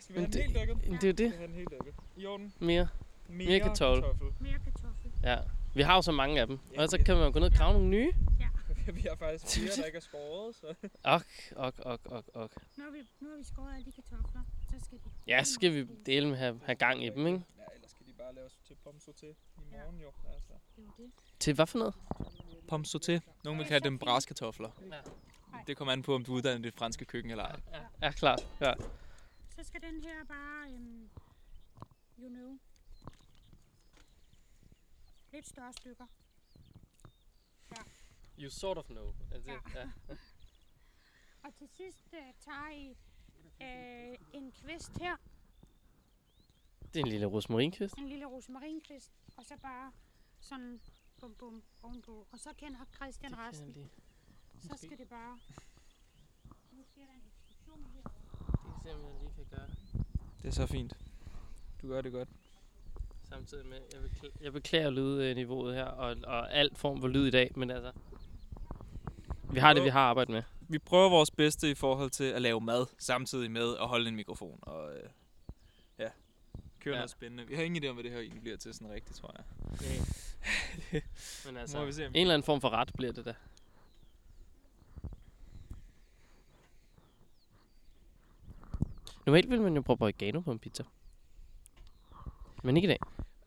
Skal 0.00 0.14
vi 0.14 0.20
have 0.20 0.30
den 0.32 0.42
helt 0.42 0.54
dækket? 0.54 0.76
Det 1.00 1.04
er 1.04 1.08
jo 1.08 1.12
det. 1.12 1.32
have 1.36 1.46
den 1.46 1.54
helt 1.54 1.70
dækket. 1.70 1.94
I 2.16 2.26
orden. 2.26 2.52
Mere. 2.58 2.88
Mere 3.28 3.60
kartoffel. 3.60 4.04
Mere 4.40 4.52
kartoffel. 4.64 5.10
Ja. 5.24 5.38
Vi 5.74 5.82
har 5.82 5.94
jo 5.96 6.02
så 6.02 6.12
mange 6.12 6.40
af 6.40 6.46
dem. 6.46 6.58
Ja, 6.74 6.82
Og 6.82 6.88
så 6.88 6.98
kan 7.06 7.16
man 7.16 7.32
gå 7.32 7.38
ned 7.38 7.46
og 7.46 7.52
grave 7.56 7.72
nogle 7.72 7.88
nye. 7.88 8.12
vi 8.94 9.00
har 9.00 9.16
faktisk 9.16 9.58
flere, 9.58 9.76
der 9.76 9.84
ikke 9.84 9.96
er 9.96 10.00
skåret, 10.02 10.54
så... 10.56 10.66
Ok, 11.04 11.22
ok, 11.56 11.74
ok, 11.84 12.00
ok, 12.06 12.24
ok. 12.34 12.50
Nu 12.76 12.84
har 12.84 12.90
vi, 12.90 12.98
nu 13.20 13.28
har 13.30 13.36
vi 13.38 13.44
skåret 13.44 13.74
alle 13.74 13.84
de 13.86 13.92
kartofler. 13.92 14.40
Så 14.70 14.84
skal 14.84 14.98
de... 14.98 15.02
Ja, 15.26 15.42
så 15.44 15.52
skal 15.54 15.72
vi 15.74 15.86
dele 16.06 16.28
med 16.28 16.36
have, 16.36 16.60
have 16.64 16.76
gang 16.76 17.04
i 17.04 17.08
dem, 17.08 17.26
ikke? 17.26 17.40
Ja, 18.30 18.34
bare 18.34 18.42
laves 18.42 18.58
til 18.64 18.74
pomme 18.74 19.00
sauté 19.00 19.26
i 19.26 19.64
morgen, 19.70 20.00
jo. 20.00 20.12
Altså. 20.24 20.52
Det 20.76 20.82
jo 20.82 20.92
det. 20.96 21.12
Til 21.40 21.54
hvad 21.54 21.66
for 21.66 21.78
noget? 21.78 21.94
Pomme 22.68 22.86
sauté. 22.86 23.20
Nogen 23.44 23.58
vil 23.58 23.66
kalde 23.66 23.84
dem 23.84 23.98
braskartofler. 23.98 24.70
Ja. 24.80 25.00
Det 25.66 25.76
kommer 25.76 25.92
an 25.92 26.02
på, 26.02 26.14
om 26.14 26.24
du 26.24 26.32
er 26.32 26.36
uddannet 26.36 26.58
i 26.60 26.62
det 26.62 26.74
franske 26.74 27.04
køkken 27.04 27.30
eller 27.30 27.44
ej. 27.44 27.60
Ja, 28.02 28.12
klart. 28.12 28.40
Ja. 28.60 28.72
Så 29.56 29.64
skal 29.64 29.82
den 29.82 30.00
her 30.00 30.24
bare, 30.24 30.74
um, 30.74 31.10
you 32.18 32.28
know, 32.28 32.58
lidt 35.32 35.48
større 35.48 35.72
stykker. 35.72 36.06
You 38.38 38.50
sort 38.50 38.78
of 38.78 38.86
know. 38.86 39.14
Er 39.30 39.38
det, 39.38 39.46
Ja. 39.46 39.58
ja. 39.74 39.88
Og 41.44 41.54
til 41.54 41.68
sidst 41.68 42.06
uh, 42.12 42.18
tager 42.40 42.70
I 42.70 42.90
uh, 43.60 44.18
en 44.32 44.52
kvist 44.52 44.98
her, 44.98 45.16
det 46.94 47.00
er 47.00 47.04
en 47.04 47.10
lille 47.10 47.26
rosmarinkvist. 47.26 47.94
en 47.98 48.08
lille 48.08 48.26
rosmarinkvist, 48.26 49.12
og 49.36 49.44
så 49.44 49.54
bare 49.62 49.92
sådan 50.40 50.80
bum 51.20 51.34
bum 51.34 51.62
ovenpå. 51.82 52.26
Og 52.32 52.38
så 52.38 52.48
kender 52.56 52.78
Christian 52.96 53.30
Det 53.30 53.36
kan 53.38 53.44
jeg 53.44 53.52
resten. 53.52 53.68
lige. 53.72 53.88
Så 54.60 54.76
skal 54.76 54.98
det 54.98 55.08
bare... 55.08 55.38
Nu 56.72 56.82
sker 56.84 57.00
der 57.00 57.12
en 57.12 57.22
eksplosion 57.26 57.84
her. 57.94 58.02
Det 58.82 58.90
er 58.90 58.92
simpelthen 58.92 59.20
lige 59.20 59.32
kan 59.36 59.44
gøre. 59.50 59.68
Det 60.42 60.48
er 60.48 60.52
så 60.52 60.66
fint. 60.66 60.92
Du 61.82 61.88
gør 61.88 62.00
det 62.00 62.12
godt. 62.12 62.28
Samtidig 63.28 63.66
med, 63.66 63.78
jeg 63.92 64.02
beklager, 64.02 64.34
jeg 64.40 64.52
beklager 64.52 64.90
lydniveauet 64.90 65.74
her, 65.74 65.84
og, 65.84 66.16
og 66.24 66.52
alt 66.52 66.78
form 66.78 67.00
for 67.00 67.08
lyd 67.08 67.26
i 67.26 67.30
dag, 67.30 67.52
men 67.56 67.70
altså... 67.70 67.92
Vi 69.52 69.58
har 69.58 69.72
det, 69.74 69.84
vi 69.84 69.88
har 69.88 70.00
arbejdet 70.00 70.32
med. 70.32 70.42
Vi 70.68 70.78
prøver 70.78 71.10
vores 71.10 71.30
bedste 71.30 71.70
i 71.70 71.74
forhold 71.74 72.10
til 72.10 72.24
at 72.24 72.42
lave 72.42 72.60
mad, 72.60 72.86
samtidig 72.98 73.50
med 73.50 73.76
at 73.76 73.88
holde 73.88 74.08
en 74.08 74.16
mikrofon. 74.16 74.58
Og 74.62 74.96
øh, 74.96 75.10
køre 76.80 76.94
Ja. 76.94 76.98
noget 76.98 77.10
spændende. 77.10 77.46
Vi 77.46 77.54
har 77.54 77.62
ingen 77.62 77.84
idé 77.84 77.86
om, 77.88 77.94
hvad 77.94 78.04
det 78.04 78.12
her 78.12 78.18
egentlig 78.18 78.42
bliver 78.42 78.56
til 78.56 78.74
sådan 78.74 78.90
rigtigt, 78.90 79.18
tror 79.18 79.34
jeg. 79.36 79.44
Men 81.44 81.52
Må 81.54 81.60
altså, 81.60 81.84
vi 81.84 81.92
se. 81.92 82.04
en 82.06 82.16
eller 82.16 82.34
anden 82.34 82.46
form 82.46 82.60
for 82.60 82.70
ret 82.70 82.90
bliver 82.96 83.12
det 83.12 83.24
da. 83.24 83.34
Normalt 89.26 89.50
vil 89.50 89.60
man 89.60 89.74
jo 89.76 89.82
proppe 89.82 90.04
oregano 90.04 90.40
på 90.40 90.52
en 90.52 90.58
pizza. 90.58 90.84
Men 92.62 92.76
ikke 92.76 92.86
i 92.86 92.88
dag. 92.88 92.98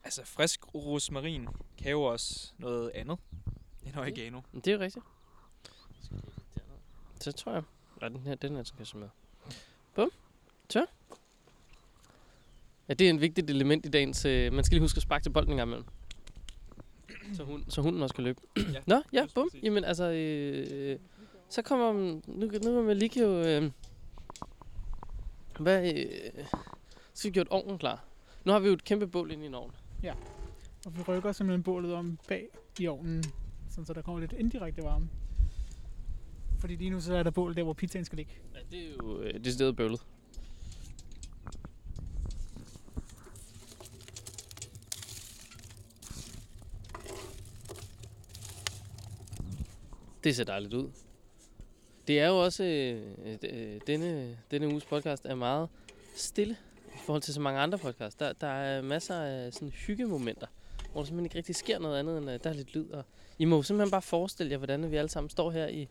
Altså, 0.04 0.26
frisk 0.26 0.76
rosmarin 0.76 1.48
kan 1.78 1.92
jo 1.92 2.04
også 2.04 2.54
noget 2.58 2.90
andet 2.90 3.20
end 3.86 3.98
oregano. 3.98 4.42
Men 4.52 4.62
det 4.62 4.68
er 4.72 4.76
jo 4.76 4.82
rigtigt. 4.82 5.06
Så 7.20 7.32
tror 7.32 7.52
jeg, 7.54 7.64
at 8.02 8.12
den 8.12 8.20
her, 8.20 8.36
den 8.36 8.56
her 8.56 8.64
skal 8.64 8.86
så 8.86 8.98
med. 8.98 9.10
Bum. 9.96 10.12
Så. 10.70 10.86
Ja, 12.90 12.94
det 12.94 13.06
er 13.06 13.10
en 13.10 13.22
vigtigt 13.22 13.50
element 13.50 13.86
i 13.86 13.90
dagens... 13.90 14.26
Øh, 14.26 14.54
man 14.54 14.64
skal 14.64 14.76
lige 14.76 14.84
huske 14.84 14.98
at 14.98 15.04
sparke 15.04 15.24
til 15.24 15.30
bolden 15.30 15.52
en 15.52 15.58
gang 15.58 15.68
imellem. 15.70 15.86
Så, 17.34 17.44
hun, 17.44 17.64
så 17.70 17.82
hunden 17.82 18.02
også 18.02 18.16
kan 18.16 18.24
løbe. 18.24 18.42
Ja, 18.58 18.80
Nå, 18.86 19.02
ja, 19.14 19.26
bum. 19.36 19.50
Jamen 19.64 19.84
altså, 19.84 20.12
øh, 20.12 21.00
så 21.50 21.62
kommer... 21.62 21.94
Nu, 22.28 22.52
nu 22.64 22.80
er 22.80 22.84
Malik 22.84 23.18
jo... 23.18 23.42
Øh, 23.42 23.72
hvad... 25.60 25.94
Øh, 25.94 26.46
så 27.14 27.28
vi 27.28 27.32
gjort 27.32 27.48
ovnen 27.48 27.78
klar. 27.78 28.06
Nu 28.46 28.52
har 28.52 28.60
vi 28.60 28.68
jo 28.68 28.74
et 28.74 28.84
kæmpe 28.84 29.08
bål 29.08 29.32
ind 29.32 29.44
i 29.44 29.46
en 29.46 29.54
ovn. 29.54 29.72
Og 30.86 30.98
vi 30.98 31.02
rykker 31.02 31.32
simpelthen 31.32 31.64
bålet 31.64 31.94
om 31.94 32.20
bag 32.28 32.48
i 32.80 32.88
ovnen, 32.88 33.24
sådan 33.70 33.86
så 33.86 33.94
der 33.94 34.02
kommer 34.02 34.20
lidt 34.20 34.34
indirekte 34.34 34.84
varme. 34.84 35.10
Fordi 36.60 36.76
lige 36.76 36.90
nu 36.90 37.02
så 37.02 37.16
er 37.16 37.24
der 37.24 37.32
bål 37.32 37.56
der, 37.56 37.64
hvor 37.64 37.74
pizzaen 37.74 38.06
skal 38.06 38.18
ligge. 38.18 38.34
Ja, 38.56 38.60
det 38.72 38.88
er 38.88 38.92
jo 39.04 39.22
øh, 39.22 39.44
decideret 39.44 39.76
bøvlet. 39.76 40.02
Det 50.24 50.36
ser 50.36 50.44
dejligt 50.44 50.74
ud. 50.74 50.90
Det 52.08 52.20
er 52.20 52.28
jo 52.28 52.44
også... 52.44 52.64
Øh, 52.64 53.38
øh, 53.44 53.82
denne, 53.88 54.38
denne 54.52 54.68
uges 54.68 54.86
podcast 54.86 55.26
er 55.26 55.36
meget 55.36 55.70
stille 56.16 56.56
i 56.88 56.98
forhold 57.06 57.22
til 57.22 57.34
så 57.34 57.42
mange 57.42 57.60
andre 57.60 57.78
podcasts. 57.78 58.16
Der, 58.16 58.34
der 58.34 58.48
er 58.48 58.82
masser 58.82 59.16
af 59.16 59.54
sådan 59.54 59.70
hyggemomenter, 59.70 60.48
hvor 60.92 61.02
der 61.02 61.06
simpelthen 61.06 61.26
ikke 61.26 61.38
rigtig 61.38 61.56
sker 61.56 61.80
noget 61.80 62.00
andet, 62.00 62.18
end 62.18 62.30
at 62.30 62.44
der 62.44 62.50
er 62.50 62.54
lidt 62.54 62.76
lyd. 62.76 62.90
Og 62.90 63.04
I 63.40 63.46
må 63.46 63.64
simpelthen 63.64 63.92
bare 63.92 64.02
forestille 64.02 64.52
jer, 64.52 64.58
hvordan 64.58 64.92
vi 64.92 64.96
alle 64.96 65.10
sammen 65.10 65.30
står 65.30 65.52
her 65.52 65.68
i 65.68 65.88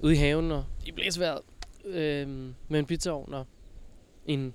ude 0.00 0.12
i 0.12 0.16
haven 0.16 0.52
og 0.52 0.64
i 0.86 0.92
blæsvejret 0.92 1.40
øh, 1.84 2.28
med 2.68 2.78
en 2.78 2.86
pizzaovn 2.86 3.34
og 3.34 3.46
en 4.26 4.54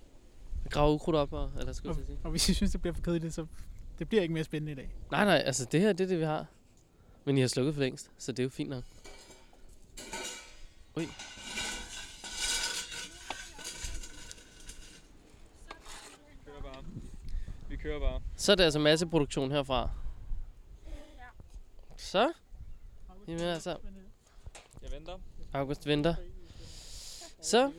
grave 0.69 0.93
ukrudt 0.93 1.15
op, 1.15 1.33
og, 1.33 1.51
eller 1.59 1.73
skulle 1.73 1.89
at 1.89 1.95
sige. 1.95 2.19
Og 2.23 2.31
hvis 2.31 2.49
I 2.49 2.53
synes, 2.53 2.71
det 2.71 2.81
bliver 2.81 2.93
for 2.93 3.01
kedeligt, 3.01 3.33
så 3.33 3.45
det 3.99 4.09
bliver 4.09 4.21
ikke 4.21 4.33
mere 4.33 4.43
spændende 4.43 4.71
i 4.71 4.75
dag. 4.75 4.95
Nej, 5.11 5.25
nej, 5.25 5.43
altså 5.45 5.65
det 5.71 5.81
her, 5.81 5.93
det 5.93 6.03
er 6.03 6.07
det, 6.07 6.19
vi 6.19 6.23
har. 6.23 6.45
Men 7.29 7.37
I 7.37 7.41
har 7.41 7.47
slukket 7.47 7.73
for 7.73 7.81
længst, 7.81 8.11
så 8.17 8.31
det 8.31 8.39
er 8.39 8.43
jo 8.43 8.49
fint 8.49 8.69
nok. 8.69 8.83
Ui. 10.95 11.03
Vi 16.27 16.35
kører 16.45 16.61
bare. 16.61 16.83
Vi 17.69 17.75
kører 17.77 17.99
bare. 17.99 18.21
Så 18.35 18.51
er 18.51 18.55
det 18.55 18.63
altså 18.63 18.79
masseproduktion 18.79 19.51
herfra. 19.51 19.89
Så, 21.97 22.33
jamen 23.27 23.41
altså, 23.43 23.77
Jeg 24.83 24.91
venter. 24.91 25.17
August 25.53 25.87
venter. 25.87 26.15
Så, 27.41 27.71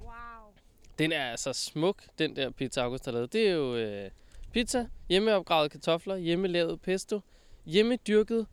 Wow. 0.00 0.52
den 0.98 1.12
er 1.12 1.30
altså 1.30 1.52
smuk, 1.52 2.02
den 2.18 2.36
der 2.36 2.50
pizza 2.50 2.80
August 2.80 3.04
har 3.04 3.12
lavet. 3.12 3.32
Det 3.32 3.48
er 3.48 3.52
jo 3.52 3.76
øh, 3.76 4.10
pizza, 4.52 4.88
hjemmeopgravede 5.08 5.68
kartofler, 5.68 6.16
hjemmelavet 6.16 6.80
pesto, 6.80 7.20
hjemmedyrket 7.64 8.46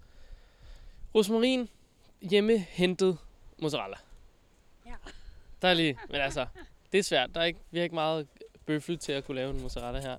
rosmarin, 1.15 1.69
hjemmehentet 2.21 3.17
mozzarella. 3.61 3.97
Ja. 4.85 4.95
Der 5.61 5.67
er 5.67 5.73
lige, 5.73 5.99
men 6.09 6.21
altså, 6.21 6.47
det 6.91 6.97
er 6.97 7.03
svært. 7.03 7.35
Der 7.35 7.41
er 7.41 7.45
ikke, 7.45 7.59
vi 7.71 7.77
har 7.77 7.83
ikke 7.83 7.95
meget 7.95 8.27
bøffel 8.65 8.97
til 8.97 9.11
at 9.11 9.25
kunne 9.25 9.35
lave 9.35 9.49
en 9.49 9.61
mozzarella 9.61 10.01
her. 10.01 10.17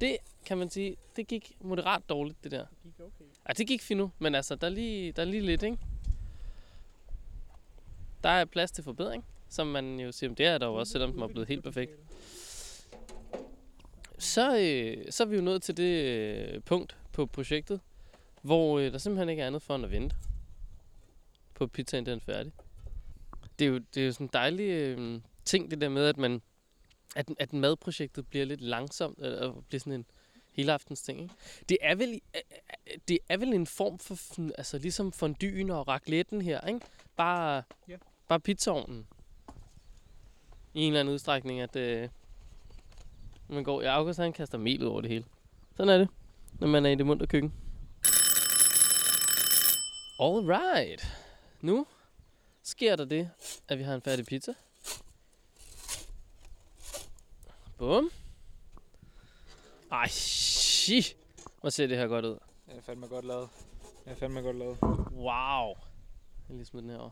Det 0.00 0.16
kan 0.46 0.58
man 0.58 0.70
sige, 0.70 0.96
det 1.16 1.26
gik 1.26 1.52
moderat 1.60 2.02
dårligt, 2.08 2.44
det 2.44 2.52
der. 2.52 2.66
Det 2.66 2.78
gik 2.82 3.00
okay. 3.00 3.24
Ja, 3.48 3.52
det 3.52 3.66
gik 3.66 3.82
fint 3.82 3.98
nu, 3.98 4.12
men 4.18 4.34
altså, 4.34 4.54
der 4.54 4.66
er 4.66 4.70
lige, 4.70 5.12
der 5.12 5.22
er 5.22 5.26
lige 5.26 5.42
lidt, 5.42 5.62
ikke? 5.62 5.78
Der 8.22 8.28
er 8.28 8.44
plads 8.44 8.70
til 8.70 8.84
forbedring, 8.84 9.24
som 9.48 9.66
man 9.66 10.00
jo 10.00 10.12
siger, 10.12 10.34
det 10.34 10.46
er 10.46 10.58
der 10.58 10.66
jo 10.66 10.74
også, 10.74 10.92
selvom 10.92 11.12
den 11.12 11.22
er 11.22 11.26
blevet 11.26 11.48
helt 11.48 11.64
perfekt. 11.64 11.92
Så, 14.18 14.58
øh, 14.58 15.12
så 15.12 15.22
er 15.22 15.26
vi 15.26 15.36
jo 15.36 15.42
nået 15.42 15.62
til 15.62 15.76
det 15.76 16.04
øh, 16.04 16.62
punkt 16.62 16.96
på 17.12 17.26
projektet, 17.26 17.80
hvor 18.48 18.78
øh, 18.78 18.92
der 18.92 18.98
simpelthen 18.98 19.28
ikke 19.28 19.42
er 19.42 19.46
andet 19.46 19.62
for 19.62 19.74
end 19.74 19.84
at 19.84 19.90
vente 19.90 20.16
på 21.54 21.66
pizzaen 21.66 22.06
den 22.06 22.14
er 22.14 22.20
færdig. 22.20 22.52
Det 23.58 23.64
er 23.64 23.68
jo, 23.68 23.78
det 23.94 24.02
er 24.02 24.06
jo 24.06 24.12
sådan 24.12 24.24
en 24.26 24.30
dejlig 24.32 24.64
øh, 24.70 25.20
ting, 25.44 25.70
det 25.70 25.80
der 25.80 25.88
med, 25.88 26.04
at 26.06 26.16
man 26.16 26.42
at, 27.16 27.28
at 27.38 27.52
madprojektet 27.52 28.26
bliver 28.26 28.44
lidt 28.46 28.60
langsomt, 28.60 29.18
og 29.20 29.64
bliver 29.68 29.80
sådan 29.80 29.92
en 29.92 30.06
helaftens 30.52 31.02
ting. 31.02 31.20
Ikke? 31.22 31.34
Det 31.68 31.78
er 31.80 31.94
vel 31.94 32.14
i- 32.14 32.22
det 33.08 33.18
er 33.28 33.36
vel 33.36 33.52
en 33.52 33.66
form 33.66 33.98
for, 33.98 34.16
altså 34.58 34.78
ligesom 34.78 35.12
fondyen 35.12 35.70
og 35.70 35.88
racletten 35.88 36.42
her, 36.42 36.60
ikke? 36.60 36.80
Bare, 37.16 37.62
Ja. 37.88 37.96
bare 38.28 38.40
pizzaovnen. 38.40 39.06
I 40.74 40.80
en 40.80 40.86
eller 40.86 41.00
anden 41.00 41.14
udstrækning, 41.14 41.60
at 41.60 41.76
øh, 41.76 42.08
man 43.48 43.64
går, 43.64 43.82
ja, 43.82 43.88
August 43.88 44.18
han 44.18 44.32
kaster 44.32 44.58
mel 44.58 44.82
ud 44.82 44.86
over 44.88 45.00
det 45.00 45.10
hele. 45.10 45.24
Sådan 45.76 45.88
er 45.94 45.98
det, 45.98 46.08
når 46.60 46.68
man 46.68 46.86
er 46.86 46.90
i 46.90 46.94
det 46.94 47.06
munter 47.06 47.26
køkken. 47.26 47.52
Alright. 50.20 51.06
Nu 51.60 51.86
sker 52.62 52.96
der 52.96 53.04
det, 53.04 53.30
at 53.68 53.78
vi 53.78 53.82
har 53.82 53.94
en 53.94 54.02
færdig 54.02 54.26
pizza. 54.26 54.54
Bum. 57.78 58.10
Ej, 59.92 60.08
shit. 60.08 61.16
Hvor 61.60 61.70
ser 61.70 61.86
det 61.86 61.96
her 61.96 62.06
godt 62.06 62.24
ud. 62.24 62.38
Det 62.66 62.76
er 62.76 62.82
fandme 62.82 63.06
godt 63.06 63.24
lavet. 63.24 63.48
Det 64.04 64.10
er 64.12 64.16
fandme 64.16 64.40
godt 64.40 64.56
lavet. 64.56 64.78
Wow. 65.12 65.74
Jeg 66.48 66.56
lige 66.56 66.64
smide 66.64 66.82
den 66.82 66.90
her 66.90 66.98
over. 66.98 67.10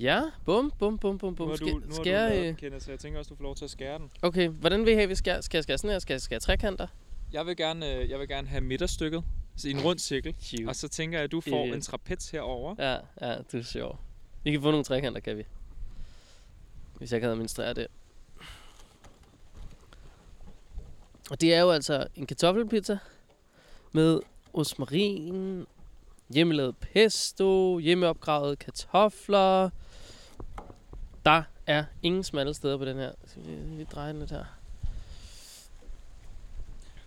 Ja, 0.00 0.22
bum, 0.44 0.72
bum, 0.78 0.98
bum, 0.98 1.18
bum, 1.18 1.30
Nu 1.30 1.34
bum. 1.36 1.48
har 1.48 1.56
Skal, 1.56 1.68
du, 1.68 1.78
nu 1.78 1.94
har 1.96 2.02
du 2.02 2.10
jeg, 2.10 2.30
lavet 2.30 2.48
øh, 2.48 2.56
Kenneth, 2.56 2.84
så 2.84 2.90
jeg 2.90 2.98
tænker 3.00 3.18
også, 3.18 3.28
du 3.28 3.34
får 3.36 3.42
lov 3.42 3.54
til 3.56 3.64
at 3.64 3.70
skære 3.70 3.98
den. 3.98 4.10
Okay, 4.22 4.48
hvordan 4.48 4.84
vil 4.84 4.92
I 4.92 4.94
have, 4.96 5.08
vi 5.08 5.14
skal, 5.14 5.42
skal 5.42 5.58
jeg 5.58 5.62
skære 5.64 5.78
sådan 5.78 5.90
her? 5.90 5.98
Skal 5.98 6.14
jeg 6.14 6.20
skære 6.20 6.40
trekanter? 6.40 6.86
Jeg 7.32 7.46
vil 7.46 7.56
gerne, 7.56 7.94
øh, 7.94 8.10
jeg 8.10 8.18
vil 8.18 8.28
gerne 8.28 8.48
have 8.48 8.60
midterstykket. 8.60 9.24
Så 9.60 9.68
i 9.68 9.70
en 9.70 9.80
rund 9.80 9.98
cirkel. 9.98 10.34
Cute. 10.44 10.68
Og 10.68 10.76
så 10.76 10.88
tænker 10.88 11.18
jeg, 11.18 11.24
at 11.24 11.32
du 11.32 11.40
får 11.40 11.64
Idiot. 11.64 11.74
en 11.76 11.82
trapez 11.82 12.30
herover. 12.30 12.74
Ja, 12.78 12.98
ja, 13.20 13.38
det 13.52 13.54
er 13.54 13.62
sjovt. 13.62 13.98
Vi 14.44 14.50
kan 14.50 14.62
få 14.62 14.70
nogle 14.70 14.84
trekanter, 14.84 15.20
kan 15.20 15.36
vi. 15.36 15.46
Hvis 16.98 17.12
jeg 17.12 17.20
kan 17.20 17.30
administrere 17.30 17.74
det. 17.74 17.86
Og 21.30 21.40
det 21.40 21.54
er 21.54 21.60
jo 21.60 21.70
altså 21.70 22.06
en 22.16 22.26
kartoffelpizza 22.26 22.98
med 23.92 24.20
rosmarin, 24.54 25.66
hjemmelavet 26.34 26.76
pesto, 26.76 27.78
hjemmeopgravet 27.78 28.58
kartofler. 28.58 29.70
Der 31.24 31.42
er 31.66 31.84
ingen 32.02 32.24
smalle 32.24 32.54
steder 32.54 32.78
på 32.78 32.84
den 32.84 32.96
her. 32.96 33.12
Så 33.26 33.40
vi, 33.40 33.54
vi 33.54 33.84
drejer 33.84 34.12
den 34.12 34.20
lidt 34.20 34.30
her. 34.30 34.44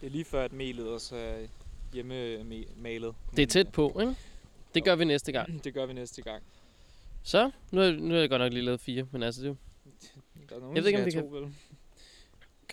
Det 0.01 0.07
er 0.07 0.11
lige 0.11 0.25
før, 0.25 0.45
at 0.45 0.53
melet 0.53 0.87
også 0.87 1.15
er 1.15 1.37
hjemmemalet. 1.93 3.15
Det 3.35 3.43
er 3.43 3.47
tæt 3.47 3.71
på, 3.71 3.99
ikke? 4.01 4.15
Det 4.75 4.83
gør 4.83 4.95
vi 4.95 5.05
næste 5.05 5.31
gang. 5.31 5.63
Det 5.63 5.73
gør 5.73 5.85
vi 5.85 5.93
næste 5.93 6.21
gang. 6.21 6.43
Så, 7.23 7.51
nu 7.71 7.81
har, 7.81 7.91
nu 7.91 8.13
har 8.13 8.19
jeg 8.21 8.29
godt 8.29 8.41
nok 8.41 8.53
lige 8.53 8.65
lavet 8.65 8.79
fire, 8.81 9.07
men 9.11 9.23
altså 9.23 9.41
det 9.41 9.47
er 9.47 9.51
jo 9.51 9.55
Der 10.49 10.55
er 10.55 10.59
nogen, 10.59 10.75
Jeg 10.75 10.83
ved 10.83 10.87
ikke, 10.89 10.99
om 10.99 11.11
der 11.11 11.21
vi 11.21 11.27
kan- 11.27 11.31
vel? 11.31 11.53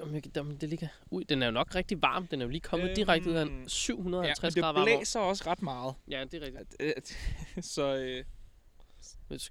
Om 0.02 0.14
jeg, 0.14 0.22
om 0.40 0.56
det 0.56 0.68
ligger... 0.68 0.88
Ui, 1.10 1.22
den 1.24 1.42
er 1.42 1.46
jo 1.46 1.52
nok 1.52 1.74
rigtig 1.74 2.02
varm. 2.02 2.26
Den 2.26 2.40
er 2.40 2.44
jo 2.44 2.50
lige 2.50 2.60
kommet 2.60 2.96
direkte 2.96 3.30
ud 3.30 3.34
af 3.34 3.42
en 3.42 3.48
Øhm, 3.48 3.68
750 3.68 4.56
ja, 4.56 4.60
grader 4.60 4.72
varm 4.72 4.86
det 4.88 4.96
blæser 4.98 5.20
også 5.20 5.44
ret 5.46 5.62
meget. 5.62 5.94
Ja, 6.10 6.24
det 6.24 6.42
er 6.42 6.46
rigtigt. 6.46 7.18
Så 7.74 7.96
øh, 7.96 8.24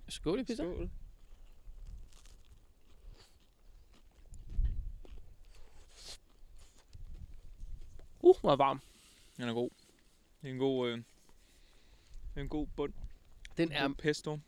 Skål 0.09 0.39
i 0.39 0.43
pizza. 0.43 0.63
skål. 0.63 0.89
Uh, 8.21 8.35
hvor 8.41 8.55
varm. 8.55 8.81
Den 9.39 9.49
er 9.49 9.53
god. 9.53 9.69
Det 10.41 10.47
er 10.47 10.51
en 10.53 10.59
god, 10.59 10.89
øh, 10.89 10.97
det 10.97 11.03
er 12.35 12.41
en 12.41 12.49
god 12.49 12.67
bund. 12.75 12.93
Den 13.57 13.69
En 13.69 13.71
er, 13.71 13.87
god 13.87 13.95
pesto. 13.95 14.39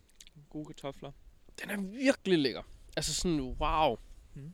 Gode 0.49 0.65
kartofler. 0.65 1.11
den 1.61 1.69
er 1.69 1.81
virkelig 1.81 2.39
lækker. 2.39 2.61
Altså 2.97 3.13
sådan, 3.13 3.39
wow. 3.41 3.97
Mm. 4.33 4.53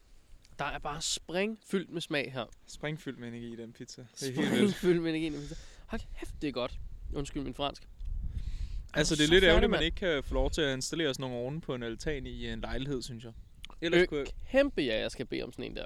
Der 0.60 0.66
er 0.66 0.80
bare 0.80 1.02
spring 1.02 1.60
fyldt 1.66 1.90
med 1.90 2.02
smag 2.02 2.34
her. 2.34 2.46
Springfyldt 2.68 3.20
med 3.20 3.28
energi 3.28 3.54
i 3.54 3.56
den 3.56 3.74
pizza. 3.74 4.06
Det 4.20 4.30
er 4.30 4.34
helt 4.34 4.48
Spring 4.48 4.62
vildt. 4.62 4.76
fyldt 4.76 5.02
med 5.02 5.10
energi 5.10 5.28
i 5.28 5.30
den 5.30 5.40
pizza. 5.42 5.56
Hold 5.88 6.02
kæft, 6.20 6.42
det 6.42 6.48
er 6.48 6.52
godt. 6.52 6.80
Undskyld 7.14 7.44
min 7.44 7.54
fransk. 7.54 7.88
Altså, 8.94 9.16
det 9.16 9.22
er 9.22 9.28
så 9.28 9.34
lidt 9.34 9.44
ærgerligt, 9.44 9.64
at 9.64 9.70
man 9.70 9.84
ikke 9.84 9.96
kan 9.96 10.24
få 10.24 10.34
lov 10.34 10.52
til 10.52 10.62
at 10.62 10.76
installere 10.76 11.14
sådan 11.14 11.30
nogle 11.32 11.46
ovne 11.46 11.62
på 11.62 11.76
en 11.76 11.84
altan 11.84 12.26
i 12.26 12.48
en 12.48 12.62
lejlighed, 12.62 13.02
synes 13.02 13.24
jeg. 13.24 13.34
Ellers 13.82 14.02
Øh, 14.02 14.08
kunne 14.08 14.20
jeg... 14.20 14.28
kæmpe 14.52 14.82
ja, 14.82 15.00
jeg 15.00 15.12
skal 15.12 15.26
bede 15.26 15.44
om 15.44 15.52
sådan 15.52 15.66
en 15.66 15.76
der. 15.76 15.86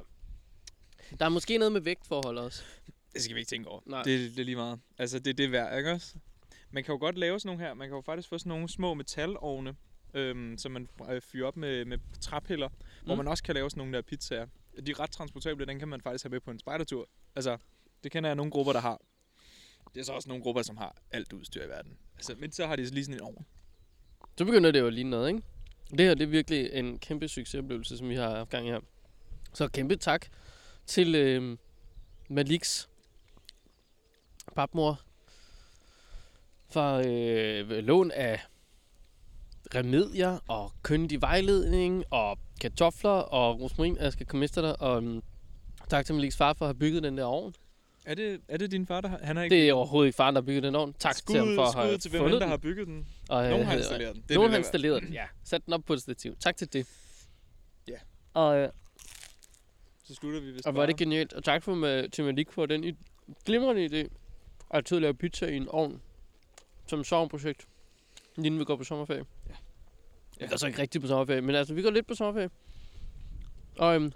Der 1.19 1.25
er 1.25 1.29
måske 1.29 1.57
noget 1.57 1.71
med 1.71 1.81
vægtforhold 1.81 2.37
også. 2.37 2.63
Det 3.13 3.21
skal 3.21 3.35
vi 3.35 3.39
ikke 3.39 3.49
tænke 3.49 3.69
over. 3.69 3.81
Nej. 3.85 4.03
Det, 4.03 4.31
det 4.31 4.39
er 4.39 4.43
lige 4.43 4.55
meget. 4.55 4.79
Altså, 4.97 5.19
det 5.19 5.27
er 5.27 5.33
det 5.33 5.51
værd, 5.51 5.77
ikke 5.77 5.91
også? 5.91 6.15
Man 6.71 6.83
kan 6.83 6.93
jo 6.93 6.99
godt 6.99 7.17
lave 7.17 7.39
sådan 7.39 7.47
nogle 7.47 7.63
her. 7.67 7.73
Man 7.73 7.87
kan 7.87 7.95
jo 7.95 8.01
faktisk 8.01 8.29
få 8.29 8.37
sådan 8.37 8.49
nogle 8.49 8.69
små 8.69 8.93
metalovne, 8.93 9.75
øhm, 10.13 10.57
som 10.57 10.71
man 10.71 10.89
øh, 11.09 11.21
fyrer 11.21 11.47
op 11.47 11.57
med, 11.57 11.85
med 11.85 11.97
træpiller, 12.21 12.67
mm. 12.67 13.05
hvor 13.05 13.15
man 13.15 13.27
også 13.27 13.43
kan 13.43 13.55
lave 13.55 13.69
sådan 13.69 13.81
nogle 13.81 13.93
der 13.93 14.01
pizzaer. 14.01 14.45
De 14.85 14.91
er 14.91 14.99
ret 14.99 15.11
transportable, 15.11 15.65
den 15.65 15.79
kan 15.79 15.87
man 15.87 16.01
faktisk 16.01 16.23
have 16.23 16.31
med 16.31 16.39
på 16.39 16.51
en 16.51 16.59
spejdertur. 16.59 17.09
Altså, 17.35 17.57
det 18.03 18.11
kender 18.11 18.29
jeg 18.29 18.35
nogle 18.35 18.51
grupper, 18.51 18.73
der 18.73 18.79
har. 18.79 19.01
Det 19.93 19.99
er 19.99 20.03
så 20.03 20.13
også 20.13 20.29
nogle 20.29 20.43
grupper, 20.43 20.61
som 20.61 20.77
har 20.77 20.95
alt 21.11 21.33
udstyr 21.33 21.65
i 21.65 21.69
verden. 21.69 21.97
Altså, 22.15 22.35
men 22.39 22.51
så 22.51 22.67
har 22.67 22.75
de 22.75 22.85
lige 22.85 23.05
sådan 23.05 23.19
en 23.19 23.21
ovn. 23.21 23.45
Så 24.37 24.45
begynder 24.45 24.71
det 24.71 24.79
jo 24.79 24.87
at 24.87 24.93
ligne 24.93 25.09
noget, 25.09 25.29
ikke? 25.29 25.41
Det 25.91 25.99
her 25.99 26.13
det 26.13 26.23
er 26.23 26.27
virkelig 26.27 26.69
en 26.73 26.99
kæmpe 26.99 27.27
succesoplevelse, 27.27 27.97
som 27.97 28.09
vi 28.09 28.15
har 28.15 28.35
haft 28.35 28.49
gang 28.49 28.67
i 28.67 28.69
her. 28.69 28.79
Så 29.53 29.67
kæmpe 29.67 29.95
tak 29.95 30.25
til 30.85 31.15
øh, 31.15 31.57
Maliks 32.29 32.89
papmor 34.55 35.01
for 36.69 37.01
øh, 37.05 37.69
lån 37.69 38.11
af 38.11 38.39
remedier 39.75 40.39
og 40.47 40.71
køndig 40.83 41.21
vejledning 41.21 42.03
og 42.09 42.37
kartofler 42.61 43.09
og 43.09 43.61
rosmarin. 43.61 43.97
Jeg 43.97 44.13
skal 44.13 44.25
komme 44.25 44.45
efter 44.45 44.61
dig. 44.61 44.81
Og 44.81 44.97
um, 44.97 45.23
tak 45.89 46.05
til 46.05 46.15
Maliks 46.15 46.37
far 46.37 46.53
for 46.53 46.65
at 46.65 46.67
have 46.67 46.79
bygget 46.79 47.03
den 47.03 47.17
der 47.17 47.23
ovn. 47.23 47.53
Er 48.05 48.15
det, 48.15 48.41
er 48.47 48.57
det 48.57 48.71
din 48.71 48.87
far, 48.87 49.01
der 49.01 49.09
har... 49.09 49.19
Han 49.23 49.35
har 49.35 49.43
ikke... 49.43 49.55
Det 49.55 49.69
er 49.69 49.73
overhovedet 49.73 50.07
ikke 50.07 50.15
faren, 50.15 50.35
der 50.35 50.41
har 50.41 50.45
bygget 50.45 50.63
den 50.63 50.75
ovn. 50.75 50.93
Tak 50.99 51.15
skud, 51.15 51.33
til 51.33 51.45
ham 51.45 51.55
for 51.55 51.63
at 51.63 51.73
have 51.85 51.97
til 51.97 52.11
hvem 52.11 52.21
fundet 52.21 52.41
der 52.41 52.47
har 52.47 52.57
bygget 52.57 52.87
den. 52.87 53.07
Og, 53.29 53.43
Nogen 53.43 53.59
øh, 53.59 53.65
har 53.65 53.73
øh, 53.73 53.79
installeret 53.79 54.15
den. 54.15 54.23
Det 54.29 54.35
Nogen 54.35 54.51
har 54.51 54.57
installeret 54.57 55.03
den, 55.03 55.13
ja. 55.13 55.25
Sat 55.43 55.65
den 55.65 55.73
op 55.73 55.83
på 55.85 55.93
et 55.93 56.01
stativ. 56.01 56.35
Tak 56.39 56.57
til 56.57 56.73
det. 56.73 56.87
Ja. 57.87 57.97
Og, 58.33 58.57
øh, 58.57 58.69
Så 60.03 60.15
slutter 60.15 60.39
vi 60.39 60.51
vist 60.51 60.67
og 60.67 60.75
var 60.75 60.85
det 60.85 60.97
genialt. 60.97 61.33
Og 61.33 61.43
tak 61.43 61.63
for 61.63 61.75
med, 61.75 62.09
til 62.09 62.23
Malik 62.23 62.51
for 62.51 62.65
den 62.65 62.83
i, 62.83 62.93
glimrende 63.45 63.85
idé. 63.85 64.07
Til 64.85 64.95
at 64.95 65.01
lave 65.01 65.13
pizza 65.13 65.45
i 65.45 65.55
en 65.57 65.67
ovn. 65.69 66.01
Som 66.87 67.03
sommerprojekt. 67.03 67.67
Inden 68.37 68.59
vi 68.59 68.63
går 68.65 68.75
på 68.75 68.83
sommerferie. 68.83 69.25
Ja. 69.49 69.53
Vi 70.39 70.47
går 70.47 70.57
så 70.57 70.67
ikke 70.67 70.79
rigtig 70.81 71.01
på 71.01 71.07
sommerferie, 71.07 71.41
men 71.41 71.55
altså, 71.55 71.73
vi 71.73 71.81
går 71.81 71.89
lidt 71.91 72.07
på 72.07 72.15
sommerferie. 72.15 72.49
Og, 73.77 73.95
øhm, 73.95 74.11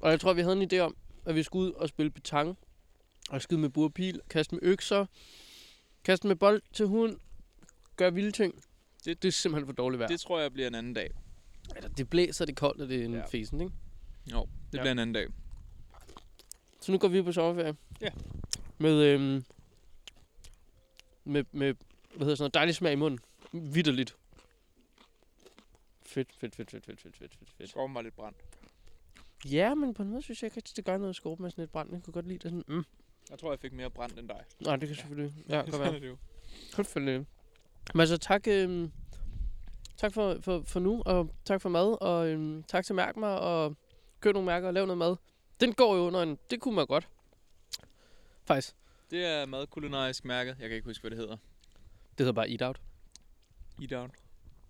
og 0.00 0.10
jeg 0.10 0.20
tror, 0.20 0.32
vi 0.32 0.40
havde 0.40 0.62
en 0.62 0.72
idé 0.72 0.78
om, 0.78 0.96
at 1.26 1.34
vi 1.34 1.42
skulle 1.42 1.68
ud 1.68 1.72
og 1.72 1.88
spille 1.88 2.10
petang. 2.10 2.58
Og 3.30 3.42
skyde 3.42 3.60
med 3.60 3.68
bur 3.68 3.84
og 3.84 3.94
pil, 3.94 4.20
kaste 4.30 4.54
med 4.54 4.62
økser, 4.62 5.06
kaste 6.04 6.26
med 6.28 6.36
bold 6.36 6.62
til 6.72 6.86
hunden, 6.86 7.18
gøre 7.96 8.14
vilde 8.14 8.30
ting. 8.30 8.54
Det, 9.04 9.22
det 9.22 9.28
er 9.28 9.32
simpelthen 9.32 9.66
for 9.66 9.72
dårligt 9.72 9.98
vejr. 9.98 10.08
Det 10.08 10.20
tror 10.20 10.40
jeg 10.40 10.52
bliver 10.52 10.68
en 10.68 10.74
anden 10.74 10.94
dag. 10.94 11.10
Eller, 11.76 11.88
det 11.88 12.10
blæser, 12.10 12.44
det 12.44 12.52
er 12.52 12.56
koldt, 12.56 12.82
og 12.82 12.88
det 12.88 13.00
er 13.00 13.04
en 13.04 13.14
ja. 13.14 13.26
fesen, 13.26 13.60
ikke? 13.60 13.72
Jo, 14.32 14.48
det 14.72 14.78
Ja. 14.78 14.82
bliver 14.82 14.92
en 14.92 14.98
anden 14.98 15.14
dag. 15.14 15.26
Så 16.84 16.92
nu 16.92 16.98
går 16.98 17.08
vi 17.08 17.22
på 17.22 17.32
sommerferie. 17.32 17.76
Ja. 18.00 18.10
Med, 18.78 19.02
øhm, 19.02 19.44
med, 21.24 21.44
med, 21.52 21.74
hvad 22.14 22.18
hedder 22.18 22.34
sådan 22.34 22.42
noget, 22.42 22.54
dejlig 22.54 22.74
smag 22.74 22.92
i 22.92 22.96
munden. 22.96 23.20
Vitterligt. 23.52 24.16
Fedt, 26.02 26.32
fedt, 26.32 26.56
fedt, 26.56 26.70
fedt, 26.70 26.86
fedt, 26.86 27.00
fedt, 27.00 27.16
fedt, 27.16 27.34
fedt, 27.34 27.50
fedt. 27.58 27.70
Skoven 27.70 27.94
var 27.94 28.02
lidt 28.02 28.16
brændt. 28.16 28.38
Ja, 29.44 29.74
men 29.74 29.94
på 29.94 30.02
en 30.02 30.08
måde 30.08 30.22
synes 30.22 30.42
jeg 30.42 30.46
ikke 30.46 30.56
rigtig, 30.56 30.76
det 30.76 30.84
gør 30.84 30.96
noget 30.96 31.10
at 31.10 31.16
skubbe 31.16 31.42
med 31.42 31.50
sådan 31.50 31.64
et 31.64 31.70
brand. 31.70 31.92
Jeg 31.92 32.02
kunne 32.02 32.12
godt 32.12 32.26
lide 32.26 32.38
det 32.38 32.50
sådan, 32.50 32.64
mm. 32.68 32.84
Jeg 33.30 33.38
tror, 33.38 33.52
jeg 33.52 33.60
fik 33.60 33.72
mere 33.72 33.90
brændt 33.90 34.18
end 34.18 34.28
dig. 34.28 34.40
Nej, 34.60 34.76
det 34.76 34.88
kan 34.88 34.96
selvfølgelig, 34.96 35.32
ja, 35.48 35.56
godt 35.60 35.66
være. 35.66 35.72
Sådan 35.72 35.94
er 35.94 35.98
det 35.98 36.08
jo. 36.08 36.16
Selvfølgelig. 36.74 37.26
Men 37.94 38.00
altså, 38.00 38.18
tak, 38.18 38.48
øhm, 38.48 38.92
tak 39.96 40.12
for, 40.12 40.38
for, 40.40 40.62
for 40.66 40.80
nu, 40.80 41.02
og 41.06 41.30
tak 41.44 41.60
for 41.60 41.68
mad, 41.68 42.02
og 42.02 42.28
øhm, 42.28 42.62
tak 42.62 42.84
til 42.84 42.94
Mærk 42.94 43.16
mig, 43.16 43.40
og 43.40 43.76
køb 44.20 44.34
nogle 44.34 44.46
mærker 44.46 44.68
og 44.68 44.74
lav 44.74 44.86
noget 44.86 44.98
mad. 44.98 45.16
Den 45.60 45.72
går 45.72 45.96
jo 45.96 46.02
under 46.02 46.22
en, 46.22 46.38
det 46.50 46.60
kunne 46.60 46.76
man 46.76 46.86
godt. 46.86 47.08
Faktisk. 48.44 48.74
Det 49.10 49.24
er 49.24 49.46
madkulinarisk 49.46 50.24
mærket. 50.24 50.56
Jeg 50.60 50.68
kan 50.68 50.76
ikke 50.76 50.88
huske, 50.88 51.02
hvad 51.02 51.10
det 51.10 51.18
hedder. 51.18 51.36
Det 52.10 52.18
hedder 52.18 52.32
bare 52.32 52.50
Eat 52.50 52.62
Out. 52.62 52.80
Eat 53.82 53.92
out. 53.92 54.10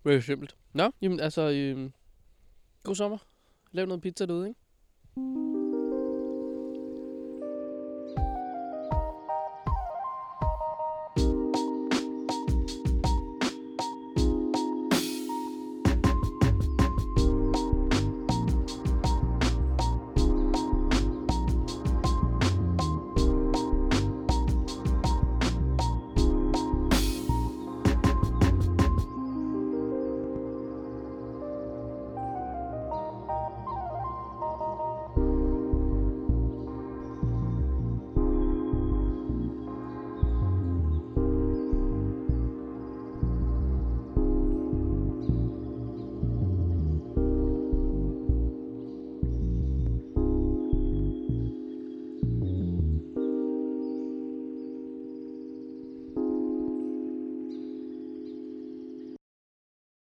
Er 0.05 0.19
simpelt. 0.19 0.55
Nå, 0.73 0.91
jamen 1.01 1.19
altså, 1.19 1.49
øhm, 1.49 1.93
god 2.83 2.95
sommer. 2.95 3.17
Lav 3.71 3.85
noget 3.85 4.01
pizza 4.01 4.25
derude, 4.25 4.47
ikke? 4.47 5.54